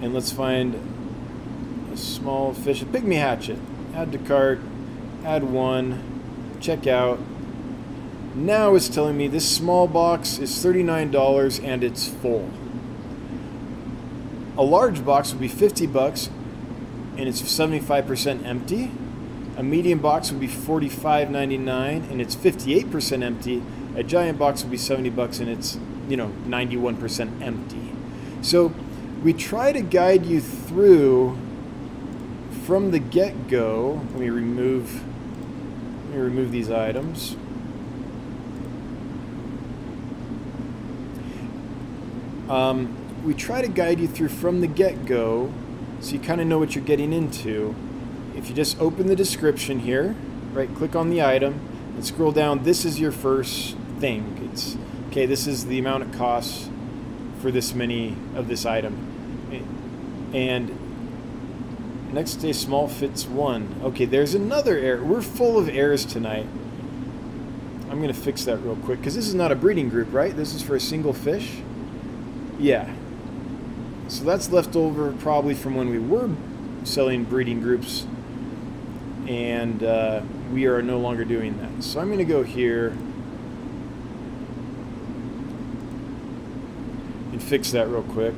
And 0.01 0.14
let's 0.14 0.34
find 0.34 0.76
a 1.93 1.95
small 1.95 2.53
fish, 2.53 2.81
a 2.81 2.85
pygmy 2.85 3.15
hatchet. 3.15 3.57
Add 3.95 4.11
to 4.11 4.18
cart, 4.18 4.59
add 5.23 5.45
one, 5.45 6.59
check 6.59 6.88
out. 6.88 7.19
Now 8.35 8.76
it's 8.76 8.89
telling 8.89 9.15
me 9.15 9.30
this 9.30 9.49
small 9.49 9.88
box 9.88 10.39
is 10.39 10.51
$39 10.51 11.64
and 11.64 11.85
it's 11.85 12.05
full. 12.05 12.49
A 14.57 14.64
large 14.64 15.05
box 15.05 15.31
would 15.31 15.39
be 15.39 15.47
50 15.47 15.88
bucks 15.88 16.30
and 17.15 17.30
it's 17.30 17.41
75% 17.41 18.45
empty. 18.45 18.91
A 19.57 19.63
medium 19.63 19.97
box 19.97 20.31
would 20.31 20.39
be 20.39 20.47
$45.99 20.47 22.11
and 22.11 22.21
it's 22.21 22.35
58% 22.35 23.23
empty. 23.23 23.63
A 23.95 24.03
giant 24.03 24.38
box 24.38 24.61
would 24.61 24.69
be 24.69 24.77
70 24.77 25.09
bucks 25.09 25.39
and 25.39 25.49
it's, 25.49 25.79
you 26.07 26.15
know, 26.15 26.31
91% 26.45 27.41
empty. 27.41 27.91
So 28.43 28.71
we 29.23 29.34
try 29.34 29.71
to 29.71 29.81
guide 29.81 30.27
you 30.27 30.41
through 30.41 31.39
from 32.65 32.91
the 32.91 32.99
get-go. 32.99 34.01
Let 34.11 34.19
me 34.19 34.29
remove 34.29 35.03
let 36.05 36.15
me 36.15 36.21
remove 36.21 36.51
these 36.51 36.69
items. 36.69 37.35
Um, 42.47 42.95
we 43.25 43.34
try 43.34 43.61
to 43.61 43.67
guide 43.67 43.99
you 43.99 44.07
through 44.07 44.29
from 44.29 44.61
the 44.61 44.67
get-go 44.67 45.51
so 45.99 46.13
you 46.13 46.19
kind 46.19 46.39
of 46.39 46.47
know 46.47 46.59
what 46.59 46.75
you're 46.75 46.84
getting 46.84 47.11
into. 47.11 47.75
If 48.38 48.49
you 48.49 48.55
just 48.55 48.80
open 48.80 49.07
the 49.07 49.15
description 49.15 49.80
here, 49.80 50.15
right, 50.53 50.73
click 50.76 50.95
on 50.95 51.09
the 51.09 51.23
item 51.23 51.59
and 51.95 52.05
scroll 52.05 52.31
down, 52.31 52.64
this 52.64 52.85
is 52.85 52.99
your 52.99 53.11
first 53.11 53.76
thing. 53.99 54.49
It's 54.51 54.77
okay, 55.07 55.26
this 55.26 55.47
is 55.47 55.65
the 55.65 55.80
amount 55.80 56.03
it 56.03 56.14
costs 56.14 56.69
for 57.41 57.49
this 57.49 57.73
many 57.73 58.15
of 58.35 58.47
this 58.47 58.65
item. 58.65 58.95
And 60.34 62.14
next 62.14 62.35
day 62.35 62.53
small 62.53 62.88
fits 62.88 63.26
one. 63.26 63.81
Okay, 63.84 64.05
there's 64.05 64.35
another 64.35 64.77
error. 64.77 65.03
We're 65.03 65.22
full 65.22 65.57
of 65.57 65.68
errors 65.68 66.05
tonight. 66.05 66.45
I'm 67.89 68.01
going 68.01 68.14
to 68.14 68.19
fix 68.19 68.45
that 68.45 68.57
real 68.57 68.76
quick 68.76 68.99
because 68.99 69.15
this 69.15 69.27
is 69.27 69.34
not 69.34 69.51
a 69.51 69.55
breeding 69.55 69.89
group, 69.89 70.14
right? 70.14 70.35
This 70.35 70.53
is 70.53 70.61
for 70.61 70.76
a 70.76 70.80
single 70.80 71.14
fish. 71.14 71.57
Yeah, 72.59 72.93
so 74.07 74.23
that's 74.23 74.51
left 74.51 74.76
over 74.76 75.11
probably 75.14 75.53
from 75.53 75.76
when 75.76 75.89
we 75.89 75.99
were 75.99 76.30
selling 76.84 77.23
breeding 77.23 77.59
groups, 77.61 78.07
and 79.27 79.83
uh, 79.83 80.21
we 80.51 80.65
are 80.65 80.81
no 80.81 80.99
longer 80.99 81.25
doing 81.25 81.57
that. 81.59 81.83
So 81.83 81.99
I'm 81.99 82.07
going 82.07 82.19
to 82.19 82.25
go 82.25 82.43
here. 82.43 82.95
and 87.37 87.43
fix 87.47 87.69
that 87.71 87.87
real 87.87 88.01
quick. 88.01 88.33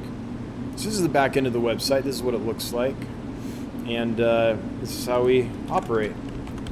So 0.75 0.83
this 0.85 0.93
is 0.93 1.01
the 1.01 1.07
back 1.07 1.37
end 1.37 1.47
of 1.47 1.53
the 1.53 1.59
website. 1.59 2.03
This 2.03 2.15
is 2.15 2.21
what 2.21 2.33
it 2.33 2.39
looks 2.39 2.73
like. 2.73 2.95
And 3.87 4.19
uh, 4.19 4.57
this 4.81 4.93
is 4.93 5.05
how 5.05 5.23
we 5.23 5.49
operate. 5.69 6.11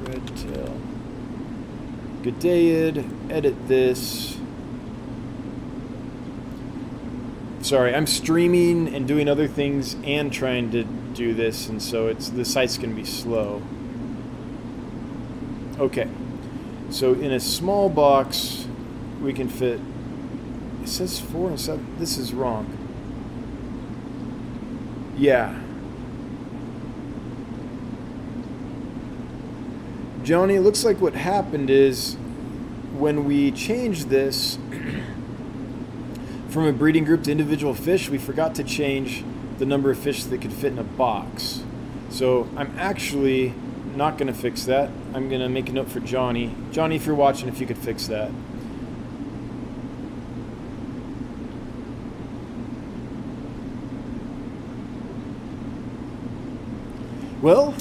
Red 0.00 0.36
tail. 0.36 0.78
Good 2.22 2.38
day, 2.38 2.88
Ed. 2.88 3.04
Edit 3.30 3.66
this. 3.66 4.36
Sorry, 7.62 7.94
I'm 7.94 8.06
streaming 8.06 8.94
and 8.94 9.08
doing 9.08 9.26
other 9.26 9.48
things 9.48 9.96
and 10.04 10.30
trying 10.30 10.70
to 10.72 10.84
do 10.84 11.32
this, 11.34 11.68
and 11.68 11.82
so 11.82 12.06
it's 12.06 12.28
the 12.28 12.44
site's 12.44 12.76
going 12.76 12.90
to 12.90 12.96
be 12.96 13.04
slow. 13.04 13.62
Okay, 15.78 16.08
so 16.90 17.12
in 17.12 17.30
a 17.30 17.38
small 17.38 17.88
box, 17.88 18.66
we 19.22 19.32
can 19.32 19.48
fit. 19.48 19.80
It 20.82 20.88
says 20.88 21.20
four 21.20 21.50
and 21.50 21.60
seven. 21.60 21.86
This 22.00 22.18
is 22.18 22.34
wrong. 22.34 22.66
Yeah. 25.16 25.56
Johnny, 30.24 30.56
it 30.56 30.62
looks 30.62 30.84
like 30.84 31.00
what 31.00 31.14
happened 31.14 31.70
is 31.70 32.16
when 32.96 33.24
we 33.24 33.52
changed 33.52 34.08
this 34.08 34.58
from 36.48 36.64
a 36.64 36.72
breeding 36.72 37.04
group 37.04 37.22
to 37.22 37.30
individual 37.30 37.72
fish, 37.72 38.08
we 38.08 38.18
forgot 38.18 38.56
to 38.56 38.64
change 38.64 39.22
the 39.58 39.64
number 39.64 39.92
of 39.92 39.98
fish 39.98 40.24
that 40.24 40.40
could 40.40 40.52
fit 40.52 40.72
in 40.72 40.78
a 40.80 40.84
box. 40.84 41.62
So 42.10 42.48
I'm 42.56 42.76
actually 42.78 43.54
not 43.98 44.16
going 44.16 44.28
to 44.28 44.38
fix 44.38 44.64
that. 44.64 44.88
I'm 45.12 45.28
going 45.28 45.40
to 45.40 45.48
make 45.48 45.68
a 45.68 45.72
note 45.72 45.90
for 45.90 46.00
Johnny. 46.00 46.54
Johnny, 46.70 46.96
if 46.96 47.04
you're 47.04 47.16
watching, 47.16 47.48
if 47.48 47.60
you 47.60 47.66
could 47.66 47.76
fix 47.76 48.06
that. 48.06 48.30
Well, 57.42 57.74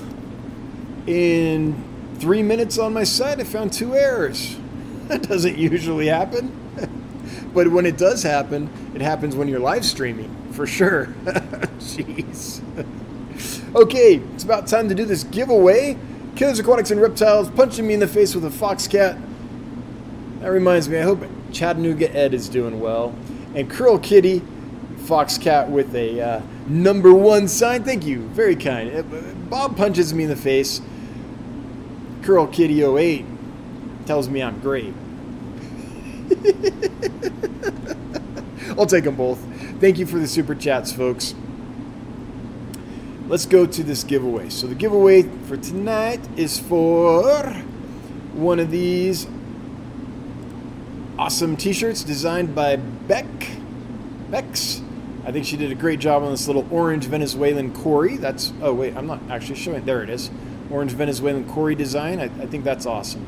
in 1.06 1.84
three 2.16 2.44
minutes 2.44 2.78
on 2.78 2.94
my 2.94 3.04
site, 3.04 3.40
I 3.40 3.44
found 3.44 3.72
two 3.72 3.96
errors. 3.96 4.58
That 5.08 5.22
doesn't 5.22 5.58
usually 5.58 6.08
happen. 6.08 6.52
but 7.54 7.70
when 7.70 7.86
it 7.86 7.98
does 7.98 8.24
happen, 8.24 8.70
it 8.94 9.00
happens 9.00 9.38
when 9.38 9.48
you're 9.48 9.58
live 9.58 9.86
streaming, 9.86 10.30
for 10.52 10.68
sure. 10.68 11.06
Jeez. 11.80 12.62
Okay, 13.76 14.16
it's 14.34 14.44
about 14.44 14.68
time 14.68 14.90
to 14.90 14.96
do 14.96 15.06
this 15.06 15.24
giveaway. 15.24 15.98
Killers 16.36 16.60
Aquatics 16.60 16.92
and 16.92 17.02
Reptiles 17.02 17.50
punching 17.50 17.88
me 17.88 17.96
in 17.96 18.00
the 18.00 18.08
face 18.08 18.36
with 18.36 18.46
a 18.46 18.52
fox 18.52 18.88
cat. 18.88 19.18
That 20.40 20.50
reminds 20.50 20.88
me, 20.88 21.00
I 21.00 21.02
hope 21.02 21.24
Chattanooga 21.52 22.16
Ed 22.16 22.34
is 22.34 22.48
doing 22.48 22.80
well. 22.80 23.16
And 23.56 23.70
Curl 23.70 23.98
Kitty, 23.98 24.44
fox 25.06 25.38
cat 25.38 25.70
with 25.70 25.96
a 25.96 26.22
uh, 26.22 26.42
number 26.68 27.14
one 27.14 27.48
sign. 27.48 27.84
Thank 27.84 28.06
you, 28.06 28.22
very 28.28 28.56
kind. 28.56 28.96
Uh, 28.96 29.02
Bob 29.50 29.76
punches 29.76 30.14
me 30.14 30.26
in 30.26 30.30
the 30.30 30.36
face. 30.36 30.82
Curl 32.22 32.48
Kitty 32.48 32.84
08 32.84 33.26
tells 34.06 34.30
me 34.30 34.44
I'm 34.44 34.60
great. 34.60 34.94
I'll 38.78 38.86
take 38.86 39.06
them 39.06 39.16
both. 39.16 39.40
Thank 39.80 39.98
you 39.98 40.06
for 40.06 40.20
the 40.20 40.28
super 40.28 40.54
chats, 40.54 40.92
folks. 40.92 41.34
Let's 43.30 43.46
go 43.46 43.66
to 43.66 43.84
this 43.84 44.06
giveaway. 44.06 44.48
So 44.48 44.68
the 44.68 44.76
giveaway 44.76 45.24
for 45.24 45.58
tonight 45.58 46.22
is 46.38 46.60
for 46.60 47.44
one 48.32 48.58
of 48.58 48.72
these 48.72 49.28
awesome 51.20 51.58
t-shirts 51.58 52.06
designed 52.06 52.56
by 52.56 52.78
Beck. 52.78 53.26
Bex. 54.30 54.82
I 55.26 55.34
think 55.34 55.46
she 55.46 55.58
did 55.58 55.74
a 55.74 55.76
great 55.76 56.00
job 56.00 56.24
on 56.24 56.32
this 56.32 56.48
little 56.48 56.66
orange 56.72 57.04
Venezuelan 57.08 57.74
Cory. 57.74 58.16
That's, 58.16 58.54
oh 58.62 58.74
wait, 58.74 58.96
I'm 58.96 59.08
not 59.08 59.20
actually 59.30 59.56
showing, 59.56 59.80
it. 59.80 59.86
there 59.86 60.02
it 60.02 60.10
is. 60.10 60.32
Orange 60.72 60.94
Venezuelan 60.94 61.50
Cory 61.50 61.76
design. 61.76 62.22
I, 62.22 62.26
I 62.26 62.46
think 62.46 62.64
that's 62.64 62.86
awesome. 62.86 63.26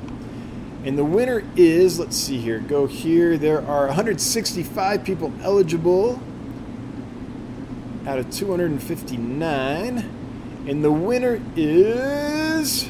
And 0.86 0.98
the 0.98 1.04
winner 1.04 1.44
is, 1.58 2.00
let's 2.00 2.16
see 2.16 2.38
here, 2.38 2.60
go 2.60 2.88
here. 2.88 3.38
There 3.38 3.68
are 3.68 3.88
165 3.88 5.04
people 5.04 5.34
eligible 5.44 6.22
out 8.10 8.18
of 8.18 8.32
259. 8.32 9.98
And 10.68 10.84
the 10.84 10.92
winner 10.92 11.40
is. 11.56 12.90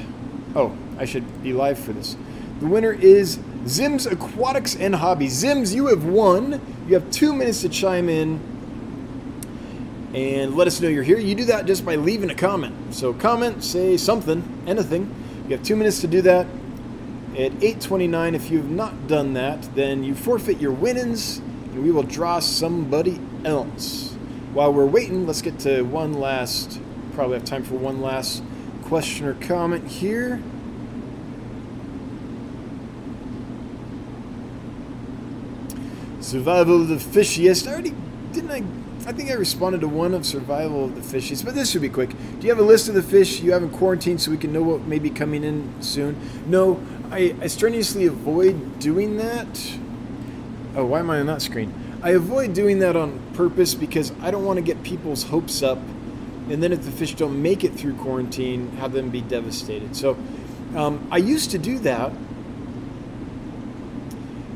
Oh, 0.56 0.76
I 0.98 1.04
should 1.04 1.44
be 1.44 1.52
live 1.52 1.78
for 1.78 1.92
this. 1.92 2.16
The 2.62 2.68
winner 2.68 2.94
is 2.94 3.38
Zims 3.66 4.10
Aquatics 4.10 4.76
and 4.76 4.96
Hobbies. 4.96 5.44
Zims, 5.44 5.76
you 5.76 5.88
have 5.88 6.06
won. 6.06 6.62
You 6.88 6.94
have 6.94 7.12
two 7.12 7.34
minutes 7.34 7.62
to 7.62 7.70
chime 7.70 8.08
in 8.08 8.40
and 10.14 10.56
let 10.56 10.68
us 10.68 10.82
know 10.82 10.88
you're 10.88 11.04
here. 11.04 11.20
You 11.20 11.36
do 11.36 11.46
that 11.46 11.66
just 11.66 11.86
by 11.86 11.96
leaving 11.96 12.30
a 12.30 12.36
comment. 12.36 12.96
So 12.96 13.14
comment, 13.14 13.64
say 13.64 13.98
something, 13.98 14.64
anything. 14.66 15.14
You 15.48 15.58
have 15.58 15.66
two 15.66 15.76
minutes 15.76 16.02
to 16.02 16.08
do 16.08 16.22
that. 16.24 16.48
At 17.38 17.52
8:29, 17.62 18.34
if 18.36 18.50
you've 18.50 18.72
not 18.72 19.08
done 19.08 19.34
that, 19.34 19.76
then 19.76 20.04
you 20.04 20.16
forfeit 20.16 20.60
your 20.60 20.72
winnings, 20.72 21.40
and 21.74 21.84
we 21.84 21.92
will 21.92 22.04
draw 22.04 22.40
somebody 22.40 23.20
else. 23.46 24.09
While 24.54 24.74
we're 24.74 24.86
waiting, 24.86 25.28
let's 25.28 25.42
get 25.42 25.60
to 25.60 25.84
one 25.84 26.14
last. 26.14 26.80
Probably 27.14 27.38
have 27.38 27.46
time 27.46 27.64
for 27.64 27.76
one 27.76 28.02
last 28.02 28.44
question 28.84 29.28
or 29.28 29.36
comment 29.36 29.88
here. 29.88 30.42
Survival 36.20 36.82
of 36.82 36.88
the 36.88 36.96
fishiest. 36.96 37.68
I 37.68 37.74
already 37.74 37.94
didn't 38.34 38.52
I 38.52 38.64
I 39.08 39.12
think 39.12 39.32
I 39.32 39.34
responded 39.34 39.82
to 39.82 39.88
one 39.88 40.14
of 40.14 40.26
survival 40.26 40.86
of 40.86 40.96
the 40.96 41.02
fishies, 41.18 41.44
but 41.44 41.56
this 41.56 41.72
should 41.72 41.82
be 41.82 41.90
quick. 41.90 42.10
Do 42.12 42.46
you 42.46 42.50
have 42.50 42.60
a 42.60 42.68
list 42.68 42.90
of 42.90 42.96
the 42.96 43.02
fish 43.02 43.40
you 43.40 43.54
have 43.54 43.64
in 43.64 43.70
quarantine 43.70 44.20
so 44.20 44.30
we 44.30 44.38
can 44.38 44.54
know 44.54 44.62
what 44.62 44.86
may 44.86 45.00
be 45.00 45.10
coming 45.10 45.44
in 45.44 45.74
soon? 45.82 46.16
No, 46.46 46.80
I, 47.10 47.34
I 47.42 47.48
strenuously 47.48 48.06
avoid 48.06 48.78
doing 48.78 49.18
that. 49.18 49.48
Oh, 50.76 50.86
why 50.86 51.00
am 51.00 51.10
I 51.10 51.22
on 51.22 51.26
that 51.26 51.42
screen? 51.42 51.74
I 52.02 52.12
avoid 52.12 52.54
doing 52.54 52.80
that 52.80 52.96
on 52.96 53.20
purpose 53.34 53.74
because 53.76 54.14
I 54.22 54.32
don't 54.32 54.46
want 54.46 54.58
to 54.58 54.64
get 54.64 54.82
people's 54.84 55.24
hopes 55.24 55.62
up, 55.62 55.80
and 56.50 56.64
then 56.64 56.72
if 56.72 56.84
the 56.84 56.92
fish 56.92 57.14
don't 57.16 57.42
make 57.42 57.64
it 57.64 57.74
through 57.74 57.96
quarantine, 57.96 58.70
have 58.78 58.94
them 58.94 59.10
be 59.10 59.22
devastated. 59.22 59.96
So 59.96 60.18
um, 60.76 61.08
I 61.12 61.18
used 61.18 61.52
to 61.52 61.58
do 61.58 61.78
that, 61.80 62.12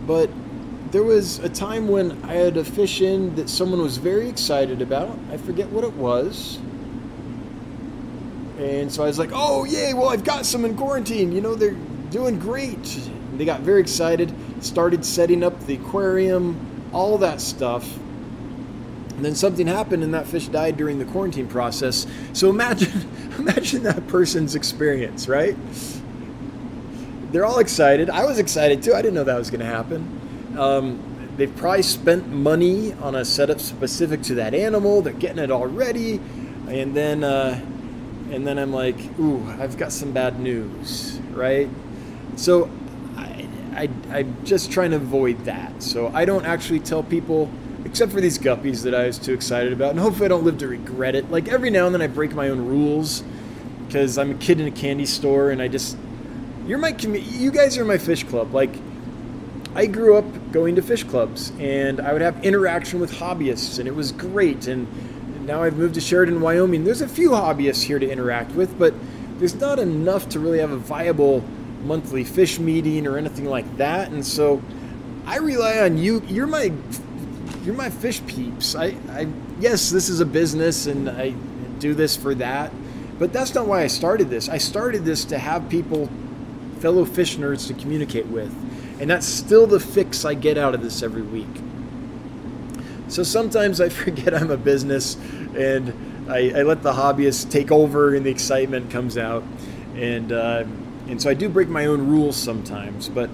but 0.07 0.29
there 0.91 1.03
was 1.03 1.39
a 1.39 1.49
time 1.49 1.87
when 1.87 2.23
I 2.23 2.33
had 2.33 2.55
a 2.55 2.63
fish 2.63 3.01
in 3.01 3.35
that 3.35 3.49
someone 3.49 3.81
was 3.81 3.97
very 3.97 4.29
excited 4.29 4.81
about. 4.81 5.17
I 5.31 5.37
forget 5.37 5.67
what 5.69 5.83
it 5.83 5.93
was. 5.93 6.59
And 8.59 8.91
so 8.91 9.03
I 9.03 9.07
was 9.07 9.17
like, 9.17 9.31
oh, 9.33 9.63
yay, 9.63 9.95
well, 9.95 10.09
I've 10.09 10.23
got 10.23 10.45
some 10.45 10.63
in 10.63 10.77
quarantine. 10.77 11.31
You 11.31 11.41
know, 11.41 11.55
they're 11.55 11.75
doing 12.11 12.37
great. 12.37 12.95
And 13.07 13.39
they 13.39 13.45
got 13.45 13.61
very 13.61 13.81
excited, 13.81 14.31
started 14.63 15.03
setting 15.03 15.43
up 15.43 15.59
the 15.65 15.73
aquarium, 15.73 16.55
all 16.93 17.17
that 17.19 17.41
stuff. 17.41 17.97
And 19.15 19.23
then 19.23 19.35
something 19.35 19.67
happened 19.67 20.03
and 20.03 20.13
that 20.13 20.27
fish 20.27 20.47
died 20.47 20.75
during 20.77 20.99
the 20.99 21.05
quarantine 21.05 21.47
process. 21.47 22.07
So 22.33 22.49
imagine 22.49 23.09
imagine 23.37 23.83
that 23.83 24.07
person's 24.07 24.55
experience, 24.55 25.27
right? 25.27 25.55
They're 27.31 27.45
all 27.45 27.59
excited. 27.59 28.09
I 28.09 28.25
was 28.25 28.37
excited 28.37 28.83
too. 28.83 28.93
I 28.93 29.01
didn't 29.01 29.15
know 29.15 29.23
that 29.23 29.37
was 29.37 29.49
going 29.49 29.61
to 29.61 29.65
happen. 29.65 30.55
Um, 30.57 31.33
they've 31.35 31.55
probably 31.55 31.81
spent 31.81 32.29
money 32.29 32.93
on 32.93 33.15
a 33.15 33.25
setup 33.25 33.59
specific 33.59 34.21
to 34.23 34.35
that 34.35 34.53
animal. 34.53 35.01
They're 35.01 35.13
getting 35.13 35.43
it 35.43 35.49
all 35.49 35.65
ready, 35.65 36.21
and 36.67 36.95
then 36.95 37.23
uh, 37.23 37.59
and 38.31 38.45
then 38.45 38.57
I'm 38.59 38.71
like, 38.71 38.97
ooh, 39.19 39.47
I've 39.59 39.77
got 39.77 39.91
some 39.91 40.11
bad 40.11 40.39
news, 40.39 41.19
right? 41.31 41.69
So 42.35 42.69
I, 43.75 43.89
I'm 44.11 44.45
just 44.45 44.71
trying 44.71 44.91
to 44.91 44.97
avoid 44.97 45.45
that. 45.45 45.83
So 45.83 46.07
I 46.13 46.25
don't 46.25 46.45
actually 46.45 46.79
tell 46.79 47.03
people, 47.03 47.49
except 47.85 48.11
for 48.11 48.21
these 48.21 48.37
guppies 48.39 48.83
that 48.83 48.95
I 48.95 49.07
was 49.07 49.19
too 49.19 49.33
excited 49.33 49.73
about, 49.73 49.91
and 49.91 49.99
hopefully 49.99 50.25
I 50.25 50.29
don't 50.29 50.43
live 50.43 50.57
to 50.59 50.67
regret 50.67 51.15
it. 51.15 51.29
Like 51.31 51.47
every 51.47 51.69
now 51.69 51.85
and 51.85 51.93
then 51.93 52.01
I 52.01 52.07
break 52.07 52.33
my 52.33 52.49
own 52.49 52.65
rules 52.65 53.23
because 53.87 54.17
I'm 54.17 54.31
a 54.31 54.35
kid 54.35 54.59
in 54.59 54.67
a 54.67 54.71
candy 54.71 55.05
store, 55.05 55.51
and 55.51 55.61
I 55.61 55.67
just 55.67 55.97
you're 56.65 56.77
my 56.77 56.89
you 56.89 57.51
guys 57.51 57.77
are 57.77 57.85
my 57.85 57.97
fish 57.97 58.23
club, 58.23 58.53
like 58.53 58.73
I 59.75 59.87
grew 59.87 60.17
up 60.17 60.51
going 60.51 60.75
to 60.75 60.83
fish 60.83 61.03
clubs 61.03 61.51
and 61.59 61.99
I 61.99 62.13
would 62.13 62.21
have 62.21 62.45
interaction 62.45 62.99
with 62.99 63.11
hobbyists 63.11 63.79
and 63.79 63.87
it 63.87 63.95
was 63.95 64.11
great. 64.11 64.67
And 64.67 64.87
now 65.47 65.63
I've 65.63 65.77
moved 65.77 65.95
to 65.95 66.01
Sheridan, 66.01 66.41
Wyoming. 66.41 66.83
There's 66.83 67.01
a 67.01 67.07
few 67.07 67.31
hobbyists 67.31 67.83
here 67.83 67.97
to 67.97 68.07
interact 68.07 68.51
with, 68.51 68.77
but 68.77 68.93
there's 69.39 69.55
not 69.55 69.79
enough 69.79 70.29
to 70.29 70.39
really 70.39 70.59
have 70.59 70.71
a 70.71 70.77
viable 70.77 71.43
monthly 71.83 72.23
fish 72.23 72.59
meeting 72.59 73.07
or 73.07 73.17
anything 73.17 73.45
like 73.45 73.77
that. 73.77 74.09
And 74.11 74.25
so 74.25 74.61
I 75.25 75.37
rely 75.37 75.79
on 75.79 75.97
you. 75.97 76.21
You're 76.27 76.47
my 76.47 76.71
you're 77.63 77.75
my 77.75 77.89
fish 77.89 78.25
peeps. 78.25 78.75
I, 78.75 78.95
I 79.09 79.27
yes, 79.59 79.89
this 79.89 80.09
is 80.09 80.19
a 80.19 80.25
business 80.25 80.87
and 80.87 81.09
I 81.09 81.33
do 81.79 81.93
this 81.93 82.15
for 82.15 82.35
that. 82.35 82.71
But 83.19 83.31
that's 83.31 83.53
not 83.53 83.67
why 83.67 83.83
I 83.83 83.87
started 83.87 84.29
this. 84.29 84.49
I 84.49 84.57
started 84.57 85.05
this 85.05 85.23
to 85.25 85.37
have 85.37 85.69
people, 85.69 86.09
fellow 86.79 87.05
fish 87.05 87.37
nerds 87.37 87.67
to 87.67 87.73
communicate 87.73 88.25
with. 88.27 88.53
And 88.99 89.09
that's 89.09 89.25
still 89.25 89.67
the 89.67 89.79
fix 89.79 90.25
I 90.25 90.33
get 90.33 90.57
out 90.57 90.73
of 90.75 90.81
this 90.81 91.03
every 91.03 91.21
week. 91.21 91.47
So 93.07 93.23
sometimes 93.23 93.79
I 93.79 93.89
forget 94.01 94.33
I'm 94.33 94.51
a 94.51 94.57
business 94.57 95.15
and 95.55 95.93
I, 96.29 96.59
I 96.59 96.63
let 96.63 96.83
the 96.83 96.93
hobbyists 96.93 97.49
take 97.49 97.71
over 97.71 98.15
and 98.15 98.25
the 98.25 98.31
excitement 98.31 98.91
comes 98.91 99.17
out. 99.17 99.43
And, 99.95 100.31
uh, 100.31 100.65
and 101.07 101.21
so 101.21 101.29
I 101.29 101.33
do 101.33 101.49
break 101.49 101.69
my 101.69 101.85
own 101.85 102.07
rules 102.07 102.35
sometimes, 102.35 103.09
but 103.09 103.29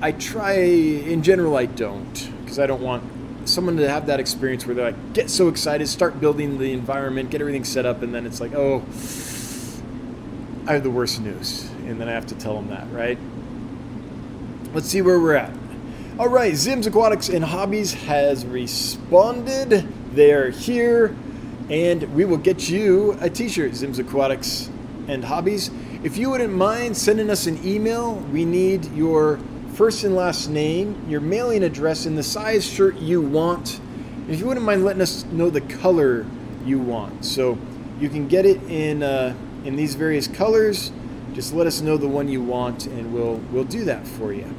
I 0.00 0.12
try, 0.12 0.54
in 0.54 1.22
general, 1.22 1.56
I 1.56 1.66
don't 1.66 2.30
because 2.42 2.58
I 2.58 2.66
don't 2.66 2.82
want 2.82 3.48
someone 3.48 3.76
to 3.76 3.88
have 3.88 4.06
that 4.06 4.20
experience 4.20 4.66
where 4.66 4.74
they're 4.74 4.86
like, 4.86 5.12
get 5.14 5.30
so 5.30 5.48
excited, 5.48 5.88
start 5.88 6.20
building 6.20 6.58
the 6.58 6.72
environment, 6.72 7.30
get 7.30 7.40
everything 7.40 7.64
set 7.64 7.86
up, 7.86 8.02
and 8.02 8.14
then 8.14 8.26
it's 8.26 8.40
like, 8.40 8.52
oh, 8.54 8.82
I 10.66 10.74
have 10.74 10.82
the 10.82 10.90
worst 10.90 11.20
news. 11.20 11.68
And 11.86 12.00
then 12.00 12.08
I 12.08 12.12
have 12.12 12.26
to 12.26 12.34
tell 12.34 12.54
them 12.54 12.68
that, 12.68 12.90
right? 12.92 13.18
Let's 14.74 14.88
see 14.88 15.02
where 15.02 15.18
we're 15.18 15.34
at. 15.34 15.52
All 16.18 16.28
right, 16.28 16.52
Zims 16.52 16.86
Aquatics 16.86 17.28
and 17.28 17.44
Hobbies 17.44 17.94
has 17.94 18.44
responded. 18.44 19.88
They're 20.14 20.50
here, 20.50 21.16
and 21.70 22.02
we 22.14 22.24
will 22.24 22.36
get 22.36 22.68
you 22.68 23.16
a 23.20 23.30
t 23.30 23.48
shirt, 23.48 23.72
Zims 23.72 23.98
Aquatics 23.98 24.70
and 25.08 25.24
Hobbies. 25.24 25.70
If 26.04 26.16
you 26.16 26.30
wouldn't 26.30 26.52
mind 26.52 26.96
sending 26.96 27.30
us 27.30 27.46
an 27.46 27.64
email, 27.64 28.14
we 28.32 28.44
need 28.44 28.86
your 28.86 29.38
first 29.74 30.02
and 30.02 30.16
last 30.16 30.48
name, 30.48 31.00
your 31.08 31.20
mailing 31.20 31.62
address, 31.62 32.06
and 32.06 32.18
the 32.18 32.24
size 32.24 32.66
shirt 32.66 32.96
you 32.96 33.22
want. 33.22 33.78
If 34.28 34.40
you 34.40 34.46
wouldn't 34.46 34.66
mind 34.66 34.84
letting 34.84 35.00
us 35.00 35.24
know 35.26 35.48
the 35.48 35.60
color 35.60 36.26
you 36.64 36.80
want. 36.80 37.24
So 37.24 37.56
you 38.00 38.08
can 38.08 38.26
get 38.26 38.44
it 38.44 38.60
in, 38.64 39.04
uh, 39.04 39.36
in 39.64 39.76
these 39.76 39.94
various 39.94 40.26
colors. 40.26 40.90
Just 41.34 41.54
let 41.54 41.68
us 41.68 41.80
know 41.80 41.96
the 41.96 42.08
one 42.08 42.26
you 42.26 42.42
want, 42.42 42.86
and 42.86 43.14
we'll, 43.14 43.36
we'll 43.52 43.62
do 43.62 43.84
that 43.84 44.04
for 44.04 44.32
you. 44.32 44.52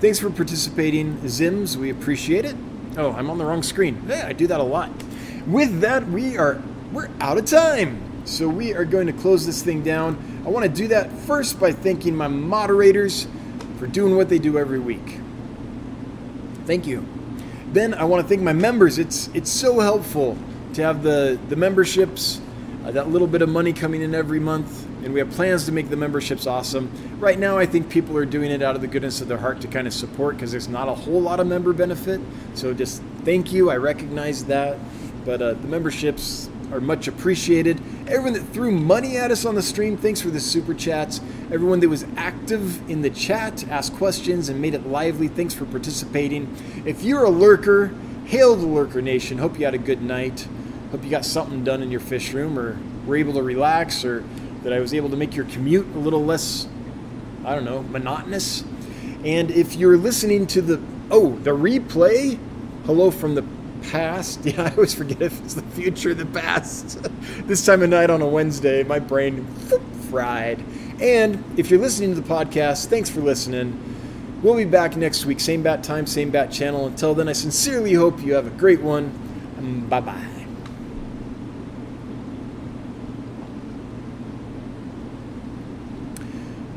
Thanks 0.00 0.18
for 0.18 0.30
participating, 0.30 1.18
Zims. 1.18 1.76
We 1.76 1.90
appreciate 1.90 2.46
it. 2.46 2.56
Oh, 2.96 3.12
I'm 3.12 3.28
on 3.28 3.36
the 3.36 3.44
wrong 3.44 3.62
screen. 3.62 4.02
Yeah, 4.08 4.26
I 4.26 4.32
do 4.32 4.46
that 4.46 4.60
a 4.60 4.64
lot. 4.64 4.90
With 5.46 5.82
that, 5.82 6.08
we 6.08 6.38
are 6.38 6.62
we're 6.90 7.10
out 7.20 7.36
of 7.36 7.44
time. 7.44 8.02
So 8.26 8.48
we 8.48 8.74
are 8.74 8.84
going 8.84 9.06
to 9.06 9.12
close 9.12 9.46
this 9.46 9.62
thing 9.62 9.82
down. 9.82 10.35
I 10.46 10.48
want 10.48 10.64
to 10.64 10.70
do 10.70 10.86
that 10.88 11.10
first 11.10 11.58
by 11.58 11.72
thanking 11.72 12.14
my 12.14 12.28
moderators 12.28 13.26
for 13.80 13.88
doing 13.88 14.16
what 14.16 14.28
they 14.28 14.38
do 14.38 14.58
every 14.58 14.78
week. 14.78 15.18
Thank 16.66 16.86
you. 16.86 17.04
Then 17.72 17.92
I 17.94 18.04
want 18.04 18.22
to 18.22 18.28
thank 18.28 18.42
my 18.42 18.52
members. 18.52 18.98
It's 18.98 19.28
it's 19.34 19.50
so 19.50 19.80
helpful 19.80 20.38
to 20.74 20.82
have 20.82 21.02
the 21.02 21.36
the 21.48 21.56
memberships, 21.56 22.40
uh, 22.84 22.92
that 22.92 23.10
little 23.10 23.26
bit 23.26 23.42
of 23.42 23.48
money 23.48 23.72
coming 23.72 24.02
in 24.02 24.14
every 24.14 24.38
month, 24.38 24.86
and 25.04 25.12
we 25.12 25.18
have 25.18 25.30
plans 25.32 25.66
to 25.66 25.72
make 25.72 25.90
the 25.90 25.96
memberships 25.96 26.46
awesome. 26.46 26.92
Right 27.18 27.40
now, 27.40 27.58
I 27.58 27.66
think 27.66 27.90
people 27.90 28.16
are 28.16 28.24
doing 28.24 28.52
it 28.52 28.62
out 28.62 28.76
of 28.76 28.82
the 28.82 28.86
goodness 28.86 29.20
of 29.20 29.26
their 29.26 29.38
heart 29.38 29.60
to 29.62 29.68
kind 29.68 29.88
of 29.88 29.92
support 29.92 30.36
because 30.36 30.52
there's 30.52 30.68
not 30.68 30.88
a 30.88 30.94
whole 30.94 31.20
lot 31.20 31.40
of 31.40 31.48
member 31.48 31.72
benefit. 31.72 32.20
So 32.54 32.72
just 32.72 33.02
thank 33.24 33.52
you. 33.52 33.68
I 33.68 33.78
recognize 33.78 34.44
that, 34.44 34.78
but 35.24 35.42
uh, 35.42 35.54
the 35.54 35.66
memberships 35.66 36.48
are 36.72 36.80
much 36.80 37.08
appreciated. 37.08 37.80
Everyone 38.08 38.32
that 38.32 38.42
threw 38.52 38.70
money 38.70 39.16
at 39.16 39.30
us 39.30 39.44
on 39.44 39.54
the 39.54 39.62
stream, 39.62 39.96
thanks 39.96 40.20
for 40.20 40.30
the 40.30 40.40
super 40.40 40.74
chats. 40.74 41.20
Everyone 41.52 41.80
that 41.80 41.88
was 41.88 42.04
active 42.16 42.88
in 42.90 43.02
the 43.02 43.10
chat, 43.10 43.66
asked 43.68 43.94
questions, 43.94 44.48
and 44.48 44.60
made 44.60 44.74
it 44.74 44.86
lively, 44.86 45.28
thanks 45.28 45.54
for 45.54 45.64
participating. 45.64 46.54
If 46.84 47.02
you're 47.02 47.24
a 47.24 47.30
lurker, 47.30 47.94
hail 48.24 48.56
the 48.56 48.66
Lurker 48.66 49.00
Nation. 49.00 49.38
Hope 49.38 49.58
you 49.58 49.64
had 49.64 49.74
a 49.74 49.78
good 49.78 50.02
night. 50.02 50.48
Hope 50.90 51.04
you 51.04 51.10
got 51.10 51.24
something 51.24 51.64
done 51.64 51.82
in 51.82 51.90
your 51.90 52.00
fish 52.00 52.32
room, 52.32 52.58
or 52.58 52.78
were 53.06 53.16
able 53.16 53.34
to 53.34 53.42
relax, 53.42 54.04
or 54.04 54.24
that 54.62 54.72
I 54.72 54.80
was 54.80 54.92
able 54.92 55.10
to 55.10 55.16
make 55.16 55.36
your 55.36 55.44
commute 55.46 55.86
a 55.94 55.98
little 55.98 56.24
less, 56.24 56.66
I 57.44 57.54
don't 57.54 57.64
know, 57.64 57.82
monotonous. 57.82 58.64
And 59.24 59.50
if 59.50 59.76
you're 59.76 59.96
listening 59.96 60.46
to 60.48 60.62
the, 60.62 60.80
oh, 61.10 61.36
the 61.38 61.50
replay, 61.50 62.38
hello 62.84 63.10
from 63.10 63.34
the 63.34 63.42
past. 63.90 64.40
Yeah, 64.46 64.62
I 64.62 64.70
always 64.70 64.94
forget 64.94 65.20
if 65.22 65.42
it's 65.44 65.54
the 65.54 65.62
future 65.62 66.10
or 66.10 66.14
the 66.14 66.26
past. 66.26 67.02
this 67.46 67.64
time 67.64 67.82
of 67.82 67.90
night 67.90 68.10
on 68.10 68.22
a 68.22 68.26
Wednesday, 68.26 68.82
my 68.82 68.98
brain 68.98 69.44
fried. 70.10 70.62
And 71.00 71.42
if 71.58 71.70
you're 71.70 71.80
listening 71.80 72.14
to 72.14 72.20
the 72.20 72.28
podcast, 72.28 72.86
thanks 72.86 73.10
for 73.10 73.20
listening. 73.20 73.82
We'll 74.42 74.56
be 74.56 74.64
back 74.64 74.96
next 74.96 75.26
week, 75.26 75.40
same 75.40 75.62
bat 75.62 75.82
time, 75.82 76.06
same 76.06 76.30
bat 76.30 76.52
channel. 76.52 76.86
Until 76.86 77.14
then, 77.14 77.28
I 77.28 77.32
sincerely 77.32 77.94
hope 77.94 78.22
you 78.22 78.34
have 78.34 78.46
a 78.46 78.50
great 78.50 78.80
one. 78.80 79.10
Bye 79.88 80.00
bye. 80.00 80.36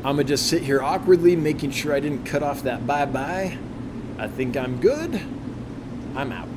I'm 0.02 0.16
gonna 0.16 0.24
just 0.24 0.48
sit 0.48 0.62
here 0.62 0.82
awkwardly, 0.82 1.36
making 1.36 1.72
sure 1.72 1.94
I 1.94 2.00
didn't 2.00 2.24
cut 2.24 2.42
off 2.42 2.62
that 2.62 2.86
bye 2.86 3.04
bye. 3.04 3.58
I 4.18 4.28
think 4.28 4.56
I'm 4.56 4.80
good. 4.80 5.20
I'm 6.16 6.32
out. 6.32 6.49